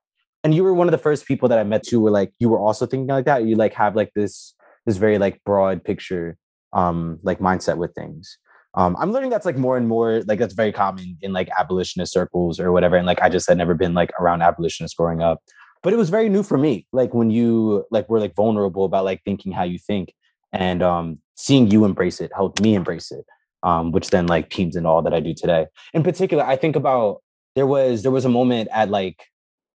And 0.47 0.55
you 0.55 0.63
were 0.63 0.73
one 0.73 0.87
of 0.87 0.93
the 0.93 0.99
first 0.99 1.27
people 1.27 1.49
that 1.49 1.59
I 1.59 1.65
met 1.65 1.83
too, 1.83 1.99
where 1.99 2.13
like 2.13 2.33
you 2.39 2.49
were 2.49 2.61
also 2.61 2.87
thinking 2.87 3.09
like 3.09 3.25
that. 3.25 3.45
You 3.45 3.57
like 3.57 3.75
have 3.75 3.97
like 3.97 4.13
this 4.15 4.55
this 4.87 4.97
very 4.97 5.19
like 5.19 5.43
broad 5.43 5.83
picture 5.83 6.39
um 6.73 7.19
like 7.25 7.41
mindset 7.41 7.79
with 7.79 7.93
things 7.95 8.39
um, 8.77 8.95
I'm 8.99 9.11
learning 9.11 9.31
that's 9.31 9.47
like 9.47 9.57
more 9.57 9.77
and 9.79 9.89
more 9.89 10.23
like 10.27 10.39
that's 10.39 10.55
very 10.55 10.71
common 10.71 11.17
in 11.23 11.33
like 11.33 11.49
abolitionist 11.59 12.13
circles 12.13 12.61
or 12.61 12.73
whatever. 12.73 12.97
And 12.97 13.07
like 13.07 13.23
I 13.23 13.31
just 13.31 13.49
had 13.49 13.57
never 13.57 13.75
been 13.75 13.95
like 13.95 14.13
around 14.21 14.43
abolitionists 14.43 14.95
growing 14.95 15.23
up, 15.23 15.43
but 15.83 15.95
it 15.95 15.97
was 15.97 16.11
very 16.11 16.29
new 16.29 16.43
for 16.43 16.59
me. 16.59 16.87
Like 16.93 17.15
when 17.15 17.31
you 17.31 17.87
like 17.91 18.09
were 18.11 18.21
like 18.21 18.35
vulnerable 18.35 18.85
about 18.85 19.07
like 19.07 19.23
thinking 19.25 19.51
how 19.51 19.65
you 19.65 19.79
think 19.79 20.13
and 20.53 20.83
um, 20.83 21.19
seeing 21.37 21.71
you 21.71 21.87
embrace 21.87 22.21
it 22.21 22.31
helped 22.35 22.61
me 22.61 22.75
embrace 22.75 23.11
it, 23.11 23.25
um, 23.63 23.93
which 23.93 24.11
then 24.11 24.27
like 24.27 24.51
teams 24.51 24.77
in 24.77 24.85
all 24.85 25.01
that 25.03 25.15
I 25.15 25.21
do 25.21 25.33
today. 25.33 25.67
In 25.95 26.03
particular, 26.03 26.45
I 26.45 26.57
think 26.57 26.77
about 26.77 27.23
there 27.55 27.67
was 27.67 28.03
there 28.03 28.13
was 28.13 28.27
a 28.27 28.31
moment 28.31 28.69
at 28.73 28.91
like 28.91 29.25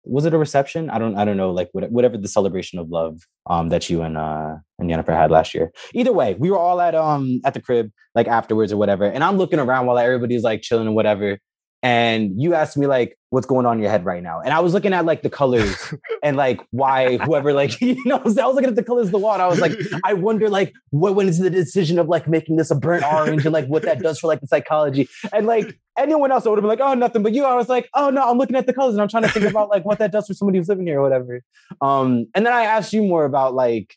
was 0.04 0.24
it 0.24 0.34
a 0.34 0.38
reception? 0.38 0.90
I 0.90 0.98
don't 0.98 1.16
I 1.16 1.24
don't 1.24 1.36
know 1.36 1.50
like 1.50 1.68
what, 1.72 1.90
whatever 1.90 2.16
the 2.16 2.28
celebration 2.28 2.78
of 2.78 2.88
love 2.88 3.20
um 3.48 3.68
that 3.68 3.90
you 3.90 4.02
and 4.02 4.16
uh 4.16 4.56
and 4.78 4.88
Jennifer 4.88 5.12
had 5.12 5.30
last 5.30 5.54
year. 5.54 5.72
Either 5.94 6.12
way, 6.12 6.34
we 6.34 6.50
were 6.50 6.58
all 6.58 6.80
at 6.80 6.94
um 6.94 7.40
at 7.44 7.54
the 7.54 7.60
crib 7.60 7.90
like 8.14 8.28
afterwards 8.28 8.72
or 8.72 8.76
whatever, 8.76 9.04
and 9.04 9.22
I'm 9.22 9.36
looking 9.36 9.58
around 9.58 9.86
while 9.86 9.98
everybody's 9.98 10.42
like 10.42 10.62
chilling 10.62 10.86
and 10.86 10.96
whatever. 10.96 11.38
And 11.82 12.40
you 12.40 12.54
asked 12.54 12.76
me 12.76 12.86
like 12.86 13.16
what's 13.30 13.46
going 13.46 13.64
on 13.64 13.78
in 13.78 13.82
your 13.82 13.90
head 13.90 14.04
right 14.04 14.22
now, 14.22 14.40
and 14.40 14.52
I 14.52 14.60
was 14.60 14.74
looking 14.74 14.92
at 14.92 15.06
like 15.06 15.22
the 15.22 15.30
colors 15.30 15.94
and 16.22 16.36
like 16.36 16.60
why 16.70 17.16
whoever 17.16 17.52
like 17.52 17.80
you 17.80 17.96
know 18.04 18.16
I 18.16 18.22
was 18.22 18.36
looking 18.36 18.66
at 18.66 18.76
the 18.76 18.84
colors 18.84 19.06
of 19.06 19.12
the 19.12 19.18
wall. 19.18 19.32
And 19.32 19.42
I 19.42 19.46
was 19.46 19.60
like 19.60 19.72
I 20.04 20.12
wonder 20.12 20.50
like 20.50 20.74
what 20.90 21.14
went 21.14 21.30
into 21.30 21.42
the 21.42 21.50
decision 21.50 21.98
of 21.98 22.08
like 22.08 22.28
making 22.28 22.56
this 22.56 22.70
a 22.70 22.74
burnt 22.74 23.04
orange 23.04 23.46
and 23.46 23.52
like 23.52 23.66
what 23.66 23.82
that 23.82 24.00
does 24.00 24.18
for 24.18 24.26
like 24.26 24.40
the 24.40 24.46
psychology? 24.46 25.08
And 25.32 25.46
like 25.46 25.78
anyone 25.98 26.32
else 26.32 26.46
I 26.46 26.50
would 26.50 26.58
have 26.58 26.62
been 26.62 26.68
like 26.68 26.80
oh 26.80 26.94
nothing 26.94 27.22
but 27.22 27.32
you 27.32 27.44
I 27.44 27.54
was 27.54 27.68
like 27.68 27.88
oh 27.94 28.10
no 28.10 28.28
I'm 28.28 28.36
looking 28.36 28.56
at 28.56 28.66
the 28.66 28.74
colors 28.74 28.94
and 28.94 29.02
I'm 29.02 29.08
trying 29.08 29.22
to 29.22 29.30
think 29.30 29.46
about 29.46 29.70
like 29.70 29.84
what 29.84 29.98
that 29.98 30.12
does 30.12 30.26
for 30.26 30.34
somebody 30.34 30.58
who's 30.58 30.68
living 30.68 30.86
here 30.86 31.00
or 31.00 31.02
whatever. 31.02 31.42
Um 31.80 32.26
and 32.34 32.44
then 32.44 32.52
I 32.52 32.62
asked 32.62 32.92
you 32.92 33.02
more 33.02 33.24
about 33.24 33.54
like 33.54 33.96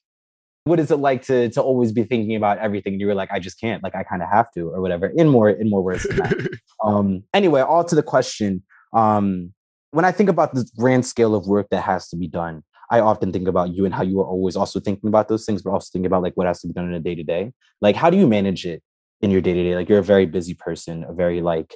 what 0.66 0.80
is 0.80 0.92
it 0.92 0.98
like 0.98 1.24
to 1.24 1.50
to 1.50 1.62
always 1.62 1.92
be 1.92 2.04
thinking 2.04 2.36
about 2.36 2.58
everything 2.58 2.94
and 2.94 3.02
you 3.02 3.08
were 3.08 3.16
like 3.16 3.32
I 3.32 3.40
just 3.40 3.60
can't 3.60 3.84
like 3.84 3.96
I 3.96 4.04
kind 4.04 4.22
of 4.22 4.30
have 4.30 4.52
to 4.54 4.70
or 4.70 4.82
whatever 4.82 5.08
in 5.08 5.28
more 5.28 5.50
in 5.50 5.70
more 5.70 5.84
words 5.84 6.04
than 6.04 6.18
that 6.18 6.60
um 6.84 7.24
anyway 7.34 7.62
all 7.62 7.84
to 7.84 7.96
the 7.96 8.04
question 8.04 8.64
um 8.94 9.54
when 9.92 10.06
I 10.06 10.12
think 10.12 10.30
about 10.30 10.54
the 10.54 10.68
grand 10.78 11.06
scale 11.06 11.36
of 11.36 11.48
work 11.48 11.68
that 11.72 11.82
has 11.82 12.08
to 12.10 12.16
be 12.16 12.28
done 12.28 12.64
I 12.94 13.00
often 13.00 13.32
think 13.32 13.48
about 13.48 13.74
you 13.74 13.86
and 13.86 13.94
how 13.94 14.04
you 14.04 14.20
are 14.22 14.26
always 14.26 14.56
also 14.56 14.80
thinking 14.80 15.08
about 15.08 15.28
those 15.28 15.46
things, 15.48 15.64
but 15.64 15.72
also 15.72 15.90
thinking 15.92 16.06
about 16.06 16.22
like 16.22 16.36
what 16.36 16.46
has 16.46 16.62
to 16.62 16.68
be 16.68 16.74
done 16.74 16.86
in 16.86 16.94
a 16.94 17.00
day 17.00 17.16
to 17.16 17.24
day. 17.24 17.52
Like, 17.82 17.96
how 17.96 18.12
do 18.12 18.18
you 18.18 18.28
manage 18.28 18.68
it 18.68 18.84
in 19.22 19.32
your 19.32 19.42
day 19.42 19.54
to 19.54 19.64
day? 19.64 19.76
Like, 19.76 19.90
you're 19.90 19.98
a 19.98 20.04
very 20.04 20.28
busy 20.28 20.54
person, 20.54 21.04
a 21.04 21.12
very 21.12 21.42
like 21.42 21.76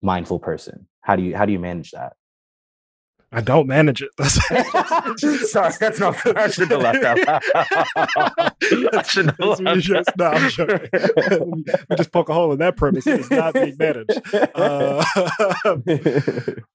mindful 0.00 0.38
person. 0.38 0.88
How 1.02 1.16
do 1.16 1.22
you 1.22 1.36
how 1.36 1.44
do 1.44 1.52
you 1.52 1.58
manage 1.58 1.90
that? 1.90 2.14
I 3.34 3.40
don't 3.40 3.66
manage 3.66 4.00
it. 4.00 4.10
Sorry, 5.48 5.72
that's 5.80 5.98
not 5.98 6.14
fair. 6.16 6.38
I 6.38 6.48
should 6.48 6.70
have 6.70 6.80
left 6.80 7.02
that. 7.02 7.42
I 8.92 9.02
should 9.02 9.26
have 9.26 9.36
That's 9.38 9.60
left 9.60 9.80
just, 9.80 10.10
no, 10.16 10.26
I'm 10.26 10.50
joking. 10.50 11.64
we 11.90 11.96
just 11.96 12.12
poke 12.12 12.28
a 12.28 12.34
hole 12.34 12.52
in 12.52 12.60
that 12.60 12.76
premise. 12.76 13.06
It's 13.08 13.30
not 13.30 13.54
being 13.54 13.76
managed. 13.76 14.22
Uh, 14.54 15.04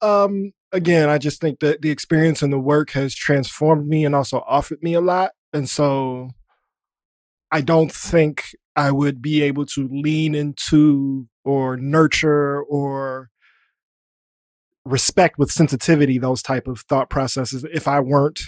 um, 0.01 0.51
again, 0.73 1.07
I 1.07 1.17
just 1.17 1.39
think 1.39 1.61
that 1.61 1.81
the 1.81 1.91
experience 1.91 2.41
and 2.41 2.51
the 2.51 2.59
work 2.59 2.91
has 2.91 3.15
transformed 3.15 3.87
me 3.87 4.03
and 4.03 4.13
also 4.13 4.43
offered 4.45 4.83
me 4.83 4.93
a 4.93 5.01
lot. 5.01 5.31
And 5.53 5.69
so 5.69 6.31
I 7.51 7.61
don't 7.61 7.91
think 7.91 8.53
I 8.75 8.91
would 8.91 9.21
be 9.21 9.43
able 9.43 9.65
to 9.67 9.87
lean 9.89 10.35
into 10.35 11.27
or 11.45 11.77
nurture 11.77 12.61
or 12.63 13.29
respect 14.85 15.37
with 15.37 15.51
sensitivity 15.51 16.17
those 16.17 16.41
type 16.41 16.67
of 16.67 16.79
thought 16.81 17.09
processes 17.09 17.65
if 17.71 17.87
I 17.87 17.99
weren't 17.99 18.41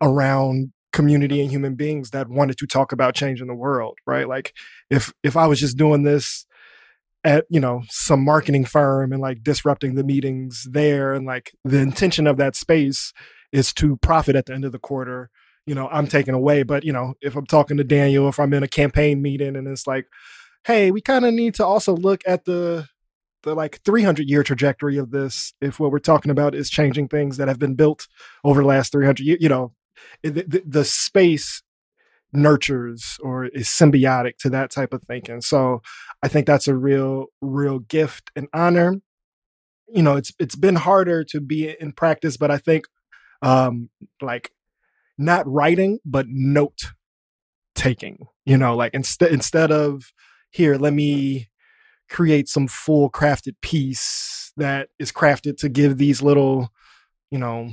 around 0.00 0.72
community 0.92 1.40
and 1.40 1.50
human 1.50 1.74
beings 1.74 2.10
that 2.10 2.28
wanted 2.28 2.56
to 2.58 2.66
talk 2.66 2.92
about 2.92 3.14
changing 3.14 3.46
the 3.46 3.54
world, 3.54 3.98
right? 4.06 4.28
Like 4.28 4.54
if 4.90 5.12
if 5.22 5.36
I 5.36 5.46
was 5.46 5.60
just 5.60 5.76
doing 5.76 6.02
this 6.02 6.46
at, 7.24 7.44
you 7.50 7.60
know, 7.60 7.82
some 7.88 8.24
marketing 8.24 8.64
firm 8.64 9.12
and 9.12 9.20
like 9.20 9.42
disrupting 9.42 9.94
the 9.94 10.04
meetings 10.04 10.66
there 10.70 11.12
and 11.12 11.26
like 11.26 11.52
the 11.64 11.78
intention 11.78 12.26
of 12.26 12.36
that 12.38 12.56
space 12.56 13.12
is 13.52 13.72
to 13.74 13.96
profit 13.98 14.36
at 14.36 14.46
the 14.46 14.54
end 14.54 14.64
of 14.64 14.72
the 14.72 14.78
quarter, 14.78 15.30
you 15.66 15.74
know, 15.74 15.88
I'm 15.90 16.06
taken 16.06 16.34
away, 16.34 16.62
but 16.62 16.84
you 16.84 16.92
know, 16.92 17.14
if 17.20 17.36
I'm 17.36 17.46
talking 17.46 17.76
to 17.76 17.84
Daniel 17.84 18.28
if 18.28 18.38
I'm 18.40 18.54
in 18.54 18.62
a 18.62 18.68
campaign 18.68 19.20
meeting 19.20 19.56
and 19.56 19.68
it's 19.68 19.86
like, 19.86 20.06
"Hey, 20.64 20.90
we 20.90 21.00
kind 21.00 21.24
of 21.24 21.34
need 21.34 21.54
to 21.56 21.66
also 21.66 21.94
look 21.94 22.22
at 22.26 22.44
the 22.44 22.88
the 23.42 23.54
like 23.54 23.80
300 23.84 24.28
year 24.28 24.42
trajectory 24.42 24.98
of 24.98 25.10
this 25.10 25.54
if 25.60 25.78
what 25.78 25.92
we're 25.92 25.98
talking 25.98 26.30
about 26.30 26.54
is 26.54 26.70
changing 26.70 27.08
things 27.08 27.36
that 27.36 27.48
have 27.48 27.58
been 27.58 27.74
built 27.74 28.08
over 28.44 28.62
the 28.62 28.68
last 28.68 28.92
300 28.92 29.20
years 29.20 29.38
you 29.40 29.48
know 29.48 29.72
the, 30.22 30.30
the, 30.30 30.62
the 30.66 30.84
space 30.84 31.62
nurtures 32.32 33.18
or 33.22 33.46
is 33.46 33.68
symbiotic 33.68 34.36
to 34.38 34.50
that 34.50 34.70
type 34.70 34.92
of 34.92 35.02
thinking. 35.04 35.40
So 35.40 35.82
i 36.22 36.28
think 36.28 36.46
that's 36.46 36.68
a 36.68 36.76
real 36.76 37.26
real 37.40 37.78
gift 37.78 38.30
and 38.36 38.48
honor. 38.52 39.00
You 39.88 40.02
know 40.02 40.16
it's 40.16 40.32
it's 40.38 40.56
been 40.56 40.76
harder 40.76 41.24
to 41.24 41.40
be 41.40 41.74
in 41.80 41.92
practice 41.92 42.36
but 42.36 42.50
i 42.50 42.58
think 42.58 42.84
um 43.40 43.88
like 44.20 44.52
not 45.16 45.48
writing 45.48 45.98
but 46.04 46.26
note 46.28 46.92
taking 47.74 48.26
you 48.44 48.58
know 48.58 48.76
like 48.76 48.92
instead 48.92 49.32
instead 49.32 49.72
of 49.72 50.12
here 50.50 50.76
let 50.76 50.92
me 50.92 51.48
create 52.08 52.48
some 52.48 52.66
full 52.68 53.10
crafted 53.10 53.54
piece 53.60 54.52
that 54.56 54.88
is 54.98 55.12
crafted 55.12 55.56
to 55.58 55.68
give 55.68 55.98
these 55.98 56.22
little, 56.22 56.70
you 57.30 57.38
know, 57.38 57.72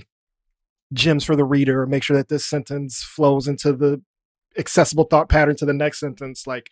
gems 0.93 1.23
for 1.23 1.35
the 1.35 1.45
reader, 1.45 1.85
make 1.85 2.03
sure 2.03 2.17
that 2.17 2.29
this 2.29 2.45
sentence 2.45 3.03
flows 3.03 3.47
into 3.47 3.73
the 3.73 4.01
accessible 4.57 5.05
thought 5.05 5.29
pattern 5.29 5.55
to 5.55 5.65
the 5.65 5.73
next 5.73 5.99
sentence. 5.99 6.45
Like, 6.45 6.69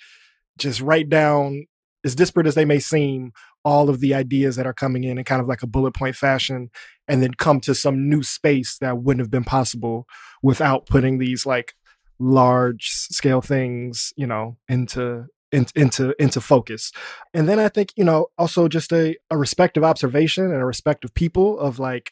just 0.58 0.82
write 0.82 1.10
down, 1.10 1.66
as 2.06 2.16
disparate 2.16 2.48
as 2.48 2.56
they 2.56 2.66
may 2.66 2.80
seem, 2.80 3.32
all 3.66 3.90
of 3.90 4.02
the 4.02 4.14
ideas 4.14 4.56
that 4.56 4.68
are 4.68 4.74
coming 4.74 5.04
in 5.04 5.18
in 5.18 5.24
kind 5.24 5.42
of 5.42 5.48
like 5.48 5.64
a 5.64 5.68
bullet 5.68 5.94
point 5.94 6.16
fashion, 6.16 6.70
and 7.08 7.24
then 7.24 7.34
come 7.34 7.60
to 7.62 7.74
some 7.74 8.10
new 8.10 8.24
space 8.24 8.78
that 8.80 9.00
wouldn't 9.00 9.22
have 9.22 9.32
been 9.32 9.44
possible 9.44 10.06
without 10.42 10.86
putting 10.86 11.18
these 11.18 11.46
like 11.46 11.74
large 12.20 12.90
scale 12.90 13.42
things, 13.42 14.14
you 14.16 14.28
know, 14.28 14.58
into 14.70 15.26
in, 15.54 15.68
into 15.76 16.16
into 16.22 16.42
focus. 16.42 16.92
And 17.34 17.48
then 17.48 17.60
I 17.60 17.70
think, 17.70 17.94
you 17.96 18.04
know, 18.04 18.28
also 18.38 18.68
just 18.68 18.92
a, 18.92 19.16
a 19.30 19.38
respective 19.38 19.84
observation 19.84 20.46
and 20.46 20.56
a 20.62 20.66
respective 20.66 21.14
people 21.14 21.60
of 21.60 21.80
like 21.80 22.12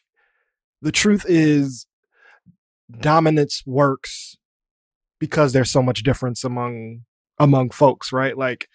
the 0.80 0.92
truth 0.92 1.26
is 1.28 1.86
dominance 3.00 3.64
works 3.66 4.36
because 5.18 5.52
there's 5.52 5.70
so 5.70 5.82
much 5.82 6.04
difference 6.04 6.44
among 6.44 7.00
among 7.38 7.70
folks, 7.70 8.12
right? 8.12 8.38
Like 8.38 8.68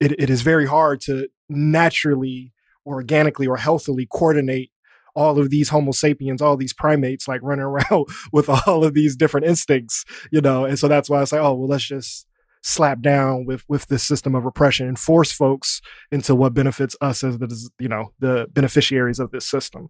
it, 0.00 0.12
it 0.18 0.30
is 0.30 0.42
very 0.42 0.66
hard 0.66 1.00
to 1.02 1.28
naturally 1.48 2.52
or 2.84 2.94
organically 2.96 3.46
or 3.46 3.56
healthily 3.56 4.06
coordinate 4.10 4.70
all 5.16 5.38
of 5.38 5.48
these 5.48 5.68
homo 5.68 5.92
sapiens 5.92 6.42
all 6.42 6.56
these 6.56 6.72
primates 6.72 7.28
like 7.28 7.40
running 7.42 7.64
around 7.64 8.06
with 8.32 8.48
all 8.48 8.84
of 8.84 8.94
these 8.94 9.14
different 9.14 9.46
instincts 9.46 10.04
you 10.32 10.40
know 10.40 10.64
and 10.64 10.76
so 10.76 10.88
that's 10.88 11.08
why 11.08 11.22
it's 11.22 11.30
like 11.30 11.40
oh 11.40 11.54
well 11.54 11.68
let's 11.68 11.84
just 11.84 12.26
slap 12.66 13.02
down 13.02 13.44
with 13.44 13.62
with 13.68 13.86
this 13.88 14.02
system 14.02 14.34
of 14.34 14.44
repression 14.44 14.88
and 14.88 14.98
force 14.98 15.30
folks 15.30 15.82
into 16.10 16.34
what 16.34 16.54
benefits 16.54 16.96
us 17.02 17.22
as 17.22 17.38
the 17.38 17.70
you 17.78 17.88
know 17.88 18.10
the 18.20 18.46
beneficiaries 18.52 19.18
of 19.18 19.30
this 19.30 19.46
system. 19.46 19.88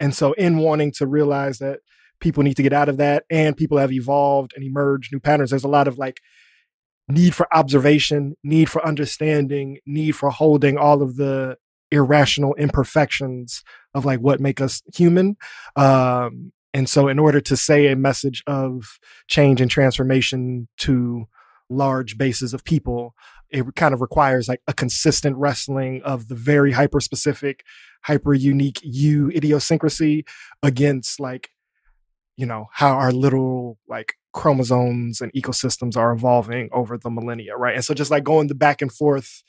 And 0.00 0.12
so 0.12 0.32
in 0.32 0.58
wanting 0.58 0.90
to 0.92 1.06
realize 1.06 1.58
that 1.58 1.78
people 2.20 2.42
need 2.42 2.56
to 2.56 2.64
get 2.64 2.72
out 2.72 2.88
of 2.88 2.96
that 2.96 3.24
and 3.30 3.56
people 3.56 3.78
have 3.78 3.92
evolved 3.92 4.54
and 4.56 4.64
emerged 4.64 5.12
new 5.12 5.20
patterns 5.20 5.50
there's 5.50 5.64
a 5.64 5.68
lot 5.68 5.86
of 5.86 5.98
like 5.98 6.18
need 7.08 7.32
for 7.32 7.46
observation 7.54 8.34
need 8.42 8.68
for 8.68 8.84
understanding 8.84 9.78
need 9.86 10.12
for 10.12 10.30
holding 10.30 10.76
all 10.76 11.02
of 11.02 11.16
the 11.16 11.56
irrational 11.92 12.54
imperfections 12.56 13.62
of 13.94 14.04
like 14.04 14.18
what 14.18 14.40
make 14.40 14.60
us 14.60 14.82
human. 14.94 15.36
Um 15.76 16.52
and 16.74 16.88
so 16.88 17.06
in 17.06 17.20
order 17.20 17.40
to 17.40 17.56
say 17.56 17.86
a 17.86 17.96
message 17.96 18.42
of 18.48 18.98
change 19.28 19.60
and 19.60 19.70
transformation 19.70 20.66
to 20.78 21.26
large 21.68 22.16
bases 22.16 22.54
of 22.54 22.64
people 22.64 23.14
it 23.50 23.64
kind 23.76 23.94
of 23.94 24.00
requires 24.00 24.48
like 24.48 24.60
a 24.66 24.72
consistent 24.72 25.36
wrestling 25.36 26.02
of 26.04 26.28
the 26.28 26.34
very 26.34 26.72
hyper 26.72 27.00
specific 27.00 27.64
hyper 28.02 28.34
unique 28.34 28.78
you 28.82 29.30
idiosyncrasy 29.30 30.24
against 30.62 31.18
like 31.20 31.50
you 32.36 32.46
know 32.46 32.66
how 32.72 32.94
our 32.94 33.12
little 33.12 33.78
like 33.88 34.14
chromosomes 34.32 35.20
and 35.20 35.32
ecosystems 35.32 35.96
are 35.96 36.12
evolving 36.12 36.68
over 36.72 36.98
the 36.98 37.10
millennia 37.10 37.56
right? 37.56 37.74
And 37.74 37.84
so 37.84 37.94
just 37.94 38.10
like 38.10 38.24
going 38.24 38.48
the 38.48 38.54
back 38.54 38.82
and 38.82 38.92
forth 38.92 39.42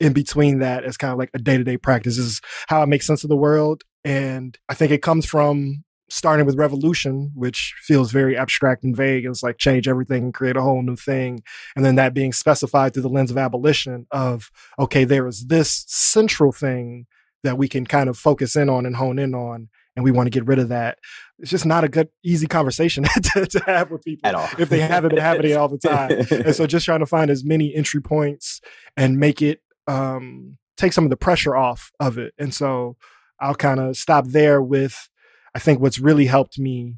in 0.00 0.14
between 0.14 0.60
that 0.60 0.84
is 0.84 0.96
kind 0.96 1.12
of 1.12 1.18
like 1.18 1.30
a 1.34 1.38
day-to-day 1.38 1.76
practice 1.76 2.16
is 2.16 2.40
how 2.68 2.80
i 2.80 2.86
make 2.86 3.02
sense 3.02 3.22
of 3.22 3.28
the 3.28 3.36
world. 3.36 3.82
And 4.04 4.56
i 4.68 4.74
think 4.74 4.90
it 4.92 5.02
comes 5.02 5.26
from 5.26 5.84
starting 6.10 6.44
with 6.44 6.58
revolution, 6.58 7.30
which 7.34 7.74
feels 7.78 8.10
very 8.10 8.36
abstract 8.36 8.84
and 8.84 8.96
vague. 8.96 9.24
It's 9.24 9.42
like 9.42 9.58
change 9.58 9.88
everything 9.88 10.24
and 10.24 10.34
create 10.34 10.56
a 10.56 10.62
whole 10.62 10.82
new 10.82 10.96
thing. 10.96 11.42
And 11.76 11.84
then 11.84 11.94
that 11.94 12.14
being 12.14 12.32
specified 12.32 12.92
through 12.92 13.04
the 13.04 13.08
lens 13.08 13.30
of 13.30 13.38
abolition 13.38 14.06
of, 14.10 14.50
okay, 14.78 15.04
there 15.04 15.26
is 15.26 15.46
this 15.46 15.84
central 15.86 16.52
thing 16.52 17.06
that 17.42 17.56
we 17.56 17.68
can 17.68 17.86
kind 17.86 18.08
of 18.08 18.18
focus 18.18 18.56
in 18.56 18.68
on 18.68 18.84
and 18.84 18.96
hone 18.96 19.18
in 19.18 19.34
on. 19.34 19.68
And 19.96 20.04
we 20.04 20.10
want 20.10 20.26
to 20.26 20.30
get 20.30 20.46
rid 20.46 20.58
of 20.58 20.68
that. 20.68 20.98
It's 21.38 21.50
just 21.50 21.66
not 21.66 21.84
a 21.84 21.88
good, 21.88 22.08
easy 22.22 22.46
conversation 22.46 23.04
to, 23.34 23.46
to 23.46 23.62
have 23.66 23.90
with 23.90 24.04
people 24.04 24.28
At 24.28 24.34
all. 24.34 24.48
if 24.58 24.68
they 24.68 24.80
haven't 24.80 25.10
been 25.10 25.18
having 25.18 25.50
it 25.50 25.56
all 25.56 25.68
the 25.68 25.78
time. 25.78 26.10
and 26.30 26.54
so 26.54 26.66
just 26.68 26.84
trying 26.84 27.00
to 27.00 27.06
find 27.06 27.30
as 27.30 27.44
many 27.44 27.74
entry 27.74 28.00
points 28.00 28.60
and 28.96 29.18
make 29.18 29.42
it 29.42 29.62
um, 29.86 30.58
take 30.76 30.92
some 30.92 31.04
of 31.04 31.10
the 31.10 31.16
pressure 31.16 31.56
off 31.56 31.92
of 32.00 32.18
it. 32.18 32.34
And 32.38 32.54
so 32.54 32.96
I'll 33.40 33.54
kind 33.54 33.80
of 33.80 33.96
stop 33.96 34.26
there 34.28 34.62
with 34.62 35.08
I 35.54 35.58
think 35.58 35.80
what's 35.80 35.98
really 35.98 36.26
helped 36.26 36.58
me 36.58 36.96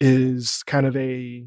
is 0.00 0.62
kind 0.66 0.86
of 0.86 0.96
a 0.96 1.46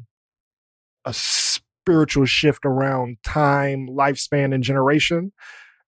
a 1.04 1.12
spiritual 1.12 2.24
shift 2.24 2.64
around 2.64 3.18
time, 3.24 3.88
lifespan, 3.88 4.54
and 4.54 4.64
generation. 4.64 5.32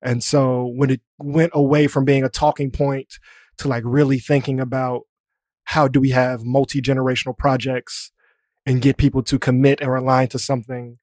And 0.02 0.22
so 0.22 0.66
when 0.76 0.90
it 0.90 1.00
went 1.18 1.52
away 1.54 1.86
from 1.86 2.04
being 2.04 2.22
a 2.22 2.28
talking 2.28 2.70
point 2.70 3.14
to 3.58 3.68
like 3.68 3.82
really 3.86 4.18
thinking 4.18 4.60
about 4.60 5.02
how 5.64 5.88
do 5.88 6.00
we 6.00 6.10
have 6.10 6.44
multi 6.44 6.82
generational 6.82 7.36
projects 7.36 8.12
and 8.66 8.82
get 8.82 8.98
people 8.98 9.22
to 9.22 9.38
commit 9.38 9.82
or 9.82 9.96
align 9.96 10.28
to 10.28 10.38
something 10.38 10.98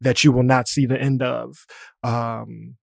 that 0.00 0.24
you 0.24 0.32
will 0.32 0.42
not 0.42 0.68
see 0.68 0.86
the 0.86 1.00
end 1.00 1.22
of. 1.22 1.66
Um, 2.02 2.76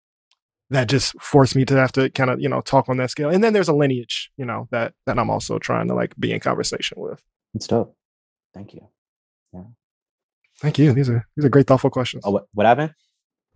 that 0.69 0.87
just 0.87 1.19
forced 1.21 1.55
me 1.55 1.65
to 1.65 1.75
have 1.75 1.91
to 1.93 2.09
kind 2.09 2.29
of 2.29 2.41
you 2.41 2.49
know 2.49 2.61
talk 2.61 2.89
on 2.89 2.97
that 2.97 3.11
scale. 3.11 3.29
And 3.29 3.43
then 3.43 3.53
there's 3.53 3.69
a 3.69 3.73
lineage, 3.73 4.31
you 4.37 4.45
know, 4.45 4.67
that 4.71 4.93
that 5.05 5.19
I'm 5.19 5.29
also 5.29 5.59
trying 5.59 5.87
to 5.87 5.95
like 5.95 6.15
be 6.17 6.31
in 6.31 6.39
conversation 6.39 6.99
with. 6.99 7.21
It's 7.53 7.67
dope. 7.67 7.95
Thank 8.53 8.73
you. 8.73 8.87
Thank 10.59 10.79
you. 10.79 10.93
These 10.93 11.09
are 11.09 11.27
these 11.35 11.45
are 11.45 11.49
great 11.49 11.67
thoughtful 11.67 11.89
questions. 11.89 12.23
Oh, 12.25 12.31
what, 12.31 12.45
what 12.53 12.65
happened? 12.65 12.93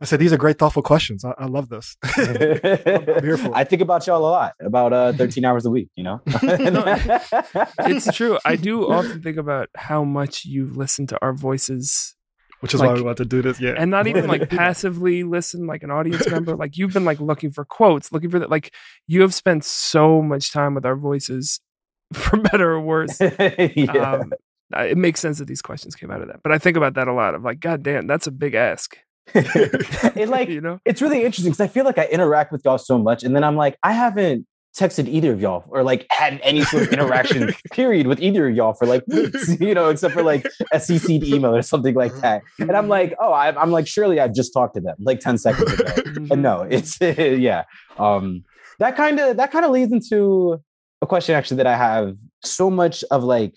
I 0.01 0.05
said 0.05 0.19
these 0.19 0.31
are 0.31 0.37
great 0.37 0.57
thoughtful 0.57 0.81
questions. 0.81 1.25
I, 1.25 1.33
I 1.37 1.45
love 1.45 1.67
this. 1.69 1.97
I'm 2.03 3.23
here 3.23 3.37
for. 3.37 3.53
I 3.53 3.65
think 3.65 3.81
about 3.81 4.07
y'all 4.07 4.21
a 4.21 4.23
lot, 4.23 4.53
about 4.61 4.93
uh, 4.93 5.11
13 5.13 5.43
hours 5.43 5.65
a 5.65 5.69
week, 5.69 5.89
you 5.95 6.03
know? 6.03 6.21
it's 6.25 8.13
true. 8.15 8.37
I 8.45 8.55
do 8.55 8.89
often 8.89 9.21
think 9.21 9.35
about 9.37 9.67
how 9.75 10.05
much 10.05 10.45
you've 10.45 10.77
listened 10.77 11.09
to 11.09 11.19
our 11.21 11.33
voices 11.33 12.15
Which 12.61 12.73
is 12.73 12.81
why 12.81 12.87
like- 12.87 12.97
we 12.97 13.01
want 13.01 13.17
to 13.17 13.25
do 13.25 13.41
this. 13.41 13.59
Yeah. 13.59 13.75
and 13.77 13.89
not 13.89 14.07
even 14.07 14.27
like 14.27 14.49
passively 14.49 15.23
listen 15.23 15.65
like 15.65 15.83
an 15.83 15.91
audience 15.91 16.27
member. 16.29 16.55
Like 16.55 16.77
you've 16.77 16.93
been 16.93 17.05
like 17.05 17.19
looking 17.19 17.51
for 17.51 17.65
quotes, 17.65 18.11
looking 18.11 18.29
for 18.29 18.39
that. 18.39 18.49
Like 18.49 18.73
you 19.07 19.21
have 19.21 19.33
spent 19.33 19.63
so 19.63 20.21
much 20.21 20.51
time 20.51 20.75
with 20.75 20.85
our 20.85 20.95
voices, 20.95 21.61
for 22.13 22.37
better 22.37 22.71
or 22.71 22.81
worse. 22.81 23.19
yeah. 23.75 24.13
Um, 24.13 24.33
it 24.77 24.97
makes 24.97 25.19
sense 25.19 25.39
that 25.39 25.47
these 25.47 25.61
questions 25.61 25.95
came 25.95 26.11
out 26.11 26.21
of 26.21 26.27
that. 26.27 26.41
But 26.43 26.51
I 26.51 26.57
think 26.57 26.77
about 26.77 26.93
that 26.95 27.07
a 27.07 27.13
lot. 27.13 27.33
Of 27.33 27.43
like, 27.43 27.59
God 27.59 27.81
damn, 27.81 28.07
that's 28.07 28.27
a 28.27 28.31
big 28.31 28.53
ask. 28.55 28.97
it 29.33 30.27
like 30.27 30.49
you 30.49 30.59
know, 30.59 30.79
it's 30.85 31.01
really 31.01 31.23
interesting 31.23 31.51
because 31.51 31.61
I 31.61 31.67
feel 31.67 31.85
like 31.85 31.99
I 31.99 32.05
interact 32.05 32.51
with 32.51 32.61
y'all 32.65 32.79
so 32.79 32.97
much, 32.97 33.23
and 33.23 33.35
then 33.35 33.43
I'm 33.43 33.55
like, 33.55 33.77
I 33.83 33.93
haven't 33.93 34.47
texted 34.77 35.07
either 35.07 35.33
of 35.33 35.41
y'all 35.41 35.63
or 35.69 35.83
like 35.83 36.05
had 36.11 36.39
any 36.43 36.61
sort 36.61 36.83
of 36.83 36.93
interaction 36.93 37.53
period 37.71 38.07
with 38.07 38.21
either 38.21 38.47
of 38.47 38.55
y'all 38.55 38.73
for 38.73 38.85
like 38.85 39.05
weeks, 39.07 39.49
you 39.59 39.73
know, 39.73 39.89
except 39.89 40.13
for 40.13 40.23
like 40.23 40.45
a 40.71 40.77
CC'd 40.77 41.23
email 41.23 41.55
or 41.55 41.61
something 41.61 41.95
like 41.95 42.13
that. 42.21 42.41
And 42.59 42.71
I'm 42.71 42.87
like, 42.87 43.15
oh, 43.19 43.31
I, 43.31 43.59
I'm 43.59 43.71
like, 43.71 43.87
surely 43.87 44.19
I've 44.19 44.33
just 44.33 44.53
talked 44.53 44.75
to 44.75 44.81
them 44.81 44.95
like 44.99 45.19
10 45.19 45.37
seconds 45.37 45.73
ago. 45.73 45.93
and 46.31 46.41
no, 46.41 46.61
it's 46.69 46.99
yeah. 47.01 47.63
Um, 47.97 48.43
that 48.79 48.95
kind 48.95 49.19
of 49.19 49.37
that 49.37 49.51
kind 49.51 49.65
of 49.65 49.71
leads 49.71 49.91
into 49.91 50.61
a 51.01 51.07
question 51.07 51.35
actually 51.35 51.57
that 51.57 51.67
I 51.67 51.75
have. 51.75 52.15
So 52.43 52.69
much 52.69 53.03
of 53.11 53.23
like 53.23 53.55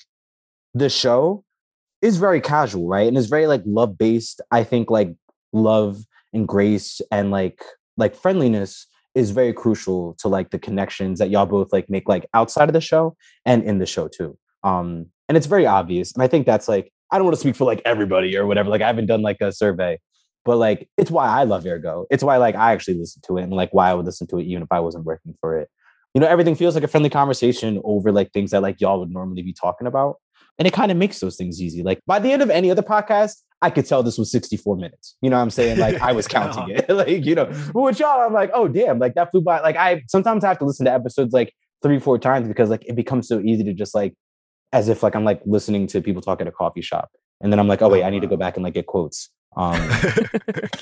the 0.74 0.88
show 0.88 1.44
is 2.00 2.16
very 2.16 2.40
casual, 2.40 2.88
right? 2.88 3.06
And 3.06 3.16
it's 3.16 3.28
very 3.28 3.46
like 3.46 3.62
love 3.64 3.96
based. 3.98 4.40
I 4.50 4.64
think 4.64 4.90
like 4.90 5.14
love 5.52 6.02
and 6.32 6.48
grace 6.48 7.00
and 7.10 7.30
like 7.30 7.62
like 7.96 8.16
friendliness 8.16 8.86
is 9.14 9.30
very 9.30 9.52
crucial 9.52 10.14
to 10.18 10.28
like 10.28 10.50
the 10.50 10.58
connections 10.58 11.18
that 11.18 11.30
y'all 11.30 11.46
both 11.46 11.72
like 11.72 11.88
make 11.90 12.08
like 12.08 12.26
outside 12.34 12.68
of 12.68 12.72
the 12.72 12.80
show 12.80 13.16
and 13.44 13.62
in 13.64 13.78
the 13.78 13.86
show 13.86 14.08
too. 14.08 14.36
Um, 14.64 15.06
and 15.28 15.36
it's 15.36 15.46
very 15.46 15.66
obvious. 15.66 16.12
And 16.12 16.22
I 16.22 16.28
think 16.28 16.46
that's 16.46 16.68
like 16.68 16.92
I 17.10 17.18
don't 17.18 17.26
want 17.26 17.34
to 17.34 17.40
speak 17.40 17.56
for 17.56 17.64
like 17.64 17.82
everybody 17.84 18.36
or 18.36 18.46
whatever. 18.46 18.70
Like 18.70 18.80
I 18.80 18.86
haven't 18.86 19.06
done 19.06 19.22
like 19.22 19.40
a 19.40 19.52
survey, 19.52 19.98
but 20.44 20.56
like 20.56 20.88
it's 20.96 21.10
why 21.10 21.26
I 21.26 21.44
love 21.44 21.66
Ergo. 21.66 22.06
It's 22.10 22.24
why 22.24 22.38
like 22.38 22.54
I 22.54 22.72
actually 22.72 22.94
listen 22.94 23.20
to 23.26 23.38
it 23.38 23.42
and 23.42 23.52
like 23.52 23.72
why 23.72 23.90
I 23.90 23.94
would 23.94 24.06
listen 24.06 24.26
to 24.28 24.38
it 24.38 24.44
even 24.44 24.62
if 24.62 24.68
I 24.70 24.80
wasn't 24.80 25.04
working 25.04 25.34
for 25.40 25.58
it. 25.58 25.68
You 26.14 26.20
know, 26.20 26.26
everything 26.26 26.54
feels 26.54 26.74
like 26.74 26.84
a 26.84 26.88
friendly 26.88 27.10
conversation 27.10 27.80
over 27.84 28.12
like 28.12 28.32
things 28.32 28.50
that 28.50 28.62
like 28.62 28.80
y'all 28.80 29.00
would 29.00 29.10
normally 29.10 29.42
be 29.42 29.52
talking 29.52 29.86
about. 29.86 30.16
And 30.58 30.68
it 30.68 30.72
kind 30.72 30.90
of 30.90 30.98
makes 30.98 31.18
those 31.20 31.36
things 31.36 31.60
easy. 31.60 31.82
Like 31.82 32.00
by 32.06 32.18
the 32.18 32.30
end 32.30 32.42
of 32.42 32.50
any 32.50 32.70
other 32.70 32.82
podcast, 32.82 33.36
I 33.62 33.70
could 33.70 33.86
tell 33.86 34.02
this 34.02 34.18
was 34.18 34.30
64 34.30 34.76
minutes. 34.76 35.16
You 35.22 35.30
know 35.30 35.36
what 35.36 35.42
I'm 35.42 35.50
saying? 35.50 35.78
Like 35.78 36.00
I 36.00 36.12
was 36.12 36.28
counting 36.28 36.76
it. 36.76 36.88
like, 36.88 37.24
you 37.24 37.34
know, 37.34 37.46
but 37.72 37.80
with 37.80 38.00
y'all, 38.00 38.20
I'm 38.20 38.32
like, 38.32 38.50
oh 38.52 38.68
damn, 38.68 38.98
like 38.98 39.14
that 39.14 39.30
flew 39.30 39.40
by. 39.40 39.60
Like 39.60 39.76
I 39.76 40.02
sometimes 40.08 40.44
I 40.44 40.48
have 40.48 40.58
to 40.58 40.64
listen 40.64 40.84
to 40.86 40.92
episodes 40.92 41.32
like 41.32 41.54
three, 41.82 41.98
four 41.98 42.18
times 42.18 42.48
because 42.48 42.70
like 42.70 42.84
it 42.86 42.96
becomes 42.96 43.28
so 43.28 43.40
easy 43.40 43.64
to 43.64 43.72
just 43.72 43.94
like 43.94 44.14
as 44.72 44.88
if 44.88 45.02
like 45.02 45.14
I'm 45.14 45.24
like 45.24 45.40
listening 45.46 45.86
to 45.88 46.00
people 46.00 46.22
talk 46.22 46.40
at 46.40 46.46
a 46.46 46.52
coffee 46.52 46.82
shop. 46.82 47.10
And 47.40 47.52
then 47.52 47.58
I'm 47.58 47.68
like, 47.68 47.82
oh 47.82 47.88
wait, 47.88 48.04
I 48.04 48.10
need 48.10 48.20
to 48.20 48.28
go 48.28 48.36
back 48.36 48.56
and 48.56 48.64
like 48.64 48.74
get 48.74 48.86
quotes. 48.86 49.30
Um 49.56 49.80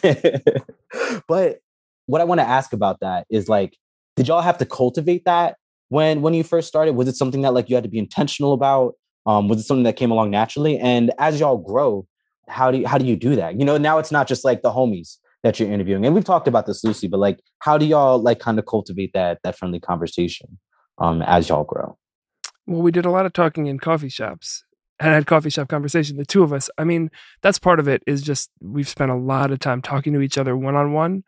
but 1.28 1.58
what 2.06 2.20
I 2.20 2.24
want 2.24 2.40
to 2.40 2.48
ask 2.48 2.72
about 2.72 3.00
that 3.00 3.26
is 3.30 3.48
like, 3.48 3.76
did 4.16 4.28
y'all 4.28 4.40
have 4.40 4.58
to 4.58 4.66
cultivate 4.66 5.24
that 5.26 5.56
when 5.88 6.22
when 6.22 6.34
you 6.34 6.44
first 6.44 6.68
started? 6.68 6.94
Was 6.94 7.08
it 7.08 7.16
something 7.16 7.42
that 7.42 7.52
like 7.52 7.68
you 7.68 7.74
had 7.74 7.84
to 7.84 7.90
be 7.90 7.98
intentional 7.98 8.52
about? 8.52 8.94
Um, 9.30 9.48
was 9.48 9.60
it 9.60 9.62
something 9.64 9.84
that 9.84 9.96
came 9.96 10.10
along 10.10 10.30
naturally? 10.30 10.78
And 10.78 11.12
as 11.18 11.38
y'all 11.38 11.58
grow, 11.58 12.06
how 12.48 12.70
do 12.70 12.78
you 12.78 12.86
how 12.86 12.98
do 12.98 13.06
you 13.06 13.16
do 13.16 13.36
that? 13.36 13.58
You 13.58 13.64
know, 13.64 13.78
now 13.78 13.98
it's 13.98 14.10
not 14.10 14.26
just 14.26 14.44
like 14.44 14.62
the 14.62 14.72
homies 14.72 15.18
that 15.42 15.60
you're 15.60 15.70
interviewing, 15.70 16.04
and 16.04 16.14
we've 16.14 16.24
talked 16.24 16.48
about 16.48 16.66
this, 16.66 16.82
Lucy. 16.82 17.06
But 17.06 17.20
like, 17.20 17.38
how 17.60 17.78
do 17.78 17.86
y'all 17.86 18.18
like 18.18 18.40
kind 18.40 18.58
of 18.58 18.66
cultivate 18.66 19.12
that 19.14 19.38
that 19.44 19.56
friendly 19.56 19.78
conversation 19.80 20.58
um, 20.98 21.22
as 21.22 21.48
y'all 21.48 21.64
grow? 21.64 21.96
well, 22.66 22.82
we 22.82 22.92
did 22.92 23.04
a 23.04 23.10
lot 23.10 23.26
of 23.26 23.32
talking 23.32 23.66
in 23.66 23.78
coffee 23.78 24.08
shops 24.08 24.64
and 24.98 25.12
had 25.12 25.26
coffee 25.26 25.50
shop 25.50 25.68
conversation. 25.68 26.16
The 26.16 26.24
two 26.24 26.42
of 26.42 26.52
us. 26.52 26.70
I 26.78 26.84
mean, 26.84 27.10
that's 27.42 27.58
part 27.58 27.80
of 27.80 27.88
it. 27.88 28.02
Is 28.06 28.22
just 28.22 28.50
we've 28.60 28.88
spent 28.88 29.10
a 29.10 29.16
lot 29.16 29.50
of 29.50 29.58
time 29.58 29.82
talking 29.82 30.12
to 30.12 30.20
each 30.20 30.38
other 30.38 30.56
one 30.56 30.76
on 30.76 30.92
one, 30.92 31.24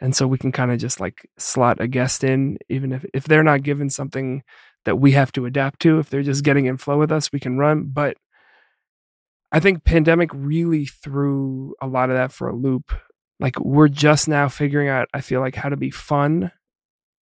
and 0.00 0.14
so 0.14 0.26
we 0.26 0.38
can 0.38 0.52
kind 0.52 0.72
of 0.72 0.78
just 0.78 1.00
like 1.00 1.28
slot 1.38 1.80
a 1.80 1.88
guest 1.88 2.24
in, 2.24 2.58
even 2.68 2.92
if 2.92 3.04
if 3.14 3.24
they're 3.24 3.42
not 3.42 3.62
given 3.62 3.90
something 3.90 4.42
that 4.84 4.96
we 4.96 5.12
have 5.12 5.32
to 5.32 5.46
adapt 5.46 5.80
to. 5.80 5.98
If 5.98 6.10
they're 6.10 6.22
just 6.22 6.44
getting 6.44 6.66
in 6.66 6.76
flow 6.76 6.98
with 6.98 7.12
us, 7.12 7.32
we 7.32 7.40
can 7.40 7.58
run. 7.58 7.84
But 7.84 8.16
I 9.50 9.60
think 9.60 9.84
pandemic 9.84 10.30
really 10.32 10.86
threw 10.86 11.74
a 11.80 11.86
lot 11.86 12.10
of 12.10 12.16
that 12.16 12.32
for 12.32 12.48
a 12.48 12.56
loop. 12.56 12.92
Like 13.38 13.58
we're 13.60 13.88
just 13.88 14.28
now 14.28 14.48
figuring 14.48 14.88
out. 14.88 15.08
I 15.12 15.20
feel 15.20 15.40
like 15.40 15.56
how 15.56 15.68
to 15.68 15.76
be 15.76 15.90
fun 15.90 16.52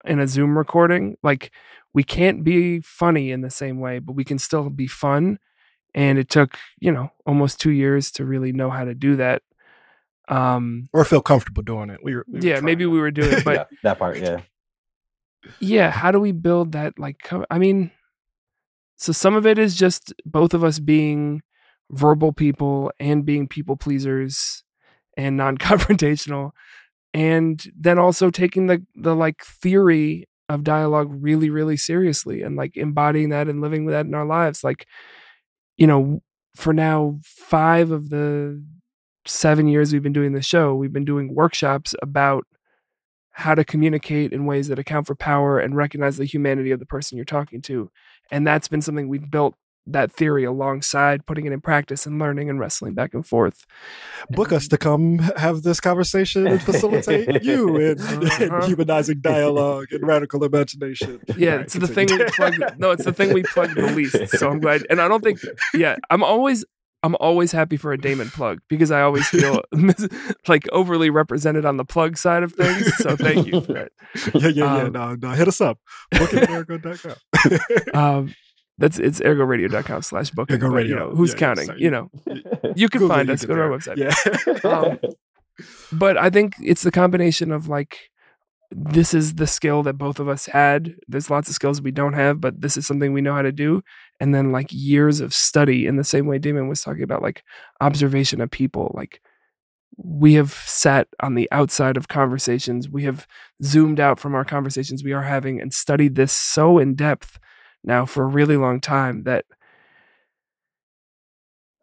in 0.05 0.19
a 0.19 0.27
Zoom 0.27 0.57
recording. 0.57 1.17
Like 1.23 1.51
we 1.93 2.03
can't 2.03 2.43
be 2.43 2.81
funny 2.81 3.31
in 3.31 3.41
the 3.41 3.49
same 3.49 3.79
way, 3.79 3.99
but 3.99 4.13
we 4.13 4.23
can 4.23 4.37
still 4.37 4.69
be 4.69 4.87
fun. 4.87 5.39
And 5.95 6.19
it 6.19 6.29
took, 6.29 6.57
you 6.79 6.91
know, 6.91 7.09
almost 7.25 7.59
two 7.59 7.71
years 7.71 8.11
to 8.11 8.25
really 8.25 8.51
know 8.51 8.69
how 8.69 8.85
to 8.85 8.93
do 8.93 9.15
that. 9.15 9.41
Um, 10.27 10.89
or 10.93 11.03
feel 11.03 11.21
comfortable 11.21 11.63
doing 11.63 11.89
it. 11.89 12.01
We 12.03 12.15
were, 12.15 12.25
we 12.27 12.39
were 12.39 12.45
yeah, 12.45 12.53
trying. 12.53 12.65
maybe 12.65 12.85
we 12.85 12.99
were 12.99 13.09
doing 13.09 13.31
it, 13.31 13.43
but 13.45 13.55
yeah, 13.55 13.77
that 13.81 13.97
part, 13.97 14.19
yeah. 14.19 14.41
Yeah, 15.59 15.91
how 15.91 16.11
do 16.11 16.19
we 16.19 16.31
build 16.31 16.73
that? 16.73 16.99
Like, 16.99 17.29
I 17.49 17.59
mean, 17.59 17.91
so 18.95 19.11
some 19.11 19.35
of 19.35 19.45
it 19.45 19.57
is 19.57 19.75
just 19.75 20.13
both 20.25 20.53
of 20.53 20.63
us 20.63 20.79
being 20.79 21.41
verbal 21.91 22.33
people 22.33 22.91
and 22.99 23.25
being 23.25 23.47
people 23.47 23.75
pleasers 23.75 24.63
and 25.17 25.37
non-confrontational 25.37 26.51
and 27.13 27.65
then 27.79 27.97
also 27.99 28.29
taking 28.29 28.67
the 28.67 28.85
the 28.95 29.15
like 29.15 29.43
theory 29.43 30.27
of 30.49 30.63
dialogue 30.63 31.09
really 31.11 31.49
really 31.49 31.77
seriously 31.77 32.43
and 32.43 32.55
like 32.55 32.77
embodying 32.77 33.29
that 33.29 33.47
and 33.47 33.61
living 33.61 33.85
with 33.85 33.93
that 33.93 34.05
in 34.05 34.13
our 34.13 34.25
lives 34.25 34.63
like 34.63 34.87
you 35.77 35.87
know 35.87 36.21
for 36.55 36.73
now 36.73 37.19
5 37.23 37.91
of 37.91 38.09
the 38.09 38.63
7 39.25 39.67
years 39.67 39.93
we've 39.93 40.03
been 40.03 40.13
doing 40.13 40.33
the 40.33 40.41
show 40.41 40.75
we've 40.75 40.93
been 40.93 41.05
doing 41.05 41.33
workshops 41.33 41.95
about 42.01 42.45
how 43.39 43.55
to 43.55 43.63
communicate 43.63 44.31
in 44.33 44.45
ways 44.45 44.67
that 44.67 44.77
account 44.79 45.07
for 45.07 45.15
power 45.15 45.59
and 45.59 45.75
recognize 45.75 46.17
the 46.17 46.25
humanity 46.25 46.71
of 46.71 46.79
the 46.79 46.85
person 46.85 47.17
you're 47.17 47.25
talking 47.25 47.61
to 47.61 47.89
and 48.31 48.45
that's 48.45 48.67
been 48.67 48.81
something 48.81 49.07
we've 49.07 49.31
built 49.31 49.55
that 49.87 50.11
theory 50.11 50.43
alongside 50.43 51.25
putting 51.25 51.45
it 51.47 51.51
in 51.53 51.61
practice 51.61 52.05
and 52.05 52.19
learning 52.19 52.47
and 52.49 52.59
wrestling 52.59 52.93
back 52.93 53.11
and 53.15 53.25
forth 53.25 53.65
book 54.29 54.51
us 54.51 54.67
to 54.67 54.77
come 54.77 55.17
have 55.37 55.63
this 55.63 55.79
conversation 55.79 56.45
and 56.45 56.61
facilitate 56.61 57.41
you 57.49 57.75
in, 57.77 57.97
in 57.99 58.23
Uh-huh. 58.51 58.67
humanizing 58.67 59.19
dialogue 59.21 59.87
and 59.91 60.05
radical 60.05 60.43
imagination. 60.43 61.19
Yeah, 61.35 61.51
right, 61.55 61.61
it's 61.61 61.73
the 61.73 61.87
thing 61.87 62.07
we 62.11 62.23
plug. 62.25 62.53
No, 62.77 62.91
it's 62.91 63.05
the 63.05 63.13
thing 63.13 63.33
we 63.33 63.41
plug 63.43 63.73
the 63.73 63.87
least. 63.99 64.37
So 64.37 64.49
I'm 64.51 64.59
glad, 64.59 64.85
and 64.91 64.99
I 65.01 65.07
don't 65.07 65.23
think. 65.23 65.39
Yeah, 65.73 65.95
I'm 66.11 66.23
always. 66.23 66.65
I'm 67.01 67.15
always 67.19 67.51
happy 67.51 67.77
for 67.77 67.93
a 67.93 67.97
Damon 67.97 68.29
plug 68.29 68.59
because 68.67 68.91
I 68.91 69.01
always 69.01 69.27
feel 69.27 69.61
like 70.47 70.67
overly 70.71 71.09
represented 71.09 71.65
on 71.65 71.77
the 71.77 71.85
plug 71.85 72.17
side 72.17 72.43
of 72.43 72.53
things. 72.53 72.93
So 72.97 73.15
thank 73.15 73.47
you 73.47 73.61
for 73.61 73.77
it. 73.77 73.93
yeah, 74.35 74.47
yeah, 74.47 74.49
yeah. 74.49 74.83
Um, 74.83 74.91
no, 74.91 75.15
no, 75.15 75.29
hit 75.31 75.47
us 75.47 75.61
up. 75.61 75.79
Book 76.11 76.33
at 76.33 76.49
ergo.com. 76.49 77.15
Um, 77.93 78.35
that's 78.77 78.97
it's 78.99 79.19
ergoradio.com 79.19 80.01
slash 80.01 80.31
booking. 80.31 80.55
Ergo 80.55 80.69
but, 80.69 80.75
Radio. 80.75 80.89
You 80.89 80.95
know, 80.99 81.15
who's 81.15 81.31
Yeah, 81.31 81.35
yeah, 81.35 81.39
counting? 81.39 81.65
sorry. 81.65 81.81
You 81.81 81.91
know, 81.91 82.09
you 82.75 82.89
can 82.89 82.99
Google 82.99 83.15
find 83.15 83.27
you 83.27 83.33
us. 83.33 83.45
Go 83.45 83.55
to 83.55 83.61
our 83.61 83.69
website. 83.69 83.97
Yeah. 83.97 84.69
Um, 84.69 84.99
but 85.91 86.17
I 86.17 86.29
think 86.29 86.55
it's 86.61 86.83
the 86.83 86.91
combination 86.91 87.51
of 87.51 87.67
like 87.67 88.09
this 88.71 89.13
is 89.13 89.35
the 89.35 89.47
skill 89.47 89.81
that 89.83 89.97
both 89.97 90.19
of 90.19 90.27
us 90.27 90.45
had. 90.45 90.95
There's 91.07 91.29
lots 91.29 91.49
of 91.49 91.55
skills 91.55 91.81
we 91.81 91.91
don't 91.91 92.13
have, 92.13 92.39
but 92.39 92.61
this 92.61 92.77
is 92.77 92.85
something 92.85 93.13
we 93.13 93.21
know 93.21 93.33
how 93.33 93.41
to 93.41 93.51
do. 93.51 93.81
And 94.19 94.33
then 94.33 94.51
like 94.51 94.67
years 94.69 95.21
of 95.21 95.33
study 95.33 95.87
in 95.87 95.95
the 95.95 96.03
same 96.03 96.27
way 96.27 96.37
Damon 96.37 96.67
was 96.67 96.81
talking 96.81 97.03
about, 97.03 97.23
like 97.23 97.43
observation 97.81 98.41
of 98.41 98.51
people. 98.51 98.91
Like 98.93 99.21
we 99.97 100.35
have 100.35 100.53
sat 100.53 101.07
on 101.21 101.35
the 101.35 101.51
outside 101.51 101.97
of 101.97 102.07
conversations. 102.07 102.87
We 102.87 103.03
have 103.03 103.27
zoomed 103.63 103.99
out 103.99 104.19
from 104.19 104.35
our 104.35 104.45
conversations 104.45 105.03
we 105.03 105.13
are 105.13 105.23
having 105.23 105.59
and 105.59 105.73
studied 105.73 106.15
this 106.15 106.31
so 106.31 106.77
in 106.77 106.95
depth 106.95 107.39
now 107.83 108.05
for 108.05 108.23
a 108.23 108.27
really 108.27 108.57
long 108.57 108.79
time 108.79 109.23
that 109.23 109.45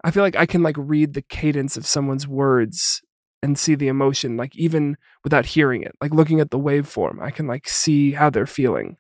I 0.05 0.13
feel 0.13 0.23
like 0.23 0.37
I 0.37 0.47
can 0.47 0.63
like 0.63 0.77
read 0.79 1.15
the 1.15 1.23
cadence 1.23 1.77
of 1.77 1.85
someone's 1.85 2.29
words 2.29 3.03
and 3.43 3.59
see 3.59 3.75
the 3.75 3.89
emotion, 3.89 4.37
like 4.37 4.57
even 4.57 4.97
without 5.25 5.47
hearing 5.47 5.83
it, 5.83 5.93
like 6.01 6.13
looking 6.15 6.41
at 6.41 6.51
the 6.51 6.59
waveform, 6.59 7.21
I 7.23 7.31
can 7.31 7.47
like 7.47 7.69
see 7.69 8.13
how 8.13 8.31
they're 8.31 8.47
feeling. 8.47 8.97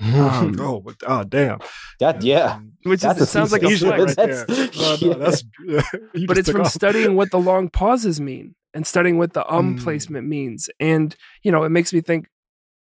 Um, 0.00 0.56
oh, 0.60 0.80
but, 0.80 0.96
oh, 1.06 1.24
damn. 1.24 1.58
That 2.00 2.22
yeah. 2.22 2.58
which 2.84 2.98
is, 2.98 3.02
That's 3.02 3.30
sounds 3.30 3.52
like 3.52 3.62
a 3.62 3.66
Easy 3.68 3.86
flex, 3.86 4.00
right 4.04 4.16
That's- 4.16 4.44
there. 4.46 4.68
No, 4.74 4.96
no, 4.96 5.08
yeah. 5.08 5.14
that's, 5.14 5.42
but 6.26 6.38
it's 6.38 6.50
from 6.50 6.62
off. 6.62 6.72
studying 6.72 7.14
what 7.16 7.30
the 7.30 7.38
long 7.38 7.68
pauses 7.68 8.20
mean 8.20 8.54
and 8.74 8.86
studying 8.86 9.18
what 9.18 9.32
the 9.32 9.48
um 9.52 9.76
Mm. 9.76 9.82
placement 9.82 10.26
means. 10.26 10.68
And, 10.80 11.14
you 11.42 11.52
know, 11.52 11.62
it 11.64 11.70
makes 11.70 11.92
me 11.92 12.00
think 12.00 12.26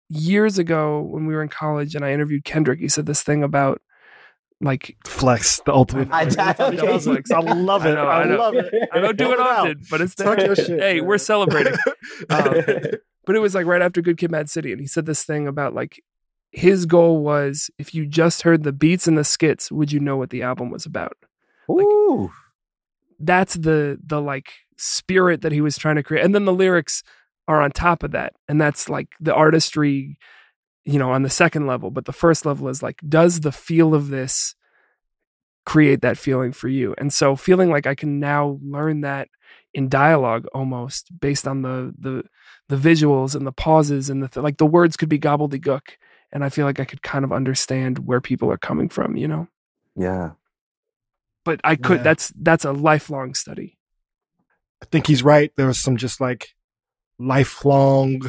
years 0.08 0.58
ago 0.58 1.00
when 1.02 1.26
we 1.26 1.34
were 1.34 1.42
in 1.42 1.48
college 1.48 1.94
and 1.94 2.04
I 2.04 2.12
interviewed 2.12 2.44
Kendrick, 2.44 2.80
he 2.80 2.88
said 2.88 3.06
this 3.06 3.22
thing 3.22 3.42
about 3.42 3.80
like 4.60 4.96
flex, 5.06 5.60
the 5.66 5.72
ultimate. 5.72 6.08
I- 6.10 6.22
I- 6.22 6.30
flex. 6.30 6.60
okay. 6.60 6.98
Flex. 6.98 7.30
I 7.30 7.40
love 7.40 7.84
it. 7.86 7.90
I 7.90 7.94
know, 7.94 8.06
I, 8.06 8.20
I 8.22 8.24
know. 8.24 8.36
love 8.36 8.54
it. 8.54 8.88
I 8.92 8.98
don't 9.00 9.16
do 9.18 9.30
it 9.30 9.34
it 9.34 9.40
often, 9.40 9.80
but 9.90 10.00
it's 10.00 10.14
Talk 10.14 10.38
there. 10.38 10.54
shit, 10.56 10.80
hey, 10.80 10.96
man. 11.00 11.06
we're 11.06 11.18
celebrating. 11.18 11.74
Um, 12.30 12.54
but 13.26 13.34
it 13.34 13.40
was 13.40 13.54
like 13.54 13.66
right 13.66 13.82
after 13.82 14.00
Good 14.02 14.18
Kid, 14.18 14.30
Mad 14.30 14.48
City, 14.50 14.70
and 14.70 14.80
he 14.80 14.86
said 14.86 15.06
this 15.06 15.24
thing 15.24 15.48
about 15.48 15.74
like 15.74 16.00
his 16.52 16.86
goal 16.86 17.22
was 17.24 17.70
if 17.78 17.94
you 17.94 18.06
just 18.06 18.42
heard 18.42 18.62
the 18.62 18.72
beats 18.72 19.08
and 19.08 19.18
the 19.18 19.24
skits, 19.24 19.72
would 19.72 19.90
you 19.90 19.98
know 19.98 20.16
what 20.16 20.30
the 20.30 20.42
album 20.42 20.70
was 20.70 20.86
about? 20.86 21.16
Ooh. 21.70 22.30
That's 23.18 23.54
the 23.54 23.98
the 24.04 24.20
like 24.20 24.52
spirit 24.76 25.40
that 25.42 25.52
he 25.52 25.60
was 25.60 25.76
trying 25.78 25.96
to 25.96 26.02
create, 26.02 26.24
and 26.24 26.34
then 26.34 26.44
the 26.44 26.52
lyrics 26.52 27.02
are 27.48 27.60
on 27.60 27.70
top 27.72 28.02
of 28.02 28.10
that, 28.12 28.34
and 28.48 28.60
that's 28.60 28.88
like 28.88 29.08
the 29.20 29.34
artistry, 29.34 30.16
you 30.84 30.98
know, 30.98 31.10
on 31.10 31.22
the 31.22 31.30
second 31.30 31.66
level. 31.66 31.90
But 31.90 32.04
the 32.04 32.12
first 32.12 32.44
level 32.46 32.68
is 32.68 32.82
like, 32.82 33.00
does 33.08 33.40
the 33.40 33.52
feel 33.52 33.94
of 33.94 34.08
this 34.08 34.54
create 35.66 36.02
that 36.02 36.18
feeling 36.18 36.52
for 36.52 36.68
you? 36.68 36.94
And 36.98 37.12
so, 37.12 37.36
feeling 37.36 37.70
like 37.70 37.86
I 37.86 37.94
can 37.94 38.20
now 38.20 38.58
learn 38.62 39.00
that 39.02 39.28
in 39.72 39.88
dialogue 39.88 40.46
almost 40.54 41.08
based 41.20 41.46
on 41.48 41.62
the 41.62 41.92
the 41.98 42.22
the 42.68 42.76
visuals 42.76 43.34
and 43.34 43.46
the 43.46 43.52
pauses 43.52 44.08
and 44.08 44.22
the 44.22 44.28
th- 44.28 44.42
like 44.42 44.56
the 44.58 44.66
words 44.66 44.96
could 44.96 45.08
be 45.08 45.18
gobbledygook 45.18 45.80
and 46.32 46.44
i 46.44 46.48
feel 46.48 46.64
like 46.64 46.78
i 46.80 46.84
could 46.84 47.02
kind 47.02 47.24
of 47.24 47.32
understand 47.32 47.98
where 48.06 48.20
people 48.20 48.50
are 48.50 48.56
coming 48.56 48.88
from 48.88 49.16
you 49.16 49.26
know 49.28 49.48
Yeah. 49.96 50.30
but 51.44 51.60
i 51.64 51.74
could 51.76 51.98
Yeah. 51.98 52.02
that's 52.04 52.32
that's 52.40 52.64
a 52.64 52.72
lifelong 52.72 53.34
study 53.34 53.76
I 54.82 54.86
think 54.86 55.06
he's 55.06 55.22
right. 55.22 55.50
There 55.56 55.66
was 55.66 55.80
some 55.80 55.96
just 55.96 56.20
like 56.20 56.48
lifelong 57.18 58.20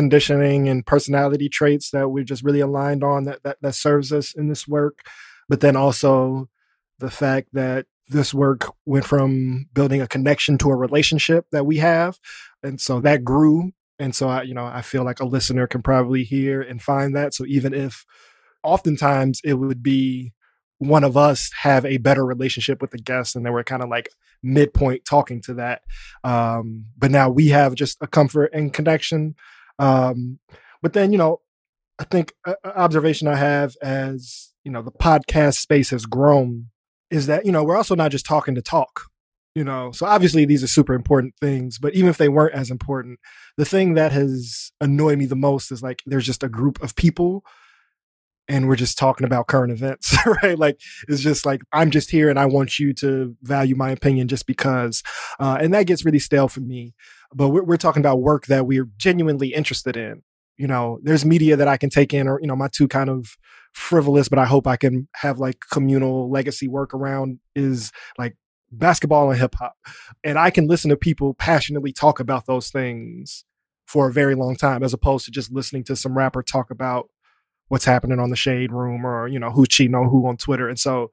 conditioning 0.00 0.66
and 0.66 0.86
personality 0.86 1.46
traits 1.46 1.90
that 1.90 2.08
we're 2.08 2.24
just 2.24 2.42
really 2.42 2.60
aligned 2.60 3.04
on 3.04 3.24
that, 3.24 3.42
that 3.42 3.58
that 3.60 3.74
serves 3.74 4.14
us 4.14 4.32
in 4.32 4.48
this 4.48 4.66
work. 4.66 5.00
But 5.46 5.60
then 5.60 5.76
also 5.76 6.48
the 7.00 7.10
fact 7.10 7.48
that 7.52 7.84
this 8.08 8.32
work 8.32 8.72
went 8.86 9.04
from 9.04 9.66
building 9.74 10.00
a 10.00 10.08
connection 10.08 10.56
to 10.58 10.70
a 10.70 10.74
relationship 10.74 11.44
that 11.52 11.66
we 11.66 11.76
have. 11.76 12.18
And 12.62 12.80
so 12.80 12.98
that 13.00 13.24
grew. 13.24 13.72
And 13.98 14.14
so 14.14 14.30
I, 14.30 14.42
you 14.44 14.54
know, 14.54 14.64
I 14.64 14.80
feel 14.80 15.04
like 15.04 15.20
a 15.20 15.26
listener 15.26 15.66
can 15.66 15.82
probably 15.82 16.24
hear 16.24 16.62
and 16.62 16.80
find 16.80 17.14
that. 17.14 17.34
So 17.34 17.44
even 17.44 17.74
if 17.74 18.06
oftentimes 18.62 19.42
it 19.44 19.54
would 19.54 19.82
be 19.82 20.32
one 20.78 21.04
of 21.04 21.14
us 21.14 21.50
have 21.60 21.84
a 21.84 21.98
better 21.98 22.24
relationship 22.24 22.80
with 22.80 22.90
the 22.90 22.98
guest 22.98 23.36
and 23.36 23.44
then 23.44 23.52
we're 23.52 23.62
kind 23.62 23.82
of 23.82 23.90
like 23.90 24.08
midpoint 24.42 25.04
talking 25.04 25.42
to 25.42 25.52
that 25.52 25.82
um 26.24 26.86
but 26.96 27.10
now 27.10 27.28
we 27.28 27.48
have 27.48 27.74
just 27.74 27.98
a 28.00 28.06
comfort 28.06 28.50
and 28.54 28.72
connection 28.72 29.34
um 29.80 30.38
but 30.82 30.92
then 30.92 31.10
you 31.10 31.18
know 31.18 31.40
i 31.98 32.04
think 32.04 32.32
observation 32.64 33.26
i 33.26 33.34
have 33.34 33.74
as 33.82 34.52
you 34.64 34.70
know 34.70 34.82
the 34.82 34.92
podcast 34.92 35.58
space 35.58 35.90
has 35.90 36.06
grown 36.06 36.66
is 37.10 37.26
that 37.26 37.44
you 37.44 37.50
know 37.50 37.64
we're 37.64 37.76
also 37.76 37.94
not 37.96 38.10
just 38.10 38.26
talking 38.26 38.54
to 38.54 38.62
talk 38.62 39.02
you 39.56 39.64
know? 39.64 39.90
So 39.90 40.06
obviously 40.06 40.44
these 40.44 40.62
are 40.62 40.68
super 40.68 40.94
important 40.94 41.34
things 41.40 41.78
but 41.78 41.94
even 41.94 42.08
if 42.08 42.18
they 42.18 42.28
weren't 42.28 42.54
as 42.54 42.70
important 42.70 43.18
the 43.56 43.64
thing 43.64 43.94
that 43.94 44.12
has 44.12 44.70
annoyed 44.80 45.18
me 45.18 45.26
the 45.26 45.34
most 45.34 45.72
is 45.72 45.82
like 45.82 46.02
there's 46.06 46.26
just 46.26 46.44
a 46.44 46.48
group 46.48 46.80
of 46.82 46.94
people 46.94 47.44
and 48.48 48.66
we're 48.66 48.76
just 48.76 48.98
talking 48.98 49.24
about 49.24 49.46
current 49.46 49.72
events 49.72 50.16
right? 50.42 50.58
Like 50.58 50.80
it's 51.08 51.22
just 51.22 51.46
like 51.46 51.62
i'm 51.72 51.90
just 51.90 52.10
here 52.10 52.28
and 52.28 52.38
i 52.38 52.46
want 52.46 52.78
you 52.78 52.92
to 52.94 53.36
value 53.42 53.76
my 53.76 53.90
opinion 53.90 54.28
just 54.28 54.46
because 54.46 55.02
uh, 55.38 55.56
and 55.60 55.72
that 55.74 55.86
gets 55.86 56.04
really 56.04 56.18
stale 56.18 56.48
for 56.48 56.60
me 56.60 56.94
but 57.34 57.48
we're, 57.48 57.62
we're 57.62 57.76
talking 57.76 58.00
about 58.00 58.20
work 58.20 58.46
that 58.46 58.66
we're 58.66 58.88
genuinely 58.96 59.54
interested 59.54 59.96
in. 59.96 60.22
You 60.56 60.66
know 60.66 60.98
there's 61.02 61.24
media 61.24 61.56
that 61.56 61.68
i 61.68 61.78
can 61.78 61.88
take 61.88 62.12
in 62.12 62.28
or 62.28 62.38
you 62.38 62.46
know 62.46 62.54
my 62.54 62.68
two 62.68 62.86
kind 62.86 63.08
of 63.08 63.38
frivolous 63.72 64.28
but 64.28 64.38
i 64.38 64.44
hope 64.44 64.66
i 64.66 64.76
can 64.76 65.08
have 65.14 65.38
like 65.38 65.56
communal 65.72 66.30
legacy 66.30 66.68
work 66.68 66.92
around 66.92 67.38
is 67.54 67.92
like 68.18 68.36
basketball 68.70 69.30
and 69.30 69.40
hip 69.40 69.54
hop. 69.58 69.74
And 70.22 70.38
i 70.38 70.50
can 70.50 70.66
listen 70.66 70.90
to 70.90 70.96
people 70.96 71.32
passionately 71.32 71.92
talk 71.92 72.20
about 72.20 72.44
those 72.44 72.68
things 72.70 73.46
for 73.86 74.08
a 74.08 74.12
very 74.12 74.34
long 74.34 74.54
time 74.54 74.82
as 74.82 74.92
opposed 74.92 75.24
to 75.24 75.30
just 75.30 75.50
listening 75.50 75.82
to 75.84 75.96
some 75.96 76.16
rapper 76.16 76.42
talk 76.42 76.70
about 76.70 77.08
what's 77.68 77.84
happening 77.84 78.20
on 78.20 78.30
the 78.30 78.36
shade 78.36 78.70
room 78.70 79.06
or 79.06 79.26
you 79.28 79.38
know 79.38 79.50
who's 79.50 79.68
cheating 79.68 79.94
on 79.94 80.08
who 80.08 80.26
on 80.26 80.36
twitter. 80.36 80.68
And 80.68 80.78
so 80.78 81.10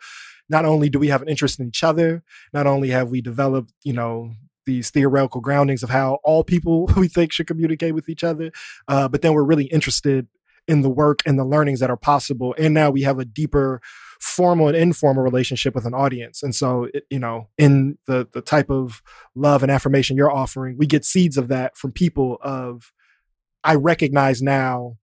not 0.49 0.65
only 0.65 0.89
do 0.89 0.99
we 0.99 1.07
have 1.07 1.21
an 1.21 1.29
interest 1.29 1.59
in 1.59 1.67
each 1.67 1.83
other 1.83 2.23
not 2.53 2.67
only 2.67 2.89
have 2.89 3.09
we 3.09 3.21
developed 3.21 3.71
you 3.83 3.93
know 3.93 4.31
these 4.67 4.91
theoretical 4.91 5.41
groundings 5.41 5.81
of 5.81 5.89
how 5.89 6.19
all 6.23 6.43
people 6.43 6.85
we 6.97 7.07
think 7.07 7.31
should 7.31 7.47
communicate 7.47 7.95
with 7.95 8.07
each 8.07 8.23
other 8.23 8.51
uh, 8.87 9.07
but 9.07 9.23
then 9.23 9.33
we're 9.33 9.43
really 9.43 9.65
interested 9.65 10.27
in 10.67 10.81
the 10.81 10.89
work 10.89 11.21
and 11.25 11.39
the 11.39 11.45
learnings 11.45 11.79
that 11.79 11.89
are 11.89 11.97
possible 11.97 12.53
and 12.59 12.75
now 12.75 12.91
we 12.91 13.01
have 13.01 13.17
a 13.17 13.25
deeper 13.25 13.81
formal 14.19 14.67
and 14.67 14.77
informal 14.77 15.23
relationship 15.23 15.73
with 15.73 15.85
an 15.85 15.93
audience 15.95 16.43
and 16.43 16.53
so 16.53 16.87
it, 16.93 17.05
you 17.09 17.19
know 17.19 17.47
in 17.57 17.97
the 18.05 18.27
the 18.33 18.41
type 18.41 18.69
of 18.69 19.01
love 19.33 19.63
and 19.63 19.71
affirmation 19.71 20.15
you're 20.15 20.31
offering 20.31 20.77
we 20.77 20.85
get 20.85 21.03
seeds 21.03 21.37
of 21.37 21.47
that 21.47 21.75
from 21.75 21.91
people 21.91 22.37
of 22.41 22.91
i 23.63 23.73
recognize 23.73 24.41
now 24.41 24.97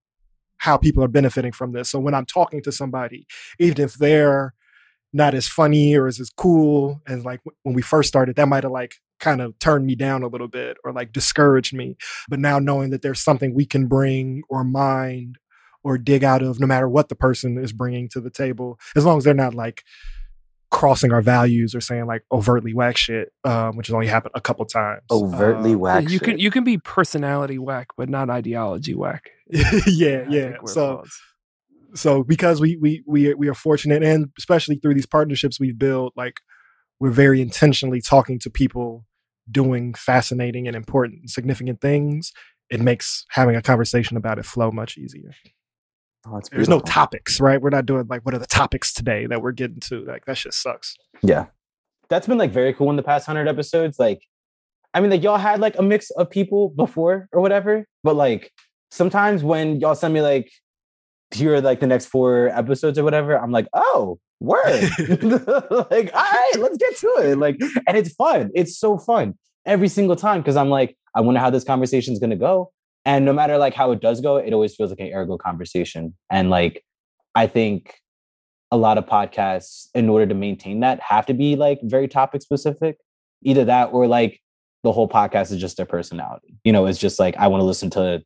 how 0.65 0.79
people 0.79 1.05
are 1.05 1.09
benefiting 1.09 1.53
from 1.53 1.73
this. 1.73 1.91
So 1.91 1.99
when 1.99 2.15
I'm 2.15 2.25
talking 2.25 2.63
to 2.63 2.73
somebody, 2.73 3.27
even 3.59 3.83
if 3.83 3.95
they're 3.95 4.55
not 5.13 5.35
as 5.35 5.47
funny 5.47 5.95
or 5.95 6.07
as, 6.07 6.19
as 6.19 6.31
cool 6.31 7.03
as 7.07 7.23
like 7.23 7.41
when 7.63 7.75
we 7.75 7.83
first 7.83 8.09
started, 8.09 8.37
that 8.37 8.49
might 8.49 8.65
have 8.65 8.73
like 8.73 8.97
kind 9.25 9.41
of 9.41 9.59
turned 9.59 9.87
me 9.87 9.95
down 9.95 10.23
a 10.23 10.29
little 10.29 10.49
bit 10.49 10.77
or 10.85 10.93
like 10.93 11.13
discouraged 11.13 11.75
me. 11.75 11.97
But 12.29 12.39
now 12.41 12.59
knowing 12.59 12.91
that 12.91 13.03
there's 13.03 13.21
something 13.23 13.55
we 13.55 13.67
can 13.67 13.87
bring 13.89 14.43
or 14.49 14.63
mind 14.65 15.37
or 15.83 15.99
dig 15.99 16.23
out 16.25 16.43
of, 16.43 16.61
no 16.61 16.67
matter 16.67 16.89
what 16.89 17.09
the 17.09 17.15
person 17.17 17.59
is 17.59 17.73
bringing 17.73 18.09
to 18.11 18.21
the 18.21 18.31
table, 18.31 18.79
as 18.97 19.05
long 19.05 19.19
as 19.19 19.25
they're 19.25 19.35
not 19.35 19.55
like 19.55 19.83
crossing 20.71 21.13
our 21.13 21.23
values 21.23 21.75
or 21.75 21.81
saying 21.81 22.07
like 22.07 22.23
overtly 22.33 22.75
whack 22.75 22.97
shit, 22.97 23.33
um, 23.45 23.77
which 23.77 23.87
has 23.89 23.95
only 23.95 24.07
happened 24.09 24.33
a 24.35 24.41
couple 24.41 24.65
times. 24.65 25.03
Overtly 25.11 25.75
Uh, 25.75 25.79
whack. 25.79 26.03
Yeah, 26.05 26.09
you 26.09 26.21
can 26.21 26.39
you 26.39 26.51
can 26.51 26.65
be 26.65 26.79
personality 26.79 27.59
whack 27.59 27.89
but 27.97 28.09
not 28.09 28.29
ideology 28.31 28.95
whack 28.95 29.31
yeah, 29.51 29.63
yeah. 29.87 30.25
think 30.27 30.33
where 30.33 30.51
it 30.63 30.69
So 30.69 30.87
falls. 30.97 31.21
so 31.95 32.25
because 32.25 32.61
we 32.61 32.77
we 32.77 33.03
we 33.07 33.35
we 33.35 33.49
are 33.49 33.55
fortunate 33.55 34.03
and 34.03 34.31
especially 34.39 34.77
through 34.77 34.95
these 34.95 35.07
partnerships 35.07 35.61
we've 35.61 35.79
built 35.79 36.13
like 36.17 36.41
we're 36.99 37.11
very 37.11 37.41
intentionally 37.41 38.01
talking 38.01 38.39
to 38.41 38.51
people 38.51 39.05
doing 39.51 39.95
fascinating 39.95 40.67
and 40.67 40.77
important 40.77 41.21
and 41.21 41.31
significant 41.31 41.81
things 41.81 42.33
it 42.71 42.81
makes 42.81 43.27
having 43.31 43.57
a 43.57 43.63
conversation 43.63 44.17
about 44.17 44.39
it 44.39 44.45
flow 44.45 44.71
much 44.71 44.97
easier 44.99 45.31
Oh, 46.27 46.41
there's 46.53 46.71
no 46.71 46.81
topics 46.81 47.39
right 47.39 47.61
we're 47.61 47.69
not 47.69 47.85
doing 47.85 48.07
like 48.09 48.23
what 48.25 48.35
are 48.35 48.39
the 48.39 48.47
topics 48.47 48.95
today 48.95 49.27
that 49.27 49.43
we're 49.43 49.53
getting 49.53 49.81
to 49.81 50.05
like 50.07 50.25
that 50.25 50.39
shit 50.39 50.55
sucks 50.55 50.97
Yeah. 51.23 51.47
That's 52.11 52.27
been 52.27 52.39
like 52.39 52.53
very 52.53 52.75
cool 52.75 52.91
in 52.91 52.97
the 52.97 53.03
past 53.03 53.27
hundred 53.27 53.49
episodes. 53.49 53.99
Like, 53.99 54.23
I 54.93 55.01
mean, 55.01 55.11
like 55.11 55.23
y'all 55.23 55.39
had 55.39 55.59
like 55.59 55.77
a 55.79 55.83
mix 55.83 56.11
of 56.11 56.31
people 56.31 56.69
before 56.69 57.29
or 57.33 57.41
whatever, 57.41 57.87
but 58.03 58.15
like 58.15 58.53
sometimes 58.91 59.43
when 59.43 59.81
y'all 59.81 59.95
send 59.95 60.13
me 60.15 60.21
like 60.21 60.53
here 61.33 61.55
are 61.55 61.61
like 61.61 61.81
the 61.81 61.87
next 61.87 62.07
four 62.07 62.49
episodes 62.49 62.99
or 62.99 63.05
whatever, 63.05 63.39
I'm 63.39 63.51
like, 63.51 63.67
oh, 63.73 64.19
word. 64.41 64.91
like, 65.91 66.11
all 66.15 66.23
right, 66.23 66.53
let's 66.59 66.77
get 66.77 66.97
to 66.99 67.17
it. 67.23 67.39
Like, 67.39 67.59
and 67.87 67.97
it's 67.97 68.13
fun. 68.15 68.51
It's 68.55 68.79
so 68.79 68.99
fun 68.99 69.35
every 69.67 69.89
single 69.89 70.17
time 70.17 70.41
because 70.41 70.57
I'm 70.57 70.71
like, 70.71 70.97
I 71.15 71.21
wonder 71.21 71.41
how 71.41 71.51
this 71.51 71.65
conversation 71.65 72.13
is 72.13 72.19
gonna 72.19 72.37
go. 72.37 72.73
And 73.05 73.25
no 73.25 73.33
matter 73.33 73.59
like 73.59 73.75
how 73.75 73.93
it 73.93 74.01
does 74.01 74.21
go, 74.21 74.37
it 74.37 74.53
always 74.53 74.75
feels 74.75 74.91
like 74.91 75.01
an 75.01 75.13
ergo 75.13 75.37
conversation. 75.37 76.15
And 76.31 76.51
like, 76.51 76.85
I 77.35 77.47
think 77.47 77.95
a 78.71 78.77
lot 78.77 78.99
of 78.99 79.07
podcasts, 79.07 79.89
in 79.95 80.09
order 80.09 80.27
to 80.27 80.35
maintain 80.35 80.81
that, 80.81 81.01
have 81.01 81.27
to 81.27 81.35
be 81.35 81.55
like 81.57 81.79
very 81.83 82.09
topic 82.09 82.43
specific. 82.43 82.97
Either 83.43 83.65
that 83.67 83.93
or 83.93 84.07
like 84.07 84.41
the 84.85 84.93
whole 84.93 85.09
podcast 85.09 85.53
is 85.53 85.61
just 85.61 85.77
their 85.77 85.87
personality. 85.87 86.55
You 86.65 86.73
know, 86.73 86.87
it's 86.87 86.99
just 86.99 87.19
like 87.19 87.37
I 87.37 87.47
want 87.47 87.61
to 87.61 87.67
listen 87.67 87.91
to 87.91 88.23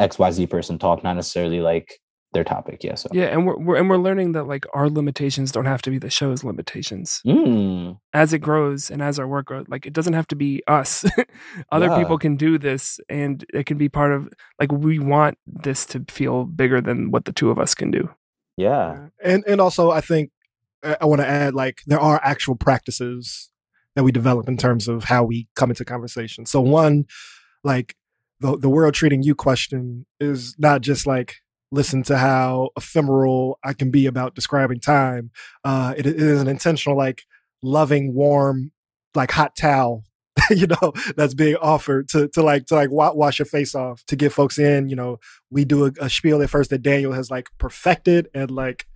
XYZ 0.00 0.48
person 0.48 0.78
talk, 0.78 1.04
not 1.04 1.14
necessarily 1.14 1.60
like 1.60 1.98
their 2.34 2.44
topic. 2.44 2.82
Yeah. 2.82 2.94
So 2.94 3.08
yeah 3.12 3.24
and 3.26 3.46
we're, 3.46 3.58
we're 3.58 3.76
and 3.76 3.90
we're 3.90 3.98
learning 3.98 4.32
that 4.32 4.44
like 4.44 4.64
our 4.72 4.88
limitations 4.88 5.52
don't 5.52 5.66
have 5.66 5.82
to 5.82 5.90
be 5.90 5.98
the 5.98 6.08
show's 6.10 6.42
limitations 6.42 7.20
Mm, 7.26 7.98
as 8.14 8.32
it 8.32 8.38
grows 8.38 8.90
and 8.90 9.02
as 9.02 9.18
our 9.18 9.28
work 9.28 9.46
grows 9.46 9.66
like 9.68 9.84
it 9.86 9.92
doesn't 9.92 10.14
have 10.14 10.26
to 10.28 10.36
be 10.36 10.62
us 10.66 11.04
other 11.72 11.86
Yeah. 11.86 11.98
people 11.98 12.18
can 12.18 12.36
do 12.36 12.58
this 12.58 12.98
and 13.10 13.44
it 13.52 13.66
can 13.66 13.76
be 13.76 13.88
part 13.88 14.12
of 14.12 14.28
like 14.58 14.72
we 14.72 14.98
want 14.98 15.36
this 15.46 15.84
to 15.86 16.04
feel 16.08 16.44
bigger 16.44 16.80
than 16.80 17.10
what 17.10 17.26
the 17.26 17.32
two 17.32 17.50
of 17.50 17.58
us 17.58 17.74
can 17.74 17.90
do 17.90 18.08
yeah. 18.56 19.08
and 19.22 19.44
and 19.46 19.60
also 19.60 19.90
i 19.90 20.00
think 20.00 20.30
i, 20.82 20.96
I 21.02 21.04
want 21.04 21.20
to 21.20 21.26
add 21.28 21.54
like 21.54 21.80
there 21.86 22.00
are 22.00 22.20
actual 22.24 22.56
practices 22.56 23.50
that 23.94 24.04
we 24.04 24.12
develop 24.12 24.48
in 24.48 24.56
terms 24.56 24.88
of 24.88 25.04
how 25.04 25.22
we 25.22 25.48
come 25.54 25.70
into 25.70 25.84
conversation 25.84 26.46
so 26.46 26.60
one 26.62 27.04
like 27.62 27.94
the, 28.40 28.56
the 28.58 28.68
world 28.70 28.94
treating 28.94 29.22
you 29.22 29.34
question 29.34 30.06
is 30.18 30.56
not 30.58 30.80
just 30.80 31.06
like 31.06 31.36
listen 31.72 32.02
to 32.04 32.16
how 32.16 32.70
ephemeral 32.76 33.58
I 33.64 33.72
can 33.72 33.90
be 33.90 34.06
about 34.06 34.34
describing 34.34 34.78
time. 34.78 35.32
Uh, 35.64 35.94
it, 35.96 36.06
it 36.06 36.16
is 36.16 36.40
an 36.40 36.46
intentional, 36.46 36.96
like 36.96 37.24
loving, 37.62 38.14
warm, 38.14 38.70
like 39.14 39.32
hot 39.32 39.56
towel. 39.56 40.04
you 40.50 40.66
know 40.66 40.94
that's 41.14 41.34
being 41.34 41.56
offered 41.56 42.08
to 42.08 42.26
to 42.28 42.42
like 42.42 42.64
to 42.64 42.74
like 42.74 42.90
wa- 42.90 43.12
wash 43.12 43.38
your 43.38 43.44
face 43.44 43.74
off 43.74 44.02
to 44.06 44.16
get 44.16 44.32
folks 44.32 44.58
in 44.58 44.88
you 44.88 44.96
know 44.96 45.20
we 45.50 45.62
do 45.62 45.84
a, 45.84 45.92
a 46.00 46.08
spiel 46.08 46.40
at 46.40 46.48
first 46.48 46.70
that 46.70 46.80
daniel 46.80 47.12
has 47.12 47.30
like 47.30 47.50
perfected 47.58 48.28
and 48.32 48.50
like 48.50 48.86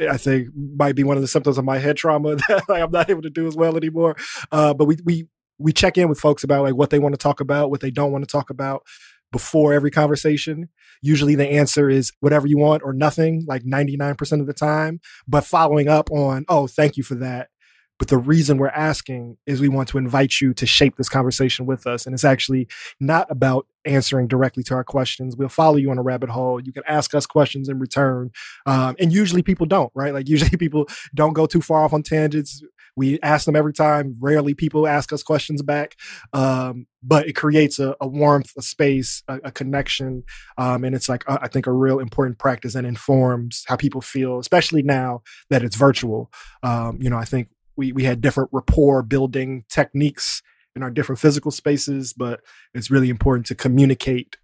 I 0.00 0.16
think 0.16 0.48
might 0.54 0.96
be 0.96 1.04
one 1.04 1.16
of 1.16 1.22
the 1.22 1.28
symptoms 1.28 1.58
of 1.58 1.64
my 1.64 1.78
head 1.78 1.96
trauma 1.96 2.36
that 2.48 2.68
like, 2.68 2.82
I'm 2.82 2.90
not 2.90 3.10
able 3.10 3.22
to 3.22 3.30
do 3.30 3.46
as 3.46 3.56
well 3.56 3.76
anymore. 3.76 4.16
Uh, 4.50 4.74
but 4.74 4.86
we 4.86 4.98
we 5.04 5.28
we 5.58 5.72
check 5.72 5.96
in 5.96 6.08
with 6.08 6.18
folks 6.18 6.44
about 6.44 6.62
like 6.62 6.74
what 6.74 6.90
they 6.90 6.98
want 6.98 7.14
to 7.14 7.18
talk 7.18 7.40
about, 7.40 7.70
what 7.70 7.80
they 7.80 7.90
don't 7.90 8.12
want 8.12 8.24
to 8.24 8.30
talk 8.30 8.50
about 8.50 8.82
before 9.30 9.72
every 9.72 9.90
conversation. 9.90 10.68
Usually 11.04 11.34
the 11.34 11.46
answer 11.46 11.90
is 11.90 12.12
whatever 12.20 12.46
you 12.46 12.56
want 12.56 12.82
or 12.82 12.94
nothing, 12.94 13.44
like 13.46 13.62
99% 13.62 14.40
of 14.40 14.46
the 14.46 14.54
time. 14.54 15.00
But 15.28 15.44
following 15.44 15.86
up 15.86 16.10
on, 16.10 16.46
oh, 16.48 16.66
thank 16.66 16.96
you 16.96 17.02
for 17.02 17.14
that. 17.16 17.50
But 17.98 18.08
the 18.08 18.16
reason 18.16 18.56
we're 18.56 18.68
asking 18.68 19.36
is 19.46 19.60
we 19.60 19.68
want 19.68 19.88
to 19.90 19.98
invite 19.98 20.40
you 20.40 20.54
to 20.54 20.64
shape 20.64 20.96
this 20.96 21.10
conversation 21.10 21.66
with 21.66 21.86
us. 21.86 22.06
And 22.06 22.14
it's 22.14 22.24
actually 22.24 22.68
not 22.98 23.30
about 23.30 23.66
answering 23.84 24.28
directly 24.28 24.62
to 24.64 24.74
our 24.74 24.82
questions. 24.82 25.36
We'll 25.36 25.50
follow 25.50 25.76
you 25.76 25.90
on 25.90 25.98
a 25.98 26.02
rabbit 26.02 26.30
hole. 26.30 26.58
You 26.58 26.72
can 26.72 26.82
ask 26.88 27.14
us 27.14 27.26
questions 27.26 27.68
in 27.68 27.78
return. 27.78 28.30
Um, 28.64 28.96
and 28.98 29.12
usually 29.12 29.42
people 29.42 29.66
don't, 29.66 29.92
right? 29.94 30.14
Like 30.14 30.26
usually 30.26 30.56
people 30.58 30.88
don't 31.14 31.34
go 31.34 31.44
too 31.44 31.60
far 31.60 31.84
off 31.84 31.92
on 31.92 32.02
tangents. 32.02 32.62
We 32.96 33.18
ask 33.20 33.46
them 33.46 33.56
every 33.56 33.72
time. 33.72 34.16
Rarely 34.20 34.54
people 34.54 34.86
ask 34.86 35.12
us 35.12 35.22
questions 35.22 35.62
back. 35.62 35.96
Um, 36.32 36.86
but 37.02 37.28
it 37.28 37.34
creates 37.34 37.78
a, 37.78 37.96
a, 38.00 38.06
warmth, 38.06 38.52
a 38.56 38.62
space, 38.62 39.22
a, 39.28 39.40
a 39.44 39.52
connection. 39.52 40.24
Um, 40.56 40.84
and 40.84 40.94
it's 40.94 41.08
like, 41.08 41.24
I 41.28 41.48
think, 41.48 41.66
a 41.66 41.72
real 41.72 41.98
important 41.98 42.38
practice 42.38 42.74
and 42.74 42.86
informs 42.86 43.64
how 43.66 43.76
people 43.76 44.00
feel, 44.00 44.38
especially 44.38 44.82
now 44.82 45.22
that 45.50 45.62
it's 45.62 45.76
virtual. 45.76 46.30
Um, 46.62 46.98
you 47.00 47.10
know, 47.10 47.18
I 47.18 47.24
think 47.24 47.48
we 47.76 47.92
we 47.92 48.04
had 48.04 48.20
different 48.20 48.50
rapport 48.52 49.02
building 49.02 49.64
techniques 49.68 50.42
in 50.76 50.82
our 50.82 50.90
different 50.90 51.20
physical 51.20 51.50
spaces, 51.50 52.12
but 52.12 52.40
it's 52.72 52.90
really 52.90 53.10
important 53.10 53.46
to 53.46 53.54
communicate 53.54 54.36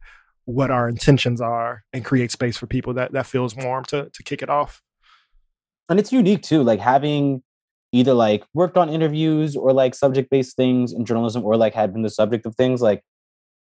what 0.45 0.71
our 0.71 0.89
intentions 0.89 1.41
are 1.41 1.85
and 1.93 2.05
create 2.05 2.31
space 2.31 2.57
for 2.57 2.67
people 2.67 2.95
that 2.95 3.13
that 3.13 3.27
feels 3.27 3.55
warm 3.55 3.85
to 3.85 4.11
to 4.13 4.23
kick 4.23 4.43
it 4.43 4.51
off. 4.51 4.83
And 5.89 5.99
it's 5.99 6.13
unique 6.13 6.43
too, 6.43 6.63
like 6.63 6.81
having 6.81 7.43
either 7.93 8.15
like 8.15 8.45
worked 8.55 8.77
on 8.77 8.89
interviews 8.89 9.57
or 9.57 9.73
like 9.73 9.95
subject 9.95 10.31
based 10.31 10.57
things 10.57 10.93
in 10.93 11.05
journalism 11.05 11.45
or 11.45 11.57
like 11.57 11.75
had 11.75 11.93
been 11.93 12.03
the 12.03 12.11
subject 12.11 12.47
of 12.47 12.55
things 12.55 12.81
like 12.81 13.03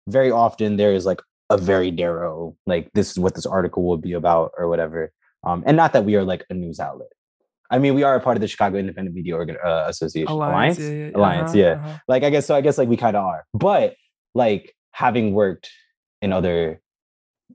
very 0.09 0.31
often 0.31 0.77
there 0.77 0.93
is 0.93 1.07
like 1.07 1.21
a 1.51 1.59
very 1.59 1.91
narrow 1.91 2.57
like 2.67 2.91
this 2.95 3.11
is 3.11 3.19
what 3.19 3.35
this 3.35 3.47
article 3.47 3.85
will 3.85 3.99
be 3.99 4.13
about 4.13 4.51
or 4.57 4.69
whatever 4.69 5.13
um 5.47 5.63
and 5.67 5.77
not 5.77 5.93
that 5.93 6.05
we 6.05 6.17
are 6.17 6.25
like 6.25 6.45
a 6.51 6.55
news 6.55 6.81
outlet 6.81 7.09
I 7.71 7.79
mean, 7.79 7.95
we 7.95 8.03
are 8.03 8.15
a 8.15 8.21
part 8.21 8.37
of 8.37 8.41
the 8.41 8.47
Chicago 8.47 8.79
Independent 8.79 9.17
Media 9.17 9.35
Organ- 9.35 9.57
uh, 9.65 9.87
Association 9.89 10.31
Alliance. 10.31 10.79
Alliance, 10.79 10.79
yeah, 10.79 11.07
yeah. 11.07 11.17
Alliance, 11.17 11.51
uh-huh, 11.51 11.59
yeah. 11.59 11.73
Uh-huh. 11.73 11.99
Like 12.07 12.23
I 12.23 12.31
guess 12.31 12.47
so. 12.47 12.55
I 12.55 12.61
guess 12.61 12.79
like 12.79 12.89
we 12.89 12.97
kind 12.97 13.17
of 13.17 13.25
are, 13.25 13.45
but 13.55 13.97
like 14.35 14.75
having 14.93 15.33
worked 15.33 15.71
in 16.23 16.33
other 16.33 16.81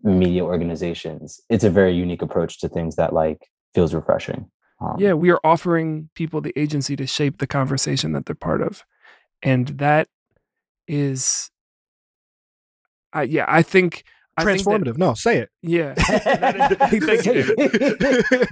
media 0.03 0.43
organizations, 0.43 1.39
it's 1.49 1.63
a 1.63 1.69
very 1.69 1.93
unique 1.93 2.21
approach 2.21 2.59
to 2.59 2.67
things 2.67 2.95
that 2.95 3.13
like 3.13 3.47
feels 3.73 3.93
refreshing. 3.93 4.49
Um, 4.81 4.95
yeah, 4.97 5.13
we 5.13 5.29
are 5.29 5.39
offering 5.43 6.09
people 6.15 6.41
the 6.41 6.53
agency 6.57 6.95
to 6.95 7.05
shape 7.05 7.39
the 7.39 7.47
conversation 7.47 8.13
that 8.13 8.25
they're 8.25 8.35
part 8.35 8.61
of, 8.61 8.83
and 9.43 9.67
that 9.79 10.07
is, 10.87 11.51
uh, 13.13 13.21
yeah, 13.21 13.45
I 13.47 13.61
think 13.61 14.05
transformative. 14.39 14.93
That, 14.93 14.97
no, 14.97 15.13
say 15.13 15.39
it. 15.39 15.49
Yeah, 15.61 15.93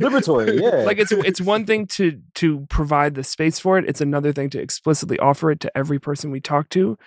liberatory. 0.02 0.62
Yeah, 0.62 0.84
like 0.84 1.00
it's 1.00 1.12
it's 1.12 1.42
one 1.42 1.66
thing 1.66 1.88
to 1.88 2.22
to 2.36 2.66
provide 2.70 3.16
the 3.16 3.24
space 3.24 3.60
for 3.60 3.78
it. 3.78 3.86
It's 3.88 4.02
another 4.02 4.34
thing 4.34 4.50
to 4.52 4.60
explicitly 4.60 5.18
offer 5.20 5.52
it 5.52 5.60
to 5.62 5.78
every 5.78 6.00
person 6.00 6.32
we 6.32 6.42
talk 6.42 6.70
to, 6.70 6.98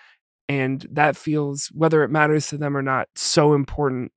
and 0.49 0.87
that 0.91 1.17
feels 1.17 1.69
whether 1.75 2.03
it 2.03 2.11
matters 2.11 2.49
to 2.49 2.57
them 2.59 2.77
or 2.77 2.83
not 2.83 3.09
so 3.15 3.55
important 3.55 4.13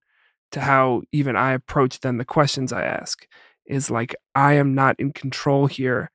to 0.51 0.61
how 0.61 1.01
even 1.11 1.35
I 1.35 1.51
approach 1.53 1.99
them. 1.99 2.17
The 2.17 2.25
questions 2.25 2.71
I 2.71 2.85
ask 2.85 3.27
is 3.65 3.89
like 3.89 4.15
I 4.35 4.53
am 4.53 4.73
not 4.75 4.99
in 4.99 5.13
control 5.13 5.67
here. 5.67 6.11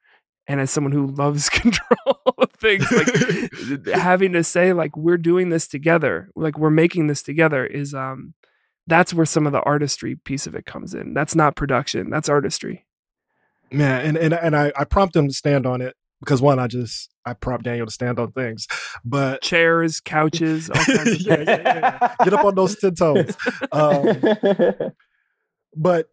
And 0.47 0.61
as 0.61 0.71
someone 0.71 0.93
who 0.93 1.07
loves 1.07 1.49
control 1.51 2.23
of 2.39 2.51
things, 2.53 2.91
like 2.91 3.87
having 3.95 4.33
to 4.33 4.43
say 4.45 4.73
like 4.73 4.97
we're 4.97 5.19
doing 5.19 5.51
this 5.51 5.69
together, 5.69 6.31
like 6.35 6.59
we're 6.59 6.71
making 6.71 7.07
this 7.07 7.23
together 7.23 7.67
is 7.67 7.95
um 7.95 8.35
that's 8.87 9.13
where 9.13 9.27
some 9.27 9.47
of 9.47 9.53
the 9.53 9.61
artistry 9.63 10.17
piece 10.17 10.47
of 10.47 10.55
it 10.55 10.65
comes 10.65 10.95
in. 10.95 11.13
That's 11.13 11.35
not 11.35 11.57
production. 11.57 12.09
That's 12.09 12.29
artistry. 12.29 12.87
Yeah, 13.71 13.99
and 13.99 14.17
and 14.17 14.33
and 14.33 14.57
I, 14.57 14.73
I 14.77 14.85
prompt 14.85 15.15
him 15.15 15.29
to 15.29 15.35
stand 15.35 15.67
on 15.67 15.83
it 15.83 15.95
because 16.21 16.41
one, 16.41 16.59
I 16.59 16.67
just 16.67 17.11
I 17.25 17.35
prompt 17.35 17.65
Daniel 17.65 17.87
to 17.87 17.93
stand 17.93 18.19
on 18.19 18.33
things, 18.33 18.67
but 19.05 19.43
chairs, 19.43 20.01
couches, 20.01 20.71
all 20.71 20.77
kinds 20.85 21.13
of 21.13 21.21
yeah, 21.21 21.43
yeah, 21.43 21.63
yeah, 21.65 22.15
get 22.25 22.33
up 22.33 22.45
on 22.45 22.55
those 22.55 22.77
ten 22.77 22.95
toes. 22.95 23.37
Um, 23.73 24.21
but 25.77 26.09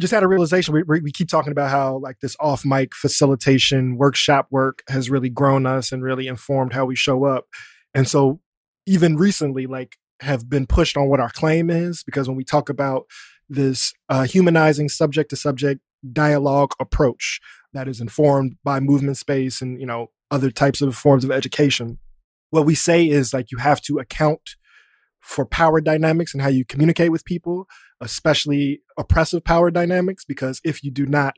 just 0.00 0.12
had 0.12 0.22
a 0.22 0.28
realization. 0.28 0.74
We, 0.74 1.00
we 1.00 1.12
keep 1.12 1.28
talking 1.28 1.52
about 1.52 1.70
how 1.70 1.98
like 1.98 2.20
this 2.20 2.36
off 2.40 2.64
mic 2.64 2.94
facilitation 2.94 3.96
workshop 3.96 4.48
work 4.50 4.82
has 4.88 5.10
really 5.10 5.28
grown 5.28 5.66
us 5.66 5.92
and 5.92 6.02
really 6.02 6.26
informed 6.26 6.72
how 6.72 6.84
we 6.84 6.96
show 6.96 7.24
up. 7.24 7.46
And 7.94 8.08
so 8.08 8.40
even 8.86 9.16
recently, 9.16 9.66
like 9.66 9.96
have 10.20 10.48
been 10.48 10.66
pushed 10.66 10.96
on 10.96 11.08
what 11.08 11.20
our 11.20 11.30
claim 11.30 11.70
is 11.70 12.02
because 12.02 12.28
when 12.28 12.36
we 12.36 12.44
talk 12.44 12.68
about 12.68 13.06
this 13.48 13.92
uh, 14.08 14.24
humanizing 14.24 14.88
subject 14.88 15.30
to 15.30 15.36
subject 15.36 15.80
dialogue 16.12 16.72
approach 16.80 17.40
that 17.72 17.88
is 17.88 18.00
informed 18.00 18.56
by 18.64 18.80
movement 18.80 19.16
space 19.16 19.60
and 19.60 19.80
you 19.80 19.86
know 19.86 20.08
other 20.30 20.50
types 20.50 20.80
of 20.80 20.96
forms 20.96 21.24
of 21.24 21.30
education 21.30 21.98
what 22.50 22.64
we 22.64 22.74
say 22.74 23.06
is 23.06 23.34
like 23.34 23.50
you 23.50 23.58
have 23.58 23.80
to 23.80 23.98
account 23.98 24.56
for 25.20 25.44
power 25.44 25.80
dynamics 25.80 26.32
and 26.32 26.42
how 26.42 26.48
you 26.48 26.64
communicate 26.64 27.12
with 27.12 27.24
people 27.24 27.66
especially 28.00 28.80
oppressive 28.98 29.44
power 29.44 29.70
dynamics 29.70 30.24
because 30.24 30.60
if 30.64 30.82
you 30.82 30.90
do 30.90 31.06
not 31.06 31.36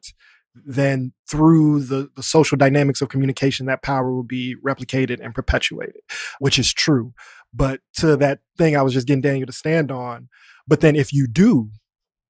then 0.55 1.15
through 1.27 1.81
the, 1.81 2.11
the 2.15 2.23
social 2.23 2.59
dynamics 2.59 3.01
of 3.01 3.09
communication 3.09 3.65
that 3.65 3.83
power 3.83 4.13
will 4.13 4.23
be 4.23 4.55
replicated 4.63 5.19
and 5.23 5.35
perpetuated 5.35 6.03
which 6.41 6.59
is 6.59 6.73
true 6.73 7.15
but 7.53 7.81
to 7.95 8.17
that 8.17 8.41
thing 8.57 8.77
I 8.77 8.83
was 8.83 8.95
just 8.95 9.07
getting 9.07 9.23
Daniel 9.23 9.47
to 9.47 9.53
stand 9.53 9.91
on. 9.91 10.29
But 10.67 10.81
then 10.81 10.97
if 10.97 11.13
you 11.13 11.27
do 11.27 11.71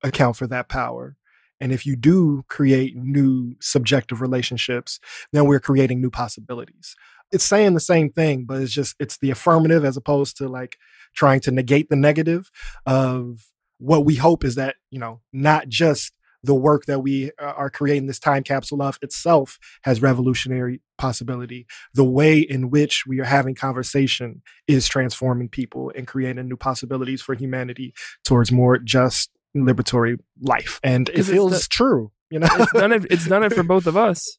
account 0.03 0.37
for 0.37 0.47
that 0.49 0.69
power, 0.69 1.17
and 1.61 1.73
if 1.73 1.87
you 1.87 1.95
do 1.95 2.45
create 2.49 2.97
new 2.97 3.55
subjective 3.61 4.21
relationships, 4.21 4.99
then 5.33 5.45
we're 5.45 5.61
creating 5.61 6.01
new 6.01 6.11
possibilities. 6.11 6.97
It's 7.31 7.45
saying 7.45 7.75
the 7.75 7.81
same 7.81 8.11
thing, 8.11 8.45
but 8.45 8.61
it's 8.61 8.73
just 8.73 8.97
it's 8.99 9.19
the 9.19 9.31
affirmative 9.31 9.85
as 9.85 9.97
opposed 9.97 10.37
to 10.39 10.49
like 10.49 10.77
trying 11.15 11.41
to 11.41 11.51
negate 11.51 11.89
the 11.89 11.97
negative 11.97 12.51
of 12.85 13.52
what 13.83 14.05
we 14.05 14.15
hope 14.15 14.45
is 14.45 14.55
that, 14.55 14.77
you 14.91 15.01
know, 15.01 15.21
not 15.33 15.69
just 15.69 16.13
the 16.45 16.55
work 16.55 16.87
that 16.87 17.01
we 17.01 17.31
uh, 17.41 17.53
are 17.57 17.71
creating 17.71 18.07
this 18.07 18.19
time 18.19 18.43
capsule 18.43 18.81
of 18.81 18.99
itself 19.03 19.59
has 19.83 20.01
revolutionary 20.01 20.81
possibility. 20.99 21.67
The 21.95 22.05
way 22.05 22.39
in 22.39 22.71
which 22.71 23.05
we 23.07 23.21
are 23.21 23.25
having 23.25 23.55
conversation 23.55 24.43
is 24.69 24.89
transforming 24.89 25.49
people 25.49 25.93
and 25.97 26.07
creating 26.07 26.49
new 26.49 26.57
possibilities 26.57 27.23
for 27.23 27.35
humanity 27.35 27.93
towards 28.25 28.53
more 28.53 28.79
just 28.79 29.31
liberatory 29.57 30.19
life. 30.41 30.79
And 30.83 31.09
it 31.09 31.25
feels 31.25 31.53
the, 31.53 31.69
true, 31.69 32.13
you 32.31 32.39
know. 32.39 32.49
it's 32.53 32.73
done 32.73 32.93
it 32.93 33.07
it's 33.11 33.27
done 33.27 33.43
it 33.43 33.53
for 33.53 33.63
both 33.63 33.87
of 33.87 33.97
us. 33.97 34.39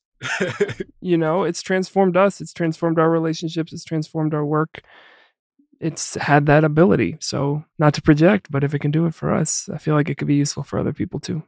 you 1.02 1.18
know, 1.18 1.44
it's 1.44 1.62
transformed 1.62 2.16
us, 2.16 2.40
it's 2.40 2.54
transformed 2.54 2.98
our 2.98 3.10
relationships, 3.10 3.74
it's 3.74 3.84
transformed 3.84 4.34
our 4.34 4.46
work. 4.46 4.82
It's 5.84 6.16
had 6.16 6.46
that 6.46 6.64
ability. 6.64 7.18
So, 7.20 7.66
not 7.78 7.94
to 7.96 8.02
project, 8.02 8.48
but 8.50 8.64
if 8.64 8.74
it 8.74 8.80
can 8.80 8.92
do 8.92 9.06
it 9.06 9.14
for 9.14 9.34
us, 9.34 9.70
I 9.74 9.78
feel 9.78 9.96
like 9.96 10.10
it 10.10 10.16
could 10.16 10.28
be 10.28 10.36
useful 10.36 10.64
for 10.64 10.80
other 10.80 10.94
people 10.94 11.20
too. 11.20 11.44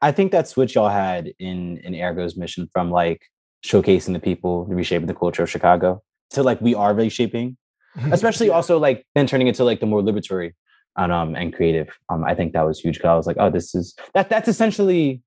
I 0.00 0.12
think 0.12 0.32
that's 0.32 0.56
what 0.56 0.74
y'all 0.74 0.88
had 0.88 1.32
in 1.38 1.78
in 1.78 1.92
Ergo's 1.92 2.36
mission 2.36 2.68
from 2.72 2.90
like 2.90 3.22
showcasing 3.64 4.12
the 4.12 4.20
people, 4.20 4.64
reshaping 4.66 5.06
the 5.06 5.14
culture 5.14 5.42
of 5.42 5.50
Chicago 5.50 6.02
to 6.30 6.42
like 6.42 6.60
we 6.60 6.74
are 6.74 6.94
reshaping, 6.94 7.56
especially 8.10 8.48
yeah. 8.48 8.54
also 8.54 8.78
like 8.78 9.06
then 9.14 9.26
turning 9.26 9.48
into 9.48 9.64
like 9.64 9.80
the 9.80 9.86
more 9.86 10.02
liberatory 10.02 10.52
and 10.96 11.12
um 11.12 11.34
and 11.34 11.54
creative. 11.54 11.88
Um, 12.08 12.24
I 12.24 12.34
think 12.34 12.52
that 12.52 12.62
was 12.62 12.80
huge 12.80 12.96
because 12.96 13.08
I 13.08 13.16
was 13.16 13.26
like, 13.26 13.36
oh, 13.38 13.50
this 13.50 13.74
is 13.74 13.94
that 14.14 14.28
that's 14.28 14.48
essentially 14.48 15.22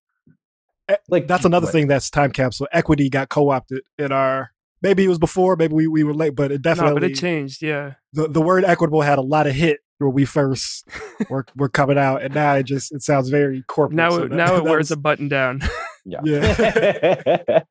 like 1.10 1.28
that's 1.28 1.46
another 1.46 1.66
what? 1.66 1.72
thing 1.72 1.88
that's 1.88 2.10
time 2.10 2.32
capsule. 2.32 2.68
Equity 2.72 3.10
got 3.10 3.30
co 3.30 3.50
opted 3.50 3.82
in 3.98 4.12
our 4.12 4.52
maybe 4.82 5.04
it 5.04 5.08
was 5.08 5.20
before, 5.20 5.56
maybe 5.56 5.74
we, 5.74 5.88
we 5.88 6.04
were 6.04 6.14
late, 6.14 6.36
but 6.36 6.52
it 6.52 6.62
definitely 6.62 6.94
no, 6.94 7.00
but 7.00 7.12
it 7.12 7.16
changed. 7.16 7.62
Yeah, 7.62 7.94
the 8.14 8.28
the 8.28 8.42
word 8.42 8.64
equitable 8.64 9.02
had 9.02 9.18
a 9.18 9.22
lot 9.22 9.48
of 9.48 9.54
hit 9.54 9.80
where 10.00 10.10
we 10.10 10.26
first 10.26 10.88
were, 11.30 11.46
were 11.56 11.70
coming 11.70 11.98
out, 11.98 12.22
and 12.22 12.34
now 12.34 12.54
it 12.56 12.64
just 12.64 12.94
it 12.94 13.02
sounds 13.02 13.30
very 13.30 13.64
corporate. 13.68 13.96
Now, 13.96 14.12
so 14.12 14.28
that, 14.28 14.32
now 14.32 14.56
it 14.58 14.64
wears 14.64 14.90
was, 14.90 14.92
a 14.92 14.98
button 14.98 15.28
down. 15.28 15.62
yeah. 16.06 16.22
yeah. 16.24 17.62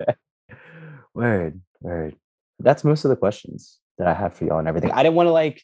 word, 1.14 1.60
word. 1.80 2.16
That's 2.58 2.84
most 2.84 3.04
of 3.04 3.10
the 3.10 3.16
questions 3.16 3.78
that 3.98 4.08
I 4.08 4.14
have 4.14 4.34
for 4.34 4.44
y'all 4.44 4.58
and 4.58 4.68
everything. 4.68 4.90
I 4.92 5.02
didn't 5.02 5.14
want 5.14 5.26
to 5.26 5.32
like 5.32 5.62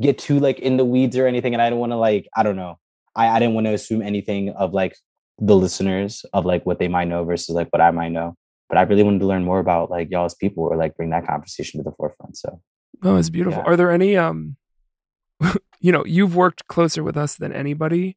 get 0.00 0.18
too 0.18 0.40
like 0.40 0.58
in 0.58 0.76
the 0.76 0.84
weeds 0.84 1.16
or 1.16 1.26
anything, 1.26 1.54
and 1.54 1.62
I 1.62 1.66
didn't 1.66 1.80
want 1.80 1.92
to 1.92 1.96
like 1.96 2.28
I 2.36 2.42
don't 2.42 2.56
know. 2.56 2.78
I, 3.14 3.28
I 3.28 3.38
didn't 3.38 3.54
want 3.54 3.66
to 3.66 3.74
assume 3.74 4.02
anything 4.02 4.50
of 4.50 4.72
like 4.72 4.96
the 5.38 5.56
listeners 5.56 6.24
of 6.32 6.44
like 6.44 6.64
what 6.66 6.78
they 6.78 6.88
might 6.88 7.08
know 7.08 7.24
versus 7.24 7.54
like 7.54 7.68
what 7.70 7.80
I 7.80 7.90
might 7.90 8.10
know. 8.10 8.36
But 8.68 8.78
I 8.78 8.82
really 8.82 9.02
wanted 9.02 9.20
to 9.20 9.26
learn 9.26 9.44
more 9.44 9.58
about 9.58 9.90
like 9.90 10.10
y'all's 10.10 10.34
people 10.34 10.64
or 10.64 10.76
like 10.76 10.96
bring 10.96 11.10
that 11.10 11.26
conversation 11.26 11.78
to 11.78 11.84
the 11.84 11.94
forefront. 11.96 12.36
So 12.36 12.60
Oh, 13.02 13.16
it's 13.16 13.30
beautiful. 13.30 13.62
Yeah. 13.62 13.70
Are 13.70 13.76
there 13.76 13.90
any 13.90 14.16
um 14.16 14.56
you 15.80 15.92
know, 15.92 16.04
you've 16.06 16.36
worked 16.36 16.66
closer 16.68 17.02
with 17.02 17.16
us 17.16 17.36
than 17.36 17.52
anybody. 17.52 18.16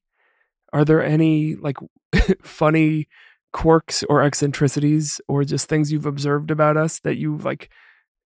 Are 0.74 0.86
there 0.86 1.04
any 1.04 1.56
like 1.56 1.78
funny 2.42 3.08
quirks 3.54 4.04
or 4.10 4.22
eccentricities 4.22 5.20
or 5.28 5.44
just 5.44 5.68
things 5.68 5.92
you've 5.92 6.06
observed 6.06 6.52
about 6.52 6.78
us 6.78 7.00
that 7.00 7.18
you've 7.18 7.46
like 7.46 7.70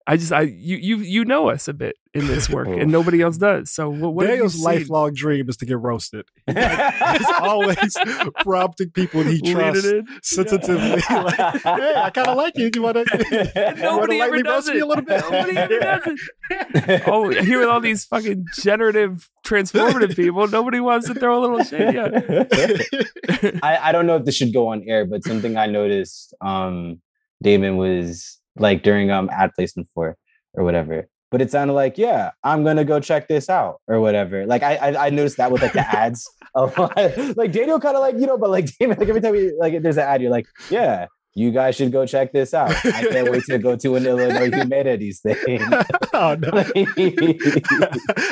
I 0.10 0.18
just 0.18 0.32
I 0.34 0.42
you 0.42 0.78
you 0.78 0.98
you 0.98 1.24
know 1.24 1.50
us 1.50 1.68
a 1.68 1.74
bit 1.74 1.96
in 2.16 2.26
this 2.26 2.50
work 2.50 2.68
and 2.68 2.92
nobody 2.98 3.22
else 3.22 3.38
does. 3.38 3.70
So 3.70 3.92
what, 3.92 4.16
what 4.16 4.26
have 4.26 4.38
Daniel's 4.38 4.60
lifelong 4.60 5.14
dream 5.14 5.48
is 5.48 5.58
to 5.58 5.68
get 5.68 5.78
roasted. 5.80 6.26
He's 6.48 7.28
always 7.40 7.96
prompting 8.40 8.90
people 8.90 9.22
he 9.22 9.38
Lean 9.38 9.56
trusts 9.56 9.86
it 9.86 9.98
in? 9.98 10.08
sensitively. 10.24 11.00
like, 11.12 11.36
hey, 11.36 11.94
I 11.96 12.10
kind 12.10 12.28
of 12.28 12.38
like 12.38 12.58
you. 12.58 12.72
You 12.74 12.82
want 12.82 13.08
to? 13.08 13.76
Nobody 13.78 14.20
ever 14.20 14.42
does 14.42 14.68
roast 14.68 14.70
me 14.70 14.80
it. 14.80 14.82
a 14.82 14.86
little 14.88 15.06
bit? 15.06 15.22
Nobody 15.30 15.58
ever 15.58 15.80
does 15.80 16.20
it. 16.50 17.04
Oh, 17.06 17.30
here 17.30 17.60
with 17.60 17.70
all 17.70 17.80
these 17.80 18.04
fucking 18.06 18.48
generative, 18.56 19.30
transformative 19.46 20.16
people, 20.16 20.48
nobody 20.48 20.80
wants 20.80 21.06
to 21.06 21.14
throw 21.14 21.38
a 21.38 21.42
little 21.42 21.64
shade. 21.64 21.94
Yeah. 21.94 23.52
I, 23.62 23.78
I 23.78 23.92
don't 23.92 24.08
know 24.08 24.16
if 24.16 24.26
this 24.26 24.36
should 24.36 24.54
go 24.54 24.70
on 24.70 24.82
air, 24.88 25.06
but 25.06 25.24
something 25.24 25.56
I 25.56 25.68
noticed 25.68 26.34
um 26.42 27.00
Damon 27.44 27.78
was 27.78 28.39
like 28.58 28.84
during 28.84 29.12
um 29.12 29.30
ad 29.32 29.52
placement 29.56 29.88
for 29.94 30.16
or 30.54 30.64
whatever. 30.64 31.08
But 31.32 31.42
it 31.42 31.52
sounded 31.52 31.74
like, 31.74 31.98
yeah, 31.98 32.32
I'm 32.44 32.64
gonna 32.64 32.84
go 32.84 33.00
check 33.00 33.28
this 33.28 33.50
out 33.50 33.82
or 33.88 34.00
whatever. 34.00 34.46
Like 34.46 34.64
I 34.64 34.76
I, 34.76 35.08
I 35.08 35.10
noticed 35.10 35.38
that 35.38 35.52
with 35.52 35.62
like 35.62 35.74
the 35.74 35.88
ads. 35.88 36.30
like 36.56 37.52
Daniel 37.52 37.80
kind 37.80 37.96
of 37.96 38.02
like, 38.02 38.16
you 38.16 38.26
know, 38.26 38.38
but 38.38 38.50
like 38.50 38.66
Damon, 38.78 38.98
like 39.00 39.08
every 39.08 39.22
time 39.22 39.34
we 39.34 39.54
like 39.60 39.82
there's 39.82 39.98
an 39.98 40.04
ad, 40.04 40.22
you're 40.22 40.32
like, 40.32 40.48
yeah, 40.70 41.06
you 41.36 41.52
guys 41.52 41.76
should 41.76 41.92
go 41.92 42.06
check 42.06 42.34
this 42.34 42.54
out. 42.54 42.72
I 42.86 43.06
can't 43.08 43.30
wait 43.32 43.44
to 43.46 43.58
go 43.60 43.76
to 43.76 43.96
an 43.96 44.06
Illinois 44.12 44.50
Humanities 44.52 45.22
thing. 45.22 45.60
oh 46.14 46.36
no! 46.40 46.50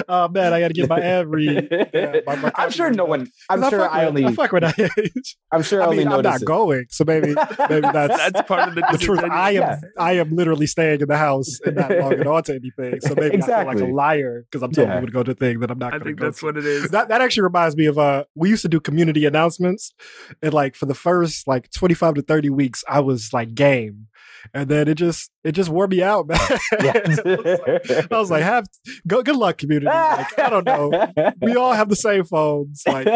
oh 0.10 0.28
man, 0.30 0.53
I 0.53 0.60
got 0.60 0.68
to 0.69 0.74
get 0.74 0.90
my 0.90 0.99
ad 0.99 1.28
read. 1.28 1.68
Yeah, 1.94 2.19
my- 2.26 2.36
my 2.36 2.52
I'm 2.56 2.72
sure 2.72 2.91
no 2.91 3.06
one. 3.06 3.28
I'm 3.49 3.61
sure 3.69 3.80
fuck 3.80 3.91
I 3.91 3.99
with- 4.06 4.10
only. 4.10 4.26
I 4.26 4.32
fuck 4.34 4.52
with 4.52 4.64
that 4.64 4.80
age. 4.98 5.38
I'm 5.52 5.61
sure 5.64 5.82
I 5.82 5.86
I 5.86 5.88
only 5.88 5.98
mean, 5.99 6.07
I'm 6.07 6.22
noticed 6.24 6.41
not 6.41 6.48
going, 6.48 6.86
so 6.90 7.03
maybe 7.06 7.28
maybe 7.69 7.82
that's 7.82 8.18
That's 8.18 8.41
part 8.48 8.69
of 8.69 8.76
the, 8.76 8.84
the 8.91 8.98
truth. 8.98 9.24
I 9.24 9.52
am 9.52 9.56
Yeah. 9.61 9.80
I 9.98 10.14
am 10.14 10.36
literally 10.36 10.68
staying 10.68 11.02
in 11.02 11.07
the 11.07 11.18
house 11.18 11.60
and 11.65 11.76
not 11.76 11.91
logging 11.91 12.28
on 12.28 12.44
to 12.44 12.56
anything. 12.56 12.99
So 13.02 13.10
maybe 13.15 13.26
I 13.26 13.30
feel 13.30 13.36
Exactly. 13.40 13.76
like 13.82 13.84
a 13.90 13.94
liar 13.94 14.45
because 14.49 14.64
I'm 14.64 14.72
telling 14.72 14.90
Yeah. 14.90 14.95
people 14.99 15.07
to 15.07 15.14
go 15.14 15.24
to 15.24 15.34
thing 15.36 15.60
that 15.61 15.72
I'm 15.72 15.80
not 15.80 15.94
I 15.94 15.99
think 15.99 16.18
go 16.19 16.26
that's 16.26 16.40
to. 16.40 16.45
what 16.48 16.57
it 16.57 16.65
is. 16.65 16.90
That 16.90 17.10
that 17.10 17.22
actually 17.22 17.44
reminds 17.44 17.76
me 17.78 17.86
of 17.86 17.98
uh 17.98 18.26
we 18.36 18.49
used 18.49 18.61
to 18.64 18.69
do 18.69 18.80
community 18.80 19.26
announcements 19.26 19.94
and 20.41 20.53
like 20.53 20.76
for 20.76 20.86
the 20.86 20.94
first 20.95 21.48
like 21.48 21.69
25 21.72 22.15
to 22.15 22.22
30 22.22 22.49
weeks 22.49 22.84
I 22.88 22.99
was 23.01 23.34
like 23.34 23.53
game. 23.55 24.07
And 24.53 24.69
then 24.69 24.88
it 24.88 24.95
just 24.95 25.30
it 25.43 25.51
just 25.53 25.69
wore 25.69 25.88
me 25.88 26.01
out, 26.01 26.27
man. 26.30 26.38
I 26.39 28.07
was 28.11 28.31
like, 28.31 28.43
have 28.43 28.65
go 29.05 29.22
good 29.22 29.35
luck, 29.35 29.57
community. 29.57 29.88
Like, 29.88 30.39
I 30.39 30.49
don't 30.49 30.65
know. 30.65 31.11
We 31.41 31.55
all 31.55 31.73
have 31.73 31.89
the 31.89 31.97
same 31.97 32.23
phones. 32.23 32.84
Like 32.88 33.07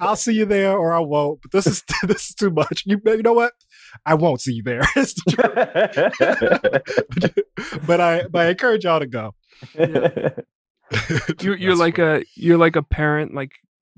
I'll 0.00 0.16
see 0.16 0.32
you 0.32 0.46
there 0.46 0.76
or 0.76 0.94
I 0.94 1.00
won't. 1.00 1.42
But 1.42 1.50
this 1.52 1.66
is 1.66 1.84
this 2.04 2.30
is 2.30 2.34
too 2.34 2.50
much. 2.50 2.84
You 2.86 3.00
you 3.04 3.22
know 3.22 3.34
what? 3.34 3.52
I 4.06 4.14
won't 4.14 4.40
see 4.40 4.52
you 4.54 4.62
there. 4.62 4.80
It's 4.96 5.14
the 5.14 5.32
truth. 7.60 7.86
but 7.86 8.00
I 8.00 8.26
but 8.28 8.46
I 8.46 8.50
encourage 8.50 8.84
y'all 8.84 9.00
to 9.00 9.06
go. 9.06 9.34
You're, 11.40 11.56
you're 11.56 11.76
like 11.76 11.96
funny. 11.96 12.20
a 12.20 12.24
you're 12.34 12.56
like 12.58 12.76
a 12.76 12.82
parent 12.82 13.34
like 13.34 13.52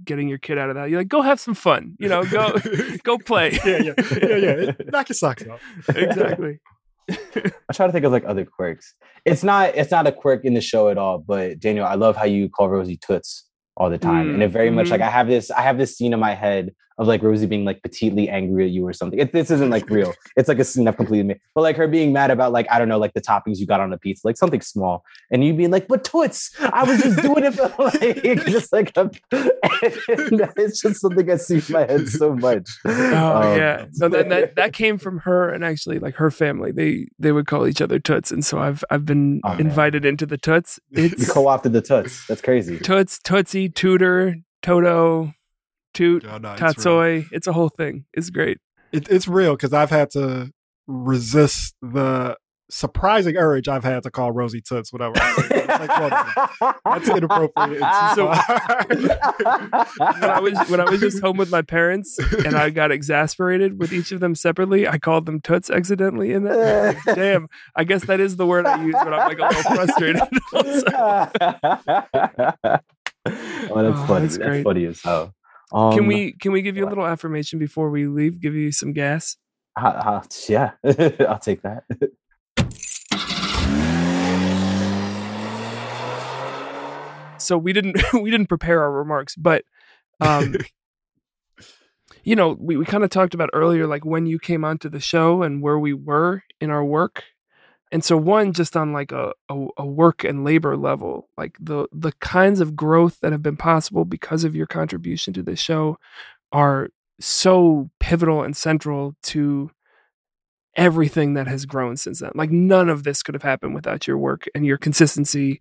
getting 0.05 0.29
your 0.29 0.39
kid 0.39 0.59
out 0.59 0.71
of 0.71 0.77
that. 0.77 0.91
You're 0.91 1.01
like, 1.01 1.09
go 1.09 1.23
have 1.23 1.41
some 1.41 1.55
fun. 1.55 1.97
You 1.99 2.09
know, 2.09 2.25
go 2.25 2.57
go 3.05 3.19
play. 3.19 3.59
yeah, 3.65 3.79
yeah, 3.79 3.95
yeah, 4.23 4.37
yeah. 4.37 4.73
Knock 4.93 5.09
your 5.09 5.15
socks 5.15 5.45
off. 5.47 5.61
exactly. 5.89 6.59
I 7.11 7.73
try 7.73 7.87
to 7.87 7.93
think 7.93 8.05
of 8.05 8.13
like 8.13 8.25
other 8.25 8.45
quirks. 8.45 8.95
It's 9.25 9.43
not 9.43 9.75
it's 9.75 9.91
not 9.91 10.07
a 10.07 10.13
quirk 10.13 10.45
in 10.45 10.55
the 10.55 10.61
show 10.61 10.89
at 10.89 10.99
all. 10.99 11.19
But 11.19 11.59
Daniel, 11.61 11.87
I 11.87 11.95
love 11.95 12.17
how 12.17 12.25
you 12.25 12.49
call 12.49 12.69
Rosie 12.69 12.97
Toots 13.05 13.47
all 13.77 13.91
the 13.91 13.99
time, 13.99 14.31
and 14.35 14.43
it 14.43 14.49
very 14.51 14.71
much 14.71 14.87
Mhm. 14.89 14.91
like 14.93 15.01
I 15.01 15.11
have 15.11 15.27
this 15.27 15.51
I 15.51 15.63
have 15.63 15.79
this 15.79 15.97
scene 15.97 16.13
in 16.13 16.21
my 16.21 16.35
head 16.35 16.73
of 17.01 17.07
like 17.09 17.23
Rosie 17.23 17.47
being 17.47 17.65
like 17.65 17.81
petitely 17.83 18.29
angry 18.31 18.67
at 18.67 18.71
you 18.71 18.87
or 18.87 18.93
something. 18.93 19.19
It, 19.19 19.33
this 19.33 19.51
isn't 19.51 19.71
like 19.71 19.89
real. 19.91 20.13
It's 20.37 20.49
like 20.49 20.59
a 20.61 20.65
scene 20.65 20.87
I've 20.87 20.97
completely 20.97 21.25
made, 21.27 21.41
but 21.55 21.63
like 21.63 21.77
her 21.77 21.89
being 21.89 22.13
mad 22.13 22.31
about 22.31 22.53
like 22.53 22.67
I 22.71 22.79
don't 22.79 22.89
know 22.89 22.99
like 22.99 23.15
the 23.15 23.21
toppings 23.23 23.59
you 23.59 23.67
got 23.67 23.81
on 23.81 23.91
the 23.91 23.99
pizza, 23.99 24.27
like 24.27 24.37
something 24.37 24.61
small, 24.61 25.03
and 25.33 25.43
you 25.43 25.53
being 25.55 25.71
like, 25.73 25.89
"But 25.89 26.05
Toots, 26.05 26.55
I 26.61 26.85
was 26.85 27.03
just 27.03 27.21
doing 27.23 27.45
it 27.45 27.55
for 27.55 27.73
like 27.83 28.23
just 28.47 28.73
like 28.73 28.93
a, 28.97 29.11
it's 29.83 30.81
just 30.83 31.01
something 31.01 31.31
I 31.31 31.37
see 31.37 31.57
in 31.57 31.63
my 31.71 31.81
head 31.87 32.09
so 32.09 32.35
much." 32.35 32.69
Oh 32.85 33.43
Um, 33.53 33.59
yeah. 33.59 33.87
So 33.93 34.09
then 34.09 34.29
that 34.29 34.57
that 34.57 34.73
came 34.73 34.99
from 34.99 35.19
her 35.21 35.51
and 35.51 35.65
actually 35.65 35.99
like 35.99 36.15
her 36.17 36.31
family. 36.31 36.73
They 36.73 37.09
they 37.19 37.33
would 37.33 37.47
call 37.47 37.67
each 37.67 37.81
other 37.81 37.99
toots, 37.99 38.31
and 38.31 38.45
so 38.45 38.59
I've 38.59 38.85
I've 38.91 39.05
been 39.07 39.41
Oh, 39.45 39.51
man. 39.51 39.61
invited 39.61 40.05
into 40.05 40.27
the 40.27 40.37
toots. 40.37 40.79
you 40.91 41.11
co-opted 41.29 41.73
the 41.73 41.81
Toots. 41.81 42.27
That's 42.27 42.43
crazy. 42.43 42.79
toots, 42.79 43.19
tootsie, 43.19 43.69
tutor, 43.71 44.37
toto, 44.61 45.33
toot, 45.95 46.25
Oh, 46.25 46.39
no, 46.39 46.53
it's 46.53 46.61
tatsoi. 46.63 47.27
It's 47.33 47.47
a 47.47 47.53
whole 47.53 47.69
thing. 47.69 48.05
It's 48.13 48.31
great. 48.31 48.59
It, 48.93 49.09
it's 49.09 49.29
real 49.29 49.53
because 49.55 49.73
I've 49.73 49.91
had 49.91 50.11
to 50.11 50.51
resist 50.87 51.75
the 51.83 52.37
surprising 52.73 53.37
urge 53.37 53.67
I've 53.67 53.83
had 53.83 54.05
to 54.05 54.11
call 54.13 54.31
Rosie 54.31 54.61
Toots, 54.61 54.93
whatever. 54.93 55.15
It's 55.17 55.67
like, 55.69 55.89
well, 56.61 56.75
that's 56.85 57.09
inappropriate. 57.09 57.83
It's 57.83 58.15
So- 58.15 58.33
far. 58.33 58.87
when 60.21 60.31
I 60.31 60.41
was 60.41 60.59
when 60.71 60.81
I 60.81 60.85
was 60.91 61.01
just 61.01 61.21
home 61.21 61.37
with 61.37 61.51
my 61.51 61.63
parents 61.63 62.17
and 62.45 62.55
I 62.55 62.71
got 62.71 62.93
exasperated 62.93 63.79
with 63.81 63.93
each 63.93 64.13
of 64.13 64.21
them 64.21 64.35
separately, 64.37 64.87
I 64.87 64.99
called 64.99 65.27
them 65.27 65.41
toots 65.41 65.69
accidentally. 65.71 66.33
And 66.33 66.47
then, 66.47 66.95
like, 66.95 67.05
damn, 67.17 67.49
I 67.75 67.83
guess 67.85 68.05
that 68.07 68.21
is 68.21 68.37
the 68.37 68.47
word 68.47 68.67
I 68.67 68.83
use 68.85 68.95
when 68.95 69.15
I'm 69.15 69.29
like 69.29 69.39
a 69.39 69.47
little 69.47 69.63
frustrated. 69.75 70.23
oh, 70.55 71.31
that's 72.63 72.83
Oh, 73.27 74.07
funny. 74.07 74.27
that's 74.27 74.37
That's, 74.37 74.39
great. 74.39 74.65
funny 74.65 74.85
as 74.87 75.03
hell. 75.03 75.35
Um, 75.73 75.93
can 75.93 76.07
we 76.07 76.33
can 76.33 76.53
we 76.53 76.63
give 76.63 76.77
you 76.77 76.87
a 76.87 76.89
little 76.89 77.07
affirmation 77.07 77.59
before 77.59 77.91
we 77.91 78.07
leave? 78.07 78.41
Give 78.41 78.55
you 78.55 78.73
some 78.73 78.93
gas. 78.93 79.37
yeah, 80.49 80.73
I'll 81.29 81.39
take 81.39 81.63
that. 81.63 81.85
So 87.39 87.57
we 87.57 87.73
didn't 87.73 87.97
we 88.13 88.31
didn't 88.31 88.49
prepare 88.49 88.83
our 88.83 88.93
remarks, 88.93 89.35
but 89.37 89.65
um, 90.21 90.57
you 92.25 92.37
know, 92.37 92.57
we, 92.59 92.77
we 92.77 92.85
kind 92.85 93.05
of 93.05 93.11
talked 93.11 93.35
about 93.35 93.51
earlier, 93.53 93.87
like 93.87 94.05
when 94.05 94.27
you 94.27 94.39
came 94.39 94.65
onto 94.65 94.89
the 94.89 95.01
show 95.01 95.43
and 95.43 95.63
where 95.63 95.79
we 95.79 95.95
were 95.95 96.43
in 96.61 96.71
our 96.71 96.85
work. 96.85 97.25
And 97.93 98.05
so 98.05 98.17
one, 98.17 98.53
just 98.53 98.77
on 98.77 98.93
like 98.93 99.11
a, 99.11 99.33
a, 99.49 99.67
a 99.79 99.87
work 99.87 100.23
and 100.23 100.45
labor 100.45 100.77
level, 100.77 101.29
like 101.37 101.57
the 101.61 101.89
the 101.93 102.13
kinds 102.21 102.61
of 102.61 102.77
growth 102.77 103.19
that 103.21 103.33
have 103.33 103.43
been 103.43 103.57
possible 103.57 104.05
because 104.05 104.45
of 104.45 104.55
your 104.55 104.67
contribution 104.67 105.33
to 105.35 105.43
this 105.43 105.59
show 105.59 105.99
are 106.53 106.91
so 107.19 107.91
pivotal 107.99 108.43
and 108.43 108.57
central 108.57 109.15
to 109.23 109.71
everything 110.77 111.35
that 111.35 111.49
has 111.49 111.67
grown 111.67 111.97
since 111.97 112.21
then. 112.21 112.31
Like 112.35 112.51
none 112.51 112.89
of 112.89 113.03
this 113.03 113.23
could 113.23 113.35
have 113.35 113.43
happened 113.43 113.75
without 113.75 114.07
your 114.07 114.19
work 114.19 114.47
and 114.55 114.65
your 114.65 114.79
consistency 114.79 115.61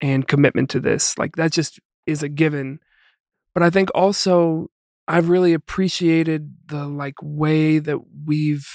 and 0.00 0.26
commitment 0.26 0.70
to 0.70 0.80
this. 0.80 1.16
Like 1.18 1.36
that 1.36 1.52
just 1.52 1.78
is 2.06 2.22
a 2.22 2.28
given. 2.28 2.80
But 3.54 3.62
I 3.62 3.70
think 3.70 3.90
also 3.94 4.70
I've 5.08 5.28
really 5.28 5.52
appreciated 5.52 6.54
the 6.66 6.86
like 6.86 7.14
way 7.22 7.78
that 7.78 7.98
we've, 8.24 8.68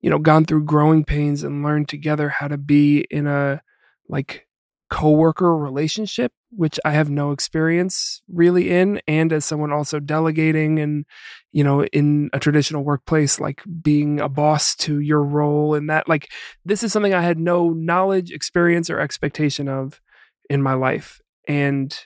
you 0.00 0.10
know, 0.10 0.18
gone 0.18 0.44
through 0.44 0.64
growing 0.64 1.04
pains 1.04 1.42
and 1.42 1.62
learned 1.62 1.88
together 1.88 2.28
how 2.28 2.48
to 2.48 2.58
be 2.58 3.06
in 3.10 3.26
a 3.26 3.62
like 4.08 4.46
coworker 4.90 5.56
relationship, 5.56 6.32
which 6.50 6.80
I 6.84 6.90
have 6.90 7.08
no 7.08 7.30
experience 7.30 8.22
really 8.28 8.70
in, 8.70 9.00
and 9.06 9.32
as 9.32 9.44
someone 9.44 9.72
also 9.72 10.00
delegating 10.00 10.80
and, 10.80 11.04
you 11.52 11.62
know, 11.62 11.84
in 11.84 12.28
a 12.32 12.40
traditional 12.40 12.82
workplace, 12.82 13.38
like 13.38 13.62
being 13.82 14.20
a 14.20 14.28
boss 14.28 14.74
to 14.76 14.98
your 14.98 15.22
role 15.22 15.74
and 15.74 15.88
that 15.90 16.08
like 16.08 16.28
this 16.64 16.82
is 16.82 16.92
something 16.92 17.14
I 17.14 17.22
had 17.22 17.38
no 17.38 17.70
knowledge, 17.70 18.32
experience, 18.32 18.90
or 18.90 18.98
expectation 18.98 19.68
of 19.68 20.00
in 20.48 20.60
my 20.60 20.74
life. 20.74 21.20
And 21.46 21.96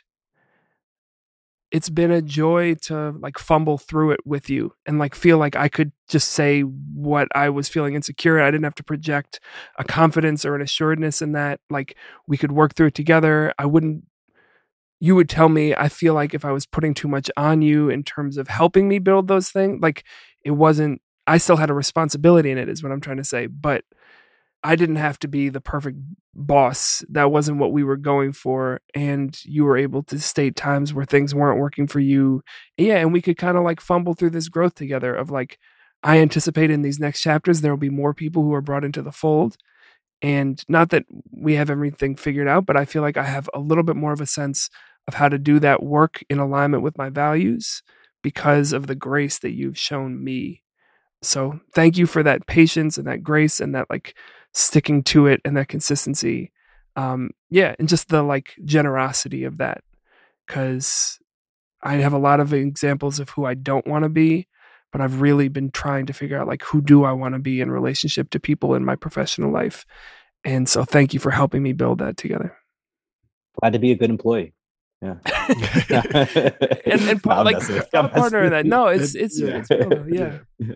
it's 1.75 1.91
been 1.91 2.13
a 2.13 2.23
joy 2.23 2.73
to 2.73 3.11
like 3.19 3.37
fumble 3.37 3.79
through 3.79 4.13
it 4.13 4.21
with 4.25 4.49
you 4.49 4.73
and 4.87 5.01
like 5.01 5.13
feel 5.13 5.39
like 5.39 5.57
I 5.57 5.69
could 5.69 5.91
just 6.09 6.29
say 6.29 6.61
what 6.61 7.27
I 7.35 7.49
was 7.49 7.69
feeling 7.69 7.97
insecure. 7.97 8.41
I 8.41 8.53
didn't 8.53 8.63
have 8.63 8.77
to 8.77 8.85
project 8.85 9.41
a 9.77 9.83
confidence 9.83 10.45
or 10.45 10.55
an 10.55 10.63
assuredness 10.63 11.21
in 11.21 11.33
that. 11.33 11.59
Like 11.71 11.97
we 12.29 12.37
could 12.37 12.53
work 12.53 12.77
through 12.77 12.87
it 12.87 12.95
together. 12.95 13.53
I 13.59 13.67
wouldn't, 13.67 14.05
you 15.01 15.17
would 15.17 15.29
tell 15.29 15.49
me, 15.49 15.75
I 15.75 15.89
feel 15.89 16.15
like 16.15 16.33
if 16.33 16.45
I 16.45 16.53
was 16.53 16.65
putting 16.65 16.95
too 16.95 17.09
much 17.09 17.29
on 17.37 17.61
you 17.61 17.91
in 17.91 18.05
terms 18.05 18.37
of 18.37 18.47
helping 18.47 18.87
me 18.89 19.01
build 19.01 19.27
those 19.27 19.51
things, 19.51 19.81
like 19.83 20.05
it 20.45 20.53
wasn't, 20.53 21.03
I 21.27 21.39
still 21.39 21.57
had 21.57 21.71
a 21.71 21.75
responsibility 21.75 22.53
in 22.53 22.59
it, 22.59 22.69
is 22.69 22.85
what 22.85 22.93
I'm 22.93 23.01
trying 23.01 23.17
to 23.17 23.25
say. 23.25 23.49
But 23.49 23.83
I 24.65 24.77
didn't 24.77 24.97
have 24.97 25.19
to 25.21 25.29
be 25.29 25.51
the 25.51 25.61
perfect 25.61 25.99
boss. 26.35 27.05
That 27.11 27.31
wasn't 27.31 27.59
what 27.59 27.73
we 27.73 27.85
were 27.85 27.99
going 27.99 28.33
for. 28.33 28.81
And 28.95 29.39
you 29.45 29.65
were 29.65 29.77
able 29.77 30.03
to 30.05 30.19
state 30.19 30.57
times 30.57 30.95
where 30.95 31.05
things 31.05 31.35
weren't 31.35 31.61
working 31.61 31.87
for 31.87 32.01
you. 32.01 32.43
Yeah. 32.79 32.97
And 32.97 33.13
we 33.13 33.21
could 33.21 33.37
kind 33.37 33.59
of 33.59 33.63
like 33.63 33.81
fumble 33.81 34.15
through 34.15 34.31
this 34.31 34.49
growth 34.49 34.75
together 34.75 35.15
of 35.15 35.31
like, 35.31 35.59
I 36.03 36.19
anticipate 36.19 36.71
in 36.71 36.81
these 36.81 36.99
next 36.99 37.21
chapters, 37.21 37.61
there 37.61 37.73
will 37.73 37.79
be 37.79 37.91
more 37.91 38.15
people 38.15 38.43
who 38.43 38.55
are 38.55 38.63
brought 38.63 38.85
into 38.85 39.03
the 39.03 39.13
fold. 39.13 39.57
And 40.23 40.63
not 40.67 40.89
that 40.91 41.05
we 41.31 41.55
have 41.55 41.69
everything 41.69 42.17
figured 42.17 42.49
out, 42.49 42.65
but 42.65 42.77
I 42.77 42.87
feel 42.87 43.03
like 43.03 43.19
I 43.19 43.25
have 43.25 43.51
a 43.53 43.59
little 43.59 43.85
bit 43.85 43.97
more 43.97 44.15
of 44.15 44.21
a 44.23 44.27
sense 44.27 44.71
of 45.07 45.15
how 45.15 45.29
to 45.29 45.39
do 45.39 45.59
that 45.61 45.83
work 45.83 46.23
in 46.31 46.39
alignment 46.39 46.83
with 46.83 46.97
my 46.97 47.11
values 47.11 47.83
because 48.23 48.73
of 48.73 48.87
the 48.87 48.95
grace 48.95 49.39
that 49.41 49.53
you've 49.53 49.79
shown 49.79 50.25
me. 50.25 50.63
So 51.21 51.61
thank 51.75 51.99
you 51.99 52.07
for 52.07 52.23
that 52.23 52.47
patience 52.47 52.97
and 52.97 53.07
that 53.07 53.23
grace 53.23 53.61
and 53.61 53.75
that 53.75 53.87
like 53.91 54.15
sticking 54.55 55.03
to 55.03 55.27
it 55.27 55.41
and 55.45 55.57
that 55.57 55.69
consistency. 55.69 56.53
Um, 56.97 57.31
yeah, 57.51 57.75
and 57.79 57.89
just 57.89 58.09
the 58.09 58.23
like 58.23 58.55
generosity 58.65 59.45
of 59.45 59.59
that. 59.59 59.83
Cause 60.47 61.19
I 61.83 61.97
have 61.97 62.13
a 62.13 62.19
lot 62.19 62.41
of 62.41 62.53
examples 62.55 63.19
of 63.19 63.31
who 63.31 63.45
I 63.45 63.55
don't 63.55 63.87
want 63.87 64.05
to 64.05 64.09
be, 64.09 64.47
but 64.93 65.01
I've 65.01 65.21
really 65.21 65.49
been 65.49 65.71
trying 65.71 66.07
to 66.07 66.13
figure 66.13 66.39
out 66.39 66.47
like 66.47 66.63
who 66.63 66.81
do 66.81 67.05
I 67.05 67.13
want 67.13 67.35
to 67.35 67.39
be 67.39 67.61
in 67.61 67.71
relationship 67.71 68.31
to 68.31 68.41
people 68.41 68.75
in 68.75 68.85
my 68.85 68.95
professional 68.97 69.51
life. 69.51 69.85
And 70.45 70.69
so 70.69 70.85
thank 70.85 71.13
you 71.15 71.21
for 71.21 71.31
helping 71.31 71.63
me 71.63 71.73
build 71.73 71.99
that 71.99 72.17
together. 72.17 72.57
Glad 73.61 73.73
to 73.75 73.79
be 73.79 73.91
a 73.91 73.97
good 73.97 74.11
employee. 74.11 74.55
Yeah. 75.03 75.17
and 76.87 77.01
and 77.03 77.23
part, 77.23 77.39
I'm 77.39 77.45
like 77.45 77.57
messing 77.57 77.75
with- 77.77 77.89
a 77.93 77.99
I'm 77.99 78.11
partner 78.11 78.45
in 78.45 78.51
that. 78.53 78.67
No, 78.67 78.87
it's 78.87 79.15
it's 79.15 79.39
Yeah. 79.41 79.59
it's 79.59 79.71
real 79.71 79.89
though, 79.89 80.07
yeah. 80.09 80.39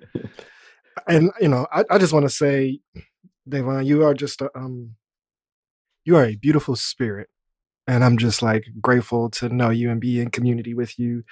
and 1.09 1.31
you 1.41 1.49
know, 1.49 1.67
I, 1.73 1.85
I 1.91 1.99
just 1.99 2.13
want 2.13 2.25
to 2.25 2.31
say, 2.31 2.81
Davon, 3.49 3.87
you 3.87 4.05
are 4.05 4.15
just 4.15 4.41
a, 4.43 4.51
um, 4.55 4.97
you 6.05 6.17
are 6.17 6.25
a 6.25 6.37
beautiful 6.37 6.77
spirit, 6.77 7.29
and 7.87 8.05
I'm 8.05 8.19
just 8.19 8.43
like 8.43 8.65
grateful 8.81 9.31
to 9.31 9.49
know 9.49 9.71
you 9.71 9.91
and 9.91 10.01
be 10.01 10.21
in 10.21 10.31
community 10.31 10.75
with 10.75 10.99
you. 10.99 11.25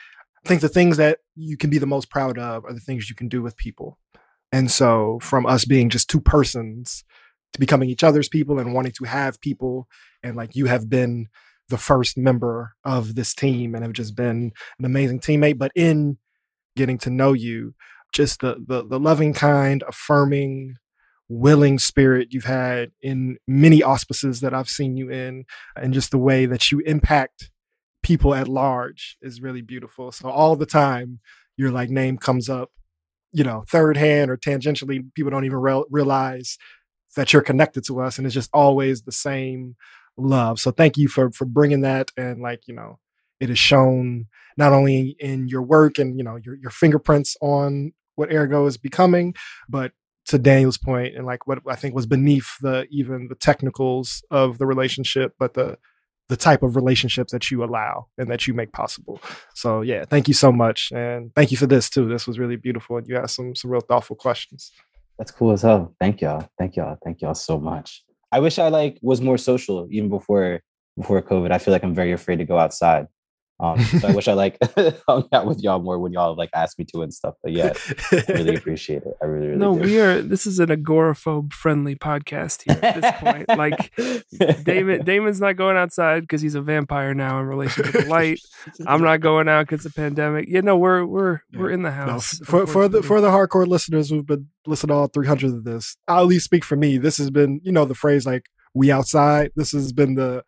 I 0.45 0.49
think 0.49 0.61
the 0.61 0.69
things 0.69 0.97
that 0.97 1.19
you 1.35 1.57
can 1.57 1.71
be 1.71 1.79
the 1.79 1.87
most 1.87 2.11
proud 2.11 2.39
of 2.39 2.65
are 2.65 2.73
the 2.73 2.81
things 2.81 3.11
you 3.11 3.17
can 3.17 3.29
do 3.29 3.43
with 3.43 3.57
people, 3.57 3.99
and 4.53 4.71
so 4.71 5.19
from 5.21 5.47
us 5.47 5.65
being 5.65 5.91
just 5.91 6.09
two 6.09 6.21
persons 6.21 7.05
to 7.53 7.61
becoming 7.61 7.89
each 7.89 8.05
other's 8.05 8.29
people 8.29 8.59
and 8.59 8.75
wanting 8.75 8.93
to 8.93 9.05
have 9.05 9.41
people, 9.41 9.89
and 10.23 10.37
like 10.37 10.57
you 10.57 10.67
have 10.67 10.89
been 10.89 11.29
the 11.69 11.79
first 11.79 12.17
member 12.17 12.75
of 12.85 13.15
this 13.17 13.35
team 13.35 13.75
and 13.75 13.83
have 13.83 13.93
just 13.93 14.15
been 14.15 14.53
an 14.79 14.85
amazing 14.85 15.21
teammate, 15.21 15.59
but 15.59 15.73
in 15.75 16.19
getting 16.77 16.99
to 16.99 17.11
know 17.11 17.33
you 17.33 17.75
just 18.13 18.41
the, 18.41 18.57
the 18.67 18.87
the 18.87 19.01
loving 19.01 19.35
kind 19.35 19.83
affirming 19.89 20.77
willing 21.29 21.79
spirit 21.79 22.29
you've 22.31 22.45
had 22.45 22.93
in 23.03 23.37
many 23.49 23.83
auspices 23.83 24.41
that 24.41 24.55
i've 24.55 24.69
seen 24.69 24.97
you 24.97 25.11
in 25.11 25.45
and 25.75 25.93
just 25.93 26.13
the 26.13 26.19
way 26.19 26.47
that 26.47 26.71
you 26.71 26.79
impact 26.81 27.51
people 28.07 28.37
at 28.37 28.47
large 28.47 29.17
is 29.21 29.43
really 29.43 29.63
beautiful. 29.63 30.13
So 30.13 30.31
all 30.31 30.55
the 30.55 30.65
time 30.65 31.19
your 31.57 31.73
like 31.73 31.91
name 31.91 32.19
comes 32.19 32.49
up 32.49 32.71
you 33.33 33.43
know 33.43 33.65
third 33.69 33.97
hand 33.97 34.31
or 34.31 34.37
tangentially 34.37 35.05
people 35.15 35.33
don't 35.33 35.45
even 35.45 35.59
real 35.59 35.87
realize 35.91 36.57
that 37.17 37.33
you're 37.33 37.43
connected 37.43 37.85
to 37.85 38.01
us 38.01 38.17
and 38.17 38.25
it's 38.25 38.35
just 38.35 38.51
always 38.53 39.03
the 39.03 39.11
same 39.11 39.75
love. 40.17 40.61
So 40.61 40.71
thank 40.71 40.97
you 40.97 41.09
for 41.09 41.33
for 41.33 41.47
bringing 41.47 41.81
that 41.81 42.13
and 42.17 42.41
like 42.41 42.69
you 42.69 42.75
know 42.75 43.01
it 43.41 43.51
is 43.51 43.59
shown 43.59 44.27
not 44.57 44.73
only 44.73 45.17
in 45.19 45.49
your 45.49 45.63
work 45.63 45.99
and 45.99 46.17
you 46.17 46.23
know 46.23 46.37
your 46.37 46.55
your 46.55 46.71
fingerprints 46.71 47.37
on 47.41 47.93
what 48.15 48.33
ergo 48.33 48.67
is 48.67 48.79
becoming 48.79 49.35
but 49.69 49.91
to 50.27 50.39
daniel's 50.39 50.79
point 50.79 51.15
and 51.17 51.27
like 51.27 51.47
what 51.47 51.59
i 51.69 51.75
think 51.75 51.95
was 51.95 52.07
beneath 52.07 52.49
the 52.61 52.87
even 52.91 53.29
the 53.29 53.35
technicals 53.35 54.23
of 54.31 54.59
the 54.59 54.67
relationship 54.67 55.33
but 55.39 55.55
the 55.55 55.79
the 56.29 56.37
type 56.37 56.65
of 56.65 56.75
relationships 56.75 57.31
that 57.31 57.51
you 57.53 57.63
allow 57.63 58.07
and 58.19 58.29
that 58.29 58.47
you 58.47 58.55
make 58.55 58.73
possible 58.73 59.21
so 59.55 59.81
yeah 59.81 60.05
thank 60.05 60.27
you 60.27 60.35
so 60.35 60.51
much 60.51 60.91
and 60.93 61.33
thank 61.35 61.51
you 61.51 61.57
for 61.57 61.67
this 61.67 61.89
too 61.89 62.09
this 62.09 62.27
was 62.27 62.39
really 62.39 62.57
beautiful 62.57 62.97
and 62.97 63.07
you 63.09 63.17
asked 63.17 63.37
some 63.37 63.55
some 63.55 63.71
real 63.71 63.81
thoughtful 63.81 64.17
questions 64.17 64.73
That's 65.19 65.31
cool 65.31 65.53
as 65.53 65.63
hell. 65.63 65.95
Thank 65.99 66.21
y'all. 66.21 66.47
Thank 66.59 66.77
y'all. 66.77 66.99
Thank 67.03 67.23
y'all 67.23 67.35
so 67.35 67.59
much. 67.59 68.05
I 68.33 68.41
wish 68.41 68.59
I 68.59 68.69
like 68.69 68.99
was 69.03 69.21
more 69.21 69.39
social 69.39 69.89
even 69.91 70.11
before 70.11 70.61
before 70.97 71.23
COVID. 71.23 71.51
I 71.53 71.59
feel 71.59 71.73
like 71.73 71.85
I'm 71.85 71.95
very 71.95 72.13
afraid 72.13 72.37
to 72.37 72.45
go 72.45 72.59
outside. 72.59 73.07
Um, 73.59 73.81
so 73.81 74.09
I 74.09 74.13
wish 74.13 74.29
I 74.29 74.35
like 74.35 74.59
hung 75.09 75.27
out 75.33 75.47
with 75.47 75.61
y'all 75.63 75.81
more 75.81 75.99
when 75.99 76.13
y'all 76.13 76.37
like 76.37 76.51
asked 76.55 76.79
me 76.79 76.85
to 76.93 77.01
and 77.01 77.13
stuff. 77.15 77.37
But 77.43 77.53
yeah, 77.53 77.73
I 78.13 78.23
really 78.29 78.55
appreciate 78.57 79.03
it. 79.05 79.15
I 79.23 79.25
really, 79.25 79.47
really 79.47 79.59
No, 79.59 79.75
do. 79.75 79.81
we 79.81 79.99
are. 79.99 80.21
This 80.21 80.47
is 80.47 80.59
an 80.59 80.69
agoraphobe 80.69 81.55
friendly 81.55 81.95
podcast 81.97 82.63
here 82.71 82.79
at 82.83 83.01
this 83.01 83.13
point. 83.19 83.49
Like 83.49 83.95
Damon, 84.65 85.05
Damon's 85.07 85.41
not 85.41 85.57
going 85.57 85.79
outside 85.79 86.21
because 86.21 86.43
he's 86.43 86.55
a 86.55 86.61
vampire 86.61 87.15
now 87.15 87.41
in 87.41 87.47
relation 87.47 87.85
to 87.85 87.93
the 87.93 88.05
light. 88.05 88.41
I'm 88.87 89.03
not 89.03 89.21
going 89.23 89.49
out 89.49 89.67
because 89.67 89.87
of 89.87 89.95
the 89.95 90.03
pandemic. 90.03 90.47
Yeah, 90.49 90.61
no, 90.61 90.77
we're 90.77 91.07
we're 91.07 91.41
we're 91.55 91.71
in 91.71 91.81
the 91.83 91.89
No, 91.89 91.95
house. 92.13 92.39
for 92.45 92.67
for 92.67 92.89
the 92.89 93.03
for 93.03 93.23
the 93.23 93.31
hardcore 93.31 93.67
listeners 93.67 94.11
who've 94.11 94.27
been 94.27 94.49
listening 94.67 94.89
to 94.89 94.95
all 94.95 95.07
300 95.07 95.55
of 95.55 95.65
this, 95.65 95.97
I'll 96.09 96.21
at 96.21 96.27
least 96.27 96.45
speak 96.45 96.63
for 96.65 96.77
me. 96.77 96.99
This 96.99 97.17
has 97.17 97.31
been, 97.31 97.61
you 97.65 97.73
know, 97.73 97.87
the 97.87 97.95
phrase 97.95 98.27
like 98.27 98.45
"we 98.75 98.93
outside." 98.93 99.53
This 99.57 99.73
has 99.73 99.95
been 99.95 100.15
the 100.15 100.45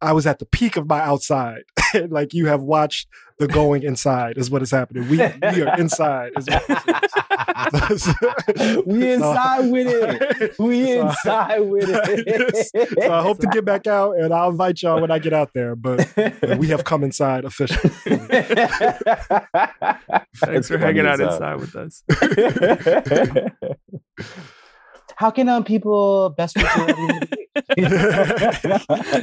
I 0.00 0.12
was 0.12 0.26
at 0.26 0.38
the 0.38 0.46
peak 0.46 0.76
of 0.78 0.88
my 0.88 1.00
outside. 1.00 1.64
like 2.10 2.34
you 2.34 2.46
have 2.46 2.62
watched 2.62 3.08
the 3.38 3.46
going 3.46 3.82
inside 3.82 4.38
is 4.38 4.50
what 4.50 4.62
is 4.62 4.70
happening. 4.70 5.08
We 5.10 5.18
we 5.18 5.62
are 5.62 5.78
inside. 5.78 6.32
Is 6.38 6.46
what 6.48 6.66
this 7.90 8.06
is. 8.06 8.14
we 8.86 9.00
So- 9.00 9.12
inside 9.12 9.70
with 9.70 9.86
it. 9.88 10.54
We 10.58 10.86
So- 10.86 11.00
inside 11.08 11.58
with 11.60 11.84
it. 11.88 12.68
so 13.02 13.12
I 13.12 13.20
hope 13.22 13.38
to 13.40 13.46
get 13.48 13.64
back 13.66 13.86
out, 13.86 14.16
and 14.18 14.32
I'll 14.32 14.50
invite 14.50 14.80
y'all 14.82 15.00
when 15.00 15.10
I 15.10 15.18
get 15.18 15.32
out 15.34 15.50
there. 15.54 15.76
But 15.76 16.08
we 16.58 16.68
have 16.68 16.84
come 16.84 17.04
inside 17.04 17.44
officially. 17.44 17.90
Thanks 20.36 20.68
for 20.68 20.78
hanging 20.78 21.06
out 21.06 21.20
inside 21.20 21.56
with 21.60 21.76
us. 21.76 22.02
How 25.16 25.30
can 25.30 25.48
um 25.48 25.64
people 25.64 26.30
best 26.30 26.56
reach 26.56 26.66
you? 27.76 27.88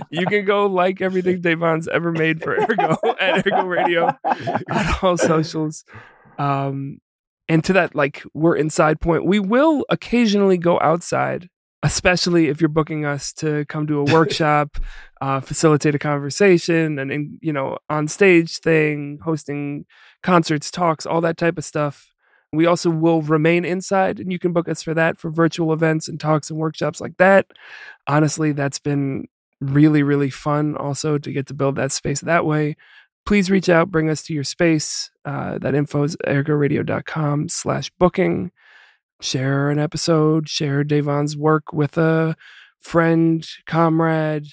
You 0.09 0.25
can 0.25 0.43
go 0.45 0.65
like 0.65 1.01
everything 1.01 1.41
Davon's 1.41 1.87
ever 1.87 2.11
made 2.11 2.43
for 2.43 2.55
Ergo 2.55 2.97
at 3.19 3.45
Ergo 3.45 3.63
Radio 3.63 4.07
on 4.25 4.85
all 5.01 5.17
socials. 5.17 5.85
Um, 6.37 6.99
and 7.47 7.63
to 7.65 7.73
that, 7.73 7.93
like 7.93 8.23
we're 8.33 8.55
inside 8.55 9.01
point, 9.01 9.25
we 9.25 9.39
will 9.39 9.85
occasionally 9.89 10.57
go 10.57 10.79
outside, 10.79 11.49
especially 11.83 12.47
if 12.47 12.59
you're 12.59 12.69
booking 12.69 13.05
us 13.05 13.31
to 13.33 13.65
come 13.65 13.85
to 13.87 13.99
a 13.99 14.11
workshop, 14.11 14.77
uh, 15.21 15.41
facilitate 15.41 15.93
a 15.93 15.99
conversation, 15.99 16.97
and, 16.97 17.11
and 17.11 17.37
you 17.41 17.53
know 17.53 17.77
on 17.89 18.07
stage 18.07 18.57
thing, 18.59 19.19
hosting 19.23 19.85
concerts, 20.23 20.71
talks, 20.71 21.05
all 21.05 21.21
that 21.21 21.37
type 21.37 21.59
of 21.59 21.65
stuff. 21.65 22.12
We 22.53 22.67
also 22.67 22.91
will 22.91 23.21
remain 23.23 23.65
inside, 23.65 24.19
and 24.19 24.31
you 24.31 24.37
can 24.37 24.53
book 24.53 24.69
us 24.69 24.83
for 24.83 24.93
that 24.93 25.19
for 25.19 25.31
virtual 25.31 25.73
events 25.73 26.07
and 26.07 26.19
talks 26.19 26.49
and 26.49 26.59
workshops 26.59 27.01
like 27.01 27.17
that. 27.17 27.47
Honestly, 28.07 28.51
that's 28.51 28.79
been 28.79 29.27
really, 29.59 30.03
really 30.03 30.29
fun 30.29 30.77
also 30.77 31.17
to 31.17 31.31
get 31.31 31.47
to 31.47 31.53
build 31.53 31.75
that 31.77 31.91
space 31.91 32.21
that 32.21 32.45
way. 32.45 32.75
Please 33.25 33.49
reach 33.49 33.69
out, 33.69 33.89
bring 33.89 34.09
us 34.09 34.21
to 34.23 34.33
your 34.33 34.43
space. 34.43 35.09
Uh, 35.25 35.57
that 35.59 35.73
info 35.73 36.03
is 36.03 36.15
ergoradio.com 36.27 37.49
slash 37.49 37.89
booking. 37.97 38.51
Share 39.21 39.69
an 39.69 39.79
episode, 39.79 40.49
share 40.49 40.83
Davon's 40.83 41.37
work 41.37 41.71
with 41.71 41.97
a 41.97 42.35
friend, 42.79 43.47
comrade, 43.65 44.47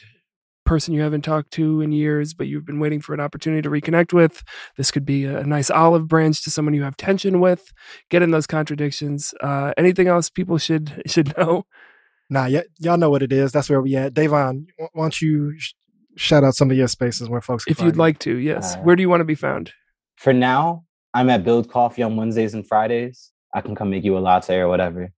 person 0.71 0.95
you 0.95 1.03
haven't 1.03 1.23
talked 1.23 1.51
to 1.51 1.81
in 1.81 1.91
years, 1.91 2.33
but 2.33 2.47
you've 2.47 2.65
been 2.65 2.79
waiting 2.79 3.01
for 3.01 3.13
an 3.13 3.19
opportunity 3.21 3.61
to 3.61 3.69
reconnect 3.69 4.13
with. 4.13 4.43
This 4.77 4.93
could 4.93 5.05
be 5.05 5.25
a 5.25 5.43
nice 5.43 5.69
olive 5.69 6.07
branch 6.07 6.45
to 6.45 6.51
someone 6.51 6.75
you 6.75 6.85
have 6.85 6.97
tension 6.97 7.41
with. 7.41 7.73
Get 8.09 8.23
in 8.23 8.31
those 8.31 8.47
contradictions. 8.47 9.35
Uh, 9.43 9.73
anything 9.77 10.07
else 10.07 10.31
people 10.31 10.59
should 10.59 11.03
should 11.07 11.37
know? 11.37 11.65
Nah, 12.31 12.45
y- 12.47 12.63
y'all 12.79 12.97
know 12.99 13.11
what 13.11 13.25
it 13.25 13.33
is. 13.33 13.51
That's 13.51 13.69
where 13.69 13.81
we 13.83 13.97
at. 13.97 14.15
Davon, 14.15 14.69
why 14.77 14.89
don't 14.95 15.21
you 15.21 15.59
sh- 15.59 15.73
shout 16.17 16.45
out 16.45 16.55
some 16.55 16.71
of 16.71 16.77
your 16.77 16.87
spaces 16.87 17.29
where 17.29 17.41
folks 17.41 17.65
can 17.65 17.73
If 17.73 17.79
find 17.79 17.87
you'd 17.89 17.97
you? 17.97 18.01
like 18.01 18.19
to, 18.21 18.37
yes. 18.37 18.77
Uh, 18.77 18.79
Where 18.83 18.95
do 18.95 19.03
you 19.03 19.09
want 19.11 19.23
to 19.23 19.25
be 19.25 19.35
found? 19.35 19.73
For 20.17 20.33
now, 20.33 20.85
I'm 21.15 21.29
at 21.31 21.43
Build 21.43 21.69
Coffee 21.69 22.05
on 22.05 22.17
Wednesdays 22.17 22.55
and 22.55 22.65
Fridays. 22.65 23.33
I 23.53 23.61
can 23.61 23.75
come 23.75 23.91
make 23.91 24.05
you 24.05 24.17
a 24.17 24.21
latte 24.21 24.57
or 24.59 24.69
whatever. 24.69 25.11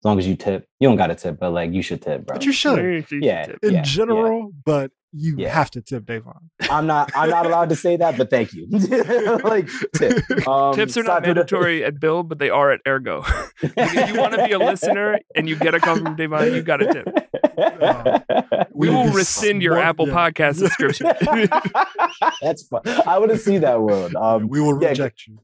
As 0.00 0.04
long 0.04 0.18
as 0.18 0.26
you 0.26 0.34
tip. 0.34 0.66
You 0.78 0.88
don't 0.88 0.96
gotta 0.96 1.14
tip, 1.14 1.38
but 1.38 1.50
like 1.52 1.72
you 1.72 1.82
should 1.82 2.00
tip, 2.00 2.24
bro. 2.24 2.36
But 2.36 2.46
you 2.46 2.52
should 2.52 3.06
Yeah. 3.10 3.52
in 3.62 3.74
yeah, 3.74 3.82
general, 3.82 4.50
but 4.64 4.90
you 5.12 5.34
Yeah. 5.38 5.48
have 5.50 5.70
to 5.72 5.80
tip 5.80 6.06
Davon. 6.06 6.50
I'm 6.70 6.86
not 6.86 7.10
I'm 7.16 7.30
not 7.30 7.46
allowed 7.46 7.68
to 7.70 7.76
say 7.76 7.96
that, 7.96 8.16
but 8.16 8.30
thank 8.30 8.52
you. 8.52 8.66
like 9.44 9.68
tip. 9.94 10.46
Um, 10.46 10.74
Tips 10.74 10.96
are 10.96 11.02
not 11.02 11.22
mandatory 11.22 11.84
at 11.84 11.98
Build, 12.00 12.28
but 12.28 12.38
they 12.38 12.50
are 12.50 12.70
at 12.70 12.80
Ergo. 12.86 13.24
if 13.62 14.08
you 14.14 14.20
want 14.20 14.34
to 14.34 14.44
be 14.46 14.52
a 14.52 14.58
listener 14.70 15.18
and 15.34 15.48
you 15.48 15.56
get 15.56 15.74
a 15.74 15.80
call 15.80 15.96
from 15.96 16.16
Davon, 16.16 16.54
you 16.54 16.62
got 16.62 16.78
to 16.78 16.92
tip. 16.92 17.08
We 18.72 18.88
would 18.88 18.96
will 18.96 19.10
be 19.10 19.16
rescind 19.16 19.62
your 19.62 19.76
Apple 19.78 20.08
yeah. 20.08 20.14
Podcast 20.30 20.56
subscription. 20.56 21.06
That's 22.40 22.62
fun. 22.62 22.80
I 23.06 23.18
want 23.18 23.30
to 23.32 23.38
see 23.38 23.58
that 23.58 23.80
world. 23.82 24.14
Um, 24.14 24.48
we 24.48 24.60
will 24.60 24.80
yeah, 24.80 24.90
reject 24.90 25.24
you. 25.26 25.38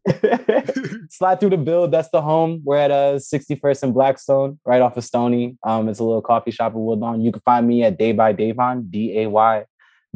slide 1.10 1.40
through 1.40 1.50
the 1.50 1.56
build. 1.58 1.90
That's 1.92 2.08
the 2.10 2.22
home. 2.22 2.62
We're 2.64 2.78
at 2.78 2.90
uh 2.90 3.14
61st 3.16 3.82
and 3.84 3.94
Blackstone, 3.94 4.58
right 4.64 4.80
off 4.80 4.96
of 4.96 5.04
Stony. 5.04 5.58
Um, 5.64 5.88
it's 5.88 5.98
a 5.98 6.04
little 6.04 6.22
coffee 6.22 6.50
shop 6.50 6.74
in 6.74 6.80
Woodlawn. 6.80 7.20
You 7.20 7.32
can 7.32 7.42
find 7.42 7.66
me 7.66 7.82
at 7.82 7.98
Day 7.98 8.12
by 8.12 8.32
Davon, 8.32 8.86
D 8.88 9.20
A 9.20 9.28
Y 9.28 9.55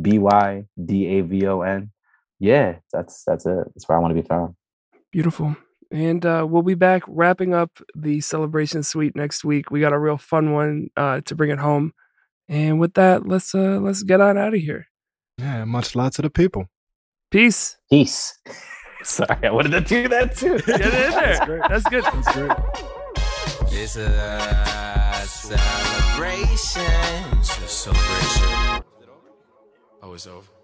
B 0.01 0.19
Y 0.19 0.65
D 0.83 1.07
A 1.19 1.21
V 1.23 1.47
O 1.47 1.61
N. 1.63 1.91
Yeah, 2.39 2.77
that's 2.93 3.23
that's 3.25 3.47
it. 3.47 3.59
That's 3.75 3.89
where 3.89 3.99
I 3.99 4.01
want 4.01 4.15
to 4.17 4.23
be 4.23 4.27
found. 4.27 4.55
Beautiful. 5.13 5.57
And 5.93 6.25
uh, 6.25 6.47
we'll 6.49 6.63
be 6.63 6.75
back 6.75 7.03
wrapping 7.09 7.53
up 7.53 7.79
the 7.97 8.21
celebration 8.21 8.83
suite 8.85 9.17
next 9.17 9.45
week. 9.45 9.71
We 9.71 9.81
got 9.81 9.93
a 9.93 9.99
real 9.99 10.19
fun 10.19 10.53
one 10.53 10.89
uh, 10.97 11.21
to 11.23 11.35
bring 11.35 11.51
it 11.51 11.59
home. 11.59 11.93
And 12.49 12.79
with 12.79 12.95
that, 12.95 13.27
let's 13.27 13.55
uh, 13.55 13.79
let's 13.81 14.03
get 14.03 14.21
on 14.21 14.39
out 14.39 14.55
of 14.55 14.61
here. 14.61 14.87
Yeah, 15.39 15.65
much 15.65 15.97
love 15.97 16.13
to 16.15 16.23
the 16.23 16.31
people. 16.31 16.67
Peace. 17.31 17.77
Peace. 17.91 18.39
Sorry, 19.03 19.47
I 19.47 19.51
wanted 19.51 19.71
to 19.71 19.81
do 19.81 20.09
that 20.09 20.37
too. 20.37 20.59
Get 20.59 20.81
it 20.81 20.85
in 20.87 20.91
That's 20.91 21.39
there. 21.39 21.47
great. 21.47 21.63
That's 21.69 21.85
good. 21.89 22.05
That's 22.05 22.33
great. 22.33 22.53
It's 23.73 23.97
a 23.97 25.23
celebration. 25.27 26.83
It's 27.39 27.59
a 27.59 27.69
celebration. 27.69 28.60
Oh, 30.03 30.15
it's 30.15 30.27
over. 30.27 30.60